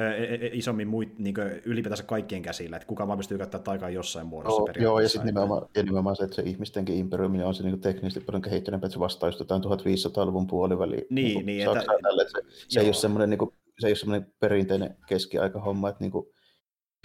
isommin 0.52 0.88
muit, 0.88 1.20
niin 1.20 1.36
ylipäätänsä 1.66 2.04
kaikkien 2.04 2.42
käsillä, 2.42 2.78
että 2.78 2.88
kuka 2.88 3.08
vaan 3.08 3.18
pystyy 3.18 3.38
käyttämään 3.38 3.64
taikaa 3.64 3.90
jossain 3.90 4.28
muodossa. 4.28 4.62
Oh, 4.62 4.70
joo, 4.80 5.00
ja 5.00 5.10
sitten 5.10 5.26
nimenomaan, 5.26 5.68
ja 5.76 5.84
nimenomaan 5.84 6.16
se, 6.16 6.24
että 6.24 6.36
se 6.36 6.42
ihmistenkin 6.42 6.96
imperiumi 6.96 7.44
on 7.44 7.56
se 7.56 7.64
niin 7.64 7.82
teknisesti 7.82 8.20
paljon 8.20 8.42
kehittyneempi, 8.42 8.86
että 8.86 8.94
se 8.94 9.00
vastaa 9.00 9.30
just 9.30 9.40
jotain 9.40 9.64
1500-luvun 9.64 10.48
puoliväliin. 10.48 11.06
Niin, 11.10 11.36
niin, 11.36 11.46
niin 11.46 11.68
että, 11.68 11.86
tälle, 12.02 12.26
se, 12.30 12.42
se 12.68 12.80
ei 12.80 12.86
ole 12.86 12.94
semmoinen 12.94 13.30
niin 13.30 13.38
kuin, 13.38 13.54
se 13.80 13.88
ei 13.88 13.92
ole 13.92 13.96
semmoinen 13.96 14.34
perinteinen 14.40 14.98
keskiaikahomma, 15.08 15.90
että 15.90 16.04
niinku, 16.04 16.34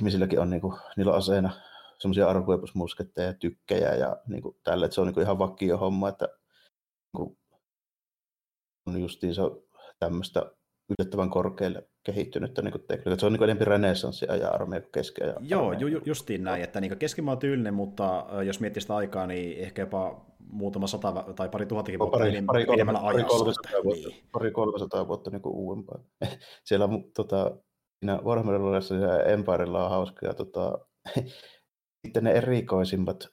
ihmisilläkin 0.00 0.40
on, 0.40 0.50
niinku, 0.50 0.78
niillä 0.96 1.12
on 1.12 1.18
aseena 1.18 1.50
semmoisia 1.98 2.28
arkuepusmusketteja 2.28 3.26
ja 3.26 3.34
tykkejä 3.34 3.94
ja 3.94 4.16
niinku, 4.26 4.60
tälle, 4.64 4.84
että 4.84 4.94
se 4.94 5.00
on 5.00 5.06
niinku 5.06 5.20
ihan 5.20 5.38
vakio 5.38 5.78
homma, 5.78 6.08
että 6.08 6.28
niinku, 7.12 7.38
on 8.86 9.00
justiinsa 9.00 9.42
tämmöistä 9.98 10.52
yllättävän 10.88 11.30
korkealle 11.30 11.88
kehittynyttä 12.12 12.62
niin 12.62 12.72
tekniikkaa. 12.72 13.16
Se 13.18 13.26
on 13.26 13.32
niin 13.32 13.42
enemmän 13.42 13.66
renessanssia 13.66 14.36
ja 14.36 14.48
armeija 14.48 14.80
kuin 14.80 14.92
keskiajan 14.92 15.36
Joo, 15.40 15.72
ju, 15.72 16.00
justiin 16.04 16.44
näin, 16.44 16.62
että 16.62 16.80
niin 16.80 16.98
keskimaa 16.98 17.32
on 17.32 17.38
tyylinen, 17.38 17.74
mutta 17.74 18.26
jos 18.46 18.60
miettii 18.60 18.80
sitä 18.80 18.96
aikaa, 18.96 19.26
niin 19.26 19.58
ehkä 19.58 19.82
jopa 19.82 20.26
muutama 20.52 20.86
sata 20.86 21.24
tai 21.36 21.48
pari 21.48 21.66
tuhattakin 21.66 21.98
vuotta 21.98 22.18
pari, 22.18 22.42
pari, 22.42 22.66
pidemmällä 22.66 23.00
pari, 23.00 23.16
ajassa. 23.16 23.44
Pari 23.44 23.84
vuotta, 23.84 24.08
niin. 24.08 24.24
pari 24.32 24.50
300 24.50 25.08
vuotta 25.08 25.30
niin 25.30 25.42
uudempaa. 25.44 25.98
Siellä 26.64 26.88
tota, 27.16 27.56
siinä 27.98 28.20
Warhammer 28.24 28.60
ja 29.00 29.22
Empirella 29.22 29.84
on 29.84 29.90
hauskoja 29.90 30.34
tota, 30.34 30.78
sitten 32.08 32.24
ne 32.24 32.30
erikoisimmat 32.30 33.28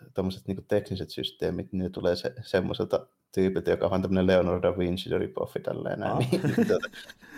niin 0.48 0.66
tekniset 0.68 1.10
systeemit, 1.10 1.72
niin 1.72 1.84
ne 1.84 1.90
tulee 1.90 2.16
se, 2.16 2.34
semmoiselta 2.42 3.08
tyypiltä, 3.34 3.72
joka 3.72 3.88
on 3.88 4.02
tämmöinen 4.02 4.28
Leonardo 4.28 4.62
da 4.62 4.78
Vinci 4.78 5.18
ripoffi 5.18 5.60
tälleen 5.60 6.00
näin, 6.00 6.12
ah. 6.12 6.20
niin, 6.20 6.42
tuota, 6.42 6.88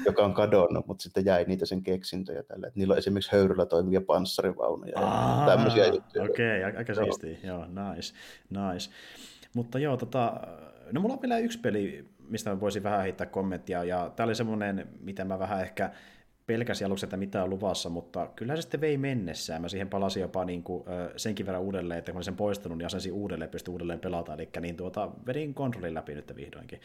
joka 0.05 0.25
on 0.25 0.33
kadonnut, 0.33 0.88
mutta 0.88 1.03
sitten 1.03 1.25
jäi 1.25 1.45
niitä 1.47 1.65
sen 1.65 1.83
keksintöjä 1.83 2.43
tälle. 2.43 2.71
Niillä 2.75 2.91
on 2.91 2.97
esimerkiksi 2.97 3.31
höyryllä 3.31 3.65
toimivia 3.65 4.01
panssarivaunuja 4.01 4.99
ah, 4.99 5.39
ja 5.39 5.45
tämmöisiä 5.45 5.88
juttuja. 5.88 6.23
Okei, 6.23 6.63
okay, 6.63 6.77
aika 6.77 6.93
siistiä. 6.93 7.38
Joo, 7.43 7.65
nice, 7.65 8.13
nice. 8.49 8.91
Mutta 9.55 9.79
joo, 9.79 9.97
tota, 9.97 10.41
no 10.91 11.01
mulla 11.01 11.13
on 11.13 11.21
vielä 11.21 11.38
yksi 11.38 11.59
peli, 11.59 12.09
mistä 12.29 12.49
mä 12.49 12.59
voisin 12.59 12.83
vähän 12.83 13.01
heittää 13.01 13.27
kommenttia, 13.27 13.83
ja 13.83 14.11
tämä 14.15 14.25
oli 14.25 14.35
semmoinen, 14.35 14.88
mitä 14.99 15.25
mä 15.25 15.39
vähän 15.39 15.61
ehkä 15.61 15.91
pelkäsin 16.47 16.87
aluksi, 16.87 17.05
että 17.05 17.17
mitä 17.17 17.43
on 17.43 17.49
luvassa, 17.49 17.89
mutta 17.89 18.27
kyllä 18.35 18.55
se 18.55 18.61
sitten 18.61 18.81
vei 18.81 18.97
mennessään. 18.97 19.61
Mä 19.61 19.69
siihen 19.69 19.89
palasin 19.89 20.21
jopa 20.21 20.45
niin 20.45 20.63
kuin, 20.63 20.83
senkin 21.17 21.45
verran 21.45 21.61
uudelleen, 21.61 21.97
että 21.97 22.11
kun 22.11 22.17
olin 22.17 22.25
sen 22.25 22.35
poistunut, 22.35 22.77
niin 22.77 22.85
asensin 22.85 23.13
uudelleen, 23.13 23.51
pystyi 23.51 23.71
uudelleen 23.71 23.99
pelata, 23.99 24.33
eli 24.33 24.49
niin 24.61 24.75
tuota, 24.75 25.11
vedin 25.25 25.53
kontrollin 25.53 25.93
läpi 25.93 26.15
nyt 26.15 26.35
vihdoinkin. 26.35 26.81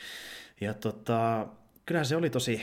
Ja 0.60 0.74
tota, 0.74 1.46
kyllähän 1.86 2.06
se 2.06 2.16
oli 2.16 2.30
tosi, 2.30 2.60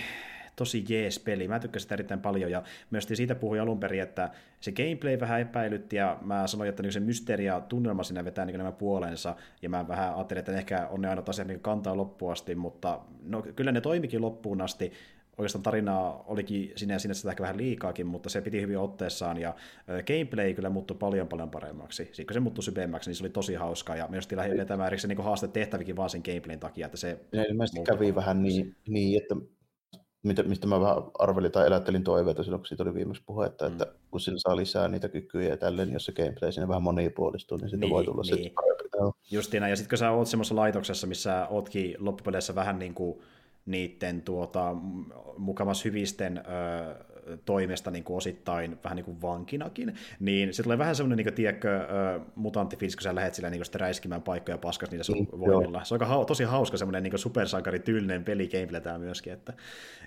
tosi 0.55 0.85
jees 0.89 1.19
peli. 1.19 1.47
Mä 1.47 1.59
tykkäsin 1.59 1.83
sitä 1.83 1.95
erittäin 1.95 2.21
paljon 2.21 2.51
ja 2.51 2.63
myös 2.91 3.07
siitä 3.13 3.35
puhui 3.35 3.59
alun 3.59 3.79
perin, 3.79 4.01
että 4.01 4.29
se 4.61 4.71
gameplay 4.71 5.19
vähän 5.19 5.41
epäilytti 5.41 5.95
ja 5.95 6.17
mä 6.21 6.47
sanoin, 6.47 6.69
että 6.69 6.83
niin 6.83 6.93
se 6.93 6.99
mysteeri 6.99 7.45
ja 7.45 7.61
tunnelma 7.61 8.03
sinne 8.03 8.25
vetää 8.25 8.45
niin 8.45 8.57
nämä 8.57 8.71
puolensa 8.71 9.35
ja 9.61 9.69
mä 9.69 9.87
vähän 9.87 10.15
ajattelin, 10.15 10.39
että 10.39 10.51
ehkä 10.51 10.87
on 10.87 11.01
ne 11.01 11.09
aina 11.09 11.23
asiat 11.27 11.47
niin 11.47 11.59
kantaa 11.59 11.97
loppuun 11.97 12.31
asti, 12.31 12.55
mutta 12.55 12.99
no, 13.23 13.41
kyllä 13.41 13.71
ne 13.71 13.81
toimikin 13.81 14.21
loppuun 14.21 14.61
asti. 14.61 14.91
Oikeastaan 15.39 15.63
tarinaa 15.63 16.23
olikin 16.27 16.71
sinne 16.75 16.93
ja 16.93 16.99
sinne 16.99 17.13
sitä 17.13 17.29
ehkä 17.29 17.41
vähän 17.41 17.57
liikaakin, 17.57 18.07
mutta 18.07 18.29
se 18.29 18.41
piti 18.41 18.61
hyvin 18.61 18.77
otteessaan 18.77 19.37
ja 19.37 19.55
gameplay 19.87 20.53
kyllä 20.53 20.69
muuttui 20.69 20.97
paljon 20.97 21.27
paljon 21.27 21.49
paremmaksi. 21.49 22.05
Sitten 22.05 22.25
kun 22.25 22.33
se 22.33 22.39
muuttui 22.39 22.63
syvemmäksi, 22.63 23.09
niin 23.09 23.15
se 23.15 23.23
oli 23.23 23.29
tosi 23.29 23.53
hauskaa 23.53 23.95
ja 23.95 24.07
myös 24.07 24.31
lähdin 24.31 24.57
vetämään 24.57 24.87
erikseen 24.87 25.09
niin 25.09 25.25
haaste 25.25 25.47
tehtävikin 25.47 25.95
vaan 25.95 26.09
sen 26.09 26.21
gameplayn 26.25 26.59
takia. 26.59 26.85
Että 26.85 26.97
se 26.97 27.19
ja 27.31 27.43
ilmeisesti 27.43 27.83
kävi 27.83 28.15
vähän 28.15 28.43
niin, 28.43 28.75
niin, 28.87 29.21
että 29.21 30.43
mistä 30.43 30.67
mä 30.67 30.81
vähän 30.81 31.03
arvelin 31.19 31.51
tai 31.51 31.67
elättelin 31.67 32.03
toiveita 32.03 32.43
silloin, 32.43 32.59
kun 32.59 32.67
siitä 32.67 32.83
oli 32.83 32.93
viimeksi 32.93 33.23
puhetta, 33.25 33.65
mm. 33.65 33.71
että 33.71 33.87
kun 34.11 34.19
sillä 34.19 34.39
saa 34.39 34.55
lisää 34.55 34.87
niitä 34.87 35.09
kykyjä 35.09 35.49
ja 35.49 35.57
tälleen, 35.57 35.87
niin 35.87 35.93
jos 35.93 36.05
se 36.05 36.11
gameplay 36.11 36.51
sinne 36.51 36.67
vähän 36.67 36.83
monipuolistuu, 36.83 37.57
niin 37.57 37.69
siitä 37.69 37.85
niin, 37.85 37.93
voi 37.93 38.05
tulla 38.05 38.21
niin. 38.21 38.33
sitten 38.33 38.53
parempi. 38.53 38.79
Ja 39.31 39.75
sitten 39.75 39.89
kun 39.89 39.97
sä 39.97 40.11
oot 40.11 40.27
semmoisessa 40.27 40.55
laitoksessa, 40.55 41.07
missä 41.07 41.47
ootkin 41.49 41.95
loppupeleissä 41.99 42.55
vähän 42.55 42.79
niin 42.79 42.93
kuin 42.93 43.21
niiden 43.65 44.21
tuota, 44.21 44.75
mukamas 45.37 45.85
hyvisten 45.85 46.37
ö, 46.37 46.41
toimesta 47.45 47.91
niin 47.91 48.03
kuin 48.03 48.17
osittain 48.17 48.77
vähän 48.83 48.95
niin 48.95 49.05
kuin 49.05 49.21
vankinakin, 49.21 49.95
niin 50.19 50.53
se 50.53 50.63
tulee 50.63 50.77
vähän 50.77 50.95
semmoinen, 50.95 51.17
niin 51.17 51.25
kuin, 51.25 51.33
tiedätkö, 51.33 51.87
mutanttifiilis, 52.35 52.95
kun 52.95 53.03
sä 53.03 53.15
lähdet 53.15 53.33
sillä 53.33 53.49
niin 53.49 53.61
kuin 53.61 53.79
räiskimään 53.79 54.21
paikkoja 54.21 54.57
paskas 54.57 54.91
niitä 54.91 55.03
sun 55.03 55.17
mm, 55.17 55.39
voimilla. 55.39 55.83
Se 55.83 55.93
on 55.93 56.01
aika 56.01 56.25
tosi 56.25 56.43
hauska 56.43 56.77
semmoinen 56.77 57.03
niin 57.03 57.19
supersankarityylinen 57.19 58.23
peli 58.23 58.47
gameplay 58.47 58.97
myöskin, 58.97 59.33
että 59.33 59.53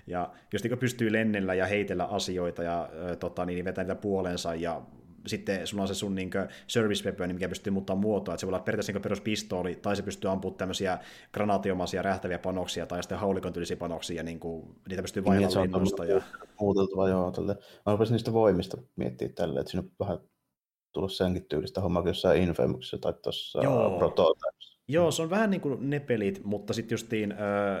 ja 0.07 0.29
just 0.53 0.65
niin 0.65 0.77
pystyy 0.77 1.11
lennellä 1.11 1.53
ja 1.53 1.65
heitellä 1.65 2.05
asioita 2.05 2.63
ja 2.63 2.89
tota, 3.19 3.45
niin 3.45 3.65
vetää 3.65 3.83
niitä 3.83 3.95
puolensa 3.95 4.55
ja 4.55 4.81
sitten 5.27 5.67
sulla 5.67 5.83
on 5.83 5.87
se 5.87 5.95
sun 5.95 6.15
niin 6.15 6.31
service 6.67 7.03
weapon, 7.03 7.33
mikä 7.33 7.49
pystyy 7.49 7.73
muuttaa 7.73 7.95
muotoa, 7.95 8.33
että 8.33 8.39
se 8.39 8.47
voi 8.47 8.49
olla 8.51 8.63
periaatteessa 8.63 8.93
niin 8.93 9.01
peruspistooli, 9.01 9.75
tai 9.75 9.95
se 9.95 10.03
pystyy 10.03 10.31
ampumaan 10.31 10.57
tämmöisiä 10.57 10.99
granaatiomaisia 11.33 12.01
räjähtäviä 12.01 12.39
panoksia, 12.39 12.85
tai 12.85 13.03
sitten 13.03 13.17
haulikon 13.17 13.53
tyylisiä 13.53 13.77
panoksia, 13.77 14.23
niin 14.23 14.39
kuin, 14.39 14.75
niitä 14.89 15.01
pystyy 15.01 15.25
vaihtamaan 15.25 15.67
niin, 15.67 15.73
linnusta. 15.73 16.05
Ja... 16.05 16.21
Muuteltava, 16.59 17.09
joo. 17.09 17.31
Tälle. 17.31 17.55
Mä 17.85 17.91
rupesin 17.91 18.13
niistä 18.13 18.33
voimista 18.33 18.77
miettiä 18.95 19.29
tälle, 19.29 19.59
että 19.59 19.71
siinä 19.71 19.83
on 19.83 20.07
vähän 20.07 20.19
tullut 20.91 21.13
senkin 21.13 21.45
tyylistä 21.45 21.81
hommaa 21.81 22.03
jossain 22.05 22.43
Infamousissa 22.43 22.97
tai 22.97 23.13
tuossa 23.23 23.59
Prototypes. 23.97 24.73
Joo, 24.87 25.11
se 25.11 25.21
on 25.21 25.29
vähän 25.29 25.49
niin 25.49 25.61
kuin 25.61 25.89
ne 25.89 25.99
pelit, 25.99 26.41
mutta 26.43 26.73
sitten 26.73 26.93
justiin 26.93 27.31
äh, 27.31 27.37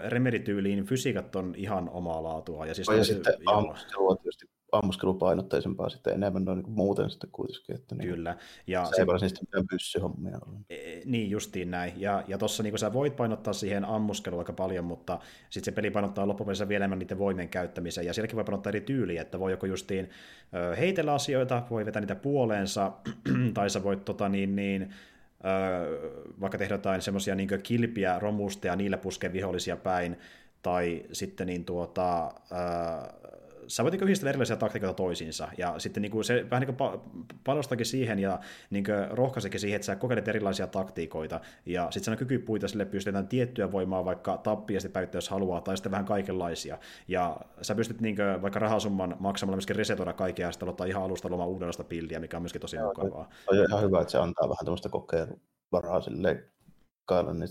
Remedy-tyyliin 0.09 0.85
fysiikat 0.85 1.35
on 1.35 1.53
ihan 1.57 1.89
omaa 1.89 2.23
laatua. 2.23 2.65
Ja, 2.65 2.75
siis 2.75 2.87
ja 2.87 3.03
sitten 3.03 3.33
ammuskelua 3.45 4.15
tietysti 4.15 4.45
ammuskelupainotteisempaa 4.77 5.89
sitten 5.89 6.13
enemmän 6.13 6.45
noin 6.45 6.57
niin 6.57 6.71
muuten 6.71 7.09
sitten 7.09 7.29
kuitenkin. 7.31 7.75
Että 7.75 7.95
niin 7.95 8.09
Kyllä. 8.09 8.37
Ja 8.67 8.85
se 8.85 9.01
ei 9.01 9.07
varsinaisesti 9.07 9.45
mitään 9.45 9.67
pyssyhommia 9.67 10.37
ole. 10.47 10.55
E, 10.69 11.01
niin, 11.05 11.29
justiin 11.29 11.71
näin. 11.71 11.93
Ja, 11.97 12.23
ja 12.27 12.37
tuossa 12.37 12.63
niin 12.63 12.79
sä 12.79 12.93
voit 12.93 13.15
painottaa 13.15 13.53
siihen 13.53 13.85
ammuskeluun 13.85 14.41
aika 14.41 14.53
paljon, 14.53 14.85
mutta 14.85 15.19
sitten 15.49 15.65
se 15.65 15.75
peli 15.75 15.91
painottaa 15.91 16.27
loppupeleissä 16.27 16.67
vielä 16.67 16.83
enemmän 16.83 16.99
niiden 16.99 17.19
voimien 17.19 17.49
käyttämiseen. 17.49 18.07
Ja 18.07 18.13
sielläkin 18.13 18.35
voi 18.35 18.43
painottaa 18.43 18.71
eri 18.71 18.81
tyyliä, 18.81 19.21
että 19.21 19.39
voi 19.39 19.51
joko 19.51 19.65
justiin 19.65 20.09
heitellä 20.77 21.13
asioita, 21.13 21.63
voi 21.69 21.85
vetää 21.85 21.99
niitä 21.99 22.15
puoleensa, 22.15 22.91
tai 23.53 23.69
sä 23.69 23.83
voit 23.83 24.05
tota, 24.05 24.29
niin, 24.29 24.55
niin, 24.55 24.93
vaikka 26.41 26.57
tehdä 26.57 26.73
jotain 26.73 27.01
semmoisia 27.01 27.35
niin 27.35 27.49
kilpiä 27.63 28.19
romusta 28.19 28.67
ja 28.67 28.75
niillä 28.75 28.97
puskee 28.97 29.33
vihollisia 29.33 29.77
päin, 29.77 30.17
tai 30.61 31.03
sitten 31.11 31.47
niin 31.47 31.65
tuota, 31.65 32.33
sä 33.67 33.83
voit 33.83 33.91
niin 33.91 34.03
yhdistellä 34.03 34.29
erilaisia 34.29 34.55
taktikoita 34.55 34.93
toisiinsa, 34.93 35.47
ja 35.57 35.79
sitten 35.79 36.01
niin 36.01 36.11
kuin 36.11 36.23
se 36.23 36.49
vähän 36.51 36.61
niin 36.61 36.75
kuin 36.75 37.01
panostakin 37.43 37.85
siihen 37.85 38.19
ja 38.19 38.39
niin 38.69 38.85
rohkaisekin 39.09 39.59
siihen, 39.59 39.75
että 39.75 39.85
sä 39.85 39.95
kokeilet 39.95 40.27
erilaisia 40.27 40.67
taktiikoita, 40.67 41.39
ja 41.65 41.91
sitten 41.91 42.11
sen 42.11 42.17
kykypuita 42.17 42.67
sille 42.67 42.85
pystytään 42.85 43.27
tiettyä 43.27 43.71
voimaa 43.71 44.05
vaikka 44.05 44.37
tappiasti 44.37 44.89
päivittää, 44.89 45.17
jos 45.17 45.29
haluaa, 45.29 45.61
tai 45.61 45.77
sitten 45.77 45.91
vähän 45.91 46.05
kaikenlaisia, 46.05 46.77
ja 47.07 47.37
sä 47.61 47.75
pystyt 47.75 48.01
niin 48.01 48.15
kuin, 48.15 48.41
vaikka 48.41 48.59
rahasumman 48.59 49.15
maksamalla 49.19 49.55
myöskin 49.55 49.75
resetoida 49.75 50.13
kaikkea, 50.13 50.47
ja 50.47 50.51
sitten 50.51 50.65
aloittaa 50.65 50.87
ihan 50.87 51.03
alusta 51.03 51.29
luomaan 51.29 51.49
uudenlaista 51.49 51.83
pildiä, 51.83 52.19
mikä 52.19 52.37
on 52.37 52.43
myöskin 52.43 52.61
tosi 52.61 52.75
Joo, 52.75 52.87
mukavaa. 52.87 53.29
On 53.47 53.57
ihan 53.57 53.81
hyvä, 53.81 54.01
että 54.01 54.11
se 54.11 54.17
antaa 54.17 54.49
vähän 54.49 54.65
tämmöistä 54.65 54.89
kokeiluvaraa 54.89 56.01
sille 56.01 56.53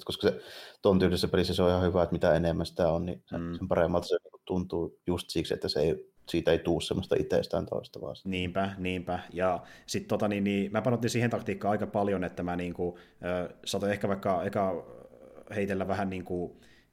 koska 0.05 0.29
se 0.29 0.41
tuon 0.83 0.99
tyylisessä 0.99 1.29
pelissä 1.29 1.55
se 1.55 1.63
on 1.63 1.71
ihan 1.71 1.83
hyvä, 1.83 2.03
että 2.03 2.13
mitä 2.13 2.35
enemmän 2.35 2.67
sitä 2.67 2.89
on, 2.89 3.07
niin 3.07 3.25
mm. 3.33 3.55
sen 3.59 3.69
paremmalta 3.69 4.07
se 4.07 4.17
tuntuu 4.53 4.99
just 5.07 5.31
siksi, 5.31 5.55
että 5.55 5.69
se 5.69 5.81
ei 5.81 6.13
siitä 6.29 6.51
ei 6.51 6.59
tuu 6.59 6.81
semmoista 6.81 7.17
itsestään 7.19 7.67
toista 7.67 8.01
vaan. 8.01 8.17
Niinpä, 8.25 8.71
niinpä. 8.79 9.19
Ja 9.33 9.63
sitten 9.87 10.09
tota, 10.09 10.29
niin, 10.29 10.45
niin, 10.45 10.73
mä 10.73 10.83
panotin 10.83 11.11
siihen 11.11 11.31
taktiikkaan 11.31 11.73
aika 11.73 11.87
paljon, 11.87 12.25
että 12.25 12.43
mä 12.43 12.57
niin 12.57 12.75
kuin, 12.75 12.97
äh, 13.85 13.91
ehkä 13.91 14.09
vaikka 14.09 14.45
eka 14.45 14.87
heitellä 15.55 15.89
vähän 15.89 16.11
niin 16.11 16.25
kuin, 16.25 16.53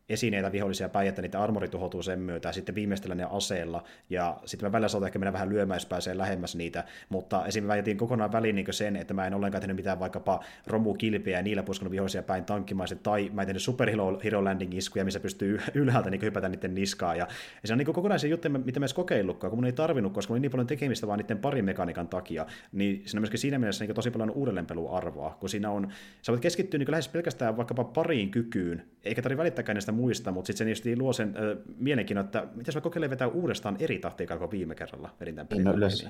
esineitä 0.09 0.51
vihollisia 0.51 0.89
päin, 0.89 1.09
että 1.09 1.21
niitä 1.21 1.41
armori 1.41 1.67
tuhoutuu 1.67 2.03
sen 2.03 2.19
myötä, 2.19 2.49
ja 2.49 2.53
sitten 2.53 2.75
viimeistellä 2.75 3.15
ne 3.15 3.27
aseella, 3.31 3.83
ja 4.09 4.37
sitten 4.45 4.67
mä 4.67 4.71
välillä 4.71 4.87
saatan 4.87 5.07
ehkä 5.07 5.19
mennä 5.19 5.33
vähän 5.33 5.49
lyömään, 5.49 5.75
jos 5.75 5.85
pääsee 5.85 6.17
lähemmäs 6.17 6.55
niitä, 6.55 6.83
mutta 7.09 7.45
esim. 7.45 7.63
mä 7.63 7.75
jätin 7.75 7.97
kokonaan 7.97 8.31
väliin 8.31 8.55
niin 8.55 8.73
sen, 8.73 8.95
että 8.95 9.13
mä 9.13 9.27
en 9.27 9.33
ollenkaan 9.33 9.61
tehnyt 9.61 9.75
mitään 9.75 9.99
vaikkapa 9.99 10.43
romukilpiä 10.67 11.37
ja 11.37 11.43
niillä 11.43 11.63
puskanut 11.63 11.91
vihollisia 11.91 12.23
päin 12.23 12.45
tankkimaiset, 12.45 13.03
tai 13.03 13.31
mä 13.33 13.41
en 13.41 13.47
tehnyt 13.47 13.63
super 13.63 13.89
hero 14.23 14.43
landing 14.43 14.77
iskuja, 14.77 15.05
missä 15.05 15.19
pystyy 15.19 15.59
ylhäältä 15.73 16.09
niin 16.09 16.21
hypätä 16.21 16.49
niiden 16.49 16.75
niskaa, 16.75 17.15
ja, 17.15 17.27
ja 17.61 17.67
se 17.67 17.73
on 17.73 17.77
niin 17.77 17.85
kokonaisia 17.85 18.29
juttuja, 18.29 18.59
mitä 18.59 18.79
mä 18.79 18.83
edes 18.83 18.93
kokeillutkaan, 18.93 19.51
kun 19.51 19.57
mun 19.57 19.65
ei 19.65 19.73
tarvinnut, 19.73 20.13
koska 20.13 20.31
mun 20.31 20.35
oli 20.35 20.41
niin 20.41 20.51
paljon 20.51 20.67
tekemistä 20.67 21.07
vaan 21.07 21.19
niiden 21.19 21.37
parin 21.37 21.65
mekaniikan 21.65 22.07
takia, 22.07 22.45
niin 22.71 23.03
siinä 23.05 23.19
on 23.19 23.21
myöskin 23.21 23.39
siinä 23.39 23.59
mielessä 23.59 23.85
niin 23.85 23.95
tosi 23.95 24.11
paljon 24.11 24.31
uudelleenpeluarvoa, 24.31 25.37
kun 25.39 25.49
siinä 25.49 25.71
on, 25.71 25.87
sä 26.21 26.31
voit 26.31 26.41
keskittyä 26.41 26.77
niin 26.77 26.91
lähes 26.91 27.07
pelkästään 27.07 27.57
vaikkapa 27.57 27.83
pariin 27.83 28.31
kykyyn, 28.31 28.83
eikä 29.03 29.21
tarvitse 29.21 29.37
välittääkään 29.37 29.75
muista, 29.99 30.31
mutta 30.31 30.47
sitten 30.47 30.75
se 30.75 30.95
luo 30.97 31.13
sen 31.13 31.27
äh, 31.37 31.57
mielenkiinnon, 31.77 32.25
että 32.25 32.47
miten 32.55 32.73
mä 32.75 32.81
kokeilen 32.81 33.09
vetää 33.09 33.27
uudestaan 33.27 33.77
eri 33.79 33.99
taktiikkaa 33.99 34.37
kuin 34.37 34.51
viime 34.51 34.75
kerralla 34.75 35.09
vedin 35.19 35.47
pelin. 35.47 35.63
No 35.63 35.73
yleensä, 35.73 36.09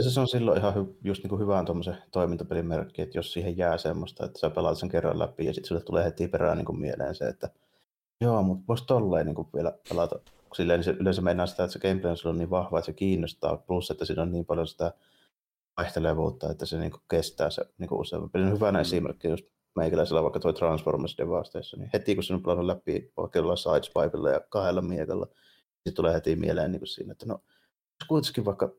se 0.00 0.20
on 0.20 0.28
silloin 0.28 0.58
ihan 0.58 0.74
hy, 0.74 0.96
just 1.04 1.22
niin 1.22 1.28
kuin 1.28 1.40
hyvään 1.40 1.64
tuommoisen 1.64 1.96
toimintapelin 2.10 2.66
merkki, 2.66 3.02
että 3.02 3.18
jos 3.18 3.32
siihen 3.32 3.56
jää 3.56 3.78
semmoista, 3.78 4.24
että 4.24 4.38
sä 4.38 4.50
pelaat 4.50 4.78
sen 4.78 4.88
kerran 4.88 5.18
läpi 5.18 5.46
ja 5.46 5.54
sitten 5.54 5.68
sulle 5.68 5.80
tulee 5.80 6.04
heti 6.04 6.28
perään 6.28 6.56
niin 6.56 6.66
kuin 6.66 6.80
mieleen 6.80 7.14
se, 7.14 7.28
että 7.28 7.50
joo, 8.20 8.42
mutta 8.42 8.64
voisi 8.68 8.86
tolleen 8.86 9.26
niin 9.26 9.34
kuin 9.34 9.48
vielä 9.54 9.72
pelata. 9.88 10.18
Silleen 10.54 10.84
se 10.84 10.90
yleensä 10.90 11.22
meinaa 11.22 11.46
sitä, 11.46 11.64
että 11.64 11.72
se 11.72 11.78
gameplay 11.78 12.14
on 12.24 12.38
niin 12.38 12.50
vahva, 12.50 12.78
että 12.78 12.86
se 12.86 12.92
kiinnostaa, 12.92 13.56
plus 13.56 13.90
että 13.90 14.04
siinä 14.04 14.22
on 14.22 14.32
niin 14.32 14.46
paljon 14.46 14.66
sitä 14.66 14.92
vaihtelevuutta, 15.76 16.50
että 16.50 16.66
se 16.66 16.78
niin 16.78 16.90
kuin 16.90 17.02
kestää 17.10 17.50
se 17.50 17.64
niin 17.78 17.88
kuin 17.88 18.00
usein. 18.00 18.30
Pelin 18.30 18.52
hyvänä 18.52 18.78
mm. 18.78 18.82
esimerkki 18.82 19.28
just 19.28 19.46
meikäläisellä 19.76 20.22
vaikka 20.22 20.40
toi 20.40 20.54
Transformers 20.54 21.18
Devasteissa, 21.18 21.76
niin 21.76 21.90
heti 21.92 22.14
kun 22.14 22.24
sinun 22.24 22.42
pelannut 22.42 22.66
läpi 22.66 23.12
vaikka 23.16 23.56
sidespipella 23.56 24.30
ja 24.30 24.40
kahdella 24.48 24.82
miekalla, 24.82 25.26
niin 25.84 25.94
tulee 25.94 26.14
heti 26.14 26.36
mieleen 26.36 26.72
niin 26.72 26.80
kuin 26.80 26.88
siinä, 26.88 27.12
että 27.12 27.26
no, 27.26 27.42
kuitenkin 28.08 28.44
vaikka 28.44 28.72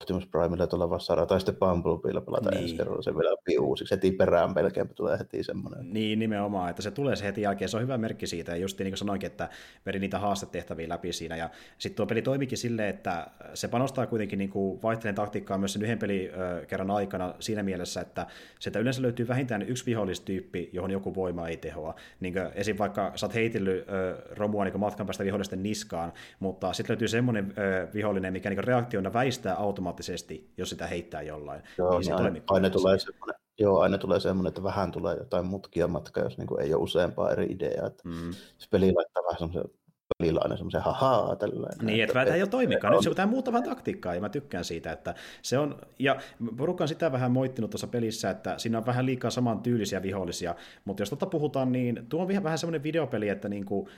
Optimus 0.00 0.26
Primella 0.26 0.66
tuolla 0.66 0.90
vastaara, 0.90 1.26
tai 1.26 1.40
sitten 1.40 1.56
Bumblebeella 1.56 2.20
pelata 2.20 2.50
niin. 2.50 2.62
ensi 2.62 2.76
kerralla 2.76 3.02
se 3.02 3.14
vielä 3.16 3.36
uusiksi. 3.60 3.94
Heti 3.94 4.12
perään 4.12 4.54
melkein 4.54 4.88
tulee 4.94 5.18
heti 5.18 5.42
semmoinen. 5.42 5.92
Niin, 5.92 6.18
nimenomaan, 6.18 6.70
että 6.70 6.82
se 6.82 6.90
tulee 6.90 7.16
se 7.16 7.24
heti 7.24 7.42
jälkeen. 7.42 7.68
Se 7.68 7.76
on 7.76 7.82
hyvä 7.82 7.98
merkki 7.98 8.26
siitä, 8.26 8.52
ja 8.52 8.56
just 8.56 8.78
niin 8.78 8.90
kuin 8.90 8.98
sanoinkin, 8.98 9.26
että 9.26 9.48
veri 9.86 9.98
niitä 9.98 10.18
haastetehtäviä 10.18 10.88
läpi 10.88 11.12
siinä. 11.12 11.36
Ja 11.36 11.50
sitten 11.78 11.96
tuo 11.96 12.06
peli 12.06 12.22
toimikin 12.22 12.58
silleen, 12.58 12.88
että 12.88 13.26
se 13.54 13.68
panostaa 13.68 14.06
kuitenkin 14.06 14.38
niin 14.38 14.50
kuin 14.50 14.82
vaihteleen 14.82 15.14
taktiikkaa 15.14 15.58
myös 15.58 15.72
sen 15.72 15.82
yhden 15.82 15.98
pelikerran 15.98 16.90
aikana 16.90 17.34
siinä 17.40 17.62
mielessä, 17.62 18.00
että 18.00 18.26
sieltä 18.58 18.78
yleensä 18.78 19.02
löytyy 19.02 19.28
vähintään 19.28 19.62
yksi 19.62 19.86
vihollistyyppi, 19.86 20.70
johon 20.72 20.90
joku 20.90 21.14
voima 21.14 21.48
ei 21.48 21.56
tehoa. 21.56 21.94
Niin 22.20 22.34
kuin 22.34 22.46
esim. 22.54 22.78
vaikka 22.78 23.12
sä 23.14 23.26
oot 23.26 23.34
heitellyt 23.34 23.86
romua 24.30 24.64
niin 24.64 24.80
matkan 24.80 25.06
päästä 25.06 25.24
vihollisten 25.24 25.62
niskaan, 25.62 26.12
mutta 26.40 26.72
sitten 26.72 26.94
löytyy 26.94 27.08
semmoinen 27.08 27.54
vihollinen, 27.94 28.32
mikä 28.32 28.50
niin 28.50 28.64
reaktiona 28.64 29.12
väistää 29.12 29.54
auto 29.54 29.79
automaattisesti, 29.80 30.52
jos 30.56 30.70
sitä 30.70 30.86
heittää 30.86 31.22
jollain. 31.22 31.62
Joo, 31.78 31.90
niin 31.90 32.04
se 32.04 32.12
aina, 32.12 32.40
aina 32.48 32.70
tulee 32.70 32.98
semmoinen, 32.98 33.36
joo, 33.58 33.80
aina 33.80 33.98
tulee 33.98 34.20
semmoinen, 34.20 34.48
että 34.48 34.62
vähän 34.62 34.92
tulee 34.92 35.16
jotain 35.16 35.46
mutkia 35.46 35.88
matkaa, 35.88 36.24
jos 36.24 36.38
niin 36.38 36.60
ei 36.60 36.74
ole 36.74 36.82
useampaa 36.82 37.30
eri 37.30 37.46
ideaa. 37.50 37.86
Että 37.86 38.08
mm. 38.08 38.32
Se 38.58 38.68
peli 38.70 38.92
laittaa 38.92 39.22
vähän 39.22 39.38
semmoisen 39.38 39.80
pelillä 40.18 40.40
aina 40.42 40.56
semmoisen 40.56 40.80
hahaa 40.80 41.36
tällainen. 41.36 41.86
Niin, 41.86 42.04
että, 42.04 42.22
että 42.22 42.34
ei 42.34 42.42
ole 42.42 42.48
toimikaan. 42.48 42.92
Nyt 42.92 43.02
se 43.02 43.10
pitää 43.10 43.26
muuttaa 43.26 43.52
vähän 43.52 43.68
taktiikkaa, 43.68 44.14
ja 44.14 44.20
mä 44.20 44.28
tykkään 44.28 44.64
siitä, 44.64 44.92
että 44.92 45.14
se 45.42 45.58
on, 45.58 45.78
ja 45.98 46.16
porukka 46.56 46.84
on 46.84 46.88
sitä 46.88 47.12
vähän 47.12 47.32
moittinut 47.32 47.70
tuossa 47.70 47.86
pelissä, 47.86 48.30
että 48.30 48.58
siinä 48.58 48.78
on 48.78 48.86
vähän 48.86 49.06
liikaa 49.06 49.30
saman 49.30 49.60
tyylisiä 49.60 50.02
vihollisia, 50.02 50.54
mutta 50.84 51.02
jos 51.02 51.10
tota 51.10 51.26
puhutaan, 51.26 51.72
niin 51.72 52.06
tuo 52.08 52.22
on 52.22 52.42
vähän 52.42 52.58
semmoinen 52.58 52.82
videopeli, 52.82 53.28
että 53.28 53.48
niin 53.48 53.64
kuin, 53.64 53.88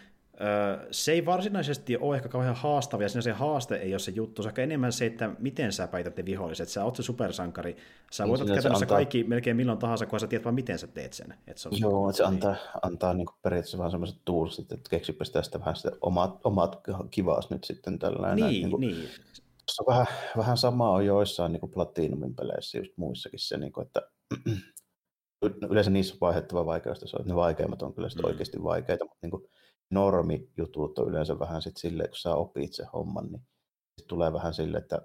se 0.90 1.12
ei 1.12 1.26
varsinaisesti 1.26 1.96
ole 1.96 2.16
ehkä 2.16 2.28
kauhean 2.28 2.54
haastavia, 2.54 3.08
siinä 3.08 3.22
se 3.22 3.32
haaste 3.32 3.76
ei 3.76 3.92
ole 3.92 3.98
se 3.98 4.10
juttu, 4.10 4.42
se 4.42 4.46
on 4.46 4.50
ehkä 4.50 4.62
enemmän 4.62 4.92
se, 4.92 5.06
että 5.06 5.30
miten 5.38 5.72
sä 5.72 5.88
päität 5.88 6.16
ne 6.16 6.24
viholliset, 6.24 6.68
sä 6.68 6.84
oot 6.84 6.96
se 6.96 7.02
supersankari, 7.02 7.76
sä 8.12 8.28
voitat 8.28 8.46
niin, 8.46 8.54
käytännössä 8.54 8.84
antaa... 8.84 8.96
kaikki 8.96 9.24
melkein 9.24 9.56
milloin 9.56 9.78
tahansa, 9.78 10.06
kun 10.06 10.20
sä 10.20 10.26
tiedät 10.26 10.44
vaan 10.44 10.54
miten 10.54 10.78
sä 10.78 10.86
teet 10.86 11.12
sen. 11.12 11.34
Että 11.46 11.62
se 11.62 11.68
on 11.68 11.80
Joo, 11.80 12.08
että 12.08 12.16
se 12.16 12.24
antaa, 12.24 12.56
antaa 12.82 13.14
niin 13.14 13.26
periaatteessa 13.42 13.78
vähän 13.78 13.90
semmoiset 13.90 14.18
toolsit, 14.24 14.72
että 14.72 14.90
keksipä 14.90 15.24
tästä 15.32 15.60
vähän 15.60 15.76
sitä 15.76 15.90
omat, 16.00 16.40
omat 16.44 16.80
kivaas 17.10 17.50
nyt 17.50 17.64
sitten 17.64 17.98
tällainen. 17.98 18.48
Niin, 18.48 18.68
niin, 18.68 18.80
niin. 18.80 19.08
on 19.80 19.86
vähän, 19.86 20.06
vähän 20.36 20.56
sama 20.56 20.90
on 20.90 21.06
joissain 21.06 21.52
niin 21.52 21.70
Platinumin 21.70 22.34
peleissä, 22.34 22.78
just 22.78 22.92
muissakin 22.96 23.38
se, 23.38 23.58
niin 23.58 23.72
kuin, 23.72 23.86
että 23.86 24.00
yleensä 25.70 25.90
niissä 25.90 26.14
on 26.14 26.20
vaihdettava 26.20 26.66
vaikeustaso, 26.66 27.16
että 27.16 27.28
ne 27.28 27.36
vaikeimmat 27.36 27.82
on 27.82 27.94
kyllä 27.94 28.08
mm. 28.08 28.24
oikeasti 28.24 28.62
vaikeita, 28.62 29.04
mutta 29.04 29.18
niin 29.22 29.30
kuin, 29.30 29.42
normijutut 29.92 30.98
on 30.98 31.08
yleensä 31.08 31.38
vähän 31.38 31.62
sitten 31.62 31.80
silleen, 31.80 32.08
kun 32.08 32.18
sä 32.18 32.34
opit 32.34 32.72
sen 32.72 32.86
homman, 32.92 33.26
niin 33.26 33.42
sit 34.00 34.06
tulee 34.08 34.32
vähän 34.32 34.54
sille, 34.54 34.78
että 34.78 35.02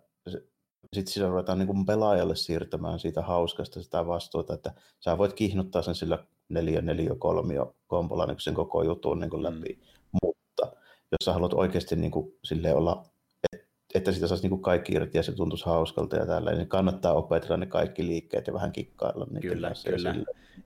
sitten 0.96 1.14
siinä 1.14 1.30
ruvetaan 1.30 1.60
niin 1.60 1.86
pelaajalle 1.86 2.36
siirtämään 2.36 3.00
siitä 3.00 3.22
hauskasta 3.22 3.84
sitä 3.84 4.08
vastuuta, 4.08 4.54
että 4.54 4.74
sä 5.00 5.18
voit 5.18 5.34
kihnuttaa 5.34 5.82
sen 5.82 5.96
sillä 5.96 6.24
neljä, 6.50 6.82
neljä, 6.82 7.16
kolmio 7.20 7.76
kompolla 7.88 8.26
niin 8.26 8.40
sen 8.40 8.54
koko 8.54 8.84
jutun 8.84 9.20
niin 9.20 9.44
läpi. 9.44 9.74
Mm. 9.74 10.18
Mutta 10.24 10.78
jos 11.12 11.26
sä 11.26 11.34
haluat 11.34 11.54
oikeasti 11.54 11.96
niin 11.96 12.12
kuin, 12.12 12.34
olla 12.76 13.06
että 13.98 14.12
sitä 14.12 14.28
saisi 14.28 14.48
niin 14.48 14.62
kaikki 14.62 14.94
irti 14.94 15.18
ja 15.18 15.24
se 15.24 15.32
tuntuisi 15.32 15.66
hauskalta 15.66 16.16
ja 16.16 16.26
tällä, 16.26 16.52
niin 16.52 16.68
kannattaa 16.68 17.14
opetella 17.14 17.58
ne 17.58 17.66
kaikki 17.66 18.08
liikkeet 18.08 18.48
ja 18.48 18.54
vähän 18.54 18.72
kikkailla. 18.72 19.28
Kyllä, 19.42 19.72
kyllä. 19.86 20.16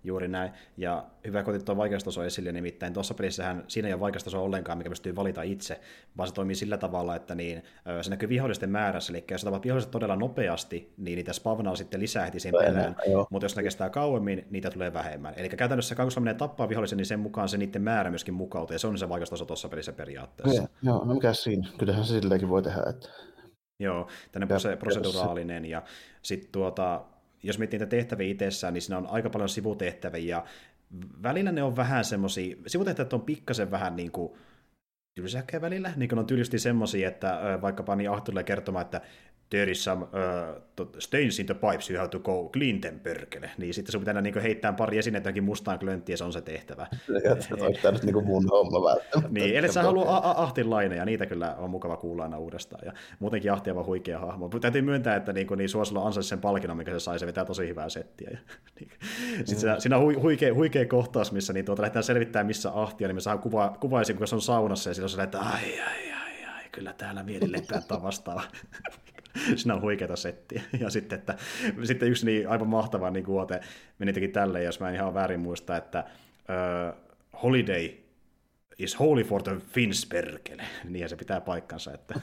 Juuri 0.03 0.27
näin. 0.27 0.51
Ja 0.77 1.05
hyvä, 1.27 1.43
kun 1.43 1.65
tuo 1.65 1.77
vaikeustaso 1.77 2.23
esille, 2.23 2.51
nimittäin 2.51 2.93
tuossa 2.93 3.13
pelissähän 3.13 3.63
siinä 3.67 3.87
ei 3.87 3.93
ole 3.93 3.99
vaikeustaso 3.99 4.43
ollenkaan, 4.43 4.77
mikä 4.77 4.89
pystyy 4.89 5.15
valita 5.15 5.41
itse, 5.41 5.79
vaan 6.17 6.27
se 6.27 6.33
toimii 6.33 6.55
sillä 6.55 6.77
tavalla, 6.77 7.15
että 7.15 7.35
niin, 7.35 7.63
se 8.01 8.09
näkyy 8.09 8.29
vihollisten 8.29 8.69
määrässä, 8.69 9.13
eli 9.13 9.25
jos 9.31 9.43
tavat 9.43 9.63
viholliset 9.63 9.91
todella 9.91 10.15
nopeasti, 10.15 10.93
niin 10.97 11.15
niitä 11.15 11.33
spavnaa 11.33 11.75
sitten 11.75 11.99
lisää 11.99 12.25
heti 12.25 12.39
siihen 12.39 12.59
perään, 12.65 12.95
mutta 13.29 13.45
jos 13.45 13.55
ne 13.55 13.63
kestää 13.63 13.89
kauemmin, 13.89 14.47
niitä 14.49 14.69
tulee 14.69 14.93
vähemmän. 14.93 15.33
Eli 15.37 15.49
käytännössä 15.49 15.95
kun 15.95 16.11
menee 16.19 16.33
tappaa 16.33 16.69
vihollisen, 16.69 16.97
niin 16.97 17.05
sen 17.05 17.19
mukaan 17.19 17.49
se 17.49 17.57
niiden 17.57 17.81
määrä 17.81 18.09
myöskin 18.09 18.33
mukautuu, 18.33 18.73
ja 18.73 18.79
se 18.79 18.87
on 18.87 18.97
se 18.97 19.09
vaikeustaso 19.09 19.45
tuossa 19.45 19.69
pelissä 19.69 19.93
periaatteessa. 19.93 20.61
Joo, 20.61 20.95
joo 20.95 21.05
no 21.05 21.13
mikä 21.13 21.33
siinä? 21.33 21.67
Kyllähän 21.77 22.05
se 22.05 22.19
silleenkin 22.19 22.49
voi 22.49 22.61
tehdä, 22.61 22.83
että 22.89 23.09
Joo, 23.81 24.07
tänne 24.31 24.47
proseduraalinen 24.79 25.65
ja 25.65 25.83
sitten 26.21 26.51
tuota, 26.51 27.05
jos 27.43 27.57
miettii 27.57 27.79
niitä 27.79 27.89
tehtäviä 27.89 28.31
itsessään, 28.31 28.73
niin 28.73 28.81
siinä 28.81 28.97
on 28.97 29.07
aika 29.07 29.29
paljon 29.29 29.49
sivutehtäviä 29.49 30.35
ja 30.35 30.45
välillä 31.23 31.51
ne 31.51 31.63
on 31.63 31.75
vähän 31.75 32.05
semmoisia, 32.05 32.55
sivutehtävät 32.67 33.13
on 33.13 33.21
pikkasen 33.21 33.71
vähän 33.71 33.95
niin 33.95 34.11
kuin 34.11 34.33
tylsäkkä 35.15 35.61
välillä, 35.61 35.93
niin 35.95 36.09
kuin 36.09 36.19
on 36.19 36.25
tylysti 36.25 36.59
semmoisia, 36.59 37.07
että 37.07 37.59
vaikkapa 37.61 37.95
niin 37.95 38.11
Ahti 38.11 38.31
tulee 38.31 38.43
kertomaan, 38.43 38.85
että 38.85 39.01
there 39.51 39.71
is 39.71 39.83
some 39.83 40.03
uh, 40.03 40.87
stains 40.99 41.39
in 41.39 41.45
the 41.45 41.53
pipes, 41.53 41.89
you 41.89 41.99
have 41.99 42.09
to 42.09 42.19
go 42.19 42.49
clean 42.53 42.81
them, 42.81 42.99
perkele. 42.99 43.51
Niin 43.57 43.73
sitten 43.73 43.91
sun 43.91 44.01
pitää 44.01 44.21
niin 44.21 44.41
heittää 44.41 44.73
pari 44.73 44.97
esineitä 44.97 45.27
johonkin 45.27 45.43
mustaan 45.43 45.79
klönttiin, 45.79 46.13
ja 46.13 46.17
se 46.17 46.23
on 46.23 46.33
se 46.33 46.41
tehtävä. 46.41 46.87
Tämä 47.81 47.91
nyt 47.91 48.03
niin 48.03 48.25
mun 48.25 48.49
homma 48.51 48.89
välttämättä. 48.89 49.39
Niin, 49.39 49.55
eli 49.55 49.71
sä 49.71 49.83
haluaa 49.83 50.43
Ahtin 50.43 50.65
ja 50.95 51.05
niitä 51.05 51.25
kyllä 51.25 51.55
on 51.55 51.69
mukava 51.69 51.97
kuulla 51.97 52.23
aina 52.23 52.37
uudestaan. 52.37 52.85
Ja 52.85 52.93
muutenkin 53.19 53.51
Ahti 53.51 53.71
on 53.71 53.85
huikea 53.85 54.19
hahmo. 54.19 54.45
Mutta 54.45 54.59
täytyy 54.59 54.81
myöntää, 54.81 55.15
että 55.15 55.33
niin, 55.33 55.47
niin 55.57 55.69
Suosalo 55.69 56.05
ansaisi 56.05 56.29
sen 56.29 56.41
palkinnon, 56.41 56.77
mikä 56.77 56.91
se 56.91 56.99
sai, 56.99 57.19
se 57.19 57.25
vetää 57.25 57.45
tosi 57.45 57.67
hyvää 57.67 57.89
settiä. 57.89 58.29
Ja, 58.31 58.37
niin. 58.79 58.89
Sitten 59.37 59.59
siinä, 59.59 59.79
siinä 59.79 59.97
on 59.97 60.21
huikea, 60.21 60.53
huikea 60.53 60.85
kohtaus, 60.85 61.31
missä 61.31 61.53
niin, 61.53 61.65
tuota, 61.65 61.81
lähdetään 61.81 62.03
selvittämään, 62.03 62.47
missä 62.47 62.71
Ahti 62.73 63.03
on, 63.03 63.09
niin 63.09 63.15
me 63.15 63.21
saadaan 63.21 63.43
kuva, 63.43 63.77
kuvaisin, 63.79 64.17
kun 64.17 64.27
se 64.27 64.35
on 64.35 64.41
saunassa, 64.41 64.89
ja 64.89 64.93
silloin 64.93 65.09
se 65.09 65.23
että 65.23 65.39
ai, 65.39 65.79
ai, 65.79 66.11
ai, 66.11 66.45
ai, 66.55 66.63
kyllä 66.71 66.93
täällä 66.93 67.23
mieli 67.23 67.51
lepää 67.51 68.01
vastaava. 68.01 68.41
siinä 69.55 69.73
on 69.73 69.81
huikeita 69.81 70.15
settiä. 70.15 70.61
Ja 70.79 70.89
sitten, 70.89 71.19
että, 71.19 71.35
sitten 71.83 72.09
yksi 72.09 72.25
niin 72.25 72.49
aivan 72.49 72.67
mahtava 72.67 73.09
niin 73.09 73.25
kuote 73.25 73.59
meni 73.99 74.27
tälle, 74.27 74.63
jos 74.63 74.79
mä 74.79 74.89
en 74.89 74.95
ihan 74.95 75.13
väärin 75.13 75.39
muista, 75.39 75.77
että 75.77 76.03
uh, 76.07 77.11
Holiday 77.43 78.00
is 78.83 78.99
holy 78.99 79.23
for 79.23 79.43
the 79.43 79.57
Finns, 79.67 80.05
perkele. 80.05 80.63
Niin 80.89 81.09
se 81.09 81.15
pitää 81.15 81.41
paikkansa, 81.41 81.93
että 81.93 82.19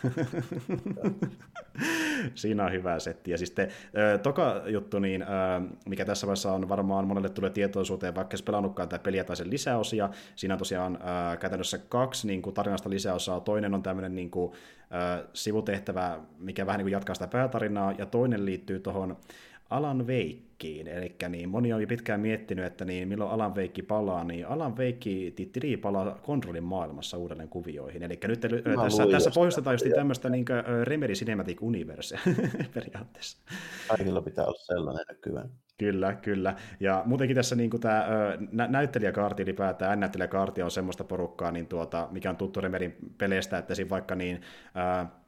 siinä 2.34 2.64
on 2.64 2.72
hyvä 2.72 2.98
setti. 2.98 3.30
Ja 3.30 3.38
sitten 3.38 3.66
uh, 3.66 4.20
toka 4.22 4.62
juttu, 4.66 4.98
niin, 4.98 5.24
mikä 5.86 6.04
tässä 6.04 6.26
vaiheessa 6.26 6.52
on 6.52 6.68
varmaan 6.68 7.06
monelle 7.06 7.28
tulee 7.28 7.50
tietoisuuteen, 7.50 8.14
vaikka 8.14 8.36
se 8.36 8.44
pelannutkaan 8.44 8.88
tämä 8.88 8.98
peliä 8.98 9.24
tai 9.24 9.36
sen 9.36 9.50
lisäosia. 9.50 10.10
Siinä 10.36 10.54
on 10.54 10.58
tosiaan 10.58 10.98
käytännössä 11.40 11.78
kaksi 11.78 12.26
niin 12.26 12.42
kuin, 12.42 12.54
tarinasta 12.54 12.90
lisäosaa. 12.90 13.40
Toinen 13.40 13.74
on 13.74 13.82
tämmöinen 13.82 14.14
niin 14.14 14.30
kuin, 14.30 14.52
sivutehtävä, 15.32 16.20
mikä 16.38 16.66
vähän 16.66 16.78
niin 16.78 16.84
kuin 16.84 16.92
jatkaa 16.92 17.14
sitä 17.14 17.26
päätarinaa, 17.26 17.92
ja 17.98 18.06
toinen 18.06 18.44
liittyy 18.44 18.80
tuohon 18.80 19.16
Alan 19.70 20.06
Veikkiin, 20.06 20.88
eli 20.88 21.14
niin 21.28 21.48
moni 21.48 21.72
on 21.72 21.80
jo 21.80 21.86
pitkään 21.86 22.20
miettinyt, 22.20 22.64
että 22.64 22.84
niin 22.84 23.08
milloin 23.08 23.30
Alan 23.30 23.54
Veikki 23.54 23.82
palaa, 23.82 24.24
niin 24.24 24.46
Alan 24.46 24.76
Veikki 24.76 25.32
tittiri 25.36 25.76
palaa 25.76 26.18
kontrollin 26.22 26.64
maailmassa 26.64 27.16
uudelleen 27.16 27.48
kuvioihin. 27.48 28.02
Eli 28.02 28.18
nyt 28.26 28.42
Mä 28.76 28.82
tässä, 28.82 29.06
tässä 29.10 29.30
pohjustetaan 29.34 29.74
just 29.74 29.86
tämmöistä 29.94 30.30
niin 30.30 30.44
Remedy 30.84 31.12
Cinematic 31.12 31.62
Universe 31.62 32.18
periaatteessa. 32.74 33.38
Kaikilla 33.88 34.22
pitää 34.22 34.44
olla 34.44 34.58
sellainen 34.58 35.04
näkyvän. 35.08 35.50
Kyllä, 35.78 36.14
kyllä. 36.14 36.56
Ja 36.80 37.02
muutenkin 37.06 37.34
tässä 37.34 37.56
niin 37.56 37.70
kuin 37.70 37.80
tämä 37.80 38.06
nä- 38.52 38.68
näyttelijäkaarti 38.68 39.42
ylipäätään, 39.42 40.00
näyttelijäkaarti 40.00 40.62
on 40.62 40.70
semmoista 40.70 41.04
porukkaa, 41.04 41.50
niin 41.50 41.66
tuota, 41.66 42.08
mikä 42.10 42.30
on 42.30 42.36
tuttu 42.36 42.60
Remedin 42.60 42.96
peleistä, 43.18 43.58
että 43.58 43.74
siinä 43.74 43.90
vaikka 43.90 44.14
niin, 44.14 44.40
ää, 44.74 45.18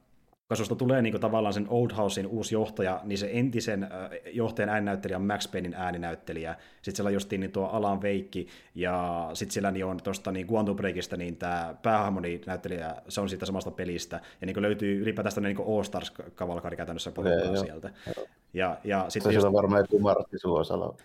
kun 0.67 0.77
tulee 0.77 1.01
niin 1.01 1.13
kuin, 1.13 1.21
tavallaan 1.21 1.53
sen 1.53 1.67
Old 1.69 1.91
Housein 1.97 2.27
uusi 2.27 2.55
johtaja, 2.55 3.01
niin 3.03 3.17
se 3.17 3.29
entisen 3.33 3.83
äh, 3.83 3.89
johtajan 4.33 4.69
ääninäyttelijä 4.69 5.17
on 5.17 5.25
Max 5.25 5.51
Paynein 5.51 5.73
ääninäyttelijä. 5.73 6.55
Sitten 6.75 6.95
siellä 6.95 7.07
on 7.07 7.13
justiin 7.13 7.41
niin 7.41 7.51
tuo 7.51 7.65
Alan 7.65 8.01
Veikki, 8.01 8.47
ja 8.75 9.29
sitten 9.33 9.53
siellä 9.53 9.71
niin 9.71 9.85
on 9.85 9.97
tuosta 10.03 10.31
niin 10.31 10.47
Quantum 10.51 10.75
Breakista 10.75 11.17
niin 11.17 11.37
tämä 11.37 11.75
päähahmoni 11.81 12.41
näyttelijä, 12.45 12.95
se 13.09 13.21
on 13.21 13.29
siitä 13.29 13.45
samasta 13.45 13.71
pelistä. 13.71 14.21
Ja 14.41 14.45
niin 14.45 14.53
kuin 14.53 14.61
löytyy 14.61 15.01
ylipäätään 15.01 15.43
niin 15.43 15.57
All 15.67 15.83
Stars 15.83 16.11
kavalkari 16.35 16.77
käytännössä 16.77 17.11
porukkaa 17.11 17.55
sieltä. 17.55 17.89
Joo. 18.17 18.27
Ja, 18.53 18.77
ja 18.83 19.05
sitten 19.09 19.33
just... 19.33 19.47
on 19.47 19.53
varmaan 19.53 19.81
joku 19.81 19.99
Martti 19.99 20.39
Suosalo. 20.39 20.97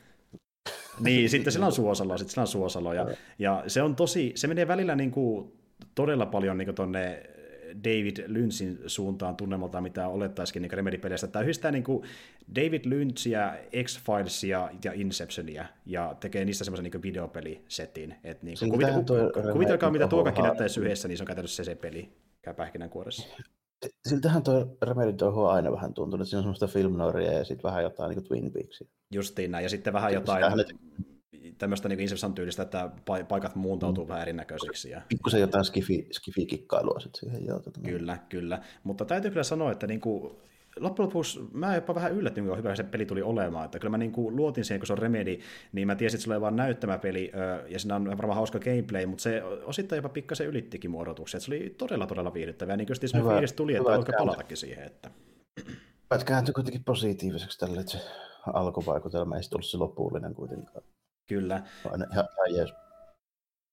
niin, 1.00 1.30
sitten 1.30 1.52
sillä 1.52 1.66
on 1.66 1.72
Suosalo, 1.72 2.18
sitten 2.18 2.30
sillä 2.30 2.42
on 2.42 2.48
Suosalo. 2.48 2.92
Ja, 2.92 3.06
ja 3.38 3.64
se 3.66 3.82
on 3.82 3.96
tosi, 3.96 4.32
se 4.34 4.46
menee 4.46 4.68
välillä 4.68 4.94
niin 4.94 5.10
kuin 5.10 5.52
todella 5.94 6.26
paljon 6.26 6.58
niin 6.58 6.74
tuonne 6.74 7.22
David 7.84 8.24
Lynchin 8.26 8.78
suuntaan 8.86 9.36
tunnemalta, 9.36 9.80
mitä 9.80 10.08
olettaisikin 10.08 10.62
niin 10.62 10.72
Remedy-peleistä. 10.72 11.26
Tämä 11.26 11.42
yhdistää 11.42 11.70
niin 11.70 11.84
kuin 11.84 12.02
David 12.54 12.84
Lynchia, 12.84 13.54
X-Filesia 13.84 14.70
ja 14.84 14.92
Inceptionia, 14.94 15.66
ja 15.86 16.16
tekee 16.20 16.44
niistä 16.44 16.64
semmoisen 16.64 16.84
niin 16.84 17.02
videopelisetin. 17.02 18.14
Et 18.24 18.42
niin 18.42 18.56
kuin, 18.58 18.72
kuvit- 18.72 19.52
kuvitelkaa, 19.52 19.90
mitä 19.90 20.08
tuo 20.08 20.24
kaikki 20.24 20.42
näyttäisi 20.42 20.80
yhdessä, 20.80 21.08
niin 21.08 21.18
se 21.18 21.22
on 21.22 21.26
käytännössä 21.26 21.64
se, 21.64 21.70
se 21.70 21.74
peli, 21.74 22.12
käy 22.42 22.54
pähkinänkuoressa. 22.54 23.26
Siltähän 24.08 24.42
tuo 24.42 24.76
Remedy 24.82 25.24
on 25.24 25.50
aina 25.50 25.72
vähän 25.72 25.94
tuntunut, 25.94 26.28
siinä 26.28 26.38
on 26.38 26.42
semmoista 26.42 26.66
filmnoria 26.66 27.32
ja 27.32 27.44
sitten 27.44 27.62
vähän 27.62 27.82
jotain 27.82 28.08
niin 28.08 28.16
kuin 28.16 28.28
Twin 28.28 28.52
Peaksia. 28.52 28.88
Justiin 29.10 29.50
näin, 29.50 29.62
ja 29.62 29.68
sitten 29.68 29.92
vähän 29.92 30.12
jotain... 30.12 30.44
Hänet 30.50 30.68
tämmöistä 31.58 31.88
niin 31.88 32.00
Inception 32.00 32.34
tyylistä, 32.34 32.62
että 32.62 32.90
paikat 33.28 33.54
muuntautuu 33.54 34.04
mm. 34.04 34.08
vähän 34.08 34.22
erinäköisiksi. 34.22 34.90
Ja... 34.90 35.02
Pikkusen 35.08 35.40
jotain 35.40 35.64
skifi, 35.64 36.08
skifi-kikkailua 36.12 37.00
sitten 37.00 37.20
siihen. 37.20 37.46
Joo, 37.46 37.60
tota. 37.60 37.80
Kyllä, 37.80 38.18
kyllä. 38.28 38.62
Mutta 38.84 39.04
täytyy 39.04 39.30
kyllä 39.30 39.44
sanoa, 39.44 39.72
että 39.72 39.86
niin 39.86 40.00
kuin, 40.00 40.36
loppujen 40.80 41.06
lopuksi 41.06 41.40
mä 41.52 41.74
jopa 41.74 41.94
vähän 41.94 42.12
yllätyin, 42.12 42.46
kuinka 42.46 42.56
hyvä 42.56 42.74
se 42.74 42.82
peli 42.82 43.06
tuli 43.06 43.22
olemaan. 43.22 43.64
Että 43.64 43.78
kyllä 43.78 43.90
mä 43.90 43.98
niin 43.98 44.12
kuin 44.12 44.36
luotin 44.36 44.64
siihen, 44.64 44.80
kun 44.80 44.86
se 44.86 44.92
on 44.92 44.98
Remedy, 44.98 45.38
niin 45.72 45.86
mä 45.86 45.94
tiesin, 45.94 46.16
että 46.16 46.24
se 46.24 46.32
oli 46.32 46.40
vain 46.40 46.56
näyttämäpeli, 46.56 47.32
ja 47.68 47.78
siinä 47.78 47.96
on 47.96 48.06
varmaan 48.06 48.36
hauska 48.36 48.58
gameplay, 48.58 49.06
mutta 49.06 49.22
se 49.22 49.42
osittain 49.42 49.98
jopa 49.98 50.08
pikkasen 50.08 50.46
ylittikin 50.46 50.90
muodotuksia. 50.90 51.40
Se 51.40 51.50
oli 51.50 51.74
todella, 51.78 52.06
todella 52.06 52.34
viihdyttävä. 52.34 52.72
Ja 52.72 52.76
niin 52.76 52.86
kyllä 52.86 53.00
se 53.00 53.18
fiilis 53.34 53.52
tuli, 53.52 53.74
että 53.74 53.90
oikein 53.90 54.18
palatakin 54.18 54.56
siihen. 54.56 54.84
Että... 54.84 55.10
Hyvä, 56.14 56.24
kääntyi 56.24 56.52
kuitenkin 56.52 56.84
positiiviseksi 56.84 57.58
tälle, 57.58 57.80
että 57.80 57.92
se 57.92 57.98
alkuvaikutelma 58.52 59.36
ei 59.36 59.42
tullut 59.50 59.66
se 59.66 59.76
lopullinen 59.76 60.34
kuitenkaan. 60.34 60.84
Kyllä. 61.26 61.62
Ihan, 61.84 62.06
ihan 62.12 62.26
jees. 62.56 62.74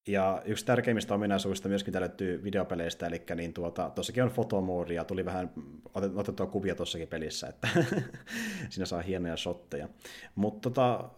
Ja 0.07 0.41
yksi 0.45 0.65
tärkeimmistä 0.65 1.13
ominaisuuksista 1.13 1.69
myöskin 1.69 1.99
löytyy 1.99 2.43
videopeleistä, 2.43 3.07
eli 3.07 3.23
niin 3.35 3.53
tuota, 3.53 3.89
tuossakin 3.89 4.23
on 4.23 4.29
fotomoodi 4.29 4.95
ja 4.95 5.03
tuli 5.03 5.25
vähän 5.25 5.51
otettua 6.15 6.45
kuvia 6.45 6.75
tuossakin 6.75 7.07
pelissä, 7.07 7.47
että 7.47 7.67
siinä 8.69 8.85
saa 8.85 9.01
hienoja 9.01 9.37
shotteja. 9.37 9.89
Mutta 10.35 10.69
tota, 10.69 11.09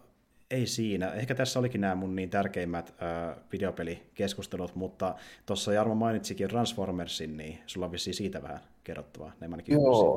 ei 0.50 0.66
siinä. 0.66 1.12
Ehkä 1.12 1.34
tässä 1.34 1.58
olikin 1.58 1.80
nämä 1.80 1.94
mun 1.94 2.16
niin 2.16 2.30
tärkeimmät 2.30 2.94
ö, 3.02 3.40
videopelikeskustelut, 3.52 4.74
mutta 4.74 5.14
tuossa 5.46 5.72
Jarmo 5.72 5.94
mainitsikin 5.94 6.48
Transformersin, 6.48 7.36
niin 7.36 7.58
sulla 7.66 7.86
on 7.86 7.92
vissiin 7.92 8.14
siitä 8.14 8.42
vähän 8.42 8.60
kerrottavaa. 8.84 9.32
Joo, 9.68 10.16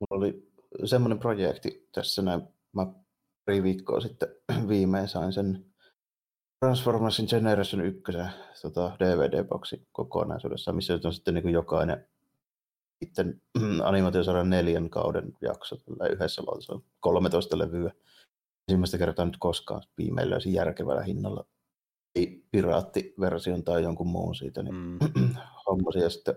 mulla 0.00 0.24
oli 0.24 0.52
semmoinen 0.84 1.18
projekti 1.18 1.88
tässä 1.92 2.22
näin, 2.22 2.42
mä 2.72 2.86
pari 3.46 3.62
viikkoa 3.62 4.00
sitten 4.00 4.28
viimein 4.68 5.08
sain 5.08 5.32
sen 5.32 5.64
Transformersin 6.64 7.26
Generation 7.30 7.84
1 7.84 8.02
tota, 8.62 8.96
DVD-boksi 8.98 9.88
kokonaisuudessa, 9.92 10.72
missä 10.72 10.98
on 11.04 11.12
sitten 11.12 11.34
niin 11.34 11.50
jokainen 11.50 12.08
sitten 13.04 13.42
animaatiosarjan 13.84 14.50
neljän 14.50 14.90
kauden 14.90 15.32
jakso 15.40 15.76
yhdessä 16.12 16.42
valtiossa 16.46 16.72
on 16.74 16.82
13 17.00 17.58
levyä. 17.58 17.92
Ensimmäistä 18.68 18.98
kertaa 18.98 19.24
nyt 19.24 19.36
koskaan 19.38 19.82
viimein 19.98 20.30
löysin 20.30 20.52
järkevällä 20.52 21.02
hinnalla 21.02 21.44
ei 22.14 22.44
piraattiversion 22.50 23.64
tai 23.64 23.82
jonkun 23.82 24.06
muun 24.06 24.34
siitä, 24.34 24.62
niin 24.62 24.74
mm. 24.74 24.98
hommasin. 25.66 26.02
Ja 26.02 26.10
sitten 26.10 26.34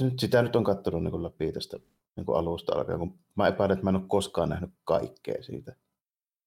nyt, 0.00 0.18
sitä 0.18 0.42
nyt 0.42 0.56
on 0.56 0.64
katsonut 0.64 1.02
niin 1.02 1.22
läpi 1.22 1.52
tästä 1.52 1.76
niin 2.16 2.26
alusta 2.34 2.74
alkaen, 2.74 2.98
kun 2.98 3.18
mä 3.34 3.48
epäilen, 3.48 3.74
että 3.74 3.84
mä 3.84 3.90
en 3.90 3.96
ole 3.96 4.04
koskaan 4.08 4.48
nähnyt 4.48 4.70
kaikkea 4.84 5.42
siitä. 5.42 5.76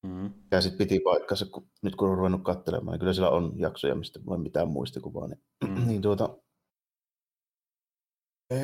Mm. 0.04 0.34
Ja 0.52 0.62
sitten 0.62 0.78
piti 0.78 1.00
paikkansa, 1.00 1.46
kun, 1.46 1.70
nyt 1.82 1.96
kun 1.96 2.10
on 2.10 2.18
ruvennut 2.18 2.44
katselemaan, 2.44 2.94
niin 2.94 3.00
kyllä 3.00 3.14
siellä 3.14 3.30
on 3.30 3.54
jaksoja, 3.56 3.96
mistä 3.96 4.20
voi 4.26 4.38
mitään 4.38 4.68
muistikuvaa. 4.68 5.28
Niin, 5.28 5.44
mm. 5.68 5.88
niin 5.88 6.02
tuota, 6.02 6.38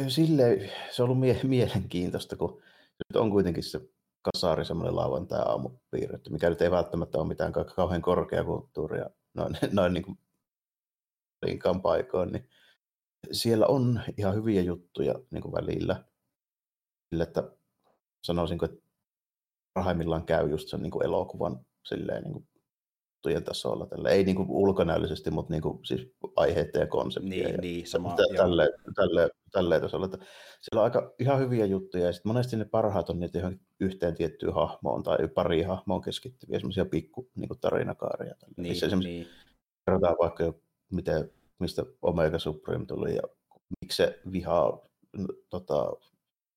sille 0.08 0.70
se 0.92 1.04
on 1.04 1.10
ollut 1.10 1.20
mie- 1.20 1.44
mielenkiintoista, 1.58 2.36
kun 2.36 2.62
nyt 3.10 3.22
on 3.22 3.32
kuitenkin 3.32 3.64
se 3.64 3.82
kasari 4.22 4.66
semmoinen 4.66 4.96
lauantai-aamu 4.96 5.70
piirretty, 5.92 6.30
mikä 6.30 6.50
nyt 6.50 6.62
ei 6.62 6.72
välttämättä 6.72 7.18
ole 7.18 7.28
mitään 7.28 7.54
kauhean 7.76 8.02
korkeakulttuuria 8.02 9.10
noin, 9.34 9.58
noin 9.72 9.94
niin 9.94 10.04
kuin 10.04 10.18
paikoin, 11.82 12.32
niin 12.32 12.50
siellä 13.32 13.66
on 13.66 14.02
ihan 14.18 14.36
hyviä 14.36 14.62
juttuja 14.62 15.16
niin 15.32 15.42
kuin 15.42 15.54
välillä. 15.54 16.04
Sille, 17.10 17.24
että 17.24 17.52
sanoisinko, 18.24 18.66
että 18.66 18.89
parhaimmillaan 19.80 20.26
käy 20.26 20.50
just 20.50 20.68
sen 20.68 20.82
niin 20.82 20.92
kuin 20.92 21.06
elokuvan 21.06 21.66
silleen, 21.84 22.24
niin 22.24 22.34
kuin 22.34 22.48
juttujen 23.20 23.44
tasolla. 23.44 23.86
Tälle. 23.86 24.12
Ei 24.12 24.24
niin 24.24 24.36
kuin 24.36 24.50
ulkonäöllisesti, 24.50 25.32
mutta 25.32 25.54
niin 25.54 25.62
kuin, 25.62 25.86
siis 25.86 26.14
aiheiden 26.36 26.80
ja 26.80 26.88
konseptien. 26.88 27.30
Niin, 27.30 27.54
ja 27.54 27.62
niin 27.62 27.88
sama, 27.88 28.16
tälle, 28.38 28.70
tälle, 28.96 29.30
tälle 29.52 29.80
tasolla. 29.80 30.06
Että 30.06 30.18
siellä 30.62 30.82
on 30.82 30.84
aika 30.84 31.14
ihan 31.20 31.40
hyviä 31.40 31.66
juttuja 31.66 32.06
ja 32.06 32.14
sitten 32.14 32.30
monesti 32.30 32.58
ne 32.58 32.66
parhaat 32.66 33.10
on 33.10 33.20
niitä 33.20 33.40
ihan 33.40 33.60
yhteen 33.80 34.16
tiettyyn 34.16 34.54
hahmoon 34.54 35.04
tai 35.04 35.28
pari 35.28 35.62
hahmoon 35.62 36.02
keskittyviä 36.02 36.60
semmoisia 36.60 36.86
pikku 36.86 37.30
niin 37.36 37.48
kuin 37.48 37.60
tarinakaaria. 37.60 38.36
Tälle. 38.36 38.54
Niin, 38.58 39.00
niin. 39.00 39.28
Kerrotaan 39.86 40.16
vaikka 40.22 40.44
jo, 40.44 40.62
miten, 40.92 41.32
mistä 41.60 41.86
Omega 42.02 42.40
Supreme 42.40 42.86
tuli 42.86 43.16
ja 43.16 43.22
miksi 43.82 43.98
se 43.98 44.20
vihaa 44.32 44.80
tota, 45.50 45.94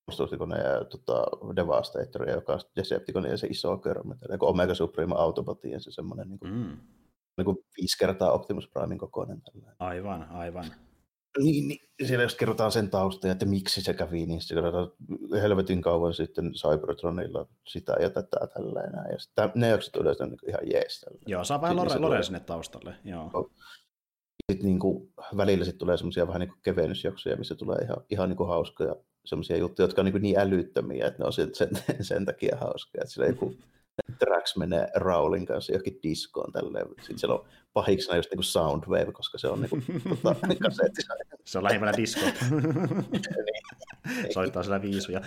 vastuustikone 0.07 0.59
ja 0.59 0.85
tota, 0.85 1.25
Devastator, 1.57 2.31
joka 2.31 2.53
on 2.53 2.61
Decepticon 2.77 3.25
ja 3.25 3.37
se 3.37 3.47
iso 3.47 3.79
körmä, 3.79 4.15
eli 4.29 4.37
Omega 4.41 4.75
Supreme 4.75 5.15
Autobotin 5.17 5.81
se 5.81 5.91
semmoinen 5.91 6.29
niin 6.29 6.39
kuin, 6.39 6.53
mm. 6.53 6.77
niin 7.37 7.45
kuin 7.45 7.57
viisi 7.77 7.99
kertaa 7.99 8.33
Optimus 8.33 8.69
Primein 8.69 8.99
kokoinen. 8.99 9.43
Tällainen. 9.43 9.77
Aivan, 9.79 10.29
aivan. 10.31 10.65
Niin, 11.39 11.69
niin, 11.69 11.81
siellä 12.07 12.23
jos 12.23 12.35
kerrotaan 12.35 12.73
sen 12.73 12.91
tausta, 12.91 13.31
että 13.31 13.47
miksi 13.47 13.83
se 13.83 13.95
kävi, 13.95 14.27
niin 14.27 14.41
se 14.41 14.55
kerrotaan 14.55 14.91
helvetin 15.33 15.83
kauan 15.83 16.15
sitten 16.15 16.53
Cybertronilla 16.53 17.47
sitä 17.67 17.97
ja 18.01 18.11
tätä 18.11 18.47
tällainen. 18.55 19.13
Ja 19.13 19.19
sitten 19.19 19.51
ne 19.55 19.69
jaksot 19.69 19.97
yleensä 19.97 20.27
niin 20.27 20.49
ihan 20.49 20.71
jees. 20.73 21.01
Tällainen. 21.01 21.31
Joo, 21.31 21.45
saa 21.45 21.61
vähän 21.61 21.77
lore, 21.77 21.99
lore 21.99 22.23
sinne 22.23 22.41
taustalle. 22.41 22.95
Joo. 23.05 23.51
Sitten 24.53 24.67
niin 24.67 24.79
kuin, 24.79 25.13
välillä 25.37 25.65
sitten 25.65 25.79
tulee 25.79 25.97
semmoisia 25.97 26.27
vähän 26.27 26.41
niin 26.41 26.49
kuin 26.49 26.63
kevennysjaksoja, 26.63 27.37
missä 27.37 27.55
tulee 27.55 27.79
ihan, 27.79 27.97
ihan 28.11 28.29
niin 28.29 28.37
kuin 28.37 28.49
hauskoja 28.49 28.97
semmoisia 29.25 29.57
juttuja, 29.57 29.85
jotka 29.85 30.03
on 30.03 30.07
niin, 30.07 30.23
niin 30.23 30.39
älyttömiä, 30.39 31.07
että 31.07 31.19
ne 31.19 31.27
on 31.27 31.33
sen, 31.33 31.51
sen 32.01 32.25
takia 32.31 32.57
hauskoja. 32.57 33.03
Että 33.03 33.15
sillä 33.15 33.27
joku 33.27 33.57
Drax 34.21 34.57
menee 34.57 34.89
Raulin 34.95 35.47
kanssa 35.47 35.73
johonkin 35.73 35.99
diskoon 36.03 36.53
tälleen. 36.53 36.87
Sitten 36.89 37.19
siellä 37.19 37.35
on 37.35 37.45
pahiksena 37.73 38.17
just 38.17 38.31
niin 38.35 38.45
Soundwave, 38.45 39.13
koska 39.13 39.39
se 39.39 39.49
on 39.49 39.61
niin 39.61 39.71
kuin, 39.71 39.85
tota, 40.09 40.37
Se 41.45 41.59
on 41.59 41.65
lähimmänä 41.65 41.93
disko. 41.97 42.21
Soittaa 44.35 44.63
siellä 44.63 44.83
viisuja. 44.83 45.21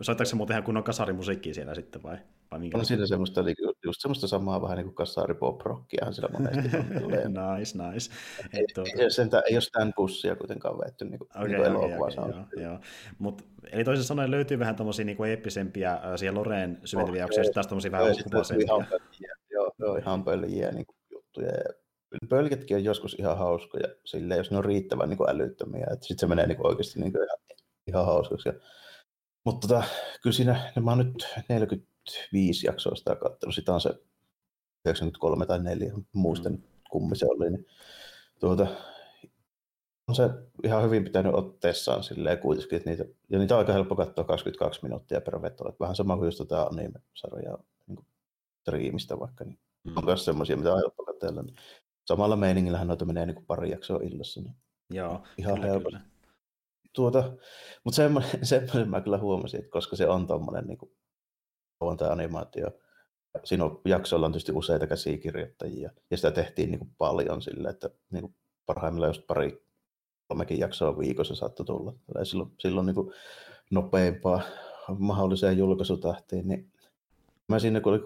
Soittaako 0.00 0.24
se 0.24 0.36
muuten 0.36 0.54
ihan 0.54 0.64
kunnon 0.64 0.84
kasarimusiikkia 0.84 1.54
siellä 1.54 1.74
sitten 1.74 2.02
vai? 2.02 2.18
vai 2.50 2.58
minkä 2.58 2.78
on 2.78 2.84
siinä 2.84 3.06
semmoista, 3.06 3.42
niin 3.42 3.56
just 3.90 4.00
semmoista 4.00 4.28
samaa 4.28 4.62
vähän 4.62 4.76
niin 4.76 4.86
kuin 4.86 4.94
kasari 4.94 5.34
pop 5.34 5.60
rockiahan 5.60 6.14
siellä 6.14 6.38
monesti 6.38 6.76
on. 6.76 7.58
nice, 7.58 7.78
nice. 7.78 8.12
Ei, 8.52 8.66
ei, 8.98 9.10
sentä, 9.10 9.42
ei 9.48 9.54
ole 9.54 9.60
stand 9.60 9.92
bussia 9.96 10.36
kuitenkaan 10.36 10.78
vetty 10.78 11.04
niin 11.04 11.18
kuin, 11.18 11.28
okay, 11.30 11.48
niin 11.48 11.56
kuin 11.56 11.76
okay, 11.76 12.22
okay, 12.22 12.30
joo, 12.30 12.68
joo. 12.70 12.78
Mut, 13.18 13.44
eli 13.72 13.84
toisin 13.84 14.04
sanoen 14.04 14.30
löytyy 14.30 14.58
vähän 14.58 14.76
tuommoisia 14.76 15.04
niin 15.04 15.24
eeppisempiä 15.24 15.92
äh, 15.92 16.00
siihen 16.16 16.34
Loreen 16.34 16.80
syventyviä 16.84 17.22
jaksoja, 17.22 17.46
ja 17.46 17.52
taas 17.52 17.66
tuommoisia 17.66 17.92
vähän 17.92 18.10
uhkuvaisempia. 18.10 18.66
Joo, 19.50 19.72
joo, 19.78 19.96
ihan 19.96 20.24
pöljiä 20.24 20.70
niin 20.70 20.86
kuin 20.86 20.96
juttuja. 21.10 21.48
Ja 21.48 21.74
pölketkin 22.28 22.76
on 22.76 22.84
joskus 22.84 23.16
ihan 23.18 23.38
hauskoja, 23.38 23.88
sille, 24.04 24.36
jos 24.36 24.50
ne 24.50 24.56
on 24.56 24.64
riittävän 24.64 25.08
niin 25.08 25.18
kuin 25.18 25.30
älyttömiä. 25.30 25.86
Sitten 25.90 26.18
se 26.18 26.26
menee 26.26 26.46
niin 26.46 26.56
kuin 26.56 26.66
oikeasti 26.66 27.00
niin 27.00 27.12
kuin 27.12 27.24
ihan, 27.24 27.38
ihan 27.86 28.06
hauskaksi. 28.06 28.48
Ja, 28.48 28.54
mutta 29.44 29.68
tota, 29.68 29.82
kyllä 30.22 30.34
siinä, 30.34 30.72
mä 30.80 30.90
oon 30.90 30.98
nyt 30.98 31.28
45 32.16 32.66
jaksoa 32.66 32.94
sitä 32.94 33.16
katsonut. 33.16 33.54
Sitä 33.54 33.74
on 33.74 33.80
se 33.80 33.90
93 34.84 35.46
tai 35.46 35.62
4, 35.62 35.92
muistan 36.12 36.52
mm. 36.52 36.62
kummi 36.90 37.16
se 37.16 37.26
oli. 37.26 37.50
Niin, 37.50 37.66
tuota, 38.40 38.66
on 40.08 40.14
se 40.14 40.30
ihan 40.64 40.84
hyvin 40.84 41.04
pitänyt 41.04 41.34
otteessaan 41.34 42.02
silleen 42.02 42.38
kuitenkin, 42.38 42.76
että 42.76 42.90
niitä, 42.90 43.04
ja 43.30 43.38
niitä 43.38 43.54
on 43.54 43.58
aika 43.58 43.72
helppo 43.72 43.96
katsoa 43.96 44.24
22 44.24 44.82
minuuttia 44.82 45.20
per 45.20 45.42
veto, 45.42 45.68
että 45.68 45.80
vähän 45.80 45.96
sama 45.96 46.16
kuin 46.16 46.26
just 46.26 46.38
tätä 46.38 46.48
tota 46.48 46.62
anime-sarjaa 46.62 47.62
niin 47.86 48.06
striimistä 48.60 49.18
vaikka, 49.18 49.44
niin 49.44 49.58
mm. 49.84 49.96
on 49.96 50.04
myös 50.04 50.24
semmoisia, 50.24 50.56
mitä 50.56 50.72
on 50.72 50.80
helppo 50.80 51.04
katsella. 51.04 51.42
Niin 51.42 51.56
samalla 52.04 52.36
meiningillähän 52.36 52.86
noita 52.86 53.04
menee 53.04 53.26
niin 53.26 53.34
kuin 53.34 53.46
pari 53.46 53.70
jaksoa 53.70 54.00
illassa, 54.02 54.40
niin 54.40 54.54
Joo, 54.90 55.22
ihan 55.36 55.54
kyllä, 55.54 55.66
helposti. 55.66 55.98
Kyllä. 55.98 56.10
Tuota, 56.92 57.32
mutta 57.84 57.96
semmoinen, 57.96 58.30
semmoinen 58.46 58.90
mä 58.90 59.00
kyllä 59.00 59.18
huomasin, 59.18 59.60
että 59.60 59.70
koska 59.70 59.96
se 59.96 60.08
on 60.08 60.26
tuommoinen 60.26 60.66
niin 60.66 60.78
kuin, 60.78 60.92
tämä 61.98 62.10
animaatio, 62.10 62.66
siinä 63.44 63.64
on, 63.64 63.80
jaksoilla 63.84 64.26
on 64.26 64.32
tietysti 64.32 64.52
useita 64.52 64.86
käsikirjoittajia, 64.86 65.90
ja 66.10 66.16
sitä 66.16 66.30
tehtiin 66.30 66.70
niin 66.70 66.78
kuin 66.78 66.90
paljon 66.98 67.42
sille, 67.42 67.68
että 67.68 67.90
niin 68.10 68.22
kuin 68.22 68.34
parhaimmillaan 68.66 69.10
just 69.10 69.26
pari 69.26 69.64
kolmekin 70.28 70.58
jaksoa 70.58 70.98
viikossa 70.98 71.34
saattoi 71.34 71.66
tulla. 71.66 71.94
silloin, 72.22 72.52
silloin 72.58 72.86
niin 72.86 72.94
kuin 72.94 73.12
nopeimpaa 73.70 74.40
mahdolliseen 74.98 75.58
julkaisutahtiin, 75.58 76.48
niin 76.48 76.72
Mä 77.50 77.58
siinä 77.58 77.80
kun 77.80 77.92
oli 77.92 77.98
30-40 77.98 78.02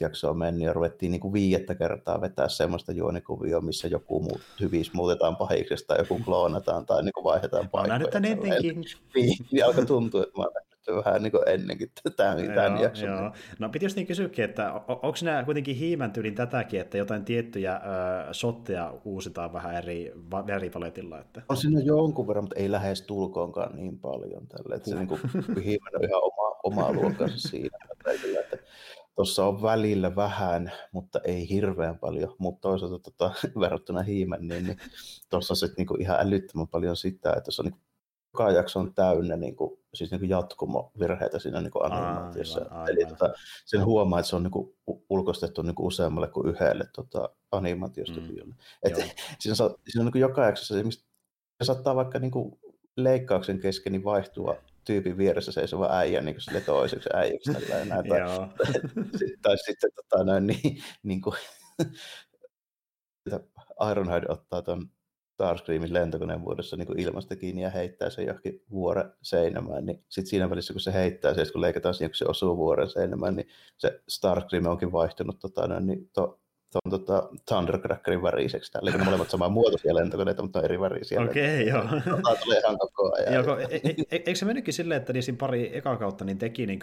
jaksoa 0.00 0.34
mennyt 0.34 0.66
ja 0.66 0.72
ruvettiin 0.72 1.12
niin 1.12 1.20
kuin 1.20 1.32
viidettä 1.32 1.74
kertaa 1.74 2.20
vetää 2.20 2.48
semmoista 2.48 2.92
juonikuvioa, 2.92 3.60
missä 3.60 3.88
joku 3.88 4.20
muu, 4.20 4.40
hyvis 4.60 4.92
muutetaan 4.92 5.36
pahiksesta 5.36 5.86
tai 5.86 5.98
joku 5.98 6.20
kloonataan 6.24 6.86
tai 6.86 7.02
niin 7.02 7.12
kuin 7.12 7.24
vaihdetaan 7.24 7.68
paikkoja. 7.68 7.98
Mä 7.98 8.20
nähnyt 8.20 8.42
ennenkin. 8.44 8.84
Niin, 9.14 9.46
niin 9.52 9.64
alkoi 9.64 9.86
tuntua, 9.86 10.22
että 10.22 10.38
mä 10.38 10.44
vähän 11.04 11.22
niin 11.22 11.30
kuin 11.30 11.48
ennenkin 11.48 11.90
tämän, 12.16 12.36
tämän 12.54 12.80
jakson. 12.80 13.08
Joo. 13.08 13.32
No 13.58 13.68
piti 13.68 13.84
just 13.84 13.96
niin 13.96 14.06
kysyäkin, 14.06 14.44
että 14.44 14.72
onko 14.88 15.14
nämä 15.22 15.44
kuitenkin 15.44 15.76
hiimän 15.76 16.12
tyylin 16.12 16.34
tätäkin, 16.34 16.80
että 16.80 16.98
jotain 16.98 17.24
tiettyjä 17.24 17.72
äh, 17.72 17.80
shotteja 18.32 18.94
uusitaan 19.04 19.52
vähän 19.52 19.74
eri, 19.74 20.12
eri 20.56 20.70
paletilla? 20.70 21.20
Että... 21.20 21.42
On 21.48 21.56
siinä 21.56 21.80
jonkun 21.80 22.28
verran, 22.28 22.44
mutta 22.44 22.60
ei 22.60 22.70
lähes 22.70 23.02
tulkoonkaan 23.02 23.76
niin 23.76 23.98
paljon 23.98 24.46
tälle, 24.46 24.74
että 24.74 24.90
se 24.90 24.96
niin 24.96 25.08
kuin, 25.08 25.20
hiimän 25.64 25.92
on 25.96 26.04
ihan 26.04 26.22
oma, 26.22 26.60
oma 26.62 26.92
luokkansa 26.92 27.48
siinä. 27.48 27.78
Että 28.40 28.56
tuossa 29.14 29.46
on 29.46 29.62
välillä 29.62 30.16
vähän, 30.16 30.72
mutta 30.92 31.20
ei 31.24 31.48
hirveän 31.48 31.98
paljon, 31.98 32.34
mutta 32.38 32.60
toisaalta 32.60 32.98
tota, 32.98 33.34
verrattuna 33.60 34.02
hiimän, 34.02 34.48
niin, 34.48 34.64
niin 34.64 34.76
tuossa 35.30 35.52
on 35.52 35.56
sitten 35.56 35.76
niinku 35.76 35.94
ihan 35.94 36.20
älyttömän 36.20 36.68
paljon 36.68 36.96
sitä, 36.96 37.32
että 37.32 37.50
se 37.50 37.62
on 37.62 37.64
niinku, 37.64 37.80
joka 38.34 38.50
jakso 38.50 38.80
on 38.80 38.94
täynnä 38.94 39.36
niinku, 39.36 39.80
siis 39.94 40.10
niinku 40.10 40.26
jatkumovirheitä 40.26 41.38
siinä 41.38 41.60
niinku 41.60 41.80
animaatiossa. 41.82 42.60
Aivan, 42.60 42.72
aivan. 42.72 42.88
Eli 42.88 43.06
tota, 43.06 43.34
sen 43.64 43.84
huomaa, 43.84 44.18
että 44.18 44.30
se 44.30 44.36
on 44.36 44.42
niinku 44.42 44.76
ulkoistettu 45.10 45.62
niinku 45.62 45.86
useammalle 45.86 46.28
kuin 46.28 46.48
yhdelle 46.48 46.84
tota, 46.92 47.28
animaatiostudiolle. 47.52 48.54
Mm. 48.54 48.94
siinä, 49.40 49.64
on, 49.64 49.74
siinä 49.88 50.00
on 50.00 50.04
niinku 50.04 50.18
joka 50.18 50.44
jaksossa, 50.44 50.74
se 50.74 50.82
saattaa 51.62 51.96
vaikka 51.96 52.18
niinku 52.18 52.58
leikkauksen 52.96 53.60
kesken 53.60 53.92
niin 53.92 54.04
vaihtua 54.04 54.56
tyypin 54.84 55.16
vieressä 55.16 55.52
seisova 55.52 55.88
äijä 55.90 56.20
niin 56.20 56.34
kuin 56.34 56.42
sille 56.42 56.60
toiseksi 56.60 57.08
äijäksi. 57.12 57.52
Tällä, 57.52 57.84
näin, 57.84 58.08
tai, 58.08 58.20
tai, 59.42 59.58
sitten 59.58 59.90
tota, 59.94 60.24
näin, 60.24 60.46
niin, 60.46 60.82
niin 61.02 61.20
kuin, 61.20 61.36
Ironhide 63.90 64.26
ottaa 64.28 64.62
tuon 64.62 64.90
Starscreamin 65.34 65.94
lentokoneen 65.94 66.44
vuodessa 66.44 66.76
niin 66.76 67.00
ilmasta 67.00 67.36
kiinni 67.36 67.62
ja 67.62 67.70
heittää 67.70 68.10
sen 68.10 68.26
johonkin 68.26 68.62
vuoren 68.70 69.12
seinämään, 69.22 69.86
niin 69.86 70.04
sitten 70.08 70.30
siinä 70.30 70.50
välissä, 70.50 70.74
kun 70.74 70.80
se 70.80 70.92
heittää 70.92 71.34
se, 71.34 71.52
kun 71.52 71.60
leikataan 71.60 71.94
siihen, 71.94 72.10
kun 72.10 72.16
se 72.16 72.24
osuu 72.28 72.56
vuoren 72.56 72.88
seinämään, 72.88 73.36
niin 73.36 73.48
se 73.76 74.00
Starscream 74.08 74.66
onkin 74.66 74.92
vaihtunut 74.92 75.38
tota, 75.38 75.80
niin, 75.80 76.10
to, 76.12 76.40
tuon 76.72 76.90
tota, 77.00 77.28
Thundercrackerin 77.48 78.22
väriseksi. 78.22 78.72
Täällä 78.72 78.90
on 78.94 79.04
molemmat 79.04 79.30
samaa 79.30 79.48
muotoisia 79.48 79.94
lentokoneita, 79.94 80.42
mutta 80.42 80.58
on 80.58 80.64
eri 80.64 80.80
värisiä. 80.80 81.20
Okei, 81.20 81.68
okay, 81.68 81.80
joo. 81.80 82.00
Tämä 82.04 82.36
tulee 82.44 82.58
ihan 82.58 82.78
koko 82.78 83.14
ajan. 83.16 83.34
Joo, 83.34 83.58
e, 83.58 83.64
e, 83.64 83.78
e, 83.88 84.04
eikö 84.10 84.34
se 84.34 84.44
mennytkin 84.44 84.74
silleen, 84.74 85.00
että 85.00 85.12
niin 85.12 85.36
pari 85.36 85.76
eka 85.76 85.96
kautta 85.96 86.24
niin 86.24 86.38
teki 86.38 86.66
niin 86.66 86.78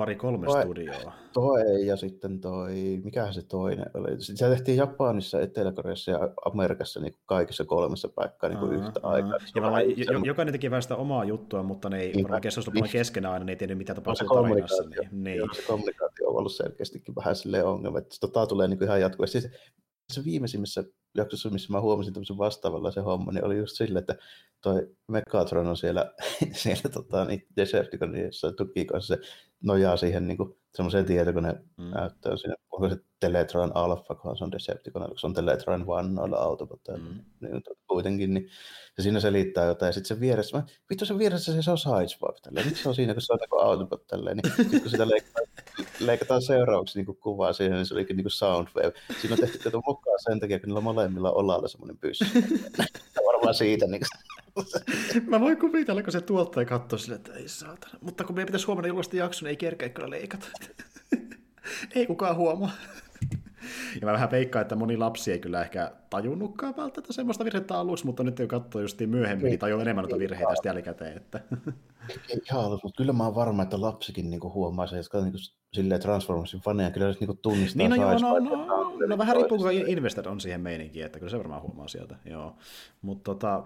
pari-kolme 0.00 0.46
toi, 0.46 0.62
studioa. 0.62 1.12
Toi 1.32 1.86
ja 1.86 1.96
sitten 1.96 2.40
toi, 2.40 3.00
mikähän 3.04 3.34
se 3.34 3.42
toinen 3.42 3.86
oli. 3.94 4.10
Se 4.18 4.48
tehtiin 4.48 4.76
Japanissa, 4.76 5.40
Etelä-Koreassa 5.40 6.10
ja 6.10 6.18
Amerikassa 6.44 7.00
niin 7.00 7.16
kaikissa 7.26 7.64
kolmessa 7.64 8.08
paikkaa 8.08 8.50
niin 8.50 8.58
kuin 8.58 8.72
yhtä 8.72 9.00
aikaa. 9.02 9.38
Ja 9.54 9.62
varmaan, 9.62 9.82
jo, 9.96 10.20
jokainen 10.24 10.52
teki 10.52 10.70
vähän 10.70 10.82
sitä 10.82 10.96
omaa 10.96 11.24
juttua, 11.24 11.62
mutta 11.62 11.88
ne 11.88 12.00
ei 12.00 12.12
niin, 12.12 12.22
varmaan 12.22 12.40
keskustelu 12.40 12.74
niin, 12.74 12.92
keskenään 12.92 13.34
aina, 13.34 13.44
ne 13.44 13.52
ei 13.52 13.56
tiennyt 13.56 13.78
mitä 13.78 13.94
tapahtuu 13.94 14.28
tarinassa. 14.28 14.82
Niin, 14.82 15.08
niin. 15.12 15.48
se 15.52 15.62
kommunikaatio 15.66 16.28
on 16.28 16.36
ollut 16.36 16.52
selkeästikin 16.52 17.14
vähän 17.14 17.36
silleen 17.36 17.66
ongelma, 17.66 17.98
että 17.98 18.16
tota 18.20 18.46
tulee 18.46 18.68
niin 18.68 18.78
kuin 18.78 18.86
ihan 18.86 19.00
jatkuvasti. 19.00 19.40
Siis, 19.40 19.52
se 20.14 20.24
viimeisimmässä 20.24 20.84
jaksossa, 21.14 21.50
missä 21.50 21.72
mä 21.72 21.80
huomasin 21.80 22.12
tämmöisen 22.14 22.38
vastaavalla 22.38 22.90
se 22.90 23.00
homma, 23.00 23.32
niin 23.32 23.44
oli 23.44 23.58
just 23.58 23.76
sille, 23.76 23.98
että 23.98 24.16
toi 24.60 24.88
Megatron 25.08 25.66
on 25.66 25.76
siellä, 25.76 26.12
siellä 26.62 26.90
tota, 26.92 27.24
niin 27.24 27.46
Decepticonissa 27.56 28.52
tukikossa, 28.52 29.16
se 29.16 29.22
nojaa 29.64 29.96
siihen 29.96 30.28
niin 30.28 30.38
semmoiseen 30.74 31.04
tietokoneen 31.04 31.64
mm. 31.76 31.84
näyttöön 31.84 32.38
siinä, 32.38 32.54
onko 32.70 32.88
se 32.88 32.96
Teletron 33.20 33.76
Alpha, 33.76 34.14
kun 34.14 34.36
se 34.36 34.44
on 34.44 34.52
Decepticon, 34.52 35.08
kun 35.08 35.18
se 35.18 35.26
on 35.26 35.34
Teletron 35.34 35.84
One 35.86 36.08
noilla 36.08 36.36
autobotteilla, 36.36 37.04
mm. 37.04 37.20
niin 37.40 37.62
kuitenkin, 37.88 38.34
niin 38.34 38.48
ja 38.96 39.02
siinä 39.02 39.20
selittää 39.20 39.66
jotain, 39.66 39.88
ja 39.88 39.92
sitten 39.92 40.16
se 40.16 40.20
vieressä, 40.20 40.56
mä, 40.56 40.64
vittu 40.90 41.04
se 41.04 41.18
vieressä 41.18 41.62
se 41.62 41.70
on 41.70 41.78
Sideswipe, 41.78 42.40
tälleen, 42.42 42.66
nyt 42.66 42.76
se 42.76 42.88
on 42.88 42.94
siinä, 42.94 43.14
kun 43.14 43.22
se 43.22 43.32
on 43.32 43.38
niin 43.38 43.66
autobot, 43.66 44.06
tälleen, 44.06 44.36
niin 44.36 44.52
sitten 44.56 44.80
kun 44.80 44.90
sitä 44.90 45.08
leikataan, 45.08 45.46
leikataan 46.00 46.42
seuraavaksi 46.42 47.02
niin 47.02 47.16
kuvaa 47.16 47.52
siihen, 47.52 47.72
niin 47.72 47.86
se 47.86 47.94
olikin 47.94 48.16
niin 48.16 48.30
Soundwave. 48.30 48.92
Siinä 49.20 49.34
on 49.34 49.40
tehty 49.40 49.58
tätä 49.58 49.76
mukaan 49.86 50.18
sen 50.20 50.40
takia, 50.40 50.58
kun 50.58 50.66
niillä 50.66 50.80
molemmilla 50.80 51.32
olalla 51.32 51.68
semmoinen 51.68 51.98
pyssy. 51.98 52.24
varmaan 53.26 53.54
siitä. 53.54 53.86
Niin 53.86 54.02
Mä 55.30 55.40
voin 55.40 55.58
kuvitella, 55.58 56.02
kun 56.02 56.12
se 56.12 56.20
tuottaja 56.20 56.66
katsoo 56.66 56.98
sille, 56.98 57.14
että 57.16 57.32
ei 57.32 57.48
saatana. 57.48 57.98
Mutta 58.00 58.24
kun 58.24 58.34
meidän 58.34 58.46
pitäisi 58.46 58.66
huomenna 58.66 58.88
julkaista 58.88 59.16
jakson, 59.16 59.46
niin 59.46 59.50
ei 59.50 59.56
kerkeä 59.56 59.88
kyllä 59.88 60.10
leikata. 60.10 60.46
ei 61.94 62.06
kukaan 62.06 62.36
huomaa. 62.36 62.72
Ja 64.00 64.06
mä 64.06 64.12
vähän 64.12 64.30
veikkaan, 64.30 64.62
että 64.62 64.76
moni 64.76 64.96
lapsi 64.96 65.32
ei 65.32 65.38
kyllä 65.38 65.62
ehkä 65.62 65.92
tajunnutkaan 66.10 66.76
välttämättä 66.76 67.12
semmoista 67.12 67.44
virhettä 67.44 67.78
aluksi, 67.78 68.06
mutta 68.06 68.22
nyt 68.22 68.36
kun 68.36 68.48
katsoo 68.48 68.82
just 68.82 69.00
myöhemmin, 69.06 69.44
niin 69.46 69.58
tajuu 69.58 69.80
enemmän 69.80 70.02
noita 70.02 70.18
virheitä 70.18 70.54
sitten 70.54 70.70
jälkikäteen. 70.70 71.16
Että... 71.16 71.40
Ei 72.28 72.40
ihan 72.50 72.64
aluksi, 72.64 72.86
mutta 72.86 72.96
kyllä 72.96 73.12
mä 73.12 73.24
oon 73.24 73.34
varma, 73.34 73.62
että 73.62 73.80
lapsikin 73.80 74.30
niinku 74.30 74.52
huomaa 74.52 74.86
se, 74.86 74.96
jotka 74.96 75.20
niinku 75.20 75.38
silleen 75.72 76.00
Transformersin 76.00 76.60
faneja, 76.60 76.90
kyllä 76.90 77.12
se 77.12 77.18
niinku 77.20 77.38
tunnistaa 77.42 77.88
niin, 77.88 77.90
no, 77.90 77.96
joo, 77.96 78.18
no, 78.18 78.38
no, 78.38 78.66
no, 78.66 79.06
no, 79.06 79.18
vähän 79.18 79.36
riippuu, 79.36 79.58
kuinka 79.58 79.90
investor 79.90 80.28
on 80.28 80.40
siihen 80.40 80.60
meininkiin, 80.60 81.06
että 81.06 81.18
kyllä 81.18 81.30
se 81.30 81.38
varmaan 81.38 81.62
huomaa 81.62 81.88
sieltä, 81.88 82.16
joo. 82.24 82.56
Mutta 83.02 83.34
tota, 83.34 83.64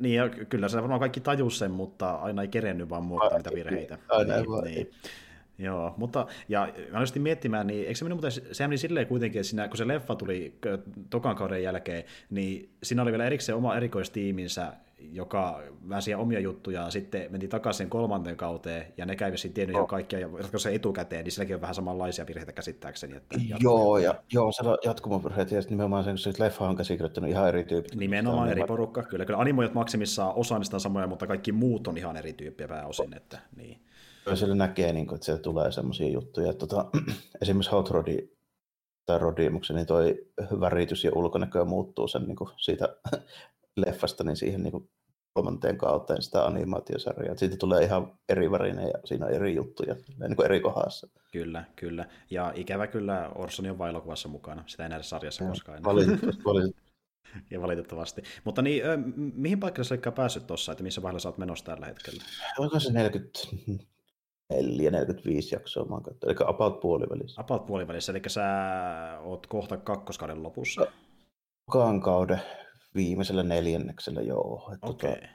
niin, 0.00 0.14
ja 0.14 0.28
kyllä 0.28 0.68
se 0.68 0.76
varmaan 0.76 1.00
kaikki 1.00 1.20
tajus 1.20 1.58
sen, 1.58 1.70
mutta 1.70 2.10
aina 2.10 2.42
ei 2.42 2.48
kerennyt 2.48 2.90
vaan 2.90 3.04
muuttaa 3.04 3.36
niitä 3.36 3.50
virheitä. 3.54 3.98
Aina 4.08 4.36
niin, 4.36 4.64
niin. 4.64 4.90
Joo, 5.58 5.94
mutta 5.96 6.26
ja 6.48 6.68
mä 6.92 6.98
olisin 6.98 7.22
miettimään, 7.22 7.66
niin 7.66 7.86
eikö 7.86 7.94
se 7.94 8.04
minun 8.04 8.16
muuten, 8.16 8.32
se 8.52 8.68
meni 8.68 8.78
silleen 8.78 9.06
kuitenkin, 9.06 9.40
että 9.40 9.50
siinä, 9.50 9.68
kun 9.68 9.76
se 9.76 9.88
leffa 9.88 10.14
tuli 10.14 10.58
tokan 11.10 11.36
kauden 11.36 11.62
jälkeen, 11.62 12.04
niin 12.30 12.70
siinä 12.82 13.02
oli 13.02 13.10
vielä 13.10 13.26
erikseen 13.26 13.56
oma 13.56 13.76
erikoistiiminsä, 13.76 14.72
joka 15.12 15.62
väänsi 15.88 16.14
omia 16.14 16.40
juttuja, 16.40 16.90
sitten 16.90 17.32
meni 17.32 17.48
takaisin 17.48 17.90
kolmanteen 17.90 18.36
kauteen, 18.36 18.86
ja 18.96 19.06
ne 19.06 19.16
kävi 19.16 19.38
sitten 19.38 19.70
jo 19.72 19.86
kaikkia, 19.86 20.18
jotka 20.18 20.58
se 20.58 20.74
etukäteen, 20.74 21.24
niin 21.24 21.32
silläkin 21.32 21.54
on 21.54 21.60
vähän 21.60 21.74
samanlaisia 21.74 22.26
virheitä 22.26 22.52
käsittääkseni. 22.52 23.16
Että 23.16 23.38
joo, 23.60 23.98
ja, 23.98 24.14
joo, 24.32 24.52
se 24.52 24.62
on 24.62 24.78
jatkumovirheet, 24.84 25.50
ja 25.50 25.60
nimenomaan 25.70 26.04
sen, 26.04 26.30
että 26.30 26.44
leffa 26.44 26.68
on 26.68 26.76
käsikirjoittanut 26.76 27.30
ihan 27.30 27.48
eri 27.48 27.64
tyyppi. 27.64 27.96
Nimenomaan 27.96 28.48
eri 28.48 28.62
porukka, 28.66 29.02
kyllä, 29.02 29.24
kyllä 29.24 29.38
animoijat 29.38 29.74
maksimissaan 29.74 30.32
osa 30.34 30.58
niistä 30.58 30.78
samoja, 30.78 31.06
mutta 31.06 31.26
kaikki 31.26 31.52
muut 31.52 31.86
on 31.86 31.98
ihan 31.98 32.16
eri 32.16 32.32
tyyppiä 32.32 32.68
pääosin, 32.68 33.14
että 33.16 33.38
niin. 33.56 33.78
Kyllä 34.26 34.36
siellä 34.36 34.54
näkee, 34.54 34.92
niin 34.92 35.06
kuin, 35.06 35.14
että 35.14 35.24
siellä 35.24 35.42
tulee 35.42 35.72
semmoisia 35.72 36.08
juttuja. 36.08 36.52
Tota, 36.52 36.84
esimerkiksi 37.42 37.70
Hot 37.70 37.90
Rodi 37.90 38.28
tai 39.06 39.18
Rodimuksen, 39.18 39.76
niin 39.76 39.86
toi 39.86 40.26
väritys 40.60 41.04
ja 41.04 41.10
ulkonäkö 41.14 41.64
muuttuu 41.64 42.08
sen 42.08 42.22
niin 42.22 42.36
kuin 42.36 42.50
siitä 42.56 42.96
leffasta 43.86 44.24
niin 44.24 44.36
siihen 44.36 44.62
niin 44.62 44.72
kuin 44.72 44.90
kolmanteen 45.34 45.78
kauteen 45.78 46.22
sitä 46.22 46.44
animaatiosarjaa. 46.46 47.36
Siitä 47.36 47.56
tulee 47.56 47.84
ihan 47.84 48.18
eri 48.28 48.50
värinen 48.50 48.84
ja 48.84 48.98
siinä 49.04 49.26
on 49.26 49.32
eri 49.32 49.54
juttuja 49.54 49.96
niin 50.18 50.36
kuin 50.36 50.46
eri 50.46 50.60
kohdassa. 50.60 51.08
Kyllä, 51.32 51.64
kyllä. 51.76 52.08
Ja 52.30 52.52
ikävä 52.54 52.86
kyllä 52.86 53.30
Orson 53.34 53.70
on 53.70 53.78
vain 53.78 53.90
elokuvassa 53.90 54.28
mukana. 54.28 54.64
Sitä 54.66 54.82
ei 54.82 54.88
nähdä 54.88 55.02
sarjassa 55.02 55.44
ja, 55.44 55.50
koskaan. 55.50 55.84
Valitettavasti, 55.84 56.44
valitettavasti. 56.44 56.86
ja 57.50 57.62
valitettavasti. 57.62 58.22
Mutta 58.44 58.62
niin, 58.62 58.82
mihin 59.16 59.60
paikalle 59.60 59.84
sä 59.84 60.12
päässyt 60.12 60.46
tuossa, 60.46 60.72
että 60.72 60.84
missä 60.84 61.02
vaiheessa 61.02 61.28
olet 61.28 61.38
menossa 61.38 61.64
tällä 61.64 61.86
hetkellä? 61.86 62.22
Onko 62.58 62.80
se 62.80 62.92
40, 62.92 63.38
4, 64.50 64.90
45 64.90 65.54
jaksoa 65.54 65.84
mä 65.84 65.94
oon 65.94 66.02
katsonut, 66.02 66.40
eli 66.40 66.48
about 66.48 66.80
puolivälissä. 66.80 67.40
About 67.40 67.66
puolivälissä, 67.66 68.12
eli 68.12 68.22
sä 68.26 68.42
oot 69.22 69.46
kohta 69.46 69.76
kakkoskauden 69.76 70.42
lopussa. 70.42 70.86
Tokan 71.66 72.00
kauden 72.00 72.40
viimeisellä 72.94 73.42
neljänneksellä, 73.42 74.22
joo. 74.22 74.70
Okei. 74.82 75.10
Okay. 75.10 75.28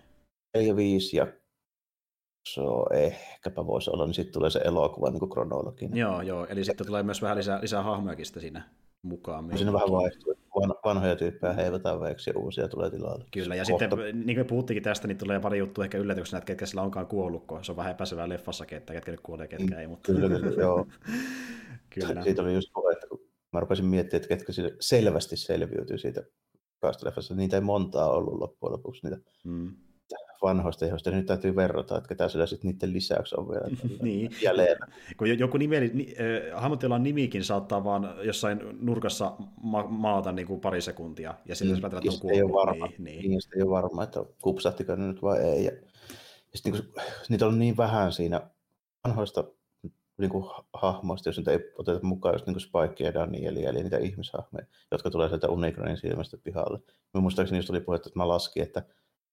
Tota, 0.54 0.76
5 0.76 1.18
jaksoa 1.18 2.88
ehkäpä 2.94 3.68
voisi 3.68 3.92
olla, 3.92 4.06
niin 4.06 4.14
sitten 4.14 4.34
tulee 4.34 4.50
se 4.50 4.60
elokuva 4.60 5.10
niin 5.10 5.20
kuin 5.20 5.32
kronologinen. 5.32 5.98
Joo, 5.98 6.22
joo, 6.22 6.46
eli 6.50 6.66
sitten 6.66 6.88
tulee 6.88 7.04
myös 7.04 7.22
vähän 7.22 7.38
lisää, 7.38 7.62
lisää 7.62 7.84
hahmojakin 7.84 8.26
siinä 8.26 8.70
mukaan. 9.02 9.58
Siinä 9.58 9.74
vähän 9.74 9.92
vaihtuu 9.92 10.41
vanhoja 10.70 11.16
tyyppejä 11.16 11.54
heivataan 11.54 12.00
veeksi 12.00 12.30
ja 12.30 12.40
uusia 12.40 12.68
tulee 12.68 12.90
tilalle. 12.90 13.26
Kyllä, 13.32 13.56
ja 13.56 13.64
Kohta... 13.70 13.96
sitten 13.96 14.26
niin 14.26 14.36
kuin 14.36 14.48
puhuttiinkin 14.48 14.84
tästä, 14.84 15.08
niin 15.08 15.18
tulee 15.18 15.40
pari 15.40 15.60
juttua 15.60 15.84
ehkä 15.84 15.98
yllätyksenä, 15.98 16.38
että 16.38 16.46
ketkä 16.46 16.66
sillä 16.66 16.82
onkaan 16.82 17.08
kuollut, 17.08 17.46
kun 17.46 17.66
se 17.66 17.72
on 17.72 17.76
vähän 17.76 17.92
epäselvää 17.92 18.30
leffassakin, 18.30 18.78
että 18.78 18.94
ketkä 18.94 19.12
nyt 19.12 19.22
kuolee, 19.22 19.48
ketkä 19.48 19.80
ei. 19.80 19.88
Mutta... 19.88 20.14
Kyllä, 20.14 20.40
kyllä, 20.40 20.62
joo. 20.62 20.88
kyllä. 21.96 22.24
Siitä 22.24 22.42
oli 22.42 22.54
just 22.54 22.74
puhe, 22.74 22.94
että 22.94 23.08
kun 23.08 23.20
mä 23.54 23.60
rupesin 23.60 23.86
miettimään, 23.86 24.22
että 24.22 24.36
ketkä 24.36 24.54
selvästi 24.80 25.38
selviytyy 25.38 25.98
siitä 25.98 26.24
leffassa, 27.04 27.36
niitä 27.36 27.58
ei 27.58 27.62
montaa 27.62 28.12
ollut 28.12 28.40
loppujen 28.40 28.74
lopuksi 28.74 29.08
niitä 29.08 29.22
mm 29.44 29.72
vanhoista 30.42 30.86
ihoista, 30.86 31.10
niin 31.10 31.18
nyt 31.18 31.26
täytyy 31.26 31.56
verrata, 31.56 31.98
että 31.98 32.08
ketä 32.08 32.28
sillä 32.28 32.46
sitten 32.46 32.72
niiden 32.72 32.94
lisäksi 32.94 33.36
on 33.38 33.50
vielä 33.50 33.68
niin. 34.02 34.32
jäljellä. 34.42 34.88
Kun 35.18 35.40
joku 35.40 35.58
nimi, 35.58 35.80
ni, 35.80 36.16
äh, 36.54 36.62
hahmotellaan 36.62 37.04
nimikin 37.04 37.44
saattaa 37.44 37.84
vaan 37.84 38.16
jossain 38.24 38.62
nurkassa 38.82 39.36
ma- 39.64 39.88
maata 39.88 40.32
niin 40.32 40.48
kuin 40.48 40.62
pari 40.62 40.82
sekuntia, 40.82 41.34
ja 41.46 41.56
sitten 41.56 41.80
mm, 41.80 41.86
että 41.86 41.98
on. 41.98 42.32
Ei 42.32 42.44
ole 42.44 42.54
varma, 42.54 42.88
niin, 42.88 43.04
niin. 43.04 43.30
niin 43.30 43.42
ei 43.56 43.62
ole 43.62 43.72
varma, 43.72 44.04
että 44.04 44.24
kupsahtiko 44.42 44.96
ne 44.96 45.08
nyt 45.08 45.22
vai 45.22 45.40
ei. 45.40 45.66
Ja, 45.66 45.72
ja 46.52 46.58
sitten 46.58 46.74
niin 46.74 46.84
kuin, 46.84 47.04
niitä 47.30 47.48
on 47.48 47.60
niin 47.60 47.78
vähän 47.78 48.12
siinä 48.12 48.42
vanhoista 49.08 49.44
niin 50.18 50.32
kuin 50.32 50.46
hahmoista, 50.74 51.30
jos 51.30 51.38
niitä 51.38 51.52
ei 51.52 51.60
oteta 51.78 52.00
mukaan 52.04 52.36
just 52.36 52.46
niin 52.46 52.54
kuin 52.54 52.62
Spike 52.62 53.04
ja 53.04 53.14
Daniel, 53.14 53.56
eli 53.56 53.84
niitä 53.84 53.98
ihmishahmoja, 53.98 54.66
jotka 54.92 55.10
tulee 55.10 55.30
sieltä 55.30 55.50
Unicronin 55.50 55.98
silmästä 55.98 56.38
pihalle. 56.44 56.80
Mä 57.14 57.22
muistaakseni 57.22 57.60
just 57.60 57.70
oli 57.70 57.82
puhetta, 57.82 58.10
että 58.10 58.20
mä 58.20 58.28
laskin, 58.28 58.64
että 58.64 58.84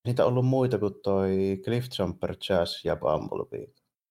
Niitä 0.07 0.25
on 0.25 0.29
ollut 0.29 0.45
muita 0.45 0.79
kuin 0.79 0.93
toi 1.03 1.61
Cliffjumper, 1.63 2.35
Jazz 2.49 2.85
ja 2.85 2.95
Bumblebee. 2.95 3.67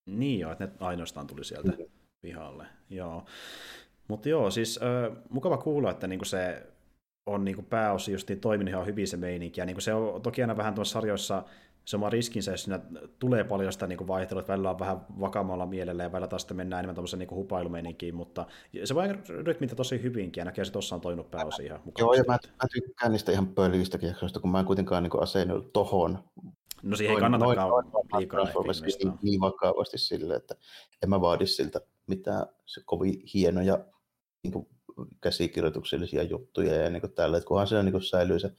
Niin 0.06 0.40
joo, 0.40 0.52
että 0.52 0.66
ne 0.66 0.72
ainoastaan 0.80 1.26
tuli 1.26 1.44
sieltä 1.44 1.72
mm. 1.72 1.84
pihalle. 2.20 2.66
Joo. 2.90 3.24
Mutta 4.08 4.28
joo, 4.28 4.50
siis 4.50 4.80
äh, 4.82 5.16
mukava 5.30 5.58
kuulla, 5.58 5.90
että 5.90 6.06
niinku 6.06 6.24
se 6.24 6.66
on 7.26 7.44
niinku 7.44 7.62
pääosin 7.62 8.12
just 8.12 8.28
niin 8.28 8.40
toiminut 8.40 8.72
ihan 8.72 8.86
hyvin 8.86 9.08
se 9.08 9.16
meininki. 9.16 9.60
Ja 9.60 9.64
niinku 9.64 9.80
se 9.80 9.94
on 9.94 10.22
toki 10.22 10.42
aina 10.42 10.56
vähän 10.56 10.74
tuossa 10.74 10.92
sarjoissa 10.92 11.44
se 11.88 11.96
oma 11.96 12.10
riskinsä, 12.10 12.50
jos 12.50 12.62
siinä 12.62 12.80
tulee 13.18 13.44
paljon 13.44 13.72
sitä 13.72 13.86
niin 13.86 14.06
vaihtelua, 14.06 14.40
että 14.40 14.52
välillä 14.52 14.70
on 14.70 14.78
vähän 14.78 15.06
vakaammalla 15.20 15.66
mielellä 15.66 16.02
ja 16.02 16.12
välillä 16.12 16.28
taas 16.28 16.42
sitten 16.42 16.56
mennään 16.56 16.80
enemmän 16.80 16.94
tuollaisen 16.94 17.18
niin 17.18 17.30
hupailumeininkiin, 17.30 18.14
mutta 18.14 18.46
se 18.84 18.94
voi 18.94 19.08
rytmitä 19.28 19.74
tosi 19.74 20.02
hyvinkin 20.02 20.40
ja 20.40 20.44
näkee, 20.44 20.62
että 20.62 20.72
tuossa 20.72 20.94
on 20.94 21.00
toiminut 21.00 21.30
pääosin 21.30 21.66
ihan 21.66 21.80
mukaan. 21.84 22.04
Joo, 22.04 22.14
ja 22.14 22.24
mä, 22.28 22.32
mä, 22.32 22.68
tykkään 22.72 23.12
niistä 23.12 23.32
ihan 23.32 23.46
pölistäkin 23.46 24.08
jaksoista, 24.08 24.40
kun 24.40 24.50
mä 24.50 24.60
en 24.60 24.66
kuitenkaan 24.66 25.02
niin 25.02 25.22
asennut 25.22 25.72
tohon. 25.72 26.18
No 26.82 26.96
siihen 26.96 27.14
ei 27.14 27.20
kannatakaan 27.20 27.68
noin, 27.68 27.86
liikaa 28.18 28.44
niin, 28.44 29.18
niin 29.22 29.40
vakavasti 29.40 29.98
sille, 29.98 30.34
että 30.34 30.54
en 31.02 31.10
mä 31.10 31.20
vaadi 31.20 31.46
siltä 31.46 31.80
mitään 32.06 32.46
se 32.66 32.80
kovin 32.84 33.22
hienoja 33.34 33.78
niin 34.42 34.52
kuin 34.52 34.68
käsikirjoituksellisia 35.20 36.22
juttuja 36.22 36.74
ja 36.74 36.90
niin 36.90 37.00
kuin 37.00 37.12
tällä, 37.12 37.36
että 37.36 37.48
kunhan 37.48 37.66
se 37.66 37.82
niin 37.82 37.92
kuin 37.92 38.02
säilyy 38.02 38.38
se 38.38 38.52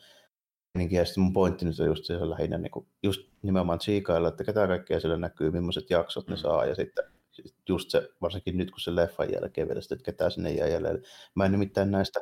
ja 0.92 1.06
sitten 1.06 1.24
mun 1.24 1.34
pointti 1.34 1.66
nyt 1.66 1.80
on 1.80 1.86
just 1.86 2.06
se 2.06 2.30
lähinnä 2.30 2.58
niin 2.58 2.72
kuin, 2.72 2.88
just 3.04 3.22
nimenomaan 3.42 3.80
tsiikailla, 3.80 4.28
että 4.28 4.44
ketä 4.44 4.68
kaikkea 4.68 5.00
siellä 5.00 5.18
näkyy, 5.18 5.52
millaiset 5.52 5.90
jaksot 5.90 6.28
ne 6.28 6.36
mm. 6.36 6.40
saa, 6.40 6.66
ja 6.66 6.76
sitten 6.76 7.06
just 7.70 7.90
se, 7.90 8.10
varsinkin 8.22 8.58
nyt 8.58 8.72
kun 8.72 8.80
se 8.80 8.96
leffan 8.96 9.32
jälkeen 9.32 9.68
vielä, 9.68 9.82
että 9.92 10.06
ketä 10.06 10.30
sinne 10.30 10.52
jää 10.52 10.68
jäljelle. 10.68 11.02
Mä 11.36 11.46
en 11.46 11.52
nimittäin 11.52 11.92
näistä 11.92 12.20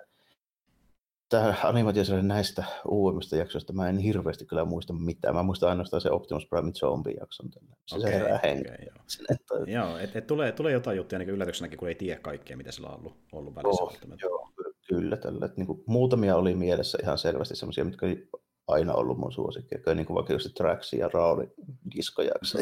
tähän 1.30 1.56
animaatiosarjan 1.64 2.28
näistä 2.28 2.64
uudemmista 2.88 3.36
jaksoista 3.36 3.74
mä 3.74 3.90
en 3.90 3.98
hirveästi 3.98 4.46
kyllä 4.46 4.66
muista 4.66 4.94
mitään. 4.94 5.36
Mä 5.36 5.44
muistan 5.44 5.70
ainoastaan 5.70 6.02
se 6.02 6.12
Optimus 6.12 6.46
Prime 6.46 6.72
zombie-jakson. 6.72 7.50
Se 7.86 7.96
okay, 7.96 8.12
herää 8.12 8.36
okay, 8.36 8.64
joo, 8.86 9.66
joo 9.88 9.98
et, 9.98 10.16
et 10.16 10.28
tulee, 10.28 10.52
tulee 10.52 10.74
jotain 10.74 10.98
juttuja 10.98 11.20
niin 11.20 11.30
yllätyksenäkin, 11.30 11.80
kun 11.80 11.88
ei 11.88 11.96
tiedä 11.96 12.20
kaikkea, 12.20 12.58
mitä 12.58 12.72
sillä 12.72 12.90
on 12.90 12.96
ollut, 13.00 13.18
ollut 13.32 13.56
välissä. 13.56 13.84
Oh, 13.84 13.98
joo, 14.22 14.50
kyllä. 14.98 15.18
Tällä, 15.18 15.46
että 15.46 15.58
niin 15.58 15.68
kuin, 15.68 15.84
muutamia 15.86 16.36
oli 16.36 16.56
mielessä 16.56 16.98
ihan 17.02 17.18
selvästi 17.18 17.56
sellaisia, 17.56 17.86
mitkä 17.86 18.06
oli 18.06 18.30
aina 18.68 18.94
ollut 18.94 19.18
mun 19.18 19.32
suosikki. 19.32 19.76
Niin 19.96 20.06
kuin 20.06 20.16
vaikka 20.16 20.34
just 20.34 20.54
Trax 20.54 20.94
ja 20.94 21.10
Rauli 21.14 21.54
diskojakso. 21.96 22.58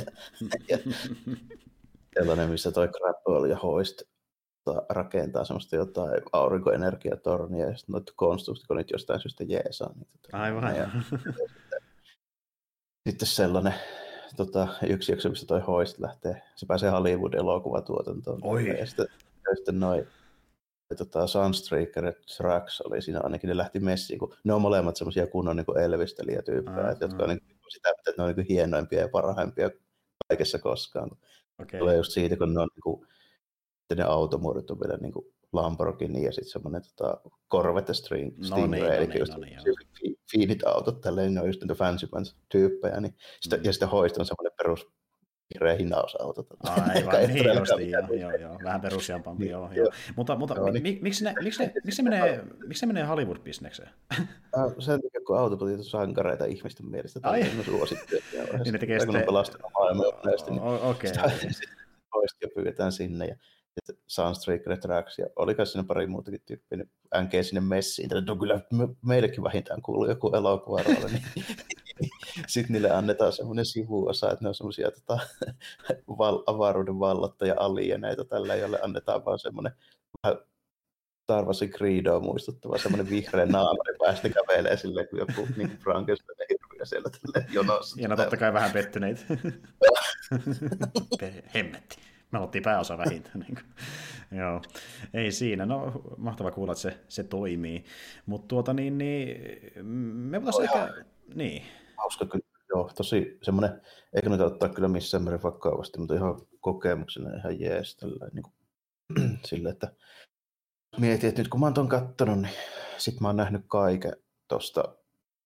ja, 0.69 0.77
sellainen, 2.19 2.49
missä 2.49 2.71
toi 2.71 2.87
Grapple 2.87 3.49
ja 3.49 3.57
Hoist 3.57 4.01
rakentaa 4.89 5.45
semmoista 5.45 5.75
jotain 5.75 6.21
aurinkoenergiatornia 6.33 7.69
ja 7.69 7.77
sitten 7.77 7.93
noita 7.93 8.13
konstruktikonit 8.15 8.91
jostain 8.91 9.19
syystä 9.19 9.43
jeesaa. 9.43 9.93
Niin 9.95 10.07
tota, 10.21 10.37
Aivan. 10.37 10.75
Ja, 10.75 10.89
sitten 13.09 13.27
sellainen 13.27 13.73
tota, 14.35 14.67
yksi 14.89 15.11
jakso, 15.11 15.29
missä 15.29 15.45
toi 15.45 15.61
Hoist 15.61 15.99
lähtee, 15.99 16.41
se 16.55 16.65
pääsee 16.65 16.89
Hollywood-elokuvatuotantoon. 16.89 18.39
Oi. 18.43 18.79
Ja 18.79 18.85
sitten, 18.85 19.07
ja 19.49 19.55
sitten 19.55 19.79
noin 19.79 20.07
tota, 20.97 21.27
Sunstreaker 21.27 22.05
ja 22.05 22.13
Trax 22.37 22.81
oli 22.81 23.01
siinä 23.01 23.19
ainakin, 23.19 23.47
ne 23.47 23.57
lähti 23.57 23.79
messiin, 23.79 24.19
kun 24.19 24.35
ne 24.43 24.53
on 24.53 24.61
molemmat 24.61 24.95
semmoisia 24.95 25.27
kunnon 25.27 25.55
niin 25.55 25.79
elvistelijätyyppejä, 25.83 26.91
mm, 26.91 26.97
jotka 27.01 27.23
on 27.23 27.29
niin, 27.29 27.41
sitä, 27.69 27.89
että 27.89 28.13
ne 28.17 28.23
on 28.23 28.35
niin 28.35 28.45
hienoimpia 28.49 28.99
ja 28.99 29.09
parhaimpia 29.09 29.69
kaikessa 30.27 30.59
koskaan. 30.59 31.11
Okay. 31.61 31.79
Tulee 31.79 31.97
just 31.97 32.11
siitä, 32.11 32.37
kun 32.37 32.53
ne 32.53 32.61
on 32.61 32.69
niin 32.75 32.81
kuin, 32.83 33.07
ne 33.95 34.03
automuodot 34.03 34.71
on 34.71 34.79
vielä 34.79 34.97
niin 34.97 35.13
kuin 35.13 35.25
Lamborghini 35.53 36.23
ja 36.23 36.31
sitten 36.31 36.51
semmoinen 36.51 36.81
tota, 36.95 37.21
Corvette 37.51 37.93
String, 37.93 38.37
no 38.37 38.45
Stingray, 38.45 38.69
niin, 38.69 38.93
eli 38.93 39.05
no 39.05 39.13
niin, 39.13 39.19
just 39.19 39.33
no 39.33 39.39
niin, 39.39 40.17
fiinit 40.31 40.63
autot, 40.63 41.01
tälleen, 41.01 41.33
ne 41.33 41.41
on 41.41 41.47
just 41.47 41.61
niitä 41.61 41.75
fancy 41.75 42.07
pants 42.07 42.35
tyyppejä, 42.49 42.99
niin 42.99 43.15
sitä, 43.41 43.57
mm. 43.57 43.63
ja 43.63 43.73
sitten 43.73 43.89
hoist 43.89 44.17
on 44.17 44.25
semmoinen 44.25 44.57
perus 44.57 44.87
vihreä 45.53 45.75
hinausauto. 45.75 46.47
Aivan, 46.63 47.15
niin 47.33 47.45
justi, 47.59 47.91
joo, 47.91 48.13
joo, 48.13 48.31
joo, 48.31 48.59
vähän 48.63 48.81
perusjampampi, 48.81 49.43
niin, 49.43 49.51
joo, 49.51 49.71
joo. 49.71 49.91
Mutta, 50.15 50.35
mutta 50.35 50.55
joo, 50.55 50.71
mi, 50.71 50.79
niin. 50.79 50.99
miksi, 51.01 51.23
ne, 51.23 51.33
miksi, 51.43 51.63
ne, 51.63 51.73
miksi, 51.83 51.95
se 52.01 52.03
menee, 52.03 52.43
miksi 52.67 52.79
se 52.79 52.85
menee 52.85 53.03
Hollywood-bisnekseen? 53.03 53.89
Sen 54.79 55.01
takia, 55.01 55.21
kun 55.27 55.37
autopotit 55.37 55.77
on 55.77 55.83
sankareita 55.83 56.45
ihmisten 56.45 56.85
mielestä, 56.85 57.19
tai 57.19 57.41
on 57.41 57.65
suosittuja. 57.65 58.21
niin 58.63 58.73
ne 58.73 58.79
tekee 58.79 58.99
sitten... 58.99 59.25
pelastanut 59.25 59.71
maailmaa 59.79 60.05
niin 60.49 60.61
Okei. 60.61 61.11
Toista 62.11 62.47
pyydetään 62.55 62.91
sinne, 62.91 63.25
ja 63.25 63.35
sitten 63.73 64.03
Sunstreaker 64.07 64.77
Tracks, 64.77 65.19
ja 65.19 65.27
oliko 65.35 65.65
siinä 65.65 65.83
pari 65.83 66.07
muutakin 66.07 66.41
tyyppiä, 66.45 66.77
niin 66.77 66.89
NG 67.23 67.31
sinne 67.41 67.61
messiin. 67.61 68.09
On 68.29 68.39
kyllä 68.39 68.59
meillekin 69.05 69.43
vähintään 69.43 69.81
kuuluu 69.81 70.09
joku 70.09 70.35
elokuva 70.35 70.81
niin 70.81 71.23
sitten 72.47 72.73
niille 72.73 72.91
annetaan 72.91 73.33
semmoinen 73.33 73.65
sivuosa, 73.65 74.31
että 74.31 74.45
ne 74.45 74.49
on 74.49 74.55
semmoisia 74.55 74.91
tota, 74.91 75.19
val- 76.19 76.43
avaruuden 76.45 76.99
vallottaja 76.99 77.55
alieneita 77.57 78.25
tällä, 78.25 78.55
jolle 78.55 78.79
annetaan 78.81 79.25
vaan 79.25 79.39
semmoinen 79.39 79.73
vähän 80.23 80.37
Tarvasin 81.25 81.69
Creedoa 81.69 82.19
muistuttava 82.19 82.77
semmoinen 82.77 83.09
vihreä 83.09 83.45
naamari 83.55 83.95
päästä 83.99 84.29
kävelee 84.29 84.77
silleen, 84.77 85.07
kun 85.07 85.19
joku 85.19 85.47
niin 85.57 85.77
Frankenstein 85.83 86.37
hirviö 86.49 86.85
siellä 86.85 87.09
tälle 87.09 87.47
jonossa. 87.51 88.01
Ja 88.01 88.07
no 88.07 88.15
totta 88.15 88.37
kai 88.37 88.53
vähän 88.53 88.71
pettyneitä. 88.71 89.21
Hemmetti. 91.55 91.97
Me 92.31 92.39
oltiin 92.39 92.63
pääosa 92.63 92.97
vähintään. 92.97 93.39
Niin 93.39 93.55
kuin. 93.55 93.65
Joo, 94.39 94.61
ei 95.13 95.31
siinä. 95.31 95.65
No, 95.65 96.01
mahtava 96.17 96.51
kuulla, 96.51 96.71
että 96.71 96.81
se, 96.81 96.97
se 97.07 97.23
toimii. 97.23 97.85
Mutta 98.25 98.47
tuota 98.47 98.73
niin, 98.73 98.97
niin 98.97 99.37
me 99.85 100.43
voitaisiin 100.43 100.79
ehkä... 100.79 101.03
Niin 101.35 101.63
hauska 101.97 102.25
kyllä. 102.25 102.45
Joo, 102.69 102.91
tosi 102.95 103.39
semmoinen, 103.43 103.81
eikä 104.13 104.29
nyt 104.29 104.41
ottaa 104.41 104.69
kyllä 104.69 104.87
missään 104.87 105.23
määrin 105.23 105.43
vakavasti, 105.43 105.99
mutta 105.99 106.13
ihan 106.13 106.41
kokemuksena 106.59 107.37
ihan 107.37 107.59
jees. 107.59 107.95
Tällä, 107.95 108.29
niin 108.33 108.43
kuin, 108.43 108.53
sille, 109.45 109.69
että 109.69 109.91
mietin, 110.97 111.29
että 111.29 111.41
nyt 111.41 111.49
kun 111.49 111.59
mä 111.59 111.65
oon 111.65 111.73
ton 111.73 111.89
kattonut, 111.89 112.41
niin 112.41 112.53
sit 112.97 113.19
mä 113.19 113.27
oon 113.27 113.35
nähnyt 113.35 113.61
kaiken 113.67 114.13
tuosta 114.47 114.95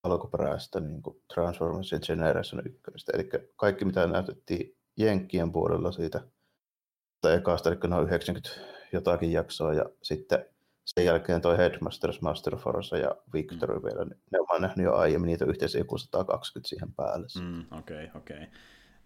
alkuperäistä 0.03 0.79
niin 0.79 1.01
kuin 1.01 1.21
Transformers 1.33 1.91
Generation 2.07 2.61
1. 2.65 2.81
Eli 3.13 3.29
kaikki, 3.55 3.85
mitä 3.85 4.07
näytettiin 4.07 4.77
Jenkkien 4.97 5.51
puolella 5.51 5.91
siitä, 5.91 6.21
tai 7.21 7.33
ekasta, 7.33 7.69
eli 7.69 7.77
noin 7.87 8.07
90 8.07 8.49
jotakin 8.93 9.31
jaksoa, 9.31 9.73
ja 9.73 9.85
sitten 10.01 10.45
sen 10.95 11.05
jälkeen 11.05 11.41
toi 11.41 11.57
Headmasters, 11.57 12.21
Master 12.21 12.55
Force 12.55 12.99
ja 12.99 13.15
Victory 13.33 13.79
mm. 13.79 13.85
vielä, 13.85 14.05
niin 14.05 14.19
ne 14.31 14.39
olen 14.39 14.61
nähnyt 14.61 14.83
jo 14.83 14.95
aiemmin, 14.95 15.27
niitä 15.27 15.45
yhteensä 15.45 15.77
joku 15.77 15.97
120 15.97 16.69
siihen 16.69 16.93
päälle. 16.93 17.25
Okei, 17.25 17.41
mm, 17.41 17.65
okei. 17.77 18.05
Okay, 18.05 18.21
okay. 18.21 18.47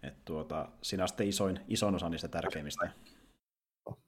Että 0.02 0.20
tuota, 0.24 0.68
sinä 0.82 1.04
on 1.04 1.08
sitten 1.08 1.28
isoin, 1.28 1.60
isoin 1.68 1.94
osa 1.94 2.08
niistä 2.08 2.28
tärkeimmistä. 2.28 2.90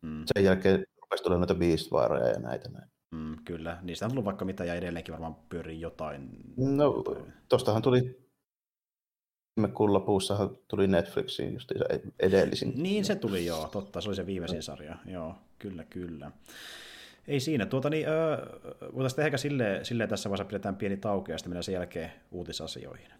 Mm. 0.02 0.22
Sen 0.26 0.44
jälkeen 0.44 0.84
rupesi 1.02 1.22
tulla 1.22 1.38
noita 1.38 1.54
Beastwareja 1.54 2.26
ja 2.26 2.38
näitä 2.38 2.68
näin. 2.70 2.90
Mm, 3.10 3.36
kyllä, 3.44 3.78
niistä 3.82 4.04
on 4.04 4.10
tullut 4.10 4.24
vaikka 4.24 4.44
mitä 4.44 4.64
ja 4.64 4.74
edelleenkin 4.74 5.12
varmaan 5.12 5.36
pyörii 5.48 5.80
jotain. 5.80 6.30
No, 6.56 7.04
tostahan 7.48 7.82
tuli 7.82 8.26
viime 9.56 9.68
kuun 9.68 9.92
lopussa 9.92 10.50
tuli 10.68 10.86
Netflixiin 10.86 11.54
just 11.54 11.72
edellisin. 12.20 12.72
Niin 12.76 13.04
se 13.04 13.14
tuli 13.14 13.46
joo, 13.46 13.68
totta, 13.68 14.00
se 14.00 14.08
oli 14.08 14.16
se 14.16 14.26
viimeisin 14.26 14.62
sarja, 14.62 14.96
joo, 15.06 15.34
kyllä, 15.58 15.84
kyllä. 15.84 16.30
Ei 17.28 17.40
siinä. 17.40 17.66
Tuota, 17.66 17.90
niin, 17.90 18.08
öö, 18.08 18.36
voitaisiin 18.94 19.24
ehkä 19.24 19.36
silleen, 19.36 19.84
silleen 19.84 20.08
tässä 20.08 20.30
vaiheessa 20.30 20.48
pidetään 20.48 20.76
pieni 20.76 20.96
tauko 20.96 21.32
ja 21.32 21.38
sitten 21.38 21.50
mennään 21.50 21.62
sen 21.62 21.72
jälkeen 21.72 22.12
uutisasioihin. 22.30 23.10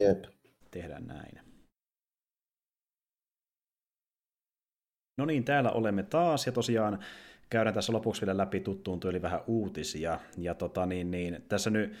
Jep. 0.00 0.24
Tehdään 0.70 1.06
näin. 1.06 1.40
No 5.18 5.24
niin, 5.24 5.44
täällä 5.44 5.70
olemme 5.70 6.02
taas 6.02 6.46
ja 6.46 6.52
tosiaan 6.52 6.98
käydään 7.50 7.74
tässä 7.74 7.92
lopuksi 7.92 8.20
vielä 8.20 8.36
läpi 8.36 8.60
tuttuun 8.60 9.00
tyyli 9.00 9.22
vähän 9.22 9.40
uutisia. 9.46 10.18
Ja 10.38 10.54
tota, 10.54 10.86
niin, 10.86 11.10
niin, 11.10 11.44
tässä 11.48 11.70
nyt 11.70 11.92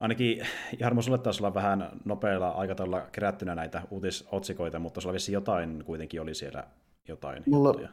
ainakin 0.00 0.46
Jarmo, 0.78 1.02
sulle 1.02 1.18
taas 1.18 1.40
olla 1.40 1.54
vähän 1.54 1.90
nopealla 2.04 2.48
aikataululla 2.48 3.08
kerättynä 3.12 3.54
näitä 3.54 3.82
uutisotsikoita, 3.90 4.78
mutta 4.78 5.00
sulla 5.00 5.12
vissi 5.12 5.32
jotain 5.32 5.84
kuitenkin 5.84 6.20
oli 6.20 6.34
siellä 6.34 6.64
jotain 7.08 7.42
Mulla, 7.46 7.68
juttuja. 7.68 7.88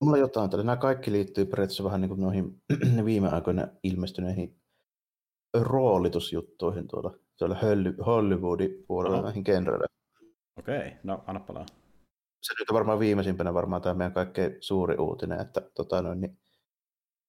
Mulla 0.00 0.16
jotain 0.16 0.50
tällä. 0.50 0.64
Nämä 0.64 0.76
kaikki 0.76 1.12
liittyy 1.12 1.44
periaatteessa 1.44 1.84
vähän 1.84 2.00
niin 2.00 2.08
kuin 2.08 2.20
noihin 2.20 2.62
viime 3.04 3.28
aikoina 3.28 3.68
ilmestyneihin 3.82 4.56
roolitusjuttuihin 5.60 6.88
tuolla, 6.88 7.14
tuolla 7.38 7.56
Hollywoodin 8.06 8.84
puolella 8.86 9.22
näihin 9.22 9.42
genreille. 9.46 9.86
Okei, 10.58 10.78
okay. 10.78 10.90
no 11.02 11.24
anna 11.26 11.40
palaa. 11.40 11.66
Se 12.42 12.54
nyt 12.58 12.70
on 12.70 12.74
varmaan 12.74 12.98
viimeisimpänä 12.98 13.54
varmaan 13.54 13.82
tämä 13.82 13.94
meidän 13.94 14.12
kaikkein 14.12 14.56
suuri 14.60 14.96
uutinen, 14.96 15.40
että 15.40 15.60
tota 15.74 16.02
noin, 16.02 16.20
niin 16.20 16.38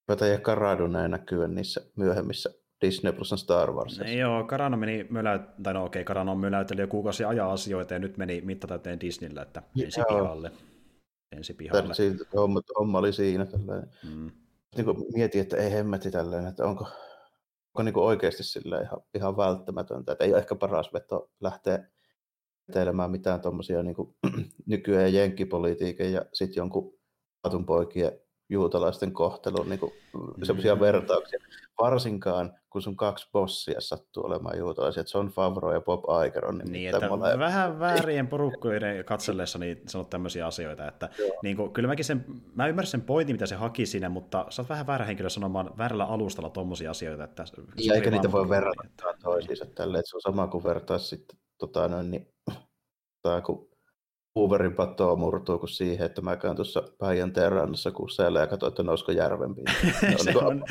Petäjä 0.07 0.37
Karaduneen 0.37 1.11
näkyy 1.11 1.47
niissä 1.47 1.81
myöhemmissä 1.95 2.49
Disney 2.81 3.13
Plus 3.13 3.33
Star 3.35 3.71
Wars. 3.71 3.99
Ei, 3.99 4.17
joo, 4.17 4.43
Karano 4.43 4.77
meni 4.77 5.07
mölä... 5.09 5.39
tai 5.63 5.73
no 5.73 5.85
okei, 5.85 5.99
okay, 5.99 6.03
Karano 6.03 6.31
on 6.31 6.37
möläytellyt 6.37 6.81
jo 6.81 6.87
kuukausi 6.87 7.25
ajaa 7.25 7.51
asioita 7.51 7.93
ja 7.93 7.99
nyt 7.99 8.17
meni 8.17 8.41
mittatäyteen 8.41 8.99
Disneyllä, 8.99 9.41
että 9.41 9.63
ensi 9.83 10.01
pihalle 10.09 10.51
ensi 11.31 11.53
pihalle. 11.53 11.93
Siitä, 11.93 12.25
homma, 12.35 12.61
homma 12.79 12.97
oli 12.97 13.13
siinä. 13.13 13.47
Mm. 14.03 14.31
Niin 14.75 14.85
kuin 14.85 15.05
mietin, 15.13 15.41
että 15.41 15.57
ei 15.57 15.71
hemmetti 15.71 16.11
tälleen, 16.11 16.47
että 16.47 16.65
onko, 16.65 16.83
onko 17.67 17.83
niin 17.83 17.93
kuin 17.93 18.05
oikeasti 18.05 18.43
sille 18.43 18.81
ihan, 18.81 19.01
ihan 19.13 19.37
välttämätöntä. 19.37 20.11
Että 20.11 20.23
ei 20.23 20.31
ole 20.31 20.39
ehkä 20.39 20.55
paras 20.55 20.93
veto 20.93 21.31
lähteä 21.39 21.87
teelemään 22.73 23.11
mitään 23.11 23.41
tuommoisia 23.41 23.83
niin 23.83 23.95
nykyään 24.65 25.13
jenkkipolitiikan 25.13 26.11
ja 26.11 26.25
sitten 26.33 26.61
jonkun 26.61 26.97
poikien 27.65 28.19
juutalaisten 28.49 29.11
kohtelun 29.11 29.69
niin 29.69 29.79
mm. 30.13 30.43
semmoisia 30.43 30.79
vertauksia. 30.79 31.39
Varsinkaan, 31.81 32.53
kun 32.69 32.81
sun 32.81 32.95
kaksi 32.95 33.29
bossia 33.31 33.81
sattuu 33.81 34.25
olemaan 34.25 34.57
juutalaisia, 34.57 35.01
että 35.01 35.17
John 35.17 35.27
Favreau 35.27 35.73
ja 35.73 35.81
Bob 35.81 36.03
Iger 36.27 36.45
on 36.45 36.57
niin, 36.57 36.71
niin 36.71 36.95
että 36.95 37.09
mole... 37.09 37.39
vähän 37.39 37.79
väärien 37.79 38.27
porukkoiden 38.27 39.05
katsellessa 39.05 39.59
niin 39.59 39.81
sanot 39.87 40.09
tämmöisiä 40.09 40.47
asioita, 40.47 40.87
että 40.87 41.09
niin 41.43 41.57
kuin, 41.57 41.73
kyllä 41.73 41.87
mäkin 41.87 42.05
sen, 42.05 42.25
mä 42.55 42.67
ymmärrän 42.67 42.87
sen 42.87 43.01
pointin, 43.01 43.33
mitä 43.33 43.45
se 43.45 43.55
haki 43.55 43.85
siinä, 43.85 44.09
mutta 44.09 44.45
sä 44.49 44.61
oot 44.61 44.69
vähän 44.69 44.87
väärä 44.87 45.05
henkilö 45.05 45.29
sanomaan 45.29 45.71
väärällä 45.77 46.05
alustalla 46.05 46.49
tommosia 46.49 46.91
asioita. 46.91 47.23
Että 47.23 47.45
ja 47.77 47.93
eikä 47.93 48.11
niitä 48.11 48.31
voi 48.31 48.49
verrata 48.49 48.83
toisiinsa 49.23 49.65
tälle, 49.65 49.99
että 49.99 50.09
se 50.09 50.17
on 50.17 50.21
sama 50.21 50.47
kuin 50.47 50.63
vertaa 50.63 50.97
sitten 50.97 51.39
tota, 51.57 51.87
noin, 51.87 52.11
niin, 52.11 52.27
tai 53.23 53.41
kun 53.41 53.69
Hooverin 54.37 54.73
patoa 54.73 55.15
murtuu 55.15 55.59
kuin 55.59 55.69
siihen, 55.69 56.05
että 56.05 56.21
mä 56.21 56.37
käyn 56.37 56.55
tuossa 56.55 56.83
Päijänteen 56.97 57.51
rannassa 57.51 57.91
kuseella 57.91 58.39
ja 58.39 58.47
katsoin, 58.47 58.71
että 58.71 58.83
nousko 58.83 59.11
järven 59.11 59.55
se, 60.01 60.17
se, 60.17 60.37
on, 60.37 60.63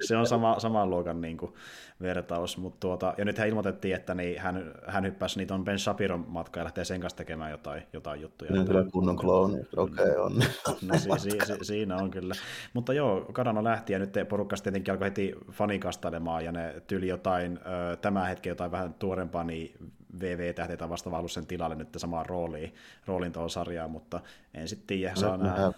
se 0.00 0.16
on 0.16 0.26
sama, 0.26 0.58
saman 0.58 0.90
luokan 0.90 1.20
niin 1.20 1.36
kuin, 1.36 1.54
vertaus, 2.02 2.58
mutta 2.58 2.80
tuota, 2.80 3.14
ja 3.18 3.24
nyt 3.24 3.38
hän 3.38 3.48
ilmoitettiin, 3.48 3.94
että 3.94 4.14
niin, 4.14 4.40
hän, 4.40 4.74
hän 4.86 5.04
hyppäsi 5.04 5.38
niitä 5.38 5.54
on 5.54 5.64
Ben 5.64 5.78
Shapiron 5.78 6.24
matka 6.28 6.60
ja 6.60 6.64
lähtee 6.64 6.84
sen 6.84 7.00
kanssa 7.00 7.16
tekemään 7.16 7.50
jotain, 7.50 7.82
jotain 7.92 8.20
juttuja. 8.20 8.52
Niin, 8.52 8.66
kyllä 8.66 8.84
kunnon 8.92 9.16
klooni, 9.16 9.60
okei 9.76 10.04
okay, 10.04 10.16
on. 10.16 10.32
No, 10.82 10.98
si, 10.98 11.08
si, 11.18 11.38
si, 11.46 11.54
siinä 11.62 11.96
on 11.96 12.10
kyllä. 12.10 12.34
Mutta 12.72 12.92
joo, 12.92 13.26
Kadano 13.32 13.64
lähti 13.64 13.92
ja 13.92 13.98
nyt 13.98 14.14
porukka 14.28 14.56
tietenkin 14.62 14.92
alkoi 14.92 15.06
heti 15.06 15.34
fanikastelemaan 15.50 16.44
ja 16.44 16.52
ne 16.52 16.82
tyli 16.86 17.08
jotain, 17.08 17.58
tämä 18.00 18.24
hetki 18.24 18.48
jotain 18.48 18.70
vähän 18.70 18.94
tuorempaa, 18.94 19.44
niin 19.44 19.74
VV-tähteitä 20.20 20.88
vastaavaa 20.88 21.18
ollut 21.18 21.32
sen 21.32 21.46
tilalle 21.46 21.74
nyt 21.74 21.88
samaan 21.96 22.26
rooliin, 22.26 22.74
roolin 23.06 23.32
tuohon 23.32 23.50
sarjaan, 23.50 23.90
mutta 23.90 24.20
en 24.54 24.68
sitten 24.68 24.86
tiedä, 24.86 25.14
saa 25.14 25.36
no, 25.36 25.44
nähdä. 25.44 25.72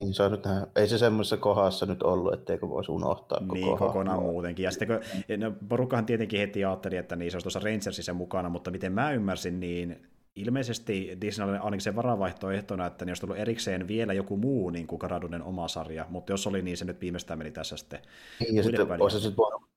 Niin 0.00 0.14
saa 0.14 0.28
nyt 0.28 0.44
nähdä. 0.44 0.66
Ei 0.76 0.88
se 0.88 0.98
semmoisessa 0.98 1.36
kohdassa 1.36 1.86
nyt 1.86 2.02
ollut, 2.02 2.34
etteikö 2.34 2.68
voisi 2.68 2.92
unohtaa 2.92 3.40
koko 3.40 3.54
Niin, 3.54 3.78
kokonaan 3.78 4.22
muutenkin. 4.22 4.64
Ja 4.64 4.70
sitten 4.70 4.88
kun, 4.88 4.98
no, 5.38 5.52
porukkahan 5.68 6.06
tietenkin 6.06 6.40
heti 6.40 6.64
ajatteli, 6.64 6.96
että 6.96 7.16
niin, 7.16 7.30
se 7.30 7.36
olisi 7.36 7.44
tuossa 7.44 7.60
Rangersissa 7.60 8.14
mukana, 8.14 8.48
mutta 8.48 8.70
miten 8.70 8.92
mä 8.92 9.12
ymmärsin, 9.12 9.60
niin 9.60 10.06
ilmeisesti 10.36 11.18
Disney 11.20 11.50
oli 11.50 11.58
ainakin 11.58 11.80
se 11.80 11.96
varavaihtoehtona, 11.96 12.86
että 12.86 13.04
ne 13.04 13.10
olisi 13.10 13.20
tullut 13.20 13.38
erikseen 13.38 13.88
vielä 13.88 14.12
joku 14.12 14.36
muu 14.36 14.70
niin 14.70 14.86
kuin 14.86 14.98
Karadunen 14.98 15.42
oma 15.42 15.68
sarja, 15.68 16.06
mutta 16.08 16.32
jos 16.32 16.46
oli, 16.46 16.62
niin 16.62 16.76
se 16.76 16.84
nyt 16.84 17.00
viimeistään 17.00 17.38
meni 17.38 17.50
tässä 17.50 17.76
sitten. 17.76 18.00
Niin, 18.40 18.56
ja 18.56 18.62
sitten 18.62 19.02
olisi 19.02 19.20
sitten 19.20 19.36
voinut 19.36 19.69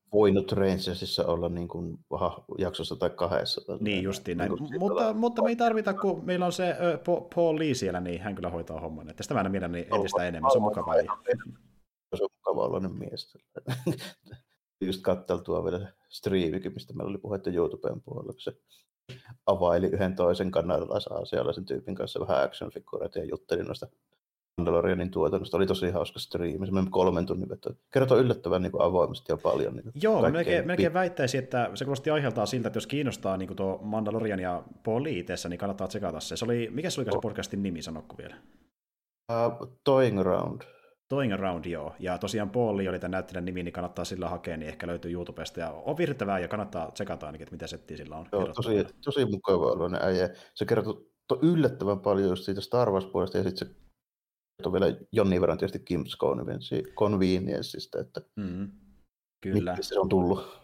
Rangersissa 0.52 1.26
olla 1.26 1.50
niin 1.50 1.68
kuin, 1.68 2.00
jaksossa 2.58 2.96
tai 2.96 3.10
kahdessa. 3.10 3.62
Tai 3.68 3.78
niin 3.80 4.04
justiin 4.04 4.38
näin, 4.38 4.52
niin 4.52 4.80
mutta, 4.80 5.14
mutta 5.14 5.42
me 5.44 5.50
ei 5.50 5.56
tarvita, 5.56 5.94
kun 5.94 6.26
meillä 6.26 6.46
on 6.46 6.52
se 6.52 6.76
uh, 7.08 7.30
Paul 7.36 7.60
Lee 7.60 7.74
siellä, 7.74 8.00
niin 8.00 8.22
hän 8.22 8.36
kyllä 8.36 8.50
hoitaa 8.50 8.80
homman. 8.80 9.10
Että 9.10 9.24
sitä 9.24 9.34
mä 9.34 9.42
en 9.42 9.72
niin 9.72 9.88
entistä 9.96 10.24
enemmän, 10.24 10.52
se 10.52 10.58
on 10.58 10.64
mukava. 10.64 10.94
Se 12.16 12.24
on 12.24 12.30
mukava 12.38 12.66
olla 12.66 12.80
mies. 12.80 13.38
Just 14.82 15.02
katteltua 15.02 15.64
vielä 15.64 15.94
striimikin, 16.10 16.74
mistä 16.74 16.94
meillä 16.94 17.10
oli 17.10 17.18
puhetta 17.18 17.50
YouTuben 17.50 18.02
puolella, 18.02 18.34
kun 18.34 18.42
se 18.42 18.54
availi 19.46 19.88
yhden 19.88 20.16
toisen 20.16 20.52
kanadalaisen 20.52 21.22
asialaisen 21.22 21.66
tyypin 21.66 21.96
kanssa 21.96 22.20
vähän 22.20 22.44
action 22.44 22.72
ja 23.16 23.26
jutteli 23.26 23.64
noista 23.64 23.88
Mandalorianin 24.58 25.12
tuotannosta. 25.12 25.58
Oli 25.58 25.66
tosi 25.66 25.92
hauska 25.92 26.20
striimi, 26.20 26.66
semmoinen 26.66 26.92
kolmen 26.92 27.26
tunnin 27.26 27.50
veto. 27.50 27.70
Kertoo 27.94 28.18
yllättävän 28.18 28.62
niin 28.62 28.72
kuin 28.72 28.82
avoimesti 28.82 29.32
ja 29.32 29.38
paljon. 29.38 29.76
Niin 29.76 29.92
Joo, 30.04 30.32
melkein, 30.32 30.68
melkein 30.68 30.94
väittäisin, 30.94 31.44
että 31.44 31.72
se 31.74 31.86
kuulosti 31.86 32.10
aiheeltaan 32.10 32.48
siltä, 32.48 32.68
että 32.68 32.78
jos 32.78 32.88
kiinnostaa 32.88 33.38
niin 33.38 33.56
tuo 33.56 33.80
Mandalorian 33.82 34.40
ja 34.40 34.64
Paul 34.84 35.06
itse, 35.06 35.50
niin 35.50 35.58
kannattaa 35.58 35.88
tsekata 35.88 36.20
se. 36.20 36.38
se 36.38 36.46
oli, 36.46 36.70
mikä 36.72 36.90
se 36.90 37.02
oli 37.02 37.12
se 37.12 37.20
podcastin 37.22 37.64
nimi, 37.64 37.82
sanokko 37.82 38.18
vielä? 38.18 38.36
Uh, 39.32 39.80
Toying 39.84 40.20
Around. 40.20 40.62
Toing 41.10 41.34
Around, 41.34 41.66
joo. 41.66 41.96
Ja 42.00 42.18
tosiaan 42.18 42.50
Paul 42.50 42.80
oli 42.80 43.00
tämän 43.00 43.12
näyttelijän 43.12 43.46
nimi, 43.46 43.64
niin 43.64 43.74
kannattaa 43.74 44.06
sillä 44.06 44.30
hakea, 44.30 44.58
niin 44.58 44.70
ehkä 44.70 44.88
löytyy 44.88 45.12
YouTubesta. 45.12 45.60
Ja 45.60 45.72
on 45.72 45.98
virtävää 45.98 46.40
ja 46.40 46.48
kannattaa 46.48 46.92
tsekata 46.92 47.26
ainakin, 47.26 47.46
että 47.46 47.56
mitä 47.56 47.68
settiä 47.68 47.98
sillä 47.98 48.16
on. 48.16 48.26
Joo, 48.32 48.54
tosi, 48.54 48.88
tosi 49.04 49.26
mukava 49.26 49.72
oloinen 49.72 50.02
äijä. 50.04 50.30
Se 50.54 50.66
kertoo 50.66 51.02
yllättävän 51.42 52.00
paljon 52.00 52.30
just 52.30 52.44
siitä 52.44 52.62
Star 52.62 52.92
Wars-puolesta 52.92 53.38
ja 53.38 53.44
sitten 53.44 53.68
se 53.68 53.76
kertoo 54.58 54.74
vielä 54.74 54.96
jonnin 55.12 55.42
verran 55.42 55.58
tietysti 55.58 55.86
Kim's 55.94 56.18
Convenienceista, 56.96 58.00
että 58.00 58.22
mm, 58.36 58.72
kyllä. 59.42 59.78
se 59.82 60.00
on 60.00 60.10
tullut 60.10 60.63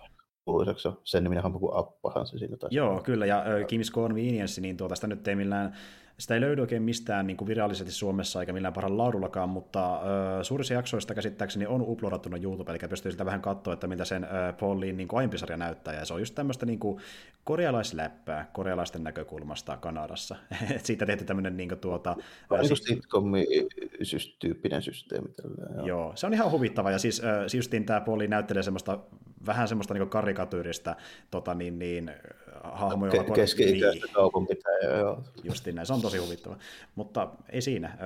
kuuluisaksi. 0.50 0.90
Sen 1.04 1.24
niminen 1.24 1.46
on 1.46 1.54
kuin 1.54 1.78
Appahan 1.78 2.28
se 2.28 2.38
siinä 2.38 2.58
taisi. 2.58 2.76
Joo, 2.76 3.02
kyllä, 3.04 3.26
ja 3.26 3.44
Kim's 3.44 3.94
Convenience, 3.94 4.62
niin 4.62 4.78
tuota, 4.78 4.96
sitä 4.96 5.08
nyt 5.08 5.28
ei 5.28 5.36
millään 5.36 5.74
sitä 6.20 6.34
ei 6.34 6.42
löydy 6.42 6.62
oikein 6.62 6.84
mistään 6.84 7.28
niin 7.28 7.38
kuin 7.38 7.48
virallisesti 7.48 7.92
Suomessa 7.92 8.40
eikä 8.40 8.54
millään 8.54 8.74
parhaalla 8.74 9.04
laadullakaan, 9.04 9.50
mutta 9.50 10.02
ö, 10.40 10.44
suurissa 10.44 10.74
jaksoista 10.74 11.16
käsittääkseni 11.16 11.66
on 11.66 11.82
uploadattuna 11.82 12.38
YouTube, 12.38 12.72
eli 12.72 12.80
pystyy 12.90 13.12
sitä 13.12 13.26
vähän 13.26 13.42
katsoa, 13.42 13.74
että 13.74 13.88
mitä 13.88 14.06
sen 14.06 14.24
ö, 14.24 14.28
Paulin 14.60 14.98
niin 14.98 15.08
aiempi 15.14 15.38
sarja 15.38 15.58
näyttää, 15.58 15.94
ja 15.94 16.06
se 16.06 16.14
on 16.14 16.20
just 16.20 16.36
tämmöistä 16.36 16.66
niin 16.66 16.80
kuin 16.80 17.02
korealaisläppää 17.44 18.50
korealaisten 18.54 19.04
näkökulmasta 19.04 19.78
Kanadassa. 19.78 20.36
Siitä 20.84 21.06
tehty 21.06 21.26
tämmöinen 21.26 21.58
niin 21.58 21.70
kuin, 21.70 21.80
tuota... 21.80 22.16
Siis, 22.62 22.84
sitcom-tyyppinen 22.84 24.82
systeemi. 24.82 25.30
Tällä, 25.30 25.76
joo. 25.76 25.88
joo. 25.88 26.12
se 26.16 26.28
on 26.28 26.34
ihan 26.34 26.52
huvittava, 26.52 26.92
ja 26.92 27.00
siis, 27.00 27.20
ö, 27.24 27.50
siis 27.50 27.70
tämä 27.86 28.02
Pauli 28.02 28.28
näyttelee 28.28 28.64
semmoista 28.64 29.00
vähän 29.46 29.68
semmoista 29.68 29.94
niin 29.94 30.10
karikatyyristä 30.10 30.96
tota, 31.32 31.54
niin, 31.54 31.80
niin, 31.80 32.12
hahmoja. 32.64 33.12
Ke- 33.12 33.34
keski-ikäistä 33.34 34.06
niin. 34.06 34.14
kaupunkitäjää, 34.14 35.00
joo. 35.00 35.24
Justiin 35.44 35.76
näin, 35.76 35.86
se 35.86 35.94
on 35.94 36.02
tosi 36.02 36.18
huvittava. 36.18 36.58
Mutta 36.96 37.30
ei 37.50 37.62
siinä. 37.62 37.98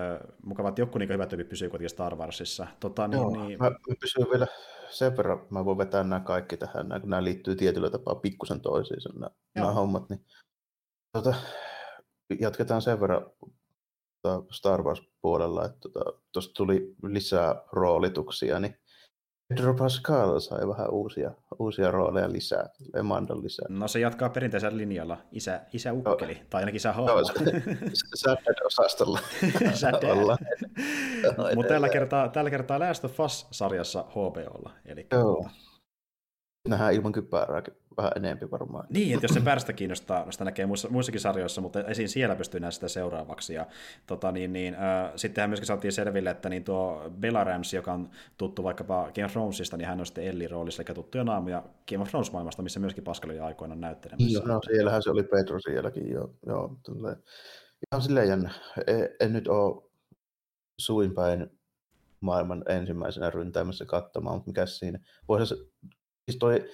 Mukava, 0.44 0.70
että 0.70 0.82
joku 0.82 0.98
niin 0.98 1.10
hyvä 1.10 1.26
tyyppi 1.26 1.44
pysyy 1.50 1.70
kuitenkin 1.70 1.90
Star 1.90 2.16
Warsissa. 2.16 2.68
Tota, 2.80 3.08
niin, 3.08 3.22
joo, 3.22 3.46
niin... 3.48 3.60
mä, 3.60 3.72
pysyn 4.00 4.28
vielä 4.32 4.48
sen 4.90 5.18
verran, 5.18 5.48
mä 5.50 5.66
voin 5.66 5.78
vetää 5.78 6.04
nämä 6.04 6.20
kaikki 6.20 6.58
tähän, 6.58 7.02
kun 7.02 7.10
nämä 7.10 7.24
liittyy 7.24 7.56
tietyllä 7.56 7.90
tapaa 7.90 8.16
pikkusen 8.16 8.62
toisiinsa 8.62 9.10
nämä, 9.14 9.30
nämä 9.56 9.72
hommat, 9.72 10.10
niin 10.10 10.26
tota, 11.14 11.34
jatketaan 12.40 12.82
sen 12.82 13.02
verran 13.02 13.26
tota 14.22 14.44
Star 14.52 14.84
Wars-puolella, 14.84 15.66
että 15.66 15.90
tuosta 16.32 16.54
tota, 16.54 16.54
tuli 16.58 16.96
lisää 17.04 17.56
roolituksia, 17.72 18.60
niin 18.60 18.78
Pedro 19.48 19.74
Pascal 19.74 20.40
sai 20.40 20.68
vähän 20.68 20.90
uusia, 20.90 21.32
uusia 21.60 21.92
rooleja 21.92 22.32
lisää, 22.32 22.70
Emandan 22.96 23.44
lisää. 23.44 23.66
No 23.70 23.88
se 23.88 24.00
jatkaa 24.00 24.30
perinteisellä 24.30 24.78
linjalla, 24.78 25.18
isä, 25.32 25.62
isä 25.74 25.94
ukkeli, 25.94 26.34
no, 26.34 26.40
tai 26.50 26.62
ainakin 26.62 26.78
isä 26.78 26.94
hahmo. 26.94 27.16
No, 27.16 27.22
Sad-osastolla 28.16 29.20
Mutta 31.56 31.70
tällä 31.70 31.90
kertaa, 31.90 32.30
tällä 32.30 32.50
kertaa 32.50 32.80
Last 32.80 33.06
of 33.06 33.20
Us-sarjassa 33.20 34.06
HBOlla. 34.10 34.72
Eli 34.86 35.08
Joo. 35.12 35.50
Nähdään 36.68 36.94
ilman 36.94 37.12
kypärääkin 37.12 37.74
vähän 37.98 38.12
enemmän 38.16 38.52
varmaan. 38.52 38.88
Niin, 38.90 39.14
että 39.14 39.24
jos 39.26 39.34
se 39.34 39.42
pärstä 39.52 39.74
kiinnostaa, 39.74 40.32
sitä 40.32 40.46
näkee 40.46 40.66
muissa, 40.66 40.90
muissakin 40.90 41.22
sarjoissa, 41.22 41.62
mutta 41.62 41.84
esiin 41.84 42.10
siellä 42.10 42.36
pystyy 42.36 42.60
nähdä 42.60 42.72
sitä 42.72 42.88
seuraavaksi. 42.88 43.54
Ja, 43.54 43.66
tota, 44.08 44.32
niin, 44.32 44.54
niin, 44.54 44.74
äh, 44.74 45.12
sittenhän 45.16 45.50
myöskin 45.50 45.68
saatiin 45.68 45.92
selville, 45.92 46.30
että 46.30 46.50
niin 46.50 46.64
tuo 46.64 47.12
Bella 47.20 47.44
Ramsey, 47.44 47.78
joka 47.78 47.94
on 47.94 48.10
tuttu 48.38 48.64
vaikkapa 48.64 49.12
Game 49.16 49.26
of 49.26 49.32
Thronesista, 49.32 49.78
niin 49.78 49.88
hän 49.88 50.00
on 50.00 50.06
sitten 50.06 50.24
Ellie 50.24 50.48
roolissa, 50.48 50.84
eli 50.88 50.96
tuttuja 50.96 51.24
naamuja 51.24 51.64
Game 51.90 52.02
of 52.02 52.10
Thrones-maailmasta, 52.10 52.62
missä 52.62 52.80
myöskin 52.80 53.04
Pascal 53.04 53.30
oli 53.30 53.40
aikoinaan 53.40 53.82
näyttelemässä. 53.82 54.34
Joo, 54.34 54.48
no, 54.48 54.60
siellähän 54.66 55.04
se 55.04 55.10
oli 55.10 55.24
Pedro 55.24 55.60
sielläkin, 55.60 56.12
joo. 56.12 56.36
joo 56.46 56.78
tulee. 56.86 57.16
Ihan 57.92 58.02
silleen 58.02 58.30
jännä. 58.30 58.52
En, 58.88 59.10
en 59.20 59.34
nyt 59.34 59.48
ole 59.48 59.84
suin 60.80 61.14
päin 61.14 61.50
maailman 62.20 62.64
ensimmäisenä 62.70 63.30
ryntäämässä 63.30 63.86
katsomaan, 63.86 64.36
mutta 64.36 64.50
mikä 64.50 64.66
siinä. 64.66 65.00
Voisi 65.28 65.56
siis 66.26 66.40
toi 66.40 66.70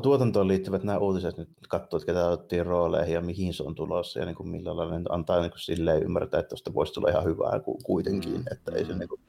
tuotantoon 0.00 0.48
liittyvät 0.48 0.84
nämä 0.84 0.98
uutiset 0.98 1.36
nyt 1.36 1.48
katsoo, 1.68 1.96
että 1.96 2.06
ketä 2.06 2.28
otettiin 2.28 2.66
rooleihin 2.66 3.14
ja 3.14 3.20
mihin 3.20 3.54
se 3.54 3.62
on 3.62 3.74
tulossa 3.74 4.20
ja 4.20 4.26
niin 4.26 4.36
kuin 4.36 4.48
millä 4.48 4.76
lailla 4.76 4.98
ne 4.98 5.04
antaa 5.08 5.40
niin 5.40 5.50
kuin 5.50 5.60
silleen 5.60 6.02
ymmärtää, 6.02 6.40
että 6.40 6.48
tuosta 6.48 6.74
voisi 6.74 6.92
tulla 6.92 7.08
ihan 7.08 7.24
hyvää 7.24 7.60
kuitenkin, 7.82 8.32
mm. 8.32 8.44
että 8.52 8.72
ei 8.74 8.84
se 8.84 8.92
mm. 8.92 8.98
niin 8.98 9.08
kuin, 9.08 9.20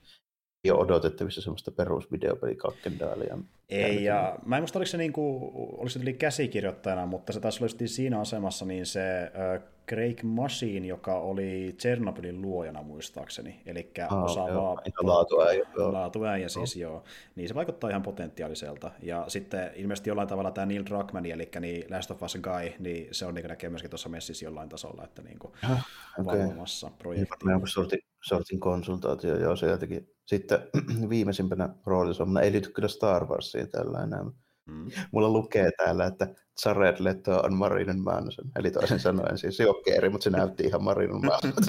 ei 0.64 0.72
ole 0.72 0.80
odotettavissa 0.80 1.42
semmoista 1.42 1.72
perusvideopelikakkendaalia. 1.72 3.38
Ei, 3.70 4.04
ja 4.04 4.38
mä 4.46 4.58
en 4.58 4.62
muista, 4.62 4.80
oliko 4.80 4.90
se, 4.90 4.98
niin 4.98 5.14
kuin, 5.14 5.52
oliko 5.54 5.90
se 5.90 6.14
käsikirjoittajana, 6.14 7.06
mutta 7.06 7.34
se 7.34 7.40
taas 7.40 7.62
oli 7.62 7.88
siinä 7.88 8.20
asemassa, 8.20 8.66
niin 8.66 8.86
se 8.86 9.22
äh, 9.22 9.64
Craig 9.90 10.24
Machine, 10.24 10.88
joka 10.88 11.20
oli 11.20 11.76
Chernobylin 11.80 12.42
luojana 12.42 12.84
muistaakseni, 12.84 13.62
eli 13.66 13.92
ah, 14.10 14.24
osaava 14.24 14.82
laatuäijä, 15.02 15.68
laatuäijä 15.76 16.50
siis 16.50 16.76
joo. 16.76 16.92
joo, 16.92 17.04
niin 17.36 17.48
se 17.48 17.56
vaikuttaa 17.56 17.90
ihan 17.90 18.02
potentiaaliselta. 18.02 18.92
Ja 19.02 19.26
sitten 19.28 19.72
ilmeisesti 19.76 20.10
jollain 20.10 20.28
tavalla 20.28 20.52
tämä 20.52 20.66
Neil 20.66 20.84
Druckmann, 20.86 21.26
eli 21.26 21.50
niin 21.60 21.86
Last 21.90 22.12
of 22.12 22.24
Us 22.24 22.38
Guy, 22.42 22.74
niin 22.80 23.08
se 23.12 23.26
on 23.26 23.36
niin 23.36 23.48
näkee 23.48 23.70
myöskin 23.70 23.90
tuossa 23.90 24.10
messissä 24.10 24.46
jollain 24.46 24.70
tasolla, 24.70 25.04
että 25.04 25.22
niin 25.22 25.40
kuin 25.40 25.54
ah, 25.64 25.86
okay. 26.20 26.40
valvomassa 26.40 26.92
projektia. 26.98 27.52
Joku 27.52 27.68
sortin, 27.68 28.00
sortin 28.24 28.60
konsultaatio, 28.60 29.38
joo, 29.38 29.56
se 29.56 29.68
jotenkin. 29.68 30.10
Sitten 30.32 30.60
viimeisimpänä 31.10 31.70
roolissa 31.86 32.24
on, 32.24 32.38
ei 32.38 32.52
liity 32.52 32.72
kyllä 32.72 32.88
Star 32.88 33.26
Warsiin 33.26 33.70
tällä 33.70 34.04
enää, 34.04 34.26
Mm. 34.66 34.92
Mulla 35.12 35.30
lukee 35.30 35.72
täällä, 35.78 36.06
että 36.06 36.28
Jared 36.66 36.96
Leto 37.00 37.40
on 37.40 37.54
Marinen 37.54 38.00
Manson. 38.00 38.46
Eli 38.56 38.72
toisin 38.72 39.00
sanoen 39.10 39.38
siis 39.38 39.60
Jokkeri, 39.60 40.10
mutta 40.10 40.24
se 40.24 40.30
näytti 40.30 40.64
ihan 40.64 40.84
Marinen 40.84 41.22
Manson. 41.26 41.54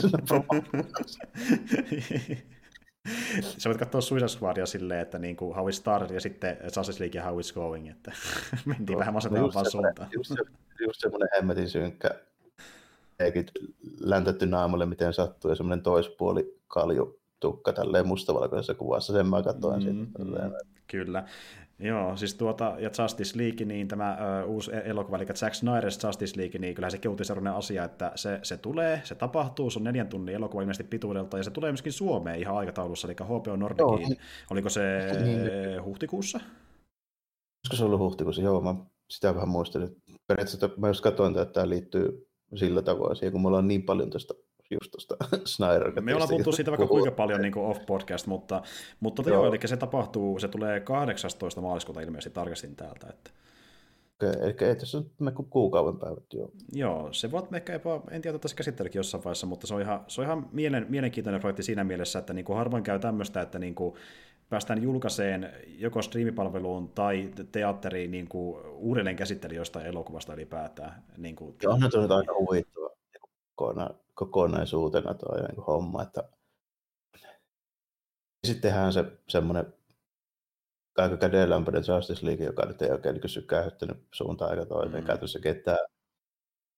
Sä 3.59 3.71
voit 3.71 3.79
katsoa 3.79 4.01
Suicide 4.01 4.29
Squadia 4.29 4.67
silleen, 4.67 5.01
että 5.01 5.19
niin 5.19 5.37
kuin 5.37 5.55
how 5.57 5.69
is 5.69 5.77
started 5.77 6.15
ja 6.15 6.21
sitten 6.21 6.57
Justice 6.77 7.01
League 7.01 7.21
ja 7.21 7.27
how 7.27 7.41
is 7.41 7.53
going, 7.53 7.91
että 7.91 8.13
mentiin 8.65 8.95
no, 8.95 8.99
vähän 8.99 9.15
masentavaan 9.15 9.71
suuntaan. 9.71 10.09
Just, 10.13 10.29
se, 10.29 10.45
just 10.81 11.01
semmoinen 11.01 11.29
hemmetin 11.37 11.69
synkkä 11.69 12.11
eikin 13.19 13.47
läntetty 14.01 14.47
naamalle, 14.47 14.87
miten 14.87 15.13
sattuu, 15.13 15.51
ja 15.51 15.55
semmoinen 15.55 15.83
toispuoli 15.83 16.61
kalju 16.69 17.22
tukka 17.43 17.73
tälleen 17.73 18.07
mustavalkoisessa 18.07 18.75
kuvassa, 18.75 19.13
sen 19.13 19.27
mä 19.27 19.43
katsoin 19.43 19.83
mm, 19.83 19.89
sitten. 19.89 20.27
Mm, 20.27 20.53
kyllä. 20.87 21.25
Joo, 21.79 22.17
siis 22.17 22.35
tuota, 22.35 22.75
ja 22.79 22.91
Justice 22.99 23.39
League, 23.39 23.67
niin 23.67 23.89
tämä 23.89 24.19
ö, 24.41 24.45
uusi 24.45 24.75
e- 24.75 24.83
elokuva, 24.85 25.17
eli 25.17 25.27
Zack 25.27 25.55
Snyder's 25.55 26.07
Justice 26.07 26.41
League, 26.41 26.61
niin 26.61 26.75
kyllähän 26.75 26.91
sekin 26.91 27.11
uutisarvoinen 27.11 27.53
asia, 27.53 27.85
että 27.85 28.13
se, 28.15 28.39
se 28.43 28.57
tulee, 28.57 29.01
se 29.05 29.15
tapahtuu, 29.15 29.71
se 29.71 29.79
on 29.79 29.85
neljän 29.85 30.09
tunnin 30.09 30.35
elokuva 30.35 30.63
ilmeisesti 30.63 30.89
pituudelta, 30.89 31.37
ja 31.37 31.43
se 31.43 31.51
tulee 31.51 31.73
myöskin 31.73 31.93
Suomeen 31.93 32.41
ihan 32.41 32.57
aikataulussa, 32.57 33.09
eli 33.09 33.17
HBO 33.25 33.57
Nordicin, 33.57 34.09
niin- 34.09 34.19
oliko 34.51 34.69
se 34.69 34.81
niin, 35.25 35.85
huhtikuussa? 35.85 36.39
Olisiko 36.39 37.77
se 37.77 37.85
ollut 37.85 38.01
huhtikuussa? 38.01 38.43
Joo, 38.43 38.61
mä 38.61 38.75
sitä 39.11 39.35
vähän 39.35 39.49
muistelin. 39.49 39.97
Periaatteessa 40.27 40.71
mä 40.77 40.89
jos 40.89 41.01
katsoin, 41.01 41.39
että 41.39 41.53
tämä 41.53 41.69
liittyy 41.69 42.27
sillä 42.55 42.83
tavoin 42.83 43.17
siihen, 43.17 43.33
kun 43.33 43.43
me 43.43 43.49
ollaan 43.49 43.69
niin 43.69 43.83
paljon 43.83 44.11
tästä 44.11 44.35
just 44.71 44.91
tuosta 44.91 45.17
Snyder 45.45 46.01
Me 46.01 46.15
ollaan 46.15 46.29
puhuttu 46.29 46.53
siitä 46.53 46.71
vaikka 46.71 46.87
kuinka 46.87 47.11
paljon 47.11 47.43
niin 47.43 47.53
kuin 47.53 47.67
off-podcast, 47.67 48.27
mutta, 48.27 48.63
mutta 49.01 49.23
joo. 49.27 49.35
joo, 49.35 49.47
eli 49.47 49.59
se 49.65 49.77
tapahtuu, 49.77 50.39
se 50.39 50.49
tulee 50.49 50.81
18. 50.81 51.61
maaliskuuta 51.61 52.01
ilmeisesti 52.01 52.35
tarkastin 52.35 52.77
täältä. 52.77 53.07
Että... 53.11 53.31
Okei, 54.23 54.43
eli 54.43 54.57
ei 54.69 54.77
tässä 54.77 54.99
ole 54.99 55.33
kuukauden 55.51 56.01
päivät, 56.01 56.33
joo. 56.33 56.51
Joo, 56.73 57.13
se 57.13 57.31
voi 57.31 57.43
ehkä 57.55 57.73
jopa, 57.73 58.03
en 58.11 58.23
tiedä, 58.23 58.39
tässä 58.39 58.57
käsittelykin 58.57 58.99
jossain 58.99 59.25
vaiheessa, 59.25 59.47
mutta 59.47 59.67
se 59.67 59.75
on 59.75 59.81
ihan, 59.81 60.05
se 60.09 60.21
on 60.21 60.27
ihan 60.27 60.49
mielen, 60.53 60.87
mielenkiintoinen 60.89 61.41
projekti 61.41 61.63
siinä 61.63 61.85
mielessä, 61.85 62.19
että 62.19 62.33
niin 62.33 62.45
kuin 62.45 62.57
harvoin 62.57 62.83
käy 62.83 62.99
tämmöistä, 62.99 63.41
että 63.41 63.59
niin 63.59 63.75
kuin 63.75 63.95
päästään 64.49 64.83
julkaiseen 64.83 65.53
joko 65.79 66.03
striimipalveluun 66.03 66.89
tai 66.89 67.31
teatteriin 67.53 68.11
niin 68.11 68.29
kuin 68.29 68.67
uudelleen 68.67 69.17
käsittely 69.17 69.55
jostain 69.55 69.87
elokuvasta 69.87 70.35
ylipäätään. 70.35 71.03
Niin 71.17 71.37
kuin, 71.37 71.55
Joo, 71.63 71.73
on 71.73 71.81
nyt 71.81 71.95
aika 71.95 72.35
huvittava 72.35 72.82
kokonaisuutena 74.15 75.15
tuo 75.15 75.37
niin 75.37 75.65
homma, 75.67 76.03
että 76.03 76.29
sitten 78.47 78.63
tehdään 78.63 78.93
se 78.93 79.05
semmoinen 79.29 79.75
aika 80.97 81.17
kädenlämpöinen 81.17 81.85
Justice 81.89 82.27
League, 82.27 82.47
joka 82.47 82.67
nyt 82.67 82.83
ei 82.83 82.91
oikein 82.91 83.15
niin 83.15 83.29
sykäyttänyt 83.29 84.07
suuntaan 84.15 84.51
aika 84.51 84.67
toimeen 84.67 85.05
mm. 85.05 85.07
käytössä 85.07 85.41
ketään. 85.41 85.87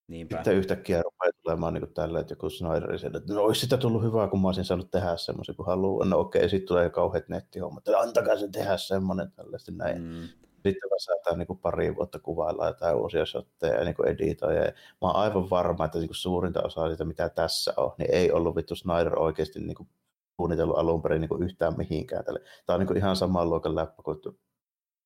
Niinpä. 0.08 0.36
Sitten 0.36 0.54
yhtäkkiä 0.54 1.02
rupeaa 1.02 1.32
tulemaan 1.42 1.74
niin 1.74 1.94
tällä, 1.94 2.20
että 2.20 2.32
joku 2.32 2.50
Snyder 2.50 2.98
sieltä, 2.98 3.18
että 3.18 3.34
no 3.34 3.42
olisi 3.42 3.60
sitä 3.60 3.76
tullut 3.76 4.02
hyvää, 4.02 4.28
kun 4.28 4.40
mä 4.40 4.48
olisin 4.48 4.64
saanut 4.64 4.90
tehdä 4.90 5.16
semmoisen, 5.16 5.56
kun 5.56 5.66
haluaa. 5.66 6.06
No 6.06 6.18
okei, 6.18 6.48
sitten 6.48 6.68
tulee 6.68 6.90
kauheat 6.90 7.28
nettihommat, 7.28 7.88
että 7.88 7.98
antakaa 7.98 8.36
se 8.36 8.48
tehdä 8.48 8.76
semmoinen 8.76 9.32
tällaista 9.32 9.72
näin. 9.72 10.02
Mm. 10.02 10.28
Sitten 10.68 10.90
väsätään 10.90 11.38
niin 11.38 11.58
pari 11.62 11.96
vuotta 11.96 12.18
kuvailla 12.18 12.66
jotain 12.66 12.96
uusia 12.96 13.26
shotteja 13.26 13.74
ja 13.74 13.84
niin 13.84 14.06
editoja. 14.06 14.64
Ja 14.64 14.72
mä 14.72 15.08
oon 15.08 15.16
aivan 15.16 15.50
varma, 15.50 15.84
että 15.84 15.98
niin 15.98 16.08
suurinta 16.12 16.62
osaa 16.62 16.88
siitä, 16.88 17.04
mitä 17.04 17.28
tässä 17.28 17.74
on, 17.76 17.92
niin 17.98 18.14
ei 18.14 18.32
ollut 18.32 18.56
vittu 18.56 18.76
Snyder 18.76 19.18
oikeasti 19.18 19.60
niin 19.60 19.74
kuin 19.74 19.88
suunnitellut 20.36 20.78
alun 20.78 21.02
perin 21.02 21.20
niin 21.20 21.42
yhtään 21.42 21.76
mihinkään. 21.76 22.24
Tämä 22.66 22.74
on 22.74 22.86
niin 22.86 22.96
ihan 22.96 23.16
saman 23.16 23.50
luokan 23.50 23.74
läppä 23.74 24.02
kuin 24.02 24.18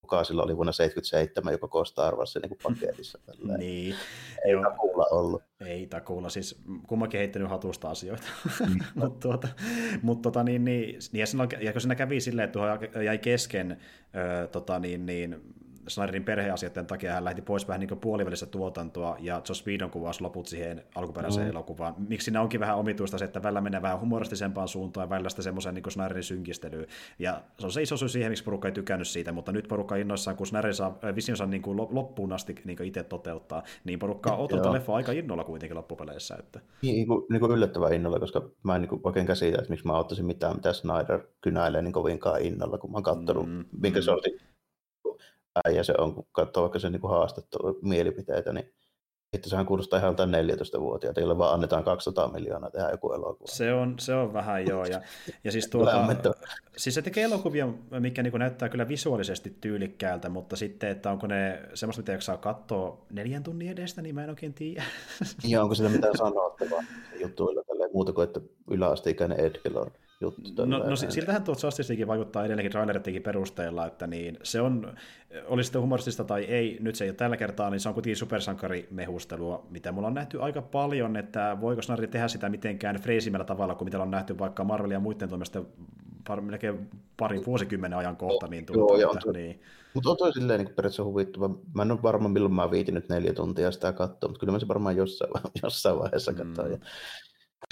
kuka 0.09 0.24
sillä 0.24 0.43
oli 0.43 0.56
vuonna 0.56 0.72
77 0.72 1.52
joka 1.52 1.68
koko 1.68 1.85
Star 1.85 2.16
Warsin 2.16 2.43
niin 2.43 2.59
paketissa. 2.62 3.18
niin. 3.59 3.94
Ei 4.44 4.52
Joo. 4.52 4.62
takuulla 4.62 5.06
ollut. 5.10 5.43
Ei 5.66 5.86
takuulla, 5.86 6.28
siis 6.28 6.60
kummakin 6.86 7.18
heittänyt 7.18 7.51
hatusta 7.51 7.90
asioita. 7.90 8.26
Mm. 8.60 8.78
mutta 9.01 9.28
tuota, 9.28 9.48
mut 10.02 10.22
tota, 10.22 10.44
niin, 10.44 10.64
niin, 10.64 10.98
ja, 11.12 11.26
siinä, 11.26 11.48
ja 11.60 11.72
kun 11.72 11.80
siinä 11.80 11.94
kävi 11.94 12.20
silleen, 12.20 12.44
että 12.44 12.52
tuohon 12.52 13.05
jäi 13.05 13.18
kesken 13.18 13.80
ö, 14.43 14.47
tota, 14.47 14.78
niin, 14.78 15.06
niin, 15.06 15.55
Snyderin 15.89 16.24
perheasioiden 16.24 16.86
takia 16.86 17.12
hän 17.12 17.24
lähti 17.24 17.43
pois 17.43 17.69
vähän 17.69 17.81
niin 17.81 17.98
puolivälissä 18.01 18.47
tuotantoa, 18.47 19.16
ja 19.20 19.43
Joss 19.48 19.66
Whedon 19.66 19.90
kuvasi 19.90 20.20
loput 20.20 20.47
siihen 20.47 20.85
alkuperäiseen 20.94 21.47
mm. 21.47 21.51
elokuvaan. 21.51 21.94
Miksi 22.09 22.24
siinä 22.24 22.40
onkin 22.40 22.60
vähän 22.60 22.77
omituista 22.77 23.19
se, 23.19 23.24
että 23.24 23.43
välillä 23.43 23.60
menee 23.60 23.82
vähän 23.82 24.01
humoristisempaan 24.01 24.69
suuntaan, 24.69 25.05
ja 25.05 25.10
välillä 25.10 25.28
sitä 25.28 25.43
semmoisen 25.43 25.74
niin 25.74 25.90
Snyderin 25.90 26.23
synkistelyyn. 26.23 26.86
Ja 27.19 27.43
se 27.59 27.66
on 27.66 27.73
se 27.73 27.82
iso 27.82 27.97
syy 27.97 28.09
siihen, 28.09 28.32
miksi 28.32 28.44
porukka 28.44 28.69
ei 28.69 28.73
tykännyt 28.73 29.09
siitä, 29.09 29.32
mutta 29.32 29.52
nyt 29.52 29.69
porukka 29.69 29.97
innoissaan, 29.97 30.36
kun 30.36 30.47
Snyder 30.47 30.74
saa 30.74 30.98
äh, 31.05 31.15
visionsa 31.15 31.47
niin 31.47 31.62
kuin 31.62 31.77
loppuun 31.77 32.32
asti 32.32 32.55
niin 32.65 32.85
itse 32.85 33.02
toteuttaa, 33.02 33.62
niin 33.85 33.98
porukka 33.98 34.36
ottaa 34.36 34.73
leffa 34.73 34.94
aika 34.94 35.12
innolla 35.12 35.44
kuitenkin 35.44 35.77
loppupeleissä. 35.77 36.36
Että... 36.39 36.60
Niin, 36.82 36.94
niin, 36.94 37.06
kuin, 37.06 37.27
niin 37.31 37.40
kuin 37.40 37.52
yllättävän 37.52 37.93
innolla, 37.93 38.20
koska 38.20 38.51
mä 38.62 38.74
en 38.74 38.81
niin 38.81 38.89
kuin 38.89 39.01
oikein 39.05 39.27
käsitä, 39.27 39.59
että 39.59 39.70
miksi 39.70 39.86
mä 39.86 39.98
ottaisin 39.98 40.27
mitään, 40.27 40.56
mitä 40.56 40.73
Snyder 40.73 41.20
kynäilee 41.40 41.82
niin 41.82 41.93
kovinkaan 41.93 42.43
innolla, 42.43 42.78
kun 42.78 42.90
mä 42.90 42.97
oon 42.97 43.02
katsonut, 43.02 43.48
mm, 43.48 43.65
minkä 43.81 43.98
mm. 43.98 44.02
sortin 44.02 44.40
äijä 45.64 45.82
se 45.82 45.94
on, 45.98 46.14
kun 46.14 46.26
katsoo 46.32 46.62
vaikka 46.62 46.78
sen 46.78 46.93
niin 46.93 47.02
haastattelun 47.09 47.78
mielipiteitä, 47.82 48.52
niin 48.52 48.72
että 49.32 49.48
sehän 49.48 49.66
kuulostaa 49.66 49.98
ihan 49.98 50.10
jotain 50.10 50.30
14-vuotiaita, 50.30 51.20
joille 51.20 51.39
vaan 51.39 51.55
annetaan 51.55 51.85
200 51.85 52.32
miljoonaa 52.32 52.70
tehdä 52.70 52.90
joku 52.90 53.12
elokuva. 53.12 53.52
Se 53.52 53.72
on, 53.72 53.94
se 53.98 54.14
on 54.14 54.32
vähän 54.32 54.66
joo. 54.66 54.85
Ja, 54.85 55.01
ja 55.44 55.52
siis, 55.52 55.68
tuota, 55.70 56.06
siis 56.76 56.94
se 56.94 57.02
tekee 57.02 57.24
elokuvia, 57.24 57.68
mikä 58.01 58.22
niin 58.22 58.32
näyttää 58.39 58.68
kyllä 58.68 58.89
visuaalisesti 58.89 59.56
tyylikkäältä, 59.60 60.28
mutta 60.28 60.56
sitten, 60.56 60.90
että 60.90 61.10
onko 61.10 61.26
ne 61.26 61.62
semmoista, 61.74 62.02
mitä 62.02 62.20
saa 62.20 62.36
katsoa 62.36 63.06
neljän 63.10 63.43
tunnin 63.43 63.70
edestä, 63.70 64.02
niin 64.02 64.14
mä 64.14 64.24
en 64.24 64.30
oikein 64.30 64.55
tiedä. 64.55 64.82
Ja 65.44 65.62
onko 65.62 65.74
sillä 65.74 65.90
mitään 65.90 66.16
sanottavaa 66.26 66.82
juttuilla 67.20 67.62
muuta 67.93 68.12
kuin, 68.12 68.26
että 68.26 68.40
yläasteikäinen 68.70 69.40
Ed 69.40 69.56
juttu. 70.20 70.66
No, 70.66 70.78
no 70.78 70.97
siltähän 70.97 71.43
tuo 71.43 71.55
Justice 71.62 71.93
League 71.93 72.07
vaikuttaa 72.07 72.45
edelleenkin 72.45 72.73
trailerittikin 72.73 73.23
perusteella, 73.23 73.86
että 73.86 74.07
niin 74.07 74.39
se 74.43 74.61
on, 74.61 74.93
oli 75.47 75.65
sitten 75.65 75.82
humoristista 75.82 76.24
tai 76.24 76.45
ei, 76.45 76.78
nyt 76.81 76.95
se 76.95 77.05
ei 77.05 77.11
ole 77.11 77.16
tällä 77.16 77.36
kertaa, 77.36 77.70
niin 77.70 77.81
se 77.81 77.89
on 77.89 77.95
kuitenkin 77.95 78.16
supersankarimehustelua, 78.16 79.66
mitä 79.70 79.93
mulla 79.93 80.09
on 80.09 80.15
nähty 80.15 80.43
aika 80.43 80.62
paljon, 80.62 81.16
että 81.16 81.57
voiko 81.61 81.82
Snarri 81.82 82.07
tehdä 82.07 82.28
sitä 82.28 82.49
mitenkään 82.49 82.97
freesimällä 82.97 83.45
tavalla, 83.45 83.74
kuin 83.74 83.86
mitä 83.86 84.03
on 84.03 84.11
nähty 84.11 84.39
vaikka 84.39 84.65
Marvelin 84.65 84.95
ja 84.95 85.01
muiden 85.01 85.28
toimesta 85.28 85.65
par, 86.28 86.40
melkein 86.40 86.90
parin 87.16 87.47
vuosikymmenen 87.47 87.99
ajan 87.99 88.16
kohta. 88.16 88.47
Niin 88.47 88.66
tuntuu, 88.66 88.97
Joo, 88.97 89.12
että, 89.12 89.32
niin. 89.32 89.61
Mutta 89.95 90.11
on 90.11 90.16
toi 90.16 90.32
silleen 90.32 90.59
niin 90.59 90.66
periaatteessa 90.66 91.05
huvittava. 91.05 91.51
Mä 91.74 91.82
en 91.82 91.93
ole 91.93 92.03
varma, 92.03 92.28
milloin 92.28 92.55
mä 92.55 92.62
oon 92.62 92.70
viitinyt 92.70 93.09
neljä 93.09 93.32
tuntia 93.32 93.70
sitä 93.70 93.93
katsoa, 93.93 94.28
mutta 94.28 94.40
kyllä 94.40 94.53
mä 94.53 94.59
se 94.59 94.69
varmaan 94.69 94.97
jossain, 94.97 95.31
jossain 95.62 95.99
vaiheessa 95.99 96.32
katsoin. 96.32 96.73
Mm. 96.73 96.81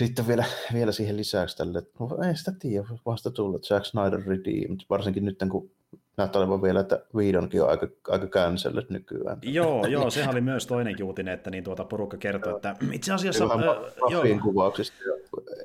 Sitten 0.02 0.26
vielä, 0.26 0.44
vielä 0.72 0.92
siihen 0.92 1.16
lisäksi 1.16 1.56
tälle, 1.56 1.82
no, 2.00 2.28
ei 2.28 2.36
sitä 2.36 2.52
tiedä, 2.58 2.86
vasta 3.06 3.30
tullut 3.30 3.70
Jack 3.70 3.86
Snyder 3.86 4.22
Redeemed, 4.26 4.80
varsinkin 4.90 5.24
nyt 5.24 5.38
kun 5.50 5.70
näyttää 6.16 6.40
olevan 6.40 6.62
vielä, 6.62 6.80
että 6.80 7.02
Whedonkin 7.14 7.62
on 7.62 7.70
aika, 7.70 7.86
aika 8.08 8.26
cancelled 8.26 8.86
nykyään. 8.88 9.38
Joo, 9.42 9.86
joo, 9.86 10.10
sehän 10.10 10.30
oli 10.30 10.40
myös 10.40 10.66
toinen 10.66 11.02
uutinen, 11.02 11.34
että 11.34 11.50
niin 11.50 11.64
tuota 11.64 11.84
porukka 11.84 12.16
kertoi, 12.16 12.56
että 12.56 12.76
itse 12.92 13.12
asiassa... 13.12 13.44
Äh, 13.44 14.10
joo, 14.10 14.22
kuvauksista 14.42 14.96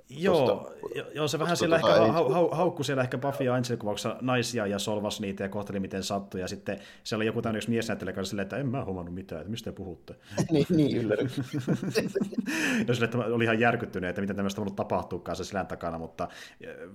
Joo, 0.10 0.73
joo, 1.14 1.28
se 1.28 1.40
vähän 1.40 1.57
siellä 1.57 1.76
ehkä 1.76 1.88
ha, 1.88 2.30
ha, 2.30 2.49
haukku 2.52 2.84
siellä 2.84 3.03
ehkä 3.03 3.18
Buffy 3.18 3.44
ja 3.44 3.53
Angel 3.53 3.78
kuvauksessa 3.78 4.18
naisia 4.22 4.68
ja 4.68 4.80
solvas 4.80 5.22
niitä 5.22 5.44
ja 5.44 5.49
kohteli 5.49 5.80
miten 5.80 6.03
sattui. 6.03 6.41
Ja 6.41 6.48
sitten 6.48 6.80
siellä 7.03 7.19
oli 7.22 7.26
joku 7.26 7.41
tämmöinen 7.41 7.57
yksi 7.57 7.69
miesnäyttelijä 7.69 8.14
kanssa 8.14 8.30
silleen, 8.30 8.44
että 8.44 8.57
en 8.57 8.68
mä 8.68 8.86
huomannut 8.86 9.15
mitään, 9.15 9.41
että 9.41 9.52
mistä 9.52 9.72
te 9.72 9.76
puhutte. 9.76 10.15
niin, 10.52 10.65
niin 10.69 10.98
ylläri. 10.98 11.23
no 12.88 12.94
sille, 12.94 13.06
että 13.06 13.18
oli 13.18 13.44
ihan 13.44 13.60
järkyttynyt, 13.60 14.10
että 14.10 14.22
miten 14.22 14.36
tämmöistä 14.36 14.61
on 14.61 14.65
voinut 14.65 14.76
tapahtuukaan 14.76 15.36
se 15.36 15.44
selän 15.44 15.68
takana, 15.68 15.98
mutta 15.98 16.28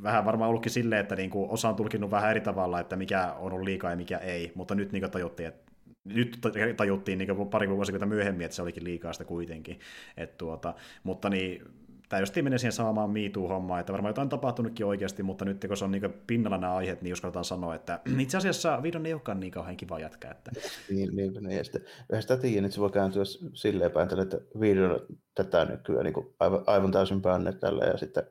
vähän 0.03 0.25
varmaan 0.25 0.51
ollutkin 0.51 0.73
silleen, 0.73 1.01
että 1.01 1.17
niinku 1.17 1.47
osa 1.51 1.69
on 1.69 1.77
tulkinut 1.77 2.11
vähän 2.11 2.31
eri 2.31 2.41
tavalla, 2.41 2.81
että 2.81 2.97
mikä 2.97 3.33
on 3.33 3.46
ollut 3.53 3.65
liikaa 3.65 3.91
ja 3.91 3.97
mikä 3.97 4.19
ei, 4.19 4.53
mutta 4.55 4.75
nyt 4.75 4.93
niinku 4.93 5.09
tajuttiin, 5.09 5.49
että 5.49 5.73
nyt 6.05 6.39
tajuttiin 6.77 7.19
niin 7.19 7.49
pari 7.51 7.69
vuosikymmentä 7.69 8.15
myöhemmin, 8.15 8.45
että 8.45 8.55
se 8.55 8.63
olikin 8.63 8.85
liikaa 8.85 9.13
sitä 9.13 9.25
kuitenkin. 9.25 9.81
Et 10.17 10.39
tuota, 10.39 10.75
mutta 11.03 11.31
niin, 11.31 11.63
tämä 12.09 12.21
just 12.21 12.37
menee 12.43 12.59
siihen 12.59 12.73
saamaan 12.73 13.11
MeToo-hommaan, 13.11 13.81
että 13.81 13.93
varmaan 13.93 14.11
jotain 14.11 14.27
on 14.27 14.29
tapahtunutkin 14.29 14.87
oikeasti, 14.87 15.23
mutta 15.23 15.45
nyt 15.45 15.65
kun 15.69 15.77
se 15.77 15.85
on 15.85 15.91
niin 15.91 16.15
pinnalla 16.27 16.59
nämä 16.59 16.75
aiheet, 16.75 17.03
niin 17.03 17.13
uskaltaan 17.13 17.45
sanoa, 17.45 17.75
että 17.75 18.01
itse 18.19 18.37
asiassa 18.37 18.83
Vidon 18.83 19.07
ei 19.07 19.13
olekaan 19.13 19.41
niin 19.41 19.53
kauhean 19.53 19.77
kiva 19.77 19.99
jätkä. 19.99 20.31
Että... 20.31 20.51
Niin, 20.91 21.17
niin, 21.17 21.35
niin 21.35 21.57
ja 21.57 21.65
sitten 21.65 21.83
sitä 22.21 22.37
tiedä, 22.37 22.67
että 22.67 22.75
se 22.75 22.81
voi 22.81 22.91
kääntyä 22.91 23.23
silleen 23.55 23.91
päin, 23.91 24.21
että 24.21 24.41
Vidon 24.61 25.01
tätä 25.35 25.65
nykyään 25.65 26.05
niin 26.05 26.15
kuin 26.15 26.35
aivan, 26.41 26.65
aivan 26.67 26.93
täysin 26.93 27.23
päänne 27.23 27.53
tällä, 27.53 27.85
ja 27.85 27.99
sitten 27.99 28.25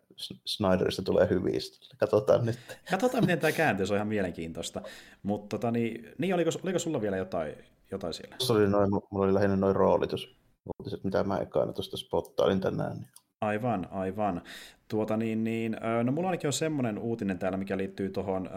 Snyderista 0.45 1.01
tulee 1.01 1.29
hyvistä. 1.29 1.95
Katsotaan 1.97 2.45
nyt. 2.45 2.59
Katsotaan, 2.91 3.23
miten 3.23 3.39
tämä 3.39 3.51
kääntyy, 3.51 3.85
se 3.85 3.93
on 3.93 3.97
ihan 3.97 4.07
mielenkiintoista. 4.07 4.81
Mutta 5.23 5.57
tota, 5.57 5.71
niin, 5.71 6.13
niin 6.17 6.35
oliko, 6.35 6.49
oliko 6.63 6.79
sulla 6.79 7.01
vielä 7.01 7.17
jotain, 7.17 7.55
jotain 7.91 8.13
siellä? 8.13 8.35
Se 8.39 8.53
oli 8.53 8.67
noin, 8.67 8.89
mulla 8.91 9.25
oli 9.25 9.33
lähinnä 9.33 9.55
noin 9.55 9.75
roolitus, 9.75 10.35
uutiset, 10.79 11.03
mitä 11.03 11.23
mä 11.23 11.37
ekana 11.37 11.73
tuosta 11.73 11.97
spottailin 11.97 12.61
tänään. 12.61 12.97
Niin. 12.97 13.07
Aivan, 13.41 13.87
aivan. 13.91 14.41
Tuota 14.87 15.17
niin, 15.17 15.43
niin, 15.43 15.77
no 16.03 16.11
mulla 16.11 16.27
ainakin 16.27 16.47
on 16.47 16.53
semmoinen 16.53 16.97
uutinen 16.97 17.39
täällä, 17.39 17.57
mikä 17.57 17.77
liittyy 17.77 18.09
tuohon 18.09 18.49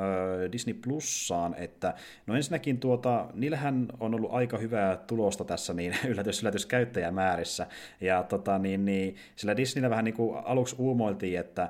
Disney 0.53 0.75
Plussaan, 0.75 1.55
että 1.55 1.95
no 2.27 2.37
ensinnäkin 2.37 2.81
tuota, 2.81 3.27
niillähän 3.35 3.89
on 4.01 4.15
ollut 4.15 4.33
aika 4.33 4.59
hyvää 4.59 4.97
tulosta 4.97 5.45
tässä 5.45 5.75
niin 5.75 5.95
yllätys, 6.09 6.43
yllätys 6.43 6.67
käyttäjämäärissä, 6.67 7.67
ja 8.01 8.23
tota, 8.23 8.59
niin, 8.59 8.85
niin, 8.85 9.17
sillä 9.37 9.57
Disneyllä 9.57 9.91
vähän 9.91 10.05
niin 10.05 10.15
kuin 10.15 10.39
aluksi 10.45 10.77
uumoiltiin, 10.79 11.39
että 11.39 11.69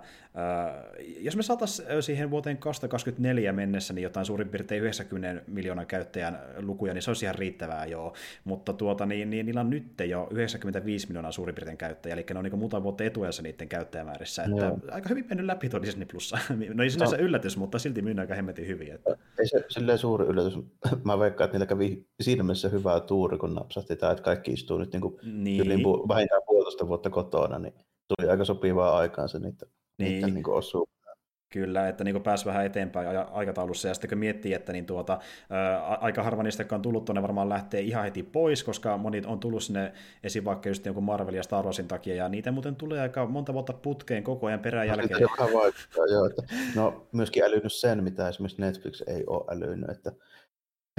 jos 1.21 1.37
me 1.37 1.43
saataisiin 1.43 2.03
siihen 2.03 2.31
vuoteen 2.31 2.57
2024 2.57 3.53
mennessä 3.53 3.95
niin 3.95 4.03
jotain 4.03 4.27
suurin 4.27 4.49
piirtein 4.49 4.83
90 4.83 5.43
miljoonan 5.47 5.87
käyttäjän 5.87 6.39
lukuja, 6.61 6.95
niin 6.95 7.03
se 7.03 7.11
olisi 7.11 7.25
ihan 7.25 7.35
riittävää 7.35 7.87
joo, 7.87 8.15
mutta 8.45 8.73
tuota, 8.73 9.07
niin, 9.07 9.31
niin 9.31 9.47
niillä 9.47 9.61
on 9.61 9.71
nyt 9.71 9.93
jo 10.09 10.29
95 10.31 11.07
miljoonaa 11.07 11.33
suurin 11.33 11.55
piirtein 11.55 11.79
käyttäjä, 11.79 12.13
eli 12.13 12.27
ne 12.31 12.39
on 12.39 12.45
niin 12.45 12.59
muutama 12.59 12.83
vuotta 12.83 13.05
etuajassa 13.05 13.43
niiden 13.43 13.69
käyttäjämäärissä, 13.69 14.45
että 14.53 14.65
Joo. 14.65 14.79
aika 14.91 15.09
hyvin 15.09 15.27
mennyt 15.29 15.47
läpi 15.47 15.69
tuo 15.69 15.83
Disney 15.83 16.07
Plussa. 16.07 16.39
No 16.75 16.83
ei 16.83 16.91
sinänsä 16.91 17.17
no. 17.17 17.23
yllätys, 17.23 17.57
mutta 17.57 17.79
silti 17.79 18.03
myydään 18.03 18.25
aika 18.25 18.35
hemmetin 18.35 18.67
hyvin. 18.67 18.93
Että... 18.93 19.17
Ei 19.39 19.49
se 19.49 19.65
silleen 19.69 19.99
suuri 19.99 20.27
yllätys. 20.27 20.59
Mä 21.05 21.19
veikkaan, 21.19 21.45
että 21.45 21.55
niillä 21.55 21.67
kävi 21.67 22.07
siinä 22.21 22.43
mielessä 22.43 22.69
hyvää 22.69 23.01
tuuri, 23.01 23.39
kun 23.39 23.55
napsahti 23.55 23.97
tämä, 23.97 24.13
että 24.13 24.25
kaikki 24.25 24.53
istuu 24.53 24.79
nyt 24.79 24.93
niin 24.93 25.01
kuin 25.01 25.17
niin. 25.23 25.61
Yli 25.61 25.83
vähintään 26.09 26.43
puolitoista 26.47 26.89
vuotta 26.89 27.11
kotona, 27.11 27.59
niin 27.59 27.75
tuli 28.09 28.31
aika 28.31 28.45
sopivaa 28.45 28.99
aikaan 28.99 29.29
se 29.29 29.39
niitä, 29.39 29.67
niin. 29.99 30.13
niitä 30.13 30.27
niin 30.27 30.51
osuu. 30.51 30.89
Kyllä, 31.51 31.89
että 31.89 32.05
niin 32.05 32.23
pääsi 32.23 32.47
vähän 32.47 32.67
eteenpäin 32.67 33.19
aikataulussa, 33.33 33.89
ja 33.89 33.95
sitten 33.95 34.11
kun 34.11 34.19
miettii, 34.19 34.55
että 34.55 34.73
niin 34.73 34.87
tuota, 34.87 35.19
ää, 35.51 35.87
aika 35.87 36.23
harva 36.23 36.43
niistä, 36.43 36.61
jotka 36.61 36.77
on 36.77 36.83
tullut 36.83 37.05
tuonne, 37.05 37.23
varmaan 37.23 37.49
lähtee 37.49 37.81
ihan 37.81 38.05
heti 38.05 38.23
pois, 38.23 38.65
koska 38.65 38.99
moni 38.99 39.23
on 39.27 39.41
tullut 39.41 39.63
sinne 39.63 39.93
esim. 40.23 40.45
vaikka 40.45 40.69
just 40.69 40.87
jonkun 40.87 41.05
Marvel 41.05 41.35
ja 41.35 41.43
Star 41.43 41.65
Warsin 41.65 41.89
takia, 41.89 42.15
ja 42.15 42.29
niitä 42.29 42.53
muuten 42.53 42.77
tulee 42.77 43.01
aika 43.01 43.27
monta 43.27 43.53
vuotta 43.53 43.73
putkeen 43.73 44.25
koko 44.25 44.47
ajan 44.47 44.61
perään 44.61 44.87
jälkeen. 44.87 45.21
Joka 45.21 45.45
vaikuttaa, 45.45 46.07
joo. 46.13 46.27
Että, 46.27 46.43
no 46.75 47.07
myöskin 47.13 47.45
älynyt 47.45 47.73
sen, 47.73 48.05
mitä 48.05 48.29
esimerkiksi 48.29 48.61
Netflix 48.61 49.01
ei 49.07 49.25
ole 49.27 49.45
älynyt, 49.49 49.91
että 49.91 50.13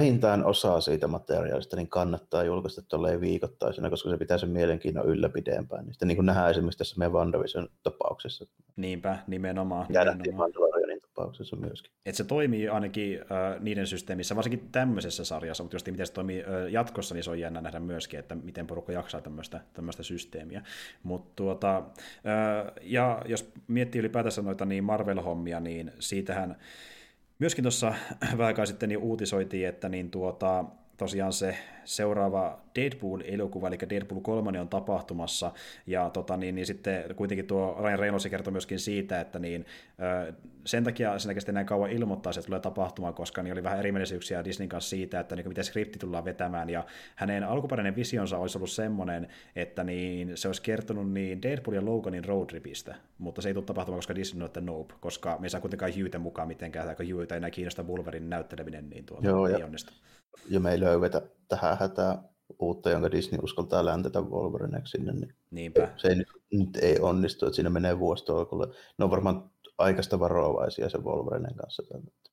vähintään 0.00 0.44
osaa 0.44 0.80
siitä 0.80 1.08
materiaalista, 1.08 1.76
niin 1.76 1.88
kannattaa 1.88 2.44
julkaista 2.44 2.82
tuolleen 2.82 3.20
viikoittaisena, 3.20 3.90
koska 3.90 4.10
se 4.10 4.16
pitää 4.16 4.38
sen 4.38 4.50
mielenkiinnon 4.50 5.06
yllä 5.06 5.28
pidempään. 5.28 5.84
Niin 5.84 5.94
sitten 5.94 6.08
niin 6.08 6.16
kuin 6.16 6.26
nähdään 6.26 6.50
esimerkiksi 6.50 6.78
tässä 6.78 6.98
meidän 6.98 7.12
WandaVision 7.12 7.68
tapauksessa. 7.82 8.46
Niinpä, 8.76 9.18
nimenomaan. 9.26 9.86
Ja 9.90 10.04
nimenomaan. 10.04 10.52
tapauksessa 11.00 11.56
myöskin. 11.56 11.92
Et 12.06 12.14
se 12.14 12.24
toimii 12.24 12.68
ainakin 12.68 13.20
äh, 13.20 13.60
niiden 13.60 13.86
systeemissä, 13.86 14.36
varsinkin 14.36 14.68
tämmöisessä 14.72 15.24
sarjassa, 15.24 15.62
mutta 15.62 15.74
just 15.74 15.86
miten 15.90 16.06
se 16.06 16.12
toimii 16.12 16.40
äh, 16.40 16.72
jatkossa, 16.72 17.14
niin 17.14 17.24
se 17.24 17.30
on 17.30 17.40
jännä 17.40 17.60
nähdä 17.60 17.80
myöskin, 17.80 18.20
että 18.20 18.34
miten 18.34 18.66
porukka 18.66 18.92
jaksaa 18.92 19.20
tämmöistä, 19.20 19.60
tämmöistä 19.72 20.02
systeemiä. 20.02 20.62
Mut 21.02 21.36
tuota, 21.36 21.76
äh, 21.76 22.72
ja 22.82 23.22
jos 23.26 23.52
miettii 23.66 23.98
ylipäätänsä 23.98 24.42
noita 24.42 24.64
niin 24.64 24.84
Marvel-hommia, 24.84 25.60
niin 25.60 25.92
siitähän 25.98 26.56
Myöskin 27.40 27.62
tuossa 27.64 27.94
vähän 28.38 28.66
sitten 28.66 28.88
niin 28.88 28.98
uutisoitiin, 28.98 29.68
että 29.68 29.88
niin 29.88 30.10
tuota, 30.10 30.64
tosiaan 31.00 31.32
se 31.32 31.56
seuraava 31.84 32.60
Deadpool-elokuva, 32.74 33.68
eli 33.68 33.78
Deadpool 33.90 34.20
3 34.20 34.60
on 34.60 34.68
tapahtumassa, 34.68 35.52
ja 35.86 36.10
tota, 36.10 36.36
niin, 36.36 36.54
niin 36.54 36.66
sitten 36.66 37.14
kuitenkin 37.16 37.46
tuo 37.46 37.76
Ryan 37.80 37.98
Reynolds 37.98 38.26
kertoi 38.30 38.52
myöskin 38.52 38.78
siitä, 38.78 39.20
että 39.20 39.38
niin, 39.38 39.66
sen 40.64 40.84
takia 40.84 41.18
sen 41.18 41.34
kesti 41.34 41.52
näin 41.52 41.66
kauan 41.66 41.90
ilmoittaa, 41.90 42.30
että 42.30 42.42
tulee 42.42 42.60
tapahtumaan, 42.60 43.14
koska 43.14 43.42
niin 43.42 43.52
oli 43.52 43.62
vähän 43.62 43.78
erimielisyyksiä 43.78 44.44
Disneyn 44.44 44.68
kanssa 44.68 44.90
siitä, 44.90 45.20
että 45.20 45.36
niin 45.36 45.48
miten 45.48 45.64
skripti 45.64 45.98
tullaan 45.98 46.24
vetämään, 46.24 46.70
ja 46.70 46.84
hänen 47.16 47.44
alkuperäinen 47.44 47.96
visionsa 47.96 48.38
olisi 48.38 48.58
ollut 48.58 48.70
semmoinen, 48.70 49.28
että 49.56 49.84
niin, 49.84 50.36
se 50.36 50.48
olisi 50.48 50.62
kertonut 50.62 51.12
niin 51.12 51.42
Deadpool 51.42 51.74
ja 51.74 51.84
Loganin 51.84 52.24
roadtripistä, 52.24 52.94
mutta 53.18 53.42
se 53.42 53.48
ei 53.48 53.54
tule 53.54 53.64
tapahtumaan, 53.64 53.98
koska 53.98 54.14
Disney 54.14 54.38
sanoi, 54.38 54.46
että 54.46 54.60
nope, 54.60 54.94
koska 55.00 55.36
me 55.38 55.46
ei 55.46 55.50
saa 55.50 55.60
kuitenkaan 55.60 55.92
Hughta 56.00 56.18
mukaan 56.18 56.48
mitenkään, 56.48 56.96
kun 56.96 57.06
Hugh 57.10 57.32
ei 57.32 57.36
enää 57.36 57.50
kiinnosta 57.50 57.82
Wolverine 57.82 58.26
näytteleminen, 58.26 58.90
niin 58.90 59.04
tuota, 59.06 59.26
Joo, 59.26 59.46
ei 59.46 59.60
ja, 59.60 59.66
onnistu. 59.66 59.92
Ja 60.48 60.60
me 60.60 60.70
ei 60.70 60.80
löydetä 60.80 61.22
tähän 61.48 61.78
hätään 61.80 62.18
uutta, 62.58 62.90
jonka 62.90 63.10
Disney 63.10 63.40
uskaltaa 63.42 63.84
läntetä 63.84 64.20
Wolverineksi 64.20 64.90
sinne, 64.90 65.12
niin 65.12 65.34
Niinpä. 65.50 65.88
se 65.96 66.08
ei 66.08 66.14
nyt, 66.14 66.28
nyt 66.52 66.76
ei 66.76 66.98
onnistu, 67.00 67.46
että 67.46 67.56
siinä 67.56 67.70
menee 67.70 67.98
vuositolkulle. 67.98 68.66
Ne 68.98 69.04
on 69.04 69.10
varmaan 69.10 69.50
aikaista 69.78 70.20
varovaisia 70.20 70.88
sen 70.88 71.04
Wolverinen 71.04 71.54
kanssa. 71.54 71.82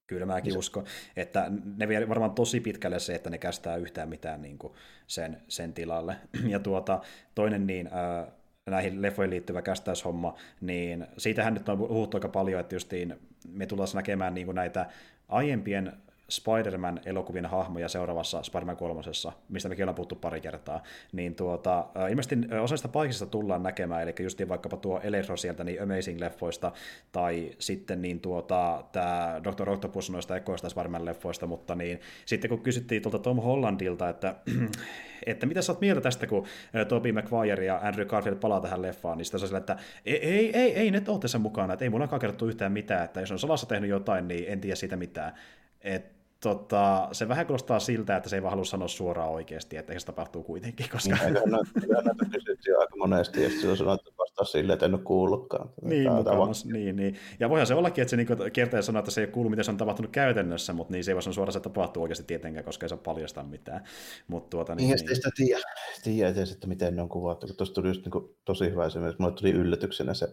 Kyllä 0.07 0.25
mäkin 0.25 0.53
se... 0.53 0.59
uskon, 0.59 0.85
että 1.15 1.51
ne 1.77 1.87
vie 1.87 2.09
varmaan 2.09 2.31
tosi 2.31 2.59
pitkälle 2.59 2.99
se, 2.99 3.15
että 3.15 3.29
ne 3.29 3.37
kästää 3.37 3.75
yhtään 3.75 4.09
mitään 4.09 4.41
niin 4.41 4.57
kuin 4.57 4.73
sen, 5.07 5.41
sen 5.47 5.73
tilalle. 5.73 6.15
Ja 6.53 6.59
tuota, 6.59 7.01
toinen 7.35 7.67
niin, 7.67 7.87
äh, 7.87 8.33
näihin 8.65 9.01
leffoihin 9.01 9.29
liittyvä 9.29 9.61
kästäyshomma, 9.61 10.35
niin 10.61 11.07
siitähän 11.17 11.53
nyt 11.53 11.69
on 11.69 11.77
puhuttu 11.77 12.17
aika 12.17 12.29
paljon, 12.29 12.59
että 12.59 12.75
justiin 12.75 13.15
me 13.47 13.65
tullaan 13.65 13.89
näkemään 13.93 14.33
niin 14.33 14.47
kuin 14.47 14.55
näitä 14.55 14.89
aiempien 15.27 15.93
Spider-Man-elokuvien 16.29 17.45
hahmoja 17.45 17.89
seuraavassa 17.89 18.43
Spider-Man 18.43 18.77
kolmosessa, 18.77 19.31
mistä 19.49 19.69
mekin 19.69 19.83
ollaan 19.83 19.95
puhuttu 19.95 20.15
pari 20.15 20.41
kertaa, 20.41 20.83
niin 21.11 21.35
tuota, 21.35 21.87
ilmeisesti 22.09 22.35
osasta 22.61 22.87
paikista 22.87 23.25
tullaan 23.25 23.63
näkemään, 23.63 24.03
eli 24.03 24.13
just 24.19 24.41
vaikkapa 24.47 24.77
tuo 24.77 24.99
Electro 25.03 25.37
sieltä 25.37 25.63
niin 25.63 25.79
Amazing-leffoista, 25.81 26.71
tai 27.11 27.51
sitten 27.59 28.01
niin 28.01 28.19
tuota, 28.19 28.83
tämä 28.91 29.41
Dr. 29.43 29.69
Octopus 29.69 30.09
noista 30.09 30.35
ekoista 30.35 30.69
Spider-Man-leffoista, 30.69 31.47
mutta 31.47 31.75
niin 31.75 31.99
sitten 32.25 32.49
kun 32.49 32.61
kysyttiin 32.61 33.01
tuolta 33.01 33.19
Tom 33.19 33.37
Hollandilta, 33.37 34.09
että 34.09 34.35
että 35.25 35.45
mitä 35.45 35.61
sä 35.61 35.71
oot 35.71 35.81
mieltä 35.81 36.01
tästä, 36.01 36.27
kun 36.27 36.45
Tobey 36.87 37.11
Maguire 37.11 37.65
ja 37.65 37.79
Andrew 37.83 38.07
Garfield 38.07 38.37
palaa 38.37 38.61
tähän 38.61 38.81
leffaan, 38.81 39.17
niin 39.17 39.25
sitten 39.25 39.39
sillä, 39.39 39.57
että 39.57 39.77
ei, 40.05 40.25
ei, 40.25 40.57
ei, 40.57 40.73
ei 40.73 40.91
ne 40.91 41.01
ole 41.07 41.19
tässä 41.19 41.39
mukana, 41.39 41.73
että 41.73 41.85
ei 41.85 41.89
mulla 41.89 42.19
kerrottu 42.19 42.47
yhtään 42.47 42.71
mitään, 42.71 43.05
että 43.05 43.19
jos 43.19 43.31
on 43.31 43.39
salassa 43.39 43.67
tehnyt 43.67 43.89
jotain, 43.89 44.27
niin 44.27 44.45
en 44.47 44.61
tiedä 44.61 44.75
siitä 44.75 44.95
mitään. 44.95 45.33
Et 45.81 46.16
tota, 46.39 47.07
se 47.11 47.27
vähän 47.27 47.45
kuulostaa 47.45 47.79
siltä, 47.79 48.17
että 48.17 48.29
se 48.29 48.35
ei 48.35 48.41
vaan 48.41 48.49
halua 48.49 48.65
sanoa 48.65 48.87
suoraan 48.87 49.29
oikeasti, 49.29 49.77
että 49.77 49.99
se 49.99 50.05
tapahtuu 50.05 50.43
kuitenkin. 50.43 50.89
Koska... 50.91 51.15
Niin, 51.15 51.33
näitä 51.33 52.25
kysyttiin 52.31 52.79
aika 52.79 52.95
monesti, 52.97 53.43
ja 53.43 53.49
sitten 53.49 53.77
sanoo, 53.77 53.93
että 53.93 54.11
vastaa 54.17 54.45
silleen, 54.45 54.73
että 54.73 54.85
en 54.85 54.93
ole 54.93 55.01
kuullutkaan. 55.03 55.69
Niin, 55.81 56.11
mukamas, 56.11 56.65
niin, 56.65 56.95
niin. 56.95 57.15
Ja 57.39 57.49
voihan 57.49 57.67
se 57.67 57.75
ollakin, 57.75 58.01
että 58.01 58.09
se 58.09 58.17
niin 58.17 58.27
kertaa 58.53 58.81
sanoo, 58.81 58.99
että 58.99 59.11
se 59.11 59.21
ei 59.21 59.25
ole 59.25 59.31
kuullut, 59.31 59.49
miten 59.49 59.65
se 59.65 59.71
on 59.71 59.77
tapahtunut 59.77 60.11
käytännössä, 60.11 60.73
mutta 60.73 60.93
niin 60.93 61.03
se 61.03 61.11
ei 61.11 61.15
voi 61.15 61.23
sanoa 61.23 61.33
suoraan, 61.33 61.57
että 61.57 61.69
se 61.69 61.73
tapahtuu 61.73 62.03
oikeasti 62.03 62.23
tietenkään, 62.23 62.65
koska 62.65 62.85
ei 62.85 62.89
se 62.89 62.97
paljasta 62.97 63.43
mitään. 63.43 63.83
Mut, 64.27 64.49
tuota, 64.49 64.75
niin, 64.75 64.89
niin, 64.89 65.05
niin. 65.05 65.15
sitä 65.15 65.29
tiedä, 65.35 65.61
tiedä 66.03 66.29
edes, 66.29 66.51
että 66.51 66.67
miten 66.67 66.95
ne 66.95 67.01
on 67.01 67.09
kuvattu, 67.09 67.47
kun 67.47 67.55
tuossa 67.55 67.75
tuli 67.75 67.87
just 67.87 68.01
niin 68.01 68.11
kuin, 68.11 68.35
tosi 68.45 68.69
hyvä 68.69 68.85
esimerkiksi. 68.85 69.21
Mulle 69.21 69.35
tuli 69.35 69.51
yllätyksenä 69.51 70.13
se, 70.13 70.27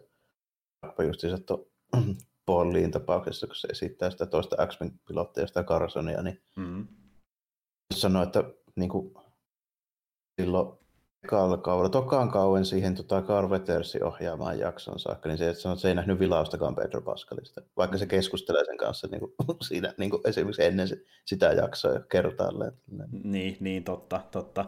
just 1.07 1.21
se, 1.21 1.29
että 1.29 1.55
Pauliin 2.47 2.91
tapauksessa, 2.91 3.47
kun 3.47 3.57
se 3.57 3.69
esittää 3.69 4.11
sitä 4.11 4.27
toista 4.27 4.67
X-Men-pilottia, 4.67 5.47
sitä 5.47 5.65
Carsonia, 5.65 6.23
niin 6.23 6.43
mm-hmm. 6.57 6.87
sanoi, 7.95 8.23
että 8.23 8.45
niin 8.77 8.91
kuin, 8.91 9.15
silloin 10.41 10.79
ekalla 11.25 11.57
kaudella, 11.57 11.89
tokaan 11.89 12.31
kauan 12.31 12.65
siihen 12.65 12.95
tota 12.95 13.23
Carl 13.23 13.51
Wettersin 13.51 14.05
ohjaamaan 14.05 14.59
jakson 14.59 14.99
saakka, 14.99 15.29
niin 15.29 15.39
se, 15.39 15.49
että, 15.49 15.63
sanoi, 15.63 15.75
että 15.75 15.83
se 15.83 15.89
ei 15.89 15.95
nähnyt 15.95 16.19
vilaustakaan 16.19 16.75
Pedro 16.75 17.03
Pascalista, 17.03 17.63
vaikka 17.77 17.99
se 17.99 18.07
keskustelee 18.07 18.65
sen 18.65 18.77
kanssa 18.77 19.09
niin 19.11 19.21
kuin, 19.21 19.33
siinä, 19.69 19.95
niin 19.99 20.11
kuin 20.11 20.21
esimerkiksi 20.25 20.65
ennen 20.65 20.89
sitä 21.27 21.47
jaksoa 21.47 22.01
kertaalleen. 22.01 22.73
Niin, 23.25 23.57
niin, 23.61 23.85
totta, 23.85 24.21
totta. 24.31 24.65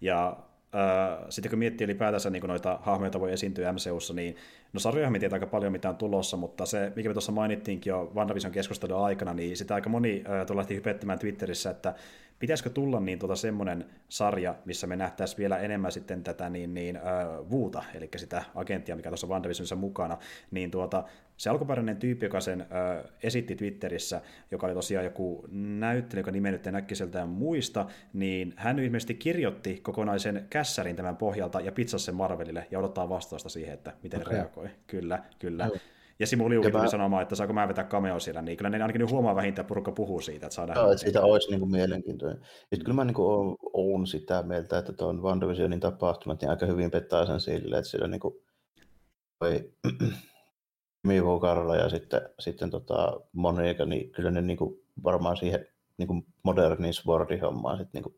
Ja 0.00 0.36
äh, 0.74 1.26
sitten 1.28 1.50
kun 1.50 1.58
miettii 1.58 1.84
ylipäätänsä 1.84 2.30
niin 2.30 2.42
noita 2.42 2.78
hahmoja, 2.82 3.20
voi 3.20 3.32
esiintyä 3.32 3.72
MCUssa, 3.72 4.14
niin 4.14 4.36
No 4.72 4.80
sarjoja 4.80 5.10
me 5.10 5.18
aika 5.32 5.46
paljon, 5.46 5.72
mitä 5.72 5.88
on 5.88 5.96
tulossa, 5.96 6.36
mutta 6.36 6.66
se, 6.66 6.92
mikä 6.96 7.08
me 7.08 7.14
tuossa 7.14 7.32
mainittiinkin 7.32 7.90
jo 7.90 8.12
WandaVision 8.14 8.52
keskustelun 8.52 9.04
aikana, 9.04 9.34
niin 9.34 9.56
sitä 9.56 9.74
aika 9.74 9.90
moni 9.90 10.24
äh, 10.50 10.56
lähti 10.56 10.74
hypettämään 10.74 11.18
Twitterissä, 11.18 11.70
että 11.70 11.94
pitäisikö 12.38 12.70
tulla 12.70 13.00
niin 13.00 13.18
tuota 13.18 13.36
semmoinen 13.36 13.84
sarja, 14.08 14.54
missä 14.64 14.86
me 14.86 14.96
nähtäisiin 14.96 15.38
vielä 15.38 15.58
enemmän 15.58 15.92
sitten 15.92 16.24
tätä 16.24 16.50
niin, 16.50 16.74
niin 16.74 16.96
äh, 16.96 17.02
Vuuta, 17.50 17.84
eli 17.94 18.08
sitä 18.16 18.44
agenttia, 18.54 18.96
mikä 18.96 19.10
tuossa 19.10 19.26
WandaVisionissa 19.26 19.76
mukana, 19.76 20.18
niin 20.50 20.70
tuota, 20.70 21.04
se 21.38 21.50
alkuperäinen 21.50 21.96
tyyppi, 21.96 22.26
joka 22.26 22.40
sen 22.40 22.60
äh, 22.60 23.04
esitti 23.22 23.56
Twitterissä, 23.56 24.20
joka 24.50 24.66
oli 24.66 24.74
tosiaan 24.74 25.04
joku 25.04 25.46
näyttely, 25.52 26.20
joka 26.20 26.30
nimen 26.30 26.52
nyt 26.52 26.66
en 26.66 26.76
äkkiseltään 26.76 27.28
muista, 27.28 27.86
niin 28.12 28.54
hän 28.56 28.78
ilmeisesti 28.78 29.14
kirjoitti 29.14 29.80
kokonaisen 29.82 30.46
kässärin 30.50 30.96
tämän 30.96 31.16
pohjalta 31.16 31.60
ja 31.60 31.72
pizzasi 31.72 32.04
sen 32.04 32.14
Marvelille 32.14 32.66
ja 32.70 32.78
odottaa 32.78 33.08
vastausta 33.08 33.48
siihen, 33.48 33.74
että 33.74 33.92
miten 34.02 34.20
okay. 34.20 34.32
reagoi. 34.32 34.68
Kyllä, 34.86 35.24
kyllä. 35.38 35.66
Okay. 35.66 35.78
Ja 36.20 36.26
Simu 36.26 36.50
Liukin 36.50 36.72
tuli 36.72 36.82
mä... 36.82 36.88
sanomaan, 36.88 37.22
että 37.22 37.34
saako 37.34 37.52
mä 37.52 37.68
vetää 37.68 37.84
cameo 37.84 38.20
siellä, 38.20 38.42
niin 38.42 38.56
kyllä 38.56 38.70
ne 38.70 38.82
ainakin 38.82 39.00
nyt 39.00 39.10
huomaa 39.10 39.36
vähintään, 39.36 39.62
että 39.62 39.68
porukka 39.68 39.92
puhuu 39.92 40.20
siitä, 40.20 40.46
että 40.46 40.54
saadaan... 40.54 40.78
Joo, 40.78 40.92
että 40.92 41.04
siitä 41.04 41.22
olisi 41.22 41.50
niin 41.50 41.60
kuin 41.60 41.70
mielenkiintoinen. 41.70 42.38
Sitten 42.60 42.84
kyllä 42.84 42.96
mä 42.96 43.04
niin 43.04 43.14
kuin 43.14 43.56
olen 43.72 44.06
sitä 44.06 44.42
mieltä, 44.42 44.78
että 44.78 44.92
tuon 44.92 45.22
WandaVisionin 45.22 45.80
tapahtumat 45.80 46.40
niin 46.40 46.50
aika 46.50 46.66
hyvin 46.66 46.90
pettää 46.90 47.26
sen 47.26 47.40
sille, 47.40 47.78
että 47.78 47.90
sillä 47.90 48.08
niin 48.08 48.20
kuin 48.20 48.34
voi 49.40 49.72
Mivo 51.02 51.40
Karla 51.40 51.76
ja 51.76 51.88
sitten, 51.88 52.20
sitten 52.38 52.70
tota 52.70 53.20
Monika, 53.32 53.84
niin 53.84 54.10
kyllä 54.10 54.30
ne 54.30 54.40
niin 54.40 54.56
kuin 54.56 54.82
varmaan 55.04 55.36
siihen 55.36 55.66
niin 55.98 56.08
kuin 56.08 56.26
moderniin 56.42 56.94
Swordi-hommaan 56.94 57.78
sitten 57.78 58.02
niin 58.02 58.12
kuin 58.12 58.14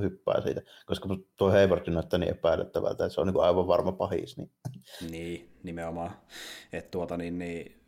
hyppää 0.00 0.40
siitä, 0.40 0.62
koska 0.86 1.08
tuo 1.36 1.50
Hayward 1.50 1.90
näyttää 1.90 2.18
niin 2.18 2.30
epäilyttävältä, 2.30 3.04
että 3.04 3.14
se 3.14 3.20
on 3.20 3.26
niin 3.26 3.34
kuin 3.34 3.44
aivan 3.44 3.66
varma 3.66 3.92
pahis. 3.92 4.36
Niin, 4.36 4.50
niin 5.10 5.50
nimenomaan. 5.62 6.10
Että 6.72 6.90
tuota, 6.90 7.16
niin, 7.16 7.38
niin, 7.38 7.80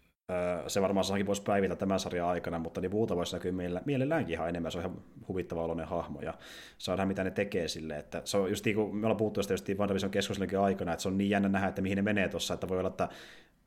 se 0.66 0.82
varmaan 0.82 1.04
saakin 1.04 1.26
voisi 1.26 1.42
päivitä 1.42 1.76
tämän 1.76 2.00
sarjan 2.00 2.28
aikana, 2.28 2.58
mutta 2.58 2.80
niin 2.80 2.90
muuta 2.90 3.16
voisi 3.16 3.36
näkyä 3.36 3.52
mielelläänkin 3.84 4.32
ihan 4.32 4.48
enemmän. 4.48 4.72
Se 4.72 4.78
on 4.78 4.84
ihan 4.84 5.02
huvittava 5.28 5.64
oloinen 5.64 5.86
hahmo 5.86 6.20
ja 6.20 6.34
saadaan 6.78 7.08
mitä 7.08 7.24
ne 7.24 7.30
tekee 7.30 7.68
sille. 7.68 7.98
Että 7.98 8.22
se 8.24 8.36
on 8.36 8.48
just 8.50 8.64
niin 8.64 8.76
kuin 8.76 8.96
me 8.96 9.06
ollaan 9.06 9.16
puhuttu 9.16 9.42
sitä 9.42 9.54
just 9.54 9.68
WandaVision 9.68 10.10
keskustelunkin 10.10 10.58
aikana, 10.58 10.92
että 10.92 11.02
se 11.02 11.08
on 11.08 11.18
niin 11.18 11.30
jännä 11.30 11.48
nähdä, 11.48 11.68
että 11.68 11.82
mihin 11.82 11.96
ne 11.96 12.02
menee 12.02 12.28
tuossa, 12.28 12.54
että 12.54 12.68
voi 12.68 12.78
olla, 12.78 12.90
että 12.90 13.08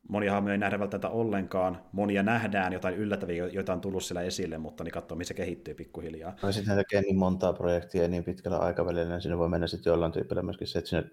monia 0.10 0.32
hahmoja 0.32 0.53
ei 0.53 0.57
nähdä 0.57 0.80
välttämättä 0.80 1.10
ollenkaan, 1.10 1.82
monia 1.91 2.23
nähdään, 2.23 2.73
jotain 2.73 2.95
yllättäviä, 2.95 3.48
joita 3.48 3.73
on 3.73 3.82
tullut 3.82 4.03
siellä 4.03 4.22
esille, 4.22 4.57
mutta 4.57 4.84
niin 4.84 4.91
katsoo, 4.91 5.18
missä 5.18 5.27
se 5.27 5.34
kehittyy 5.34 5.73
pikkuhiljaa. 5.73 6.36
No 6.44 6.52
sitten 6.52 6.76
tekee 6.76 7.02
niin 7.02 7.18
montaa 7.18 7.53
projektia 7.53 8.07
niin 8.07 8.23
pitkällä 8.23 8.57
aikavälillä, 8.57 9.10
niin 9.10 9.22
sinne 9.22 9.38
voi 9.38 9.49
mennä 9.49 9.68
sitten 9.68 9.91
jollain 9.91 10.11
tyypillä 10.11 10.41
myöskin 10.41 10.68
se, 10.68 10.80
että 10.80 10.90
sinne 10.90 11.11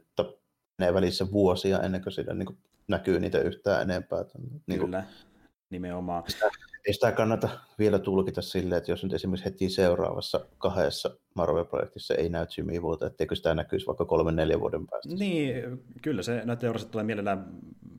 menee 0.78 0.94
välissä 0.94 1.32
vuosia 1.32 1.80
ennen 1.80 2.02
kuin 2.02 2.12
siinä 2.12 2.34
niin 2.34 2.58
näkyy 2.88 3.20
niitä 3.20 3.38
yhtään 3.38 3.82
enempää. 3.82 4.24
Niin 4.66 4.80
Kyllä, 4.80 5.02
kuin, 5.02 5.28
nimenomaan. 5.70 6.22
Sitä, 6.28 6.50
ei 6.86 6.94
sitä 6.94 7.12
kannata 7.12 7.48
vielä 7.78 7.98
tulkita 7.98 8.42
silleen, 8.42 8.78
että 8.78 8.92
jos 8.92 9.02
nyt 9.02 9.12
esimerkiksi 9.12 9.44
heti 9.44 9.68
seuraavassa 9.68 10.46
kahdessa 10.58 11.16
Marvel-projektissa 11.34 12.14
ei 12.14 12.28
näy 12.28 12.46
Jimmy 12.56 12.80
Woolta, 12.80 13.06
etteikö 13.06 13.34
sitä 13.34 13.54
näkyisi 13.54 13.86
vaikka 13.86 14.04
kolmen 14.04 14.36
neljän 14.36 14.60
vuoden 14.60 14.86
päästä. 14.86 15.14
Niin, 15.14 15.82
kyllä 16.02 16.22
se 16.22 16.42
näitä 16.44 16.66
tulee 16.90 17.04
mielellään 17.04 17.46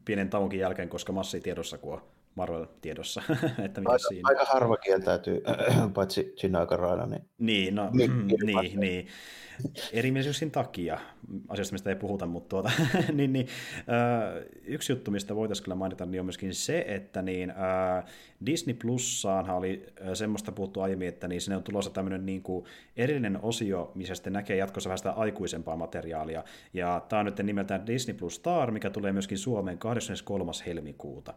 pienen 0.06 0.30
tauonkin 0.30 0.60
jälkeen, 0.60 0.90
koska 0.90 1.12
massi 1.14 1.42
tiedossa, 1.42 1.78
kun 1.78 1.94
on 1.94 2.02
Marvel-tiedossa. 2.36 3.24
että 3.66 3.82
aika, 3.86 3.98
siinä. 3.98 4.30
aika 4.30 4.46
harva 4.46 4.78
kieltäytyy, 4.78 5.44
paitsi 5.94 6.34
Gina 6.42 6.66
Carano. 6.66 7.06
Niin, 7.06 7.24
niin, 7.38 7.76
no, 7.76 7.90
mm, 7.92 8.28
niin, 8.46 8.80
niin 8.80 9.08
erimielisyysin 9.94 10.52
takia, 10.52 11.00
asioista 11.48 11.74
mistä 11.74 11.90
ei 11.90 11.96
puhuta, 11.96 12.26
mutta 12.26 12.50
tuota, 12.50 12.72
niin, 13.14 13.34
niin, 13.34 13.48
yksi 14.64 14.92
juttu, 14.92 15.12
mistä 15.12 15.36
voitaisiin 15.36 15.64
kyllä 15.64 15.76
mainita, 15.76 16.06
niin 16.06 16.20
on 16.20 16.26
myöskin 16.26 16.54
se, 16.54 16.86
että 16.88 17.22
niin, 17.22 17.54
Disney 18.46 18.74
Plussaanhan 18.74 19.56
oli 19.56 19.86
semmoista 20.14 20.52
puhuttu 20.52 20.82
aiemmin, 20.82 21.08
että 21.08 21.28
niin 21.28 21.42
sinne 21.42 21.58
on 21.58 21.64
tulossa 21.64 21.92
tämmöinen 21.92 22.26
niin 22.26 22.42
kuin 22.42 22.66
erillinen 22.98 23.40
osio, 23.42 23.92
missä 23.96 24.16
sitten 24.16 24.34
näkee 24.34 24.58
jatkossa 24.58 24.88
vähän 24.90 24.98
sitä 24.98 25.12
aikuisempaa 25.12 25.76
materiaalia, 25.76 26.44
ja 26.74 27.06
tämä 27.10 27.20
on 27.20 27.26
nyt 27.26 27.38
nimeltään 27.38 27.88
Disney 27.88 28.18
Plus 28.18 28.36
Star, 28.36 28.72
mikä 28.72 28.90
tulee 28.90 29.12
myöskin 29.12 29.38
Suomeen 29.38 29.78
23. 29.78 30.52
helmikuuta, 30.66 31.34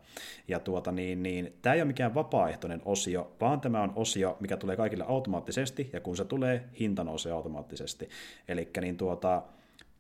ja 0.49 0.61
tuota, 0.61 0.93
niin, 0.93 1.23
niin, 1.23 1.53
tämä 1.63 1.75
ei 1.75 1.81
ole 1.81 1.87
mikään 1.87 2.15
vapaaehtoinen 2.15 2.83
osio, 2.85 3.33
vaan 3.41 3.61
tämä 3.61 3.83
on 3.83 3.93
osio, 3.97 4.37
mikä 4.41 4.57
tulee 4.57 4.77
kaikille 4.77 5.05
automaattisesti, 5.09 5.91
ja 5.93 6.01
kun 6.01 6.17
se 6.17 6.25
tulee, 6.25 6.65
hinta 6.81 7.05
nousee 7.05 7.33
automaattisesti 7.33 8.06
ilmeisesti. 8.07 8.53
Eli 8.53 8.71
niin 8.81 8.97
tuota, 8.97 9.43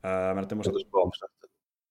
ää, 0.02 0.34
mä 0.34 0.40
nyt 0.40 0.54
muista... 0.54 1.26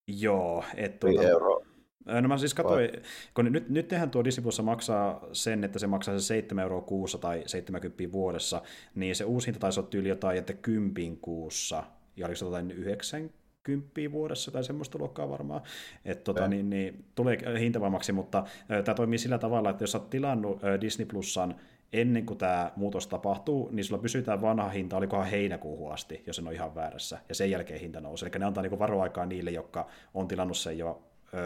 Joo, 0.07 0.63
että 0.75 0.99
tuota, 0.99 1.27
euroa 1.27 1.75
No 2.05 2.27
mä 2.27 2.37
siis 2.37 2.53
katsoin, 2.53 2.89
Vai? 2.91 3.01
kun 3.33 3.45
nyt, 3.51 3.69
nyt 3.69 3.87
tehän 3.87 4.09
tuo 4.09 4.23
Disney 4.23 4.43
Plus 4.43 4.61
maksaa 4.61 5.27
sen, 5.31 5.63
että 5.63 5.79
se 5.79 5.87
maksaa 5.87 6.19
se 6.19 6.25
7 6.25 6.63
euroa 6.63 6.81
kuussa 6.81 7.17
tai 7.17 7.43
70 7.45 8.11
vuodessa, 8.11 8.61
niin 8.95 9.15
se 9.15 9.23
uusi 9.23 9.47
hinta 9.47 9.59
taisi 9.59 9.79
olla 9.79 9.89
tyyli 9.89 10.09
jotain, 10.09 10.37
että 10.37 10.53
10 10.53 11.17
kuussa, 11.17 11.83
ja 12.15 12.25
oliko 12.25 12.35
se 12.35 12.45
jotain 12.45 12.71
90 12.71 13.91
vuodessa 14.11 14.51
tai 14.51 14.63
semmoista 14.63 14.97
luokkaa 14.99 15.29
varmaan, 15.29 15.61
että 16.05 16.23
tota, 16.23 16.47
niin, 16.47 16.69
niin, 16.69 17.05
tulee 17.15 17.59
hintavammaksi, 17.59 18.11
mutta 18.11 18.43
tämä 18.67 18.95
toimii 18.95 19.19
sillä 19.19 19.37
tavalla, 19.37 19.69
että 19.69 19.83
jos 19.83 19.95
olet 19.95 20.09
tilannut 20.09 20.61
Disney 20.81 21.05
Plusan 21.05 21.55
ennen 22.01 22.25
kuin 22.25 22.37
tämä 22.37 22.71
muutos 22.75 23.07
tapahtuu, 23.07 23.69
niin 23.71 23.83
sulla 23.83 24.01
pysytään 24.01 24.41
vanha 24.41 24.69
hinta, 24.69 24.97
olikohan 24.97 25.27
heinäkuuhun 25.27 25.93
asti, 25.93 26.23
jos 26.27 26.39
en 26.39 26.47
ole 26.47 26.55
ihan 26.55 26.75
väärässä, 26.75 27.19
ja 27.29 27.35
sen 27.35 27.51
jälkeen 27.51 27.79
hinta 27.79 28.01
nousee. 28.01 28.29
Eli 28.29 28.39
ne 28.39 28.45
antaa 28.45 28.61
niinku 28.63 28.79
varoaikaa 28.79 29.25
niille, 29.25 29.51
jotka 29.51 29.87
on 30.13 30.27
tilannut 30.27 30.57
sen 30.57 30.77
jo 30.77 31.01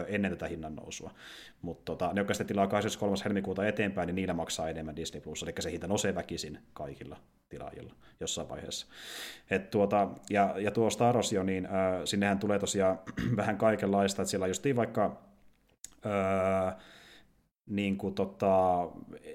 ennen 0.06 0.30
tätä 0.30 0.46
hinnan 0.46 0.76
nousua. 0.76 1.10
Mutta 1.62 1.84
tota, 1.84 2.12
ne, 2.12 2.20
jotka 2.20 2.34
sitten 2.34 2.46
tilaa 2.46 2.66
23. 2.66 3.16
helmikuuta 3.24 3.66
eteenpäin, 3.66 4.06
niin 4.06 4.14
niillä 4.14 4.34
maksaa 4.34 4.68
enemmän 4.68 4.96
Disney 4.96 5.20
Plus, 5.20 5.42
eli 5.42 5.52
se 5.60 5.70
hinta 5.70 5.86
nousee 5.86 6.14
väkisin 6.14 6.58
kaikilla 6.72 7.16
tilaajilla 7.48 7.94
jossain 8.20 8.48
vaiheessa. 8.48 8.86
Et 9.50 9.70
tuota, 9.70 10.08
ja, 10.30 10.54
ja 10.58 10.70
tuo 10.70 10.90
Star 10.90 11.14
Wars 11.14 11.32
jo, 11.32 11.42
niin 11.42 11.66
äh, 11.66 11.72
sinnehän 12.04 12.38
tulee 12.38 12.58
tosiaan 12.58 12.98
vähän 13.36 13.56
kaikenlaista, 13.56 14.22
että 14.22 14.30
siellä 14.30 14.46
justiin 14.46 14.76
vaikka 14.76 15.20
äh, 16.06 16.76
niin 17.70 17.96
kuin 17.96 18.14
tota, 18.14 18.88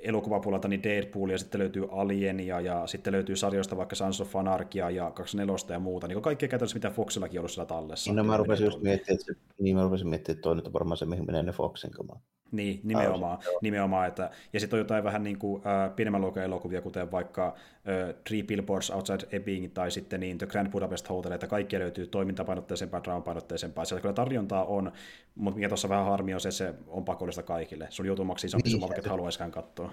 elokuvapuolelta 0.04 0.68
niin 0.68 0.84
Deadpool 0.84 1.30
ja 1.30 1.38
sitten 1.38 1.60
löytyy 1.60 1.88
Alienia 1.92 2.62
ja 2.62 2.88
sitten 2.88 3.14
löytyy 3.14 3.36
sarjoista 3.36 3.78
vaikka 3.78 3.96
Sons 3.96 4.22
of 4.22 4.36
Anarchia 4.36 4.90
ja 4.90 5.12
24 5.12 5.76
ja 5.76 5.80
muuta, 5.80 6.08
niin 6.08 6.22
kaikkea 6.22 6.50
käytännössä 6.50 6.78
mitä 6.78 6.90
Foxillakin 6.90 7.40
on 7.40 7.42
ollut 7.42 7.52
siellä 7.52 7.68
tallessa. 7.68 8.14
No 8.14 8.24
mä 8.24 8.38
rupesin 8.38 8.66
just 8.66 8.82
miettimään, 8.82 9.20
että, 9.20 9.34
se, 9.34 9.40
niin 9.60 9.76
mä 9.76 9.84
rupesin 9.84 10.08
miettimään, 10.08 10.36
että 10.36 10.44
toi 10.44 10.56
nyt 10.56 10.68
on 10.68 10.74
varmaan 10.74 10.98
se, 10.98 11.06
mihin 11.06 11.26
menee 11.26 11.44
ne 11.44 11.52
Foxin 11.52 11.92
kamaa. 11.92 12.20
Niin, 12.52 12.80
nimenomaan. 12.84 13.38
Ah, 13.38 13.46
nimenomaan 13.62 14.08
että, 14.08 14.30
ja 14.54 14.60
sitten 14.60 14.78
on 14.78 14.82
jotain 14.82 15.04
vähän 15.04 15.24
niin 15.24 15.40
kuin, 15.40 15.62
äh, 15.68 15.96
pienemmän 15.96 16.22
luokan 16.22 16.44
elokuvia, 16.44 16.82
kuten 16.82 17.12
vaikka 17.12 17.48
äh, 17.48 18.16
Three 18.24 18.44
Billboards 18.44 18.92
Outside 18.92 19.28
Ebbing 19.32 19.74
tai 19.74 19.92
sitten 19.92 20.20
niin 20.20 20.38
The 20.38 20.48
Grand 20.48 20.72
Budapest 20.72 21.10
Hotel, 21.10 21.32
että 21.32 21.48
kaikki 21.48 21.80
löytyy 21.80 22.08
toimintapainotteisempaa, 22.08 23.04
draamapainotteisempaa. 23.04 23.86
Siellä 23.86 24.02
kyllä 24.02 24.14
tarjontaa 24.14 24.66
on, 24.66 24.92
mutta 25.36 25.56
mikä 25.56 25.68
tuossa 25.68 25.90
vähän 25.90 26.06
harmi 26.06 26.34
on 26.34 26.42
se, 26.42 26.50
että 26.50 26.58
se 26.58 26.74
on 26.88 27.06
pakollista 27.06 27.44
kaikille. 27.44 27.88
Sun 27.90 28.06
joutuu 28.06 28.26
maksaa 28.26 28.48
isompi 28.48 28.64
niin, 28.64 28.72
summa, 28.72 28.88
vaikka 28.88 29.02
et 29.02 29.12
haluaisikaan 29.12 29.52
katsoa. 29.52 29.92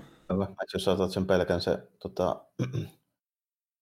Jos 0.74 0.88
otat 0.88 1.10
sen 1.10 1.26
pelkän 1.26 1.60
se 1.60 1.78
tota, 1.98 2.44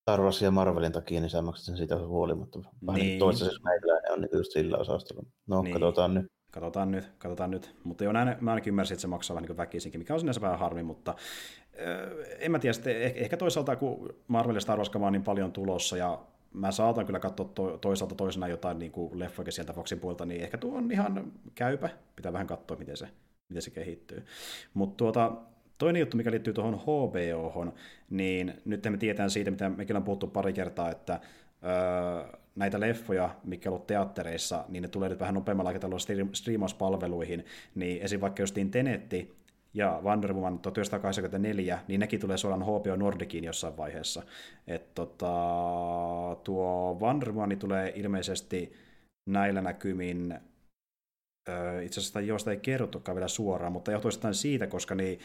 Star 0.02 0.20
Wars 0.20 0.42
ja 0.42 0.51
Marvelin 0.51 0.92
takia, 0.92 1.20
niin 1.20 1.30
sä 1.30 1.42
maksat 1.42 1.64
sen 1.64 1.76
siitä 1.76 1.98
huolimatta. 1.98 2.59
Vähän 2.86 3.01
niin. 3.01 3.18
toistaiseksi 3.18 3.62
meillä 3.62 4.12
on 4.12 4.20
niin 4.20 4.30
just 4.32 4.52
sillä 4.52 4.76
osastolla. 4.76 5.22
No, 5.47 5.62
niin. 5.62 5.72
katsotaan 5.72 6.14
nyt. 6.14 6.39
Katsotaan 6.51 6.90
nyt, 6.90 7.12
katsotaan 7.18 7.51
nyt. 7.51 7.74
Mutta 7.85 8.05
jo 8.05 8.12
näin, 8.12 8.36
mä 8.40 8.51
ainakin 8.51 8.70
ymmärsin, 8.70 8.94
että 8.94 9.01
se 9.01 9.09
maksaa 9.09 9.35
vähän 9.35 9.48
niin 9.48 9.56
väkisinkin, 9.56 10.01
mikä 10.01 10.14
on 10.14 10.20
sinänsä 10.20 10.40
vähän 10.40 10.59
harmi, 10.59 10.82
mutta 10.82 11.10
äh, 11.10 12.36
en 12.39 12.51
mä 12.51 12.59
tiedä, 12.59 12.72
sitten, 12.72 13.02
ehkä 13.02 13.36
toisaalta 13.36 13.77
kun 13.77 14.14
Marvel 14.28 14.55
ja 14.55 14.60
Star 14.60 14.78
Wars 14.78 14.90
on 14.94 15.12
niin 15.12 15.24
paljon 15.24 15.52
tulossa 15.52 15.97
ja 15.97 16.18
mä 16.52 16.72
saatan 16.72 17.06
kyllä 17.06 17.18
katsoa 17.18 17.51
to, 17.55 17.78
toisaalta 17.78 18.14
toisena 18.14 18.48
jotain 18.48 18.78
niin 18.78 18.93
kuin 18.93 19.18
leffoja 19.18 19.52
sieltä 19.52 19.72
Foxin 19.72 20.01
puolta, 20.01 20.27
niin 20.27 20.40
ehkä 20.40 20.59
tuo 20.59 20.78
on 20.78 20.93
ihan 20.93 21.32
käypä. 21.55 21.89
Pitää 22.16 22.32
vähän 22.32 22.47
katsoa, 22.47 22.77
miten 22.77 22.97
se, 22.97 23.09
miten 23.48 23.62
se 23.62 23.70
kehittyy. 23.70 24.24
Mutta 24.74 24.97
tuota, 24.97 25.32
toinen 25.78 26.01
juttu, 26.01 26.16
mikä 26.16 26.31
liittyy 26.31 26.52
tuohon 26.52 26.78
HBO, 26.78 27.74
niin 28.10 28.55
nyt 28.64 28.85
me 28.90 28.97
tietään 28.97 29.31
siitä, 29.31 29.51
mitä 29.51 29.68
mekin 29.68 29.97
on 29.97 30.02
puhuttu 30.02 30.27
pari 30.27 30.52
kertaa, 30.52 30.90
että 30.90 31.20
näitä 32.60 32.80
leffoja, 32.80 33.34
mikä 33.44 33.68
on 33.68 33.72
ollut 33.72 33.86
teattereissa, 33.86 34.64
niin 34.68 34.82
ne 34.82 34.88
tulee 34.88 35.08
nyt 35.08 35.20
vähän 35.20 35.34
nopeammalla 35.34 35.68
aikataululla 35.68 36.28
striimauspalveluihin, 36.32 37.44
niin 37.74 38.02
esim. 38.02 38.20
vaikka 38.20 38.42
justiin 38.42 38.70
Tenetti 38.70 39.36
ja 39.74 40.00
Wonder 40.04 40.34
Woman 40.34 40.58
1984, 40.58 41.78
niin 41.88 42.00
nekin 42.00 42.20
tulee 42.20 42.36
suoraan 42.36 42.62
HBO 42.62 42.96
Nordicin 42.96 43.44
jossain 43.44 43.76
vaiheessa. 43.76 44.22
Et 44.66 44.94
tota, 44.94 45.26
tuo 46.44 46.98
Wonder 47.00 47.32
Woman 47.32 47.58
tulee 47.58 47.92
ilmeisesti 47.96 48.72
näillä 49.28 49.60
näkymin 49.60 50.38
itse 51.82 52.00
asiassa 52.00 52.20
josta 52.20 52.50
ei 52.50 52.56
kerrottukaan 52.56 53.16
vielä 53.16 53.28
suoraan, 53.28 53.72
mutta 53.72 53.92
johtuu 53.92 54.10
siitä, 54.32 54.66
koska 54.66 54.94
niin 54.94 55.18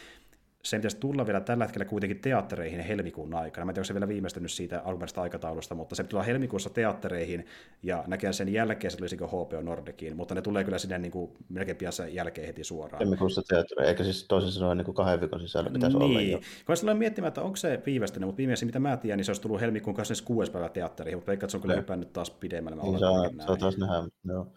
se 0.66 0.76
pitäisi 0.76 0.96
tulla 0.96 1.26
vielä 1.26 1.40
tällä 1.40 1.64
hetkellä 1.64 1.84
kuitenkin 1.84 2.20
teattereihin 2.20 2.80
helmikuun 2.80 3.34
aikana. 3.34 3.64
Mä 3.64 3.70
en 3.70 3.74
tiedä, 3.74 3.80
onko 3.80 3.84
se 3.84 3.94
vielä 3.94 4.08
viimeistynyt 4.08 4.50
siitä 4.50 4.82
alkuperäisestä 4.84 5.22
aikataulusta, 5.22 5.74
mutta 5.74 5.94
se 5.94 6.04
tulee 6.04 6.26
helmikuussa 6.26 6.70
teattereihin 6.70 7.46
ja 7.82 8.04
näkee 8.06 8.32
sen 8.32 8.52
jälkeen 8.52 8.90
se 8.90 8.96
tulisikö 8.96 9.26
HBO 9.26 9.60
Nordicin, 9.62 10.16
mutta 10.16 10.34
ne 10.34 10.42
tulee 10.42 10.64
kyllä 10.64 10.78
sinne 10.78 10.98
niin 10.98 11.12
kuin 11.12 11.30
melkein 11.48 11.76
pian 11.76 11.92
sen 11.92 12.14
jälkeen 12.14 12.46
heti 12.46 12.64
suoraan. 12.64 12.98
Helmikuussa 12.98 13.42
teattereihin, 13.48 13.88
eikä 13.88 14.04
siis 14.04 14.24
toisin 14.28 14.52
sanoen 14.52 14.78
niin 14.78 14.84
kuin 14.84 14.94
kahden 14.94 15.20
viikon 15.20 15.40
sisällä 15.40 15.70
pitäisi 15.70 15.98
niin. 15.98 16.10
olla 16.10 16.20
jo. 16.20 16.40
Kun 16.66 16.76
mä 16.84 16.94
miettimään, 16.94 17.28
että 17.28 17.42
onko 17.42 17.56
se 17.56 17.82
viivästynyt, 17.86 18.26
mutta 18.26 18.38
viimeisin 18.38 18.68
mitä 18.68 18.80
mä 18.80 18.96
tiedän, 18.96 19.16
niin 19.16 19.24
se 19.24 19.30
olisi 19.30 19.42
tullut 19.42 19.60
helmikuun 19.60 19.96
26. 19.96 20.52
päivä 20.52 20.68
teattereihin, 20.68 21.18
mutta 21.18 21.30
veikkaan, 21.30 21.46
että 21.46 21.50
se 21.50 21.56
on 21.56 21.62
kyllä 21.62 21.76
hypännyt 21.76 22.12
taas 22.12 22.30
pidemmälle. 22.30 22.82
Niin, 22.82 22.98
saa, 22.98 23.46
saa 23.46 23.56
taas 23.56 23.78
nähdä, 23.78 24.08
joo. 24.24 24.52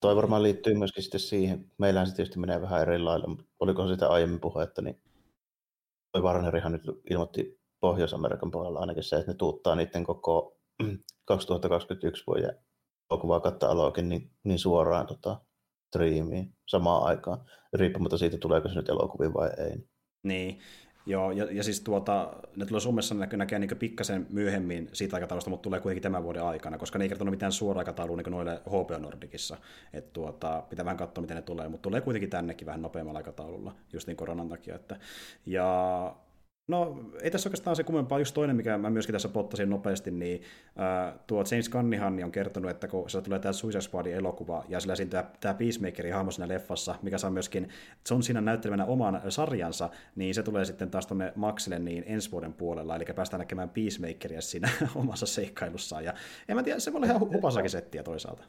Toi 0.00 0.16
varmaan 0.16 0.42
liittyy 0.42 0.74
myöskin 0.74 1.02
sitten 1.02 1.20
siihen, 1.20 1.64
meillähän 1.78 2.06
se 2.06 2.14
tietysti 2.14 2.38
menee 2.38 2.60
vähän 2.60 2.82
eri 2.82 2.98
lailla, 2.98 3.26
mutta 3.26 3.44
oliko 3.60 3.88
sitä 3.88 4.08
aiemmin 4.08 4.40
puhetta, 4.40 4.82
niin 4.82 5.00
toi 6.12 6.22
Warnerihan 6.22 6.72
nyt 6.72 6.82
ilmoitti 7.10 7.60
Pohjois-Amerikan 7.80 8.50
puolella 8.50 8.80
ainakin 8.80 9.02
se, 9.02 9.16
että 9.16 9.32
ne 9.32 9.36
tuuttaa 9.36 9.76
niiden 9.76 10.04
koko 10.04 10.56
2021 11.24 12.24
vuoden 12.26 12.58
elokuvaa 13.10 13.40
katalogin 13.40 14.08
niin, 14.08 14.30
niin 14.44 14.58
suoraan 14.58 15.06
tota, 15.06 15.40
striimiin 15.86 16.54
samaan 16.68 17.02
aikaan, 17.02 17.44
riippumatta 17.72 18.18
siitä, 18.18 18.38
tuleeko 18.38 18.68
se 18.68 18.74
nyt 18.74 18.88
elokuviin 18.88 19.34
vai 19.34 19.50
ei. 19.58 19.88
Niin, 20.22 20.60
Joo, 21.06 21.30
ja, 21.30 21.44
ja 21.50 21.62
siis 21.62 21.80
tuota, 21.80 22.32
ne 22.56 22.66
tulee 22.66 22.80
Suomessa 22.80 23.14
näkee, 23.14 23.36
näkee 23.36 23.58
niin 23.58 23.76
pikkasen 23.78 24.26
myöhemmin 24.30 24.88
siitä 24.92 25.16
aikataulusta, 25.16 25.50
mutta 25.50 25.62
tulee 25.62 25.80
kuitenkin 25.80 26.02
tämän 26.02 26.22
vuoden 26.22 26.42
aikana, 26.42 26.78
koska 26.78 26.98
ne 26.98 27.04
ei 27.04 27.08
kertonut 27.08 27.32
mitään 27.32 27.52
suoraa 27.52 27.80
aikataulua 27.80 28.16
niin 28.16 28.30
noille 28.30 28.60
HBO 28.68 28.98
Nordicissa. 28.98 29.56
Et 29.92 30.12
tuota, 30.12 30.62
pitää 30.70 30.84
vähän 30.84 30.96
katsoa, 30.96 31.22
miten 31.22 31.36
ne 31.36 31.42
tulee, 31.42 31.68
mutta 31.68 31.82
tulee 31.82 32.00
kuitenkin 32.00 32.30
tännekin 32.30 32.66
vähän 32.66 32.82
nopeammalla 32.82 33.18
aikataululla, 33.18 33.74
just 33.92 34.06
niin 34.06 34.16
koronan 34.16 34.48
takia. 34.48 34.74
Että, 34.74 34.96
ja 35.46 36.14
No, 36.68 37.00
ei 37.22 37.30
tässä 37.30 37.48
oikeastaan 37.48 37.76
se 37.76 37.84
kummempaa. 37.84 38.18
Just 38.18 38.34
toinen, 38.34 38.56
mikä 38.56 38.78
mä 38.78 38.90
myöskin 38.90 39.12
tässä 39.12 39.28
pottasin 39.28 39.70
nopeasti, 39.70 40.10
niin 40.10 40.42
äh, 40.80 41.14
tuo 41.26 41.44
James 41.50 41.70
Cunningham 41.70 42.18
on 42.24 42.32
kertonut, 42.32 42.70
että 42.70 42.88
kun 42.88 43.10
se 43.10 43.22
tulee 43.22 43.38
tämä 43.38 43.52
Suicide 43.52 43.80
Squadin 43.80 44.14
elokuva, 44.14 44.64
ja 44.68 44.80
sillä 44.80 44.96
siinä 44.96 45.24
tämä 45.40 45.54
Peacemakerin 45.54 46.14
hahmo 46.14 46.30
siinä 46.30 46.48
leffassa, 46.48 46.94
mikä 47.02 47.18
saa 47.18 47.30
myöskin 47.30 47.68
John 48.10 48.22
siinä 48.22 48.40
näyttelemänä 48.40 48.84
oman 48.84 49.20
sarjansa, 49.28 49.90
niin 50.16 50.34
se 50.34 50.42
tulee 50.42 50.64
sitten 50.64 50.90
taas 50.90 51.06
tuonne 51.06 51.32
Maxille 51.36 51.78
niin 51.78 52.04
ensi 52.06 52.30
vuoden 52.30 52.52
puolella, 52.52 52.96
eli 52.96 53.04
päästään 53.04 53.38
näkemään 53.38 53.70
Peacemakeria 53.70 54.40
siinä 54.40 54.68
omassa 54.94 55.26
seikkailussaan. 55.26 56.04
Ja 56.04 56.14
en 56.48 56.56
mä 56.56 56.62
tiedä, 56.62 56.78
se 56.78 56.92
voi 56.92 56.98
olla 56.98 57.06
ihan 57.06 57.20
hupasakin 57.20 57.70
settiä 57.70 58.02
toisaalta. 58.02 58.42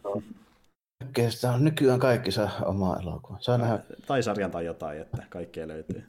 Kestä 1.13 1.51
on 1.51 1.63
nykyään 1.63 1.99
kaikki 1.99 2.31
saa 2.31 2.51
omaa 2.65 2.99
elokuvaa. 2.99 3.41
Saa 3.41 3.57
nähdä. 3.57 3.79
Tai 4.07 4.23
sarjan 4.23 4.51
tai 4.51 4.65
jotain, 4.65 5.01
että 5.01 5.23
kaikkea 5.29 5.67
löytyy. 5.67 6.03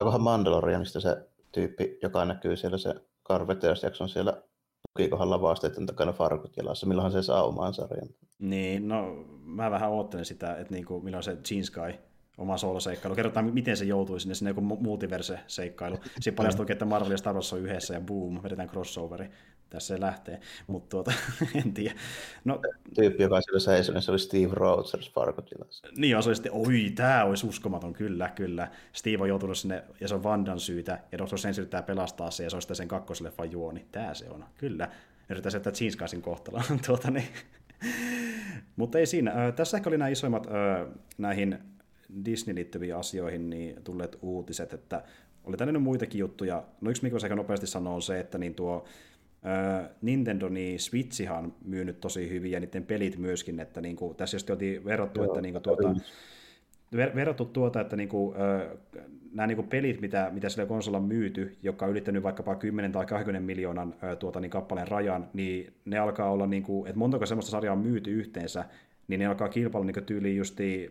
Onkohan 0.00 0.22
Mandalorianista 0.22 1.00
se 1.00 1.16
tyyppi, 1.52 1.98
joka 2.02 2.24
näkyy 2.24 2.56
siellä 2.56 2.78
se 2.78 2.94
Carveteos-jakson 3.28 4.08
siellä 4.08 4.42
tukikohan 4.92 5.42
vasteiden 5.42 5.86
takana 5.86 6.12
farkut 6.12 6.56
jalassa, 6.56 6.86
milloinhan 6.86 7.12
se 7.12 7.22
saa 7.22 7.44
omaan 7.44 7.74
sarjan. 7.74 8.08
Niin, 8.38 8.88
no 8.88 9.24
mä 9.42 9.70
vähän 9.70 9.90
oottelen 9.90 10.24
sitä, 10.24 10.56
että 10.56 10.74
niinku, 10.74 11.00
milloin 11.00 11.24
se 11.24 11.38
Gene 11.48 11.62
Sky 11.62 12.09
oma 12.40 12.56
sooloseikkailu. 12.56 13.14
Kerrotaan, 13.14 13.54
miten 13.54 13.76
se 13.76 13.84
joutui 13.84 14.20
sinne, 14.20 14.34
sinne 14.34 14.50
joku 14.50 14.60
multiverse-seikkailu. 14.60 16.00
Siinä 16.20 16.36
paljastui, 16.36 16.66
että 16.68 16.84
Marvel 16.84 17.10
ja 17.10 17.18
Star 17.18 17.34
Wars 17.34 17.52
on 17.52 17.60
yhdessä 17.60 17.94
ja 17.94 18.00
boom, 18.00 18.42
vedetään 18.42 18.68
crossoveri 18.68 19.30
tässä 19.70 19.94
se 19.94 20.00
lähtee, 20.00 20.40
mutta 20.66 20.88
tuota, 20.88 21.12
en 21.64 21.74
tiedä. 21.74 21.94
No, 22.44 22.60
Tyyppi, 22.94 23.22
joka 23.22 23.40
siellä 23.40 23.60
seisoi, 23.60 23.94
niin 23.94 24.02
se 24.02 24.10
oli 24.10 24.18
Steve 24.18 24.50
Rogers 24.52 25.12
Fargotilassa. 25.12 25.88
Niin, 25.96 26.22
se 26.22 26.28
oli 26.28 26.36
sitten, 26.36 26.52
oi, 26.52 26.92
tämä 26.94 27.24
olisi 27.24 27.46
uskomaton, 27.46 27.92
kyllä, 27.92 28.28
kyllä. 28.28 28.68
Steve 28.92 29.22
on 29.22 29.28
joutunut 29.28 29.58
sinne, 29.58 29.84
ja 30.00 30.08
se 30.08 30.14
on 30.14 30.22
Vandan 30.22 30.60
syytä, 30.60 30.98
ja 31.12 31.18
Dr. 31.18 31.38
Strange 31.38 31.60
yrittää 31.60 31.82
pelastaa 31.82 32.30
se, 32.30 32.44
ja 32.44 32.50
se 32.50 32.56
on 32.56 32.62
sitten 32.62 32.76
sen 32.76 32.88
kakkosleffan 32.88 33.52
juoni. 33.52 33.86
Tämä 33.92 34.14
se 34.14 34.30
on, 34.30 34.44
kyllä. 34.56 34.88
Yritetään 35.28 35.50
sieltä 35.50 35.72
Chinskaisin 35.72 36.22
kohtaloon. 36.22 36.64
tuota, 36.86 37.10
niin. 37.10 37.28
Mutta 38.76 38.98
ei 38.98 39.06
siinä. 39.06 39.52
Tässä 39.52 39.76
ehkä 39.76 39.90
oli 39.90 39.98
nämä 39.98 40.08
isoimmat 40.08 40.46
näihin 41.18 41.58
Disney 42.24 42.56
liittyviin 42.56 42.96
asioihin 42.96 43.50
niin 43.50 43.76
tulleet 43.84 44.18
uutiset, 44.22 44.72
että 44.72 45.02
oli 45.44 45.56
tänne 45.56 45.78
muitakin 45.78 46.18
juttuja. 46.18 46.64
No 46.80 46.90
yksi, 46.90 47.02
mikä 47.02 47.12
voisi 47.12 47.26
ehkä 47.26 47.36
nopeasti 47.36 47.66
sanoa, 47.66 47.94
on 47.94 48.02
se, 48.02 48.20
että 48.20 48.38
niin 48.38 48.54
tuo 48.54 48.84
Nintendo, 50.02 50.48
niin 50.48 50.80
Switchihan 50.80 51.44
on 51.44 51.54
myynyt 51.64 52.00
tosi 52.00 52.30
hyvin 52.30 52.50
ja 52.50 52.60
niiden 52.60 52.84
pelit 52.84 53.18
myöskin, 53.18 53.60
että 53.60 53.80
niin 53.80 53.96
kuin, 53.96 54.16
tässä 54.16 54.34
just 54.34 54.50
oltiin 54.50 54.84
verrattu, 54.84 55.20
Joo, 55.20 55.26
että 55.26 55.40
niin 55.40 55.52
kuin, 55.52 55.62
tuota, 55.62 55.94
ver, 56.96 57.14
verrattu 57.14 57.44
tuota, 57.44 57.80
että 57.80 57.96
niin 57.96 58.08
kuin, 58.08 58.36
nämä 59.32 59.46
niin 59.46 59.56
kuin 59.56 59.68
pelit, 59.68 60.00
mitä, 60.00 60.30
mitä 60.32 60.48
sillä 60.48 60.66
konsolilla 60.66 60.98
on 60.98 61.08
myyty, 61.08 61.56
joka 61.62 61.84
on 61.84 61.90
ylittänyt 61.90 62.22
vaikkapa 62.22 62.54
10 62.54 62.92
tai 62.92 63.06
20 63.06 63.46
miljoonan 63.46 63.94
tuota, 64.18 64.40
niin 64.40 64.50
kappaleen 64.50 64.88
rajan, 64.88 65.28
niin 65.32 65.72
ne 65.84 65.98
alkaa 65.98 66.30
olla, 66.30 66.46
niin 66.46 66.62
kuin, 66.62 66.88
että 66.88 66.98
montako 66.98 67.26
sellaista 67.26 67.50
sarjaa 67.50 67.72
on 67.72 67.78
myyty 67.78 68.10
yhteensä, 68.10 68.64
niin 69.08 69.20
ne 69.20 69.26
alkaa 69.26 69.48
kilpailla 69.48 69.86
niin 69.86 70.04
tyyliin 70.04 70.36
justi 70.36 70.90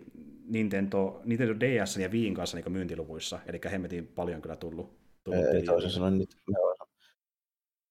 Nintendo, 0.50 1.22
Nintendo 1.26 1.56
DS 1.60 1.98
ja 1.98 2.12
Viin 2.12 2.36
kanssa 2.36 2.58
niin 2.58 2.72
myyntiluvuissa, 2.72 3.40
eli 3.46 3.60
hemmetin 3.72 4.08
paljon 4.08 4.42
kyllä 4.42 4.56
tullut. 4.56 4.98
tullut 5.24 5.46
ei, 5.46 5.64
toisin 5.64 5.92
sanoen 5.92 6.18
nyt 6.18 6.36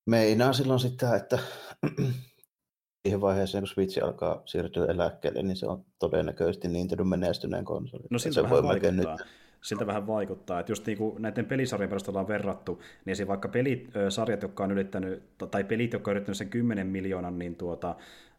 meinaa 0.09 0.52
silloin 0.52 0.80
sitä, 0.80 1.16
että 1.16 1.39
siihen 3.02 3.20
vaiheeseen, 3.20 3.62
kun 3.62 3.68
Switch 3.68 4.05
alkaa 4.05 4.43
siirtyä 4.44 4.86
eläkkeelle, 4.86 5.43
niin 5.43 5.56
se 5.56 5.66
on 5.66 5.85
todennäköisesti 5.98 6.68
Nintendo 6.68 7.05
menestyneen 7.05 7.64
konsoli. 7.64 8.02
No 8.10 8.18
siltä 8.18 8.43
vähän 8.43 8.62
vaikuttaa. 8.62 9.16
Nyt... 9.16 9.26
Siltä 9.62 9.86
vähän 9.86 10.06
vaikuttaa, 10.06 10.60
että 10.60 10.72
just 10.72 10.86
niin 10.86 10.98
kuin 10.98 11.22
näiden 11.22 11.47
pelisarjan 11.47 11.89
perusteella 11.89 12.20
on 12.20 12.28
verrattu, 12.28 12.82
niin 13.05 13.16
se 13.16 13.26
vaikka 13.26 13.48
pelisarjat, 13.48 14.43
jotka 14.43 14.64
on 14.64 14.72
ylittänyt, 14.72 15.22
tai 15.51 15.64
pelit, 15.64 15.93
jotka 15.93 16.10
on 16.10 16.16
yrittänyt 16.16 16.36
sen 16.36 16.51
10 16.51 16.86
miljoonan, 16.86 17.39
niin 17.39 17.56
tuota, 17.56 17.97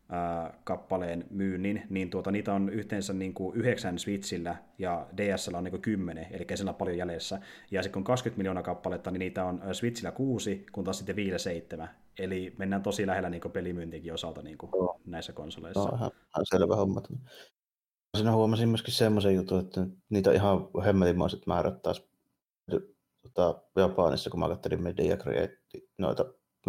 ää, 0.09 0.53
kappaleen 0.63 1.25
myynnin, 1.29 1.83
niin 1.89 2.09
tuota, 2.09 2.31
niitä 2.31 2.53
on 2.53 2.69
yhteensä 2.69 3.13
niin 3.13 3.33
kuin 3.33 3.55
yhdeksän 3.55 3.99
Switchillä 3.99 4.55
ja 4.77 5.07
DSL 5.17 5.55
on 5.55 5.63
niin 5.63 5.71
kuin 5.71 5.81
kymmenen, 5.81 6.27
eli 6.31 6.45
siellä 6.55 6.69
on 6.69 6.75
paljon 6.75 6.97
jäljessä. 6.97 7.39
Ja 7.71 7.83
sitten 7.83 7.93
kun 7.93 8.03
20 8.03 8.37
miljoonaa 8.37 8.63
kappaletta, 8.63 9.11
niin 9.11 9.19
niitä 9.19 9.45
on 9.45 9.61
Switchillä 9.71 10.11
kuusi, 10.11 10.65
kun 10.71 10.83
taas 10.83 10.97
sitten 10.97 11.15
viile 11.15 11.39
seitsemän. 11.39 11.89
Eli 12.19 12.55
mennään 12.57 12.83
tosi 12.83 13.07
lähellä 13.07 13.29
niin 13.29 13.51
pelimyyntikin 13.53 14.13
osalta 14.13 14.41
niin 14.41 14.57
kuin 14.57 14.71
no. 14.71 14.99
näissä 15.05 15.33
konsoleissa. 15.33 15.89
No, 15.89 15.95
ihan, 15.95 16.11
ihan 16.13 16.45
selvä 16.45 16.75
homma. 16.75 17.01
Siinä 18.17 18.31
huomasin 18.31 18.69
myöskin 18.69 18.93
semmoisen 18.93 19.35
jutun, 19.35 19.59
että 19.59 19.87
niitä 20.09 20.31
ihan 20.31 20.67
hemmelimaiset 20.85 21.47
määrät 21.47 21.81
taas 21.81 22.09
tota, 23.21 23.61
Japanissa, 23.75 24.29
kun 24.29 24.39
mä 24.39 24.47
katselin 24.47 24.83
Media 24.83 25.17
Create 25.17 25.57
noita 25.97 26.25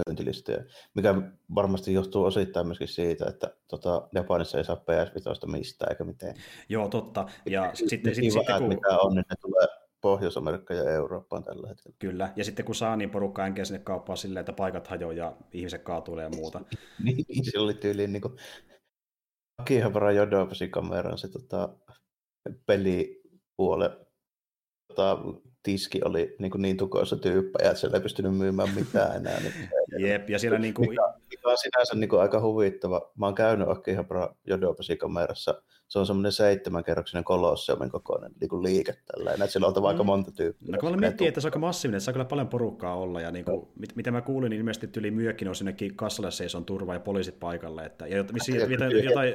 myyntilistoja, 0.06 0.64
mikä 0.94 1.14
varmasti 1.54 1.92
johtuu 1.92 2.24
osittain 2.24 2.66
myöskin 2.66 2.88
siitä, 2.88 3.26
että 3.26 3.54
tota, 3.68 4.08
Japanissa 4.14 4.58
ei 4.58 4.64
saa 4.64 4.76
PS5 4.76 5.50
mistään 5.50 5.92
eikä 5.92 6.04
mitään. 6.04 6.34
Joo, 6.68 6.88
totta. 6.88 7.28
Ja 7.46 7.70
sitten, 7.74 7.88
sitten, 7.88 8.32
sitten 8.32 8.58
kun... 8.58 8.68
mitä 8.68 8.98
on, 8.98 9.14
niin 9.14 9.24
ne 9.30 9.36
tulee 9.40 9.66
Pohjois-Amerikkaan 10.00 10.80
ja 10.80 10.90
Eurooppaan 10.90 11.44
tällä 11.44 11.68
hetkellä. 11.68 11.96
Kyllä, 11.98 12.32
ja 12.36 12.44
sitten 12.44 12.64
kun 12.64 12.74
saa, 12.74 12.96
niin 12.96 13.10
porukka 13.10 13.46
enkeä 13.46 13.64
sinne 13.64 13.78
kauppaan 13.78 14.16
silleen, 14.16 14.40
että 14.40 14.52
paikat 14.52 14.86
hajoaa 14.86 15.12
ja 15.12 15.36
ihmiset 15.52 15.82
kaatuilee 15.82 16.24
ja 16.24 16.30
muuta. 16.30 16.60
niin, 17.04 17.44
se 17.52 17.58
oli 17.58 17.74
tyyliin 17.74 18.12
niin 18.12 18.22
kuin 18.22 18.36
Akihabara 19.58 20.12
Jodopasi 20.12 20.68
kameran 20.68 21.18
se 21.18 21.28
tota, 21.28 21.68
pelipuole 22.66 23.90
tota, 24.88 25.18
tiski 25.62 26.00
oli 26.04 26.36
niin, 26.38 26.50
kuin 26.50 26.62
niin 26.62 26.76
tukoissa 26.76 27.16
tyyppejä, 27.16 27.70
että 27.70 27.80
siellä 27.80 27.96
ei 27.96 28.02
pystynyt 28.02 28.36
myymään 28.36 28.74
mitään 28.74 29.16
enää. 29.16 29.40
Niin, 29.40 29.68
Jep, 29.98 30.30
ja 30.30 30.38
siellä 30.38 30.58
niin 30.58 30.74
kuin... 30.74 30.88
mikä, 30.88 31.02
mikä 31.30 31.48
on 31.48 31.58
sinänsä 31.58 31.94
niin 31.94 32.08
kuin 32.08 32.22
aika 32.22 32.40
huvittava. 32.40 33.10
Mä 33.18 33.26
oon 33.26 33.34
käynyt 33.34 33.68
Akihabara 33.68 34.34
Jodopasi 34.46 34.96
kamerassa 34.96 35.62
se 35.90 35.98
on 35.98 36.06
semmoinen 36.06 36.32
seitsemänkerroksinen 36.32 37.24
kolosseumin 37.24 37.90
kokoinen 37.90 38.32
niin 38.40 38.48
kuin 38.48 38.62
liike 38.62 38.94
tällä. 39.06 39.30
Että 39.30 39.46
siellä 39.46 39.66
on 39.66 39.74
mm. 39.76 39.84
aika 39.84 40.04
monta 40.04 40.32
tyyppiä. 40.32 40.68
No 40.72 40.78
kun 40.78 41.00
miettii, 41.00 41.28
että 41.28 41.40
se 41.40 41.46
on 41.46 41.48
aika 41.48 41.58
massiivinen, 41.58 41.96
että 41.96 42.04
saa 42.04 42.12
kyllä 42.12 42.24
paljon 42.24 42.48
porukkaa 42.48 42.96
olla. 42.96 43.20
Ja 43.20 43.30
niin 43.30 43.44
kuin, 43.44 43.68
mit, 43.78 43.96
mitä 43.96 44.10
mä 44.10 44.20
kuulin, 44.20 44.50
niin 44.50 44.58
ilmeisesti 44.58 45.00
yli 45.00 45.10
myökin 45.10 45.48
on 45.48 45.54
sinnekin 45.54 45.96
kassalle 45.96 46.30
seison 46.30 46.64
turva 46.64 46.94
ja 46.94 47.00
poliisit 47.00 47.40
paikalle. 47.40 47.84
Että, 47.84 48.06
ja 48.06 48.24
missä, 48.32 48.52
ja 48.52 48.66
jotain, 48.66 49.04
jotain, 49.04 49.34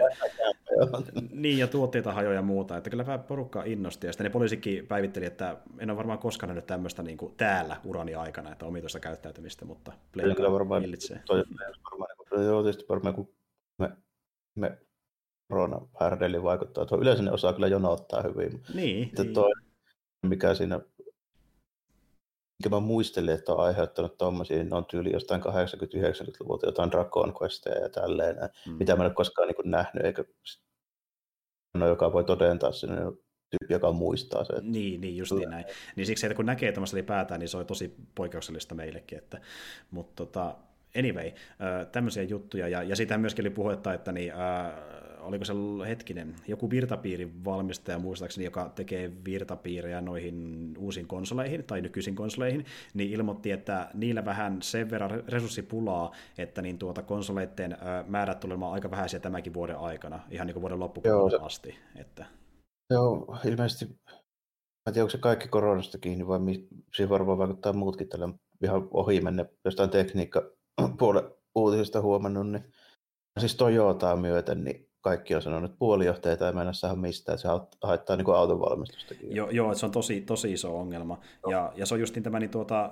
niin, 1.32 1.58
ja 1.58 1.68
tuotteita 1.68 2.14
hajoja 2.14 2.36
ja 2.36 2.42
muuta. 2.42 2.78
Että 2.78 2.90
kyllä 2.90 3.06
vähän 3.06 3.24
porukkaa 3.24 3.64
innosti. 3.64 4.08
Ja 4.08 4.14
sitten 4.14 4.26
ne 4.26 4.30
poliisikin 4.30 4.88
päivitteli, 4.88 5.26
että 5.26 5.58
en 5.80 5.90
ole 5.90 5.98
varmaan 5.98 6.20
koskaan 6.20 6.48
nähnyt 6.48 6.66
tämmöistä 6.66 7.04
niin 7.04 7.18
kuin 7.18 7.34
täällä 7.38 7.78
urani 7.86 8.16
aikana, 8.16 8.52
että 8.52 8.66
omituista 8.66 9.00
käyttäytymistä, 9.00 9.66
mutta 9.66 9.92
Pleikka 10.12 10.52
varmaan, 10.52 10.82
millitsee. 10.82 11.22
Toi, 11.26 11.44
varmaan, 11.92 12.46
joo, 12.46 12.64
tietysti 12.64 12.86
varmaan 12.90 13.16
kun 13.16 13.34
me, 13.78 13.92
me 14.56 14.78
korona 15.50 15.82
vaikuttaa. 16.44 16.86
Tuo 16.86 17.02
yleensä 17.02 17.24
ne 17.24 17.32
osaa 17.32 17.54
kyllä 17.54 17.68
jonottaa 17.68 18.22
hyvin. 18.22 18.64
Niin. 18.74 19.12
niin. 19.18 19.34
Toi, 19.34 19.52
mikä 20.26 20.54
siinä, 20.54 20.80
mikä 22.60 22.70
mä 22.70 22.80
muistelin, 22.80 23.34
että 23.34 23.54
on 23.54 23.66
aiheuttanut 23.66 24.18
tuommoisia, 24.18 24.64
ne 24.64 24.76
on 24.76 24.86
tyyli 24.86 25.12
jostain 25.14 25.42
80-90-luvulta 25.42 26.66
jotain 26.66 26.92
Dragon 26.92 27.34
Questeja 27.42 27.82
ja 27.82 27.90
tälleen, 27.90 28.36
mm. 28.66 28.74
mitä 28.74 28.96
mä 28.96 29.04
en 29.04 29.08
ole 29.08 29.14
koskaan 29.14 29.48
niin 29.48 29.72
nähnyt, 29.72 30.06
eikä 30.06 30.22
no, 30.22 30.65
joka 31.82 32.14
voi 32.14 32.24
todentaa 32.24 32.72
sen 32.72 32.90
tyyppi, 33.50 33.74
joka 33.74 33.92
muistaa 33.92 34.44
sen. 34.44 34.72
Niin, 34.72 35.02
niin 35.02 35.18
just 35.18 35.32
niin 35.32 35.50
näin. 35.50 35.66
Niin 35.96 36.06
siksi, 36.06 36.26
että 36.26 36.36
kun 36.36 36.46
näkee 36.46 36.72
tämmöistä 36.72 36.98
ylipäätään, 36.98 37.40
niin 37.40 37.50
se 37.50 37.58
on 37.58 37.66
tosi 37.66 37.96
poikkeuksellista 38.16 38.76
meillekin. 38.76 39.18
Että, 39.18 39.42
mutta 39.92 40.26
tota, 40.26 40.56
anyway, 41.00 41.32
tämmöisiä 41.92 42.24
juttuja. 42.24 42.68
Ja, 42.68 42.84
ja 42.84 42.96
siitä 42.96 43.18
myöskin 43.18 43.44
oli 43.44 43.50
puhetta, 43.50 43.94
että 43.94 44.12
niin, 44.12 44.34
oliko 45.26 45.46
se 45.46 45.54
hetkinen, 45.88 46.36
joku 46.48 46.70
virtapiirin 46.70 47.46
valmistaja 47.46 48.00
muistaakseni, 48.00 48.46
joka 48.46 48.70
tekee 48.76 49.12
virtapiirejä 49.26 50.02
noihin 50.02 50.74
uusiin 50.78 51.08
konsoleihin 51.08 51.64
tai 51.64 51.82
nykyisiin 51.82 52.16
konsoleihin, 52.16 52.66
niin 52.94 53.12
ilmoitti, 53.12 53.52
että 53.52 53.90
niillä 53.94 54.26
vähän 54.26 54.62
sen 54.62 54.90
verran 54.90 55.24
resurssipulaa, 55.28 56.12
että 56.38 56.62
niin 56.62 56.78
tuota 56.78 57.02
konsoleiden 57.02 57.78
määrät 58.08 58.40
tulemaan 58.40 58.74
aika 58.74 58.92
vähäisiä 58.92 59.20
tämänkin 59.20 59.54
vuoden 59.54 59.78
aikana, 59.78 60.20
ihan 60.32 60.48
niin 60.48 60.54
kuin 60.54 60.62
vuoden 60.62 60.80
loppupuolella 60.80 61.46
asti. 61.46 61.76
Että... 61.96 62.26
Joo, 62.90 63.38
ilmeisesti, 63.46 63.86
mä 63.86 64.88
en 64.88 64.94
tiedä, 64.94 65.04
onko 65.04 65.10
se 65.10 65.18
kaikki 65.18 65.48
koronasta 65.48 65.98
kiinni 65.98 66.28
vai 66.28 66.40
siihen 66.96 67.10
varmaan 67.10 67.38
vaikuttaa 67.38 67.74
muutkin 67.74 68.10
tällä 68.10 68.30
ihan 68.64 68.88
ohi 68.92 69.22
mennä 69.22 69.46
jostain 69.66 69.90
tekniikka 69.90 70.52
puolen 71.00 71.24
uutisista 71.56 72.02
huomannut, 72.02 72.52
niin 72.52 72.64
siis 73.40 73.56
Toyotaa 73.56 74.16
myöten, 74.16 74.64
niin 74.64 74.85
kaikki 75.06 75.36
on 75.36 75.42
sanonut, 75.42 75.70
että 75.70 75.80
puolijohtajat 75.80 76.42
ei 76.42 76.54
mennä 76.54 76.74
saada 76.74 76.96
mistään, 76.96 77.38
se 77.38 77.48
haittaa 77.84 78.16
niin 78.16 78.36
auton 78.36 78.60
valmistustakin. 78.60 79.36
Joo, 79.36 79.50
joo, 79.50 79.74
se 79.74 79.86
on 79.86 79.92
tosi, 79.92 80.22
tosi 80.22 80.54
iso 80.54 80.80
ongelma. 80.80 81.20
No. 81.46 81.52
Ja, 81.52 81.74
ja 81.76 81.86
se 81.86 81.94
on 81.94 82.00
justiin 82.00 82.24
tämä 82.24 82.40
niin 82.40 82.50
tuota, 82.50 82.92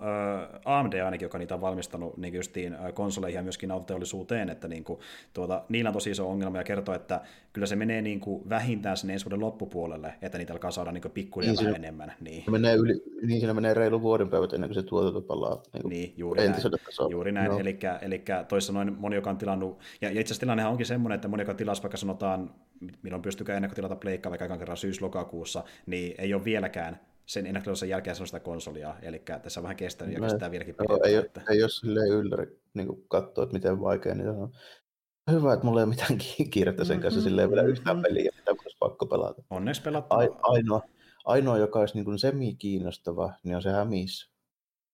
AMD 0.65 0.93
ainakin, 0.93 1.25
joka 1.25 1.37
niitä 1.37 1.55
on 1.55 1.61
valmistanut 1.61 2.17
niin 2.17 2.33
justiin 2.33 2.77
konsoleihin 2.93 3.37
ja 3.37 3.43
myöskin 3.43 3.71
autoteollisuuteen, 3.71 4.49
että 4.49 4.67
niin 4.67 4.83
kuin, 4.83 4.99
tuota, 5.33 5.63
niillä 5.69 5.89
on 5.89 5.93
tosi 5.93 6.11
iso 6.11 6.29
ongelma 6.29 6.57
ja 6.57 6.63
kertoo, 6.63 6.95
että 6.95 7.21
kyllä 7.53 7.67
se 7.67 7.75
menee 7.75 8.01
niin 8.01 8.19
kuin 8.19 8.49
vähintään 8.49 8.97
sinne 8.97 9.13
ensi 9.13 9.25
vuoden 9.25 9.39
loppupuolelle, 9.39 10.13
että 10.21 10.37
niitä 10.37 10.53
alkaa 10.53 10.71
saada 10.71 10.91
niin 10.91 11.11
pikkuhiljaa 11.13 11.53
niin, 11.53 11.65
vähän 11.65 11.75
enemmän. 11.75 12.13
Niin. 12.19 12.43
Menee 12.51 12.75
yli, 12.75 13.03
niin 13.21 13.39
siinä 13.39 13.53
menee 13.53 13.73
reilu 13.73 14.01
vuoden 14.01 14.29
päivät 14.29 14.53
ennen 14.53 14.69
kuin 14.69 14.75
se 14.75 14.83
tuotanto 14.83 15.21
palaa 15.21 15.61
niin, 15.73 15.89
niin 15.89 16.13
juuri 16.17 16.47
näin. 16.47 16.61
Juuri 17.09 17.31
näin. 17.31 17.51
No. 17.51 17.59
Eli, 17.59 17.79
eli 18.01 18.23
toissa 18.47 18.73
noin 18.73 18.95
moni, 18.99 19.15
joka 19.15 19.29
on 19.29 19.37
tilannut, 19.37 19.79
ja, 20.01 20.07
ja 20.07 20.21
itse 20.21 20.21
asiassa 20.21 20.39
tilannehan 20.39 20.71
onkin 20.71 20.85
semmoinen, 20.85 21.15
että 21.15 21.27
moni, 21.27 21.41
joka 21.41 21.53
tilasi 21.53 21.83
vaikka 21.83 21.97
sanotaan, 22.03 22.55
milloin 23.01 23.21
pystykää 23.21 23.55
ennakkotilata 23.55 23.95
pleikkaa 23.95 24.29
vaikka 24.29 24.45
ekan 24.45 24.59
kerran 24.59 24.77
syys-lokakuussa, 24.77 25.63
niin 25.85 26.15
ei 26.17 26.33
ole 26.33 26.45
vieläkään 26.45 26.99
sen 27.25 27.45
ennakkotilauksen 27.45 27.89
jälkeen 27.89 28.15
sellaista 28.15 28.39
konsolia, 28.39 28.95
eli 29.01 29.23
tässä 29.43 29.59
on 29.59 29.63
vähän 29.63 29.75
kestänyt 29.75 30.15
ja 30.15 30.21
kestää 30.21 30.51
vieläkin 30.51 30.75
pidempään. 30.75 31.09
Ei, 31.09 31.15
että... 31.15 31.41
ei 31.49 31.63
ole 31.63 31.69
silleen 31.69 32.09
ylläri 32.09 32.59
niin 32.73 32.87
katsoa, 33.07 33.43
että 33.43 33.53
miten 33.53 33.81
vaikea 33.81 34.15
niin 34.15 34.29
on. 34.29 34.53
Hyvä, 35.31 35.53
että 35.53 35.65
mulla 35.65 35.79
ei 35.79 35.83
ole 35.83 35.89
mitään 35.89 36.17
kiirettä 36.51 36.83
sen 36.83 36.99
kanssa, 36.99 37.17
mm-hmm. 37.17 37.29
silleen 37.29 37.49
vielä 37.49 37.61
yhtään 37.61 38.01
peliä, 38.01 38.31
mitä 38.35 38.51
olisi 38.51 38.77
pakko 38.79 39.05
pelata. 39.05 39.43
Onneksi 39.49 39.81
pelattu. 39.81 40.15
ainoa, 40.41 40.81
ainoa, 41.25 41.57
joka 41.57 41.79
olisi 41.79 42.01
niin 42.01 42.19
semi-kiinnostava, 42.19 43.33
niin 43.43 43.55
on 43.55 43.61
se 43.61 43.71
Hämis. 43.71 44.31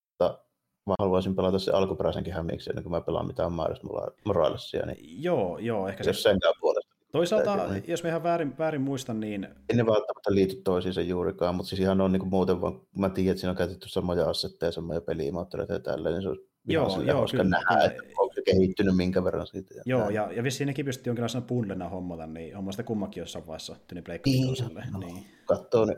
Mutta 0.10 0.44
mä 0.88 0.96
haluaisin 1.00 1.36
pelata 1.36 1.60
se 1.60 1.72
alkuperäisenkin 1.72 2.34
Hämiksi 2.34 2.70
ennen 2.70 2.84
kuin 2.84 2.92
mä 2.92 3.02
pelaan 3.02 3.28
mitään 3.28 3.54
Miles 3.54 3.82
Moralesia. 4.26 4.86
Niin 4.86 5.24
joo, 5.24 5.58
joo, 5.58 5.88
ehkä 5.88 6.04
se... 6.04 6.10
Jos 6.10 6.24
puolesta. 6.60 6.69
Toisaalta, 7.12 7.74
niin. 7.74 7.84
jos 7.88 8.04
mä 8.04 8.10
ihan 8.10 8.24
väärin, 8.24 8.58
väärin 8.58 8.82
muistan, 8.82 9.20
niin... 9.20 9.48
Ei 9.70 9.76
ne 9.76 9.86
välttämättä 9.86 10.36
liity 10.36 10.56
toisiinsa 10.56 11.02
juurikaan, 11.02 11.56
mutta 11.56 11.70
siis 11.70 11.82
ihan 11.82 12.02
on 12.02 12.12
niin 12.12 12.20
kuin 12.20 12.30
muuten 12.30 12.62
vaan, 12.62 12.74
kun 12.74 12.88
mä 12.98 13.10
tiedän, 13.10 13.32
että 13.32 13.40
siinä 13.40 13.52
on 13.52 13.58
käytetty 13.58 13.90
samoja 13.90 14.30
assetteja, 14.30 14.72
samoja 14.72 15.02
pelimoottoreita 15.02 15.74
ja 15.74 15.80
tälleen, 15.80 16.14
niin 16.14 16.22
se 16.22 16.30
on 16.30 16.38
joo, 16.68 17.02
joo, 17.02 17.18
hauska 17.18 17.38
kyllä, 17.38 17.50
nähdä, 17.50 17.86
että 17.86 18.04
onko 18.18 18.34
se 18.34 18.42
kehittynyt 18.42 18.96
minkä 18.96 19.24
verran 19.24 19.48
siitä. 19.48 19.74
Ja 19.74 19.84
joo, 19.86 20.10
ja, 20.10 20.32
ja 20.32 20.44
vissiin 20.44 20.68
nekin 20.68 20.86
pystyy 20.86 21.10
jonkinlaisena 21.10 21.46
bundlena 21.46 21.90
hommata, 21.90 22.28
niin 22.28 22.56
homma 22.56 22.72
sitä 22.72 22.84
kummakin 22.84 23.22
jossain 23.22 23.48
vaiheessa 23.48 23.76
Tyni 23.88 24.02
Pleikka 24.02 24.30
niin, 24.30 24.56
no, 24.92 25.00
niin. 25.00 25.26
Katsoo 25.46 25.86
ne. 25.86 25.96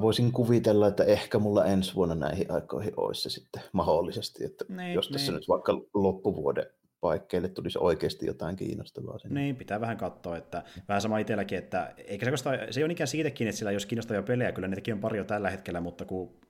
Voisin 0.00 0.32
kuvitella, 0.32 0.88
että 0.88 1.04
ehkä 1.04 1.38
mulla 1.38 1.64
ensi 1.64 1.94
vuonna 1.94 2.14
näihin 2.14 2.50
aikoihin 2.50 2.92
olisi 2.96 3.22
se 3.22 3.30
sitten 3.30 3.62
mahdollisesti, 3.72 4.44
että 4.44 4.64
niin, 4.68 4.94
jos 4.94 5.08
tässä 5.08 5.32
niin. 5.32 5.38
nyt 5.38 5.48
vaikka 5.48 5.72
loppuvuoden 5.94 6.66
paikkeille 7.00 7.48
tulisi 7.48 7.78
oikeasti 7.78 8.26
jotain 8.26 8.56
kiinnostavaa. 8.56 9.18
Sinne. 9.18 9.40
Niin, 9.40 9.56
pitää 9.56 9.80
vähän 9.80 9.96
katsoa, 9.96 10.36
että 10.36 10.62
vähän 10.88 11.02
sama 11.02 11.18
itselläkin, 11.18 11.58
että 11.58 11.94
eikä 11.96 12.24
se, 12.24 12.30
kosta, 12.30 12.50
se 12.70 12.80
ei 12.80 12.84
ole 12.84 12.92
ikään 12.92 13.08
siitäkin, 13.08 13.48
että 13.48 13.58
sillä 13.58 13.72
jos 13.72 13.86
kiinnostavia 13.86 14.22
pelejä, 14.22 14.52
kyllä 14.52 14.68
niitäkin 14.68 14.94
on 14.94 15.00
paljon 15.00 15.26
tällä 15.26 15.50
hetkellä, 15.50 15.80
mutta 15.80 16.04
kun 16.04 16.40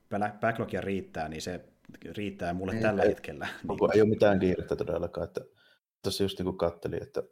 backlogia 0.41 0.81
riittää, 0.81 1.29
niin 1.29 1.41
se 1.41 1.65
riittää 2.17 2.53
mulle 2.53 2.71
niin, 2.71 2.81
tällä 2.81 3.03
ei, 3.03 3.09
hetkellä. 3.09 3.47
Niin. 3.63 3.79
Ei 3.93 4.01
ole 4.01 4.09
mitään 4.09 4.39
kiirettä 4.39 4.75
todellakaan, 4.75 5.27
että 5.27 5.41
tuossa 6.03 6.23
just 6.23 6.39
niin 6.39 6.45
kuin 6.45 6.57
kattelin, 6.57 7.03
että 7.03 7.23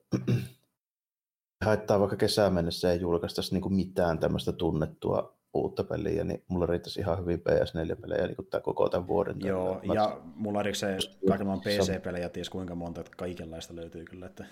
haittaa 1.65 1.99
vaikka 1.99 2.15
kesään 2.15 2.53
mennessä 2.53 2.91
ei 2.91 3.01
julkaistaisi 3.01 3.53
niin 3.53 3.61
kuin 3.61 3.75
mitään 3.75 4.19
tämmöistä 4.19 4.51
tunnettua 4.51 5.36
uutta 5.53 5.83
peliä, 5.83 6.23
niin 6.23 6.43
mulla 6.47 6.65
riittäisi 6.65 6.99
ihan 6.99 7.19
hyvin 7.19 7.39
PS4-pelejä 7.39 8.27
niin 8.27 8.35
kuin 8.35 8.47
tämä 8.47 8.61
koko 8.61 8.89
tämän 8.89 9.07
vuoden. 9.07 9.35
Joo, 9.39 9.79
tämän. 9.81 9.95
ja 9.95 10.21
mulla 10.23 10.59
erikseen 10.59 10.99
kaikenlaan 11.27 11.61
PC-pelejä, 11.61 12.29
ties 12.29 12.49
kuinka 12.49 12.75
monta, 12.75 13.01
että 13.01 13.11
kaikenlaista 13.17 13.75
löytyy 13.75 14.05
kyllä. 14.05 14.25
Että... 14.25 14.45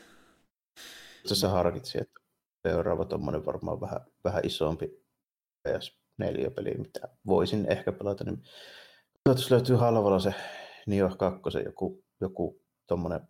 Se 1.25 1.47
harkitsi, 1.47 2.01
että 2.01 2.19
seuraava 2.67 3.05
tuommoinen 3.05 3.45
varmaan 3.45 3.81
vähän, 3.81 4.01
vähän 4.23 4.45
isompi 4.45 5.05
PS4-peli, 5.67 6.77
mitä 6.77 7.09
voisin 7.25 7.71
ehkä 7.71 7.91
pelata, 7.91 8.23
niin 8.23 8.43
jos 9.25 9.51
löytyy 9.51 9.75
halvalla 9.75 10.19
se 10.19 10.33
Nioh 10.87 11.17
2, 11.17 11.41
joku, 11.65 12.03
joku 12.21 12.61
tuommoinen 12.87 13.21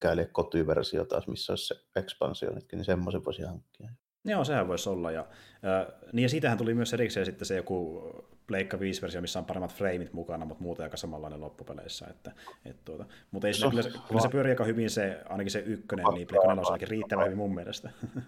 käyli 0.00 0.26
kotiversio 0.32 1.04
taas, 1.04 1.28
missä 1.28 1.52
olisi 1.52 1.66
se 1.66 1.74
ekspansionitkin, 1.96 2.76
niin 2.76 2.84
semmoisen 2.84 3.24
voisi 3.24 3.42
hankkia. 3.42 3.90
Joo, 4.24 4.44
sehän 4.44 4.68
voisi 4.68 4.88
olla. 4.88 5.10
Ja, 5.10 5.20
äh, 5.20 5.86
niin 6.12 6.22
ja 6.22 6.28
siitähän 6.28 6.58
tuli 6.58 6.74
myös 6.74 6.94
erikseen 6.94 7.26
sitten 7.26 7.46
se 7.46 7.56
joku 7.56 8.02
Pleikka 8.46 8.76
5-versio, 8.76 9.20
missä 9.20 9.38
on 9.38 9.44
paremmat 9.44 9.74
frameit 9.74 10.12
mukana, 10.12 10.44
mutta 10.44 10.62
muuten 10.62 10.84
aika 10.84 10.96
samanlainen 10.96 11.40
loppupeleissä. 11.40 12.06
Että, 12.10 12.32
et 12.64 12.84
tuota. 12.84 13.04
Mutta 13.30 13.46
ei 13.48 13.54
se, 13.54 13.70
kyllä, 13.70 13.82
kyllä, 14.08 14.20
se 14.20 14.28
pyörii 14.28 14.52
aika 14.52 14.64
hyvin, 14.64 14.90
se, 14.90 15.22
ainakin 15.28 15.50
se 15.50 15.58
ykkönen, 15.58 16.06
niin 16.14 16.26
Pleikka 16.26 16.54
4 16.54 16.62
ainakin 16.66 16.88
riittävän 16.88 17.24
hyvin 17.24 17.38
mun 17.38 17.54
mielestä. 17.54 17.90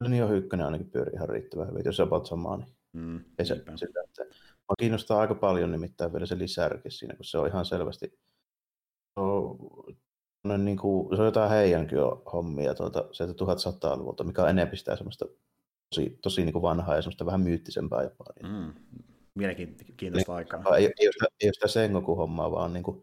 No 0.00 0.08
niin, 0.08 0.20
jo 0.20 0.32
ykkönen 0.32 0.66
ainakin 0.66 0.90
pyörii 0.90 1.14
ihan 1.14 1.28
riittävän 1.28 1.68
hyvin, 1.68 1.82
jos 1.84 2.00
about 2.00 2.26
samaa, 2.26 2.56
niin 2.56 2.68
mm, 2.92 3.20
ei 3.38 3.46
se, 3.46 3.54
sillä, 3.54 4.02
että 4.04 4.24
Mä 4.68 4.74
kiinnostaa 4.78 5.20
aika 5.20 5.34
paljon 5.34 5.72
nimittäin 5.72 6.12
vielä 6.12 6.26
se 6.26 6.38
lisärki 6.38 6.90
siinä, 6.90 7.14
kun 7.14 7.24
se 7.24 7.38
on 7.38 7.46
ihan 7.46 7.64
selvästi 7.64 8.06
se 8.06 9.20
on, 10.50 10.64
niin 10.64 10.76
kuin, 10.76 11.16
se 11.16 11.22
on 11.22 11.26
jotain 11.26 11.50
heidänkin 11.50 11.98
hommia 12.32 12.74
tuolta, 12.74 13.04
sieltä 13.12 13.44
1100-luvulta, 13.44 14.24
mikä 14.24 14.42
on 14.42 14.50
enemmän 14.50 14.76
sitä 14.76 14.96
semmoista 14.96 15.26
tosi, 15.94 16.18
tosi 16.22 16.44
niin 16.44 16.52
kuin 16.52 16.62
vanhaa 16.62 16.96
ja 16.96 17.02
semmoista 17.02 17.26
vähän 17.26 17.40
myyttisempää 17.40 18.02
jopa. 18.02 18.24
Niin. 18.42 18.52
Mm, 18.52 18.72
mielenkiintoista 19.34 20.32
niin, 20.32 20.36
aikaa. 20.36 20.76
Ei, 20.76 20.84
ei, 21.00 21.06
ole 21.06 21.12
sitä, 21.12 21.26
ei 21.40 21.48
ole 21.48 21.52
sitä 21.52 21.68
Sengoku-hommaa, 21.68 22.50
vaan 22.50 22.72
niin 22.72 22.82
kuin 22.82 23.02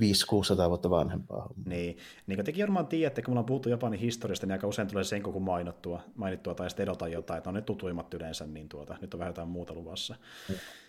500-600 0.00 0.68
vuotta 0.68 0.90
vanhempaa 0.90 1.40
hommaa. 1.40 1.68
Niin, 1.68 1.98
niin 2.26 2.36
kuin 2.36 2.46
tekin 2.46 2.62
varmaan 2.62 2.86
tiedätte, 2.86 3.22
kun 3.22 3.30
me 3.30 3.32
ollaan 3.32 3.46
puhuttu 3.46 3.68
Japanin 3.68 4.00
historiasta, 4.00 4.46
niin 4.46 4.52
aika 4.52 4.66
usein 4.66 4.88
tulee 4.88 5.04
Sengoku 5.04 5.40
mainittua, 5.40 6.02
mainittua 6.14 6.54
tai 6.54 6.70
sitten 6.70 6.84
edota 6.84 7.08
jotain, 7.08 7.38
että 7.38 7.50
on 7.50 7.54
ne 7.54 7.62
tutuimmat 7.62 8.14
yleensä, 8.14 8.46
niin 8.46 8.68
tuota, 8.68 8.96
nyt 9.00 9.14
on 9.14 9.18
vähän 9.18 9.30
jotain 9.30 9.48
muuta 9.48 9.74
luvassa. 9.74 10.14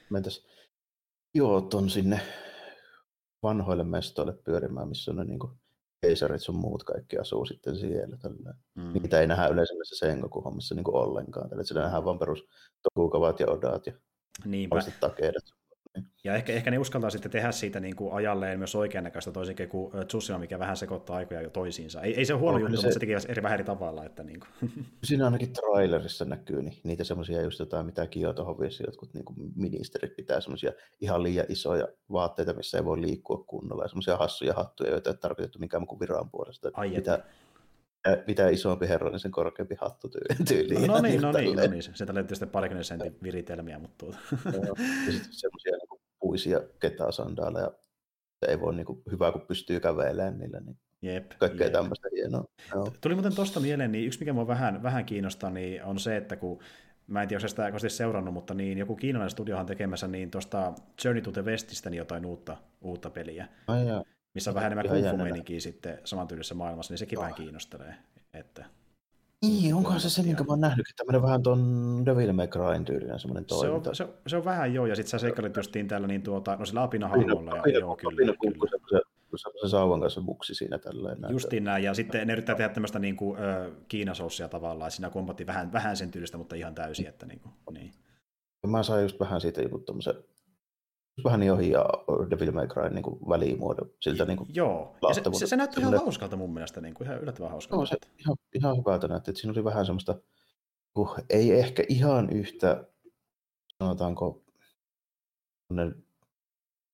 Mentäs 0.10 0.46
joo, 1.36 1.62
ton 1.62 1.90
sinne 1.90 2.20
vanhoille 3.44 3.84
mestoille 3.84 4.34
pyörimään, 4.34 4.88
missä 4.88 5.12
on 5.12 5.18
ne 5.18 5.24
niin 5.24 5.40
keisarit 6.02 6.42
sun 6.42 6.56
muut 6.56 6.84
kaikki 6.84 7.18
asuu 7.18 7.46
sitten 7.46 7.76
siellä. 7.76 8.18
Tällä. 8.18 8.54
Mm. 8.76 8.94
Niitä 8.94 9.22
ei 9.22 9.28
nähdä 9.28 9.48
yleensä 9.48 9.74
näissä 9.74 10.06
Sengoku-hommissa 10.06 10.76
niin 10.76 10.96
ollenkaan. 10.96 11.50
Tällä. 11.50 11.64
Siellä 11.64 11.84
nähdään 11.84 12.06
vain 12.06 12.20
perus 12.20 12.48
Tokukavat 12.84 13.40
ja 13.40 13.48
Odat 13.48 13.88
ja 13.88 13.94
Niinpä. 14.46 14.76
takeedat. 15.00 15.44
Ja 16.24 16.36
ehkä, 16.36 16.54
ehkä 16.54 16.72
ne 16.72 16.78
uskaltaa 16.78 17.10
sitten 17.10 17.32
tehdä 17.32 17.52
siitä 17.52 17.80
niin 17.80 17.96
kuin 17.96 18.14
ajalleen 18.14 18.58
myös 18.60 18.76
oikeannäköistä 18.76 19.32
toisin 19.32 19.56
kuin 19.70 19.92
Tsushima, 20.08 20.40
mikä 20.40 20.60
vähän 20.60 20.78
sekoittaa 20.78 21.16
aikoja 21.16 21.42
jo 21.42 21.50
toisiinsa. 21.50 22.02
Ei, 22.02 22.16
ei 22.16 22.26
se 22.26 22.34
ole 22.34 22.42
huono 22.42 22.58
juttu, 22.58 22.78
se... 22.78 22.88
mutta 22.88 22.94
se 22.94 23.00
tekee 23.00 23.18
eri 23.28 23.44
vähän 23.44 23.54
eri 23.54 23.64
tavalla. 23.64 24.06
Että 24.06 24.24
niin 24.24 24.40
kuin. 24.40 24.72
Siinä 25.04 25.26
ainakin 25.26 25.54
trailerissa 25.54 26.26
näkyy 26.26 26.62
niin 26.62 26.80
niitä 26.84 27.04
semmoisia 27.04 27.42
just 27.42 27.60
jotain, 27.60 27.86
mitä 27.86 28.08
Kioto 28.08 28.46
hovissa 28.46 28.84
jotkut 28.84 29.14
niin 29.14 29.26
kuin 29.26 29.38
ministerit 29.56 30.16
pitää 30.16 30.42
semmoisia 30.42 30.72
ihan 31.02 31.24
liian 31.24 31.46
isoja 31.50 31.88
vaatteita, 32.12 32.54
missä 32.54 32.78
ei 32.78 32.86
voi 32.86 33.02
liikkua 33.02 33.44
kunnolla, 33.48 33.84
ja 33.84 33.88
semmoisia 33.88 34.18
hassuja 34.18 34.54
hattuja, 34.54 34.92
joita 34.92 35.10
ei 35.10 35.18
tarkoitettu 35.18 35.60
minkään 35.60 35.88
kuin 35.88 36.00
viran 36.00 36.30
puolesta. 36.30 36.72
Ai 36.74 36.90
mitä, 36.90 37.24
mitä 38.28 38.50
isompi 38.50 38.88
herra, 38.88 39.10
niin 39.10 39.20
sen 39.20 39.32
korkeampi 39.32 39.76
hattu 39.82 40.10
tyyli. 40.48 40.88
No 40.88 41.02
niin, 41.02 41.22
no 41.22 41.32
niin, 41.32 41.56
no 41.56 41.68
niin. 41.68 41.84
Sieltä 41.84 42.14
löytyy 42.14 42.36
sitten 42.36 42.50
parikymmenen 42.50 42.84
sentin 42.84 43.18
viritelmiä, 43.24 43.80
mutta 43.80 43.96
tuota. 43.98 44.18
ja 44.46 44.74
sitten 45.12 45.34
semmoisia 45.34 45.72
niin 45.72 46.02
puisia 46.20 46.62
ketasandaaleja. 46.80 47.72
Ei 48.48 48.60
voi 48.60 48.76
niin 48.76 48.86
kuin, 48.86 49.02
hyvä, 49.12 49.32
kun 49.32 49.42
pystyy 49.42 49.80
kävelemään 49.80 50.38
niillä. 50.38 50.60
Niin 50.60 50.78
Jep, 51.02 51.32
kaikkea 51.40 51.66
jep. 51.66 51.74
tämmöistä 51.74 52.08
hienoa. 52.16 52.46
Joo. 52.74 52.92
Tuli 53.02 53.16
muuten 53.16 53.36
tuosta 53.36 53.60
mieleen, 53.60 53.92
niin 53.92 54.08
yksi 54.08 54.20
mikä 54.20 54.34
mua 54.34 54.48
vähän, 54.48 54.84
vähän 54.84 55.06
kiinnostaa, 55.06 55.50
niin 55.50 55.84
on 55.84 56.00
se, 56.00 56.18
että 56.18 56.36
kun 56.36 56.60
mä 57.08 57.22
en 57.22 57.28
tiedä, 57.28 57.44
jos 57.44 57.52
sitä 57.52 57.90
seurannut, 57.90 58.34
mutta 58.34 58.54
niin 58.54 58.78
joku 58.78 58.96
kiinalainen 58.96 59.32
studiohan 59.32 59.66
tekemässä 59.66 60.08
niin 60.08 60.32
tuosta 60.32 60.74
Journey 61.04 61.22
to 61.22 61.32
the 61.32 61.46
Westistä 61.46 61.90
niin 61.90 61.98
jotain 61.98 62.26
uutta, 62.26 62.58
uutta 62.82 63.10
peliä. 63.10 63.48
Ai 63.68 63.86
missä 64.38 64.52
on 64.52 64.56
vähän 64.56 64.72
enemmän 64.72 64.88
kung 64.88 65.60
sitten 65.60 66.00
samantyylisessä 66.04 66.56
maailmassa, 66.56 66.94
niin 66.94 66.98
sekin 66.98 67.20
oh. 67.20 67.22
vähän 67.22 67.36
kiinnostelee. 67.36 67.96
Että... 68.34 68.66
Niin, 69.42 69.76
onko 69.76 70.00
se 70.00 70.10
se, 70.10 70.24
minkä 70.24 70.44
mä 70.44 70.50
oon 70.50 70.62
nähnyt, 70.62 70.90
että 70.90 70.98
tämmöinen 70.98 71.22
vähän 71.22 71.44
tuon 71.44 72.04
Devil 72.06 72.34
May 72.34 72.48
Cryn 72.48 72.86
tyylinen 72.86 73.20
semmoinen 73.20 73.46
toiminta. 73.46 73.94
Se 73.94 74.04
on, 74.04 74.10
se, 74.10 74.20
se 74.28 74.38
on 74.38 74.46
vähän 74.46 74.74
joo, 74.74 74.86
ja 74.86 74.96
sitten 74.96 75.10
sä 75.10 75.18
seikkailit 75.18 75.56
justiin 75.56 75.88
täällä 75.88 76.08
niin 76.08 76.22
tuota, 76.22 76.56
no 76.56 76.66
sillä 76.66 76.84
apinahahmolla. 76.84 77.56
Ja, 77.56 77.60
apina, 77.60 77.80
joo, 77.80 77.96
kyllä, 77.96 78.32
apina, 78.32 78.54
kyllä. 78.54 78.70
Se, 78.70 79.08
se, 79.36 79.50
se 79.62 79.70
sauvan 79.70 80.02
kanssa 80.02 80.22
buksi 80.22 80.56
siinä 80.56 80.78
tälleen. 80.78 81.18
Justiin 81.30 81.64
näin, 81.64 81.84
ja 81.84 81.94
sitten 81.94 82.28
ne 82.28 82.34
yrittää 82.34 82.56
tehdä 82.56 82.74
tämmöistä 82.74 83.00
niin 83.00 83.16
kuin, 83.16 83.40
äh, 83.40 83.72
kiinasoussia 83.88 84.48
tavallaan, 84.48 84.92
siinä 84.92 85.10
kompatti 85.10 85.48
vähän, 85.48 85.72
vähän 85.72 85.98
sen 85.98 86.12
tyylistä, 86.12 86.38
mutta 86.38 86.56
ihan 86.56 86.76
täysin, 86.76 87.08
että 87.08 87.26
niin 87.26 87.40
kuin, 87.40 87.54
niin. 87.72 87.92
Mä 88.68 88.84
sain 88.84 89.04
just 89.04 89.20
vähän 89.20 89.42
siitä 89.42 89.62
joku 89.62 89.80
tommosen 89.80 90.16
vähän 91.24 91.40
niin 91.40 91.52
ohi 91.52 91.72
ja 91.72 91.86
Devil 92.30 92.52
May 92.52 92.68
Cry 92.68 92.90
niin 92.90 93.04
kuin 93.04 93.20
välimuodon 93.30 93.90
siltä 94.02 94.26
niin 94.26 94.38
kuin 94.38 94.50
Joo, 94.54 94.96
ja 95.08 95.14
se, 95.14 95.22
se, 95.40 95.48
se 95.48 95.56
näytti 95.56 95.80
ihan 95.80 95.98
hauskalta 95.98 96.36
mun 96.36 96.54
mielestä, 96.54 96.82
niin 96.82 96.94
kuin, 96.94 97.08
ihan 97.08 97.22
yllättävän 97.22 97.52
hauskalta. 97.52 97.82
No, 97.82 97.86
se 97.86 97.98
ihan, 98.20 98.38
ihan 98.54 98.78
hyvältä 98.78 99.08
näytti, 99.08 99.32
että 99.32 99.42
siinä 99.42 99.52
oli 99.52 99.64
vähän 99.64 99.86
semmoista, 99.86 100.16
uh, 100.98 101.16
ei 101.30 101.52
ehkä 101.52 101.84
ihan 101.90 102.30
yhtä, 102.30 102.84
sanotaanko, 103.78 104.44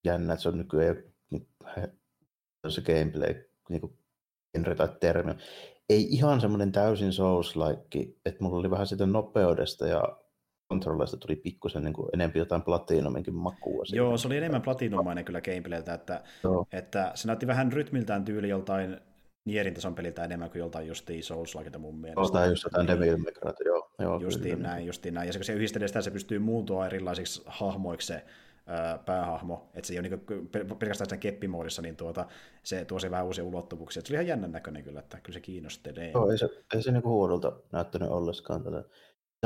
jännä, 0.05 0.33
että 0.33 0.43
se 0.43 0.49
on 0.49 0.57
nykyään 0.57 1.03
niin, 1.29 1.47
se 2.69 2.81
gameplay, 2.81 3.43
niin 3.69 3.81
kuin 3.81 3.97
genre 4.53 4.75
tai 4.75 4.89
termi. 4.99 5.33
Ei 5.89 6.07
ihan 6.09 6.41
semmoinen 6.41 6.71
täysin 6.71 7.11
Souls-like, 7.11 8.13
että 8.25 8.43
mulla 8.43 8.57
oli 8.59 8.71
vähän 8.71 8.87
sitä 8.87 9.05
nopeudesta 9.05 9.87
ja 9.87 10.17
kontrolleista 10.67 11.17
tuli 11.17 11.35
pikkusen 11.35 11.83
niin 11.83 11.93
enemmän 12.13 12.37
jotain 12.37 12.61
platinuminkin 12.61 13.35
makua. 13.35 13.73
Joo, 13.73 13.85
siinä. 13.85 14.17
se 14.17 14.27
oli 14.27 14.37
enemmän 14.37 14.61
platinumainen 14.61 15.25
kyllä 15.25 15.41
gameplayltä, 15.41 15.93
että, 15.93 16.23
että 16.71 17.11
se 17.15 17.27
näytti 17.27 17.47
vähän 17.47 17.73
rytmiltään 17.73 18.25
tyyli 18.25 18.49
joltain 18.49 18.97
Nierin 19.45 19.73
tason 19.73 19.95
peliltä 19.95 20.23
enemmän 20.23 20.49
kuin 20.49 20.59
joltain 20.59 20.87
justiin 20.87 21.23
souls 21.23 21.57
mun 21.77 21.99
mielestä. 21.99 22.21
Oh, 22.21 22.31
tai 22.31 22.49
just 22.49 22.63
jotain 22.63 22.87
Devil 22.87 23.17
May 23.17 23.31
Cry, 23.31 23.53
joo. 23.65 23.89
joo 23.99 24.19
justiin 24.19 24.55
kyllä. 24.55 24.67
näin, 24.67 24.85
justiin 24.85 25.13
näin. 25.13 25.27
Ja 25.27 25.33
se, 25.33 25.39
kun 25.39 25.45
se 25.45 25.53
yhdistelee 25.53 25.87
sitä, 25.87 26.01
se 26.01 26.11
pystyy 26.11 26.39
muuntua 26.39 26.85
erilaisiksi 26.85 27.41
hahmoiksi 27.45 28.07
se 28.07 28.25
ää, 28.67 28.97
päähahmo, 28.97 29.69
että 29.73 29.87
se 29.87 29.93
ei 29.93 29.99
ole 29.99 30.09
niin 30.09 30.49
pelkästään 30.79 31.09
sen 31.09 31.19
keppimoodissa, 31.19 31.81
niin 31.81 31.95
tuota, 31.95 32.25
se 32.63 32.85
tuo 32.85 32.99
se 32.99 33.11
vähän 33.11 33.25
uusia 33.25 33.43
ulottuvuuksia. 33.43 33.99
Et 33.99 34.05
se 34.05 34.13
oli 34.13 34.15
ihan 34.15 34.27
jännän 34.27 34.51
näköinen 34.51 34.83
kyllä, 34.83 34.99
että 34.99 35.19
kyllä 35.23 35.33
se 35.33 35.39
kiinnostelee. 35.39 36.11
Joo, 36.11 36.31
ei 36.31 36.37
se, 36.37 36.49
ei 36.73 36.81
se 36.81 36.91
niin 36.91 37.03
huonolta 37.03 37.53
näyttänyt 37.71 38.09
olleskaan 38.09 38.63
tätä 38.63 38.83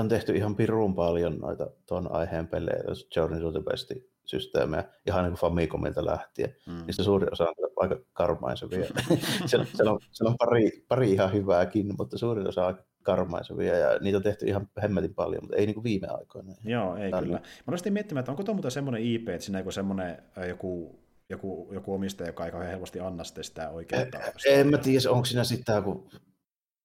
on 0.02 0.10
tehty 0.10 0.36
ihan 0.36 0.56
pirun 0.56 0.96
paljon 0.96 1.38
noita 1.38 1.70
tuon 1.88 2.12
aiheen 2.12 2.48
pelejä, 2.48 2.84
jos 2.88 3.08
Journey 3.16 3.42
to 3.42 3.52
the 3.52 3.62
Best 3.62 3.92
systeemejä, 4.26 4.84
ihan 5.08 5.24
niin 5.24 5.32
kuin 5.32 5.40
Famicomilta 5.40 6.06
lähtien. 6.06 6.56
Mm. 6.68 6.86
Niistä 6.86 7.04
suuri 7.04 7.28
osa 7.32 7.44
on 7.44 7.54
aika 7.76 7.96
karmaisevia. 8.14 8.86
siellä, 9.46 9.66
siellä, 9.74 9.92
on, 9.92 10.00
siellä 10.12 10.32
on 10.32 10.38
pari, 10.38 10.86
pari 10.88 11.12
ihan 11.12 11.34
hyvääkin, 11.34 11.94
mutta 11.98 12.18
suurin 12.18 12.48
osa 12.48 12.68
on 12.68 12.78
karmaisevia 13.04 13.78
ja 13.78 14.00
niitä 14.00 14.18
on 14.18 14.24
tehty 14.24 14.46
ihan 14.46 14.70
hemmetin 14.82 15.14
paljon, 15.14 15.44
mutta 15.44 15.56
ei 15.56 15.66
niin 15.66 15.74
kuin 15.74 15.84
viime 15.84 16.08
aikoina. 16.08 16.54
Joo, 16.64 16.96
ei 16.96 17.12
Tänne. 17.12 17.26
kyllä. 17.26 17.40
Mä 17.40 17.72
nostin 17.72 17.94
miettimään, 17.94 18.20
että 18.20 18.32
onko 18.32 18.44
tuo 18.44 18.54
muuten 18.54 18.72
semmoinen 18.72 19.04
IP, 19.04 19.30
että 19.30 19.46
siinä 19.46 19.60
joku 19.60 19.72
semmoinen 19.72 20.24
joku 20.48 21.00
joku, 21.30 21.70
joku 21.74 21.94
omistaja, 21.94 22.30
joka 22.30 22.44
aika 22.44 22.60
helposti 22.60 23.00
anna 23.00 23.24
sitä 23.24 23.70
oikeaa. 23.70 24.06
En 24.46 24.68
mä 24.68 24.78
tiedä, 24.78 25.10
onko 25.10 25.26
siinä 25.26 25.44
sitten 25.44 25.84
kun 25.84 26.10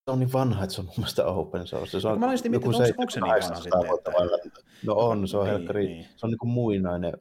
on 0.07 0.19
niin 0.19 0.33
vanha, 0.33 0.65
että 0.65 0.74
se 0.74 0.81
on 0.81 0.87
mun 0.87 0.95
mielestä 0.97 1.27
open 1.27 1.66
source. 1.66 2.01
Se 2.01 2.09
on 2.09 2.20
mä 2.20 2.29
olisin 2.29 2.51
miettinyt, 2.51 2.77
onko, 2.77 2.89
onko 2.99 3.11
se 3.11 3.20
niin 3.20 3.31
vanha 3.31 3.61
sitten? 3.61 3.81
Että... 4.47 4.61
No 4.87 4.95
on, 4.95 5.29
se 5.29 5.37
on 5.37 5.45
niin, 5.45 5.57
helkkari. 5.57 5.87
Niin. 5.87 6.07
Se 6.16 6.27
on 6.27 6.31
niin 6.31 6.39
kuin 6.39 6.51
muinainen 6.51 7.12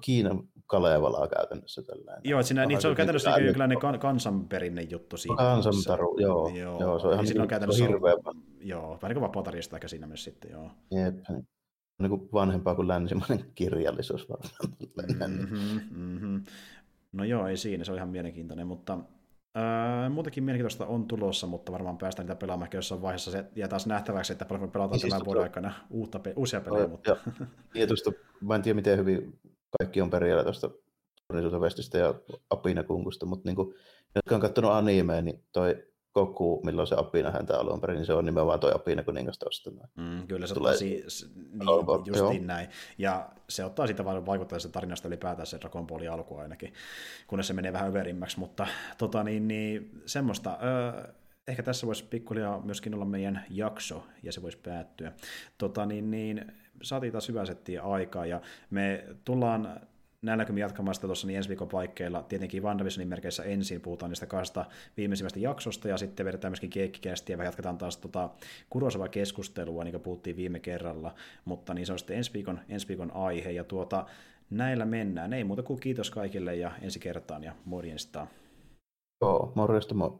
Kiinan 0.00 0.48
Kalevalaa 0.66 1.28
käytännössä 1.28 1.82
tällainen. 1.82 2.20
Joo, 2.24 2.40
että 2.40 2.48
siinä, 2.48 2.66
niin, 2.66 2.80
se 2.80 2.88
on 2.88 2.96
käytännössä 2.96 3.30
niin 3.30 3.44
jonkinlainen 3.44 3.78
kan, 3.78 3.98
kansanperinne 3.98 4.82
juttu 4.82 5.16
siinä. 5.16 5.36
Kansantaru, 5.36 6.18
joo, 6.18 6.48
joo. 6.48 6.80
joo. 6.80 6.98
se 6.98 7.06
on 7.06 7.12
ihan 7.12 7.24
niin, 7.24 7.40
on 7.40 7.48
käytännössä 7.48 7.84
hirveä. 7.84 8.14
Joo, 8.60 8.88
vähän 8.88 8.98
niin 9.02 9.14
kuin 9.14 9.22
vapaata 9.22 9.50
ehkä 9.74 9.88
siinä 9.88 10.06
myös 10.06 10.24
sitten, 10.24 10.50
joo. 10.50 10.70
Jep, 10.90 11.14
niin 11.98 12.10
kuin 12.10 12.28
vanhempaa 12.32 12.74
kuin 12.74 12.88
länsimainen 12.88 13.44
kirjallisuus 13.54 14.28
varmaan. 14.28 15.30
Mm-hmm, 15.30 15.80
mm-hmm. 15.90 16.42
No 17.12 17.24
joo, 17.24 17.46
ei 17.46 17.56
siinä, 17.56 17.84
se 17.84 17.92
on 17.92 17.96
ihan 17.98 18.08
mielenkiintoinen, 18.08 18.66
mutta 18.66 18.98
Öö, 19.56 20.08
muutakin 20.08 20.44
mielenkiintoista 20.44 20.86
on 20.86 21.08
tulossa, 21.08 21.46
mutta 21.46 21.72
varmaan 21.72 21.98
päästään 21.98 22.26
niitä 22.26 22.38
pelaamaan 22.38 22.70
jossain 22.74 23.02
vaiheessa. 23.02 23.30
Se 23.30 23.44
jää 23.56 23.68
taas 23.68 23.86
nähtäväksi, 23.86 24.32
että 24.32 24.44
paljon 24.44 24.70
pelataan 24.70 24.98
niin, 25.00 25.10
tämän 25.10 25.24
vuoden 25.24 25.42
aikana 25.42 25.72
uutta 25.90 26.18
pe- 26.18 26.32
uusia 26.36 26.60
pelejä. 26.60 26.82
No, 26.82 26.88
mutta... 26.88 27.16
Tietysti, 27.72 28.10
mä 28.40 28.54
en 28.54 28.62
tiedä 28.62 28.76
miten 28.76 28.98
hyvin 28.98 29.38
kaikki 29.78 30.00
on 30.00 30.10
perillä 30.10 30.42
tuosta 30.42 30.70
Vestistä 31.60 31.98
ja 31.98 32.14
Apinakunkusta, 32.50 33.26
mutta 33.26 33.48
niin 33.48 33.56
kuin, 33.56 33.74
jotka 34.14 34.34
on 34.34 34.40
katsonut 34.40 34.72
animea, 34.72 35.22
niin 35.22 35.44
toi 35.52 35.91
Goku, 36.14 36.60
milloin 36.64 36.88
se 36.88 36.94
apina 36.98 37.30
häntä 37.30 37.58
alun 37.58 37.80
perin, 37.80 37.96
niin 37.96 38.06
se 38.06 38.12
on 38.12 38.24
nimenomaan 38.24 38.60
tuo 38.60 38.72
apina 38.74 39.02
kuningasta 39.02 39.46
ostamaan. 39.48 39.88
Mm, 39.96 40.26
kyllä 40.26 40.46
se 40.46 40.54
Tulee... 40.54 40.76
si- 40.76 41.04
niin, 41.52 42.06
justiin 42.06 42.46
näin. 42.46 42.68
Ja 42.98 43.28
se 43.48 43.64
ottaa 43.64 43.86
siitä 43.86 44.04
vaan 44.04 44.26
vaikuttaa 44.26 44.58
se 44.58 44.68
tarinasta 44.68 45.08
ylipäätään 45.08 45.46
se 45.46 45.60
Dragon 45.60 45.86
Ballin 45.86 46.10
alku 46.10 46.36
ainakin, 46.36 46.72
kunnes 47.26 47.46
se 47.46 47.52
menee 47.52 47.72
vähän 47.72 47.88
överimmäksi, 47.88 48.38
mutta 48.38 48.66
tota 48.98 49.24
niin, 49.24 49.48
niin 49.48 50.02
semmoista. 50.06 50.58
Öö, 50.62 51.12
ehkä 51.48 51.62
tässä 51.62 51.86
voisi 51.86 52.04
pikkuhiljaa 52.04 52.60
myöskin 52.60 52.94
olla 52.94 53.04
meidän 53.04 53.44
jakso, 53.50 54.04
ja 54.22 54.32
se 54.32 54.42
voisi 54.42 54.58
päättyä. 54.58 55.12
Tota, 55.58 55.86
niin, 55.86 56.10
niin, 56.10 56.52
saatiin 56.82 57.12
taas 57.12 57.28
hyvää 57.28 57.46
settiä 57.46 57.82
aikaa, 57.82 58.26
ja 58.26 58.40
me 58.70 59.04
tullaan 59.24 59.80
näillä 60.22 60.44
me 60.44 60.60
jatkamaan 60.60 60.94
sitä 60.94 61.06
tuossa 61.06 61.26
niin 61.26 61.36
ensi 61.36 61.48
viikon 61.48 61.68
paikkeilla. 61.68 62.22
Tietenkin 62.22 62.62
WandaVisionin 62.62 63.08
merkeissä 63.08 63.42
ensin 63.42 63.80
puhutaan 63.80 64.10
niistä 64.10 64.26
kahdesta 64.26 64.64
viimeisimmästä 64.96 65.38
jaksosta, 65.38 65.88
ja 65.88 65.98
sitten 65.98 66.26
vedetään 66.26 66.52
myöskin 66.52 66.70
keikkikästiä, 66.70 67.36
ja 67.36 67.44
jatketaan 67.44 67.78
taas 67.78 67.96
tota 67.96 68.30
kurosavaa 68.70 69.08
keskustelua, 69.08 69.84
niin 69.84 69.92
kuin 69.92 70.02
puhuttiin 70.02 70.36
viime 70.36 70.60
kerralla, 70.60 71.14
mutta 71.44 71.74
niin 71.74 71.86
se 71.86 71.92
on 71.92 71.98
sitten 71.98 72.16
ensi 72.16 72.32
viikon, 72.32 72.60
ensi 72.68 72.88
viikon 72.88 73.10
aihe, 73.14 73.50
ja 73.50 73.64
tuota, 73.64 74.06
näillä 74.50 74.84
mennään. 74.84 75.32
Ei 75.32 75.44
muuta 75.44 75.62
kuin 75.62 75.80
kiitos 75.80 76.10
kaikille, 76.10 76.56
ja 76.56 76.72
ensi 76.82 76.98
kertaan, 76.98 77.44
ja 77.44 77.52
morjesta. 77.64 78.26
Joo, 79.20 79.52
morjesta 79.54 79.94
moi. 79.94 80.18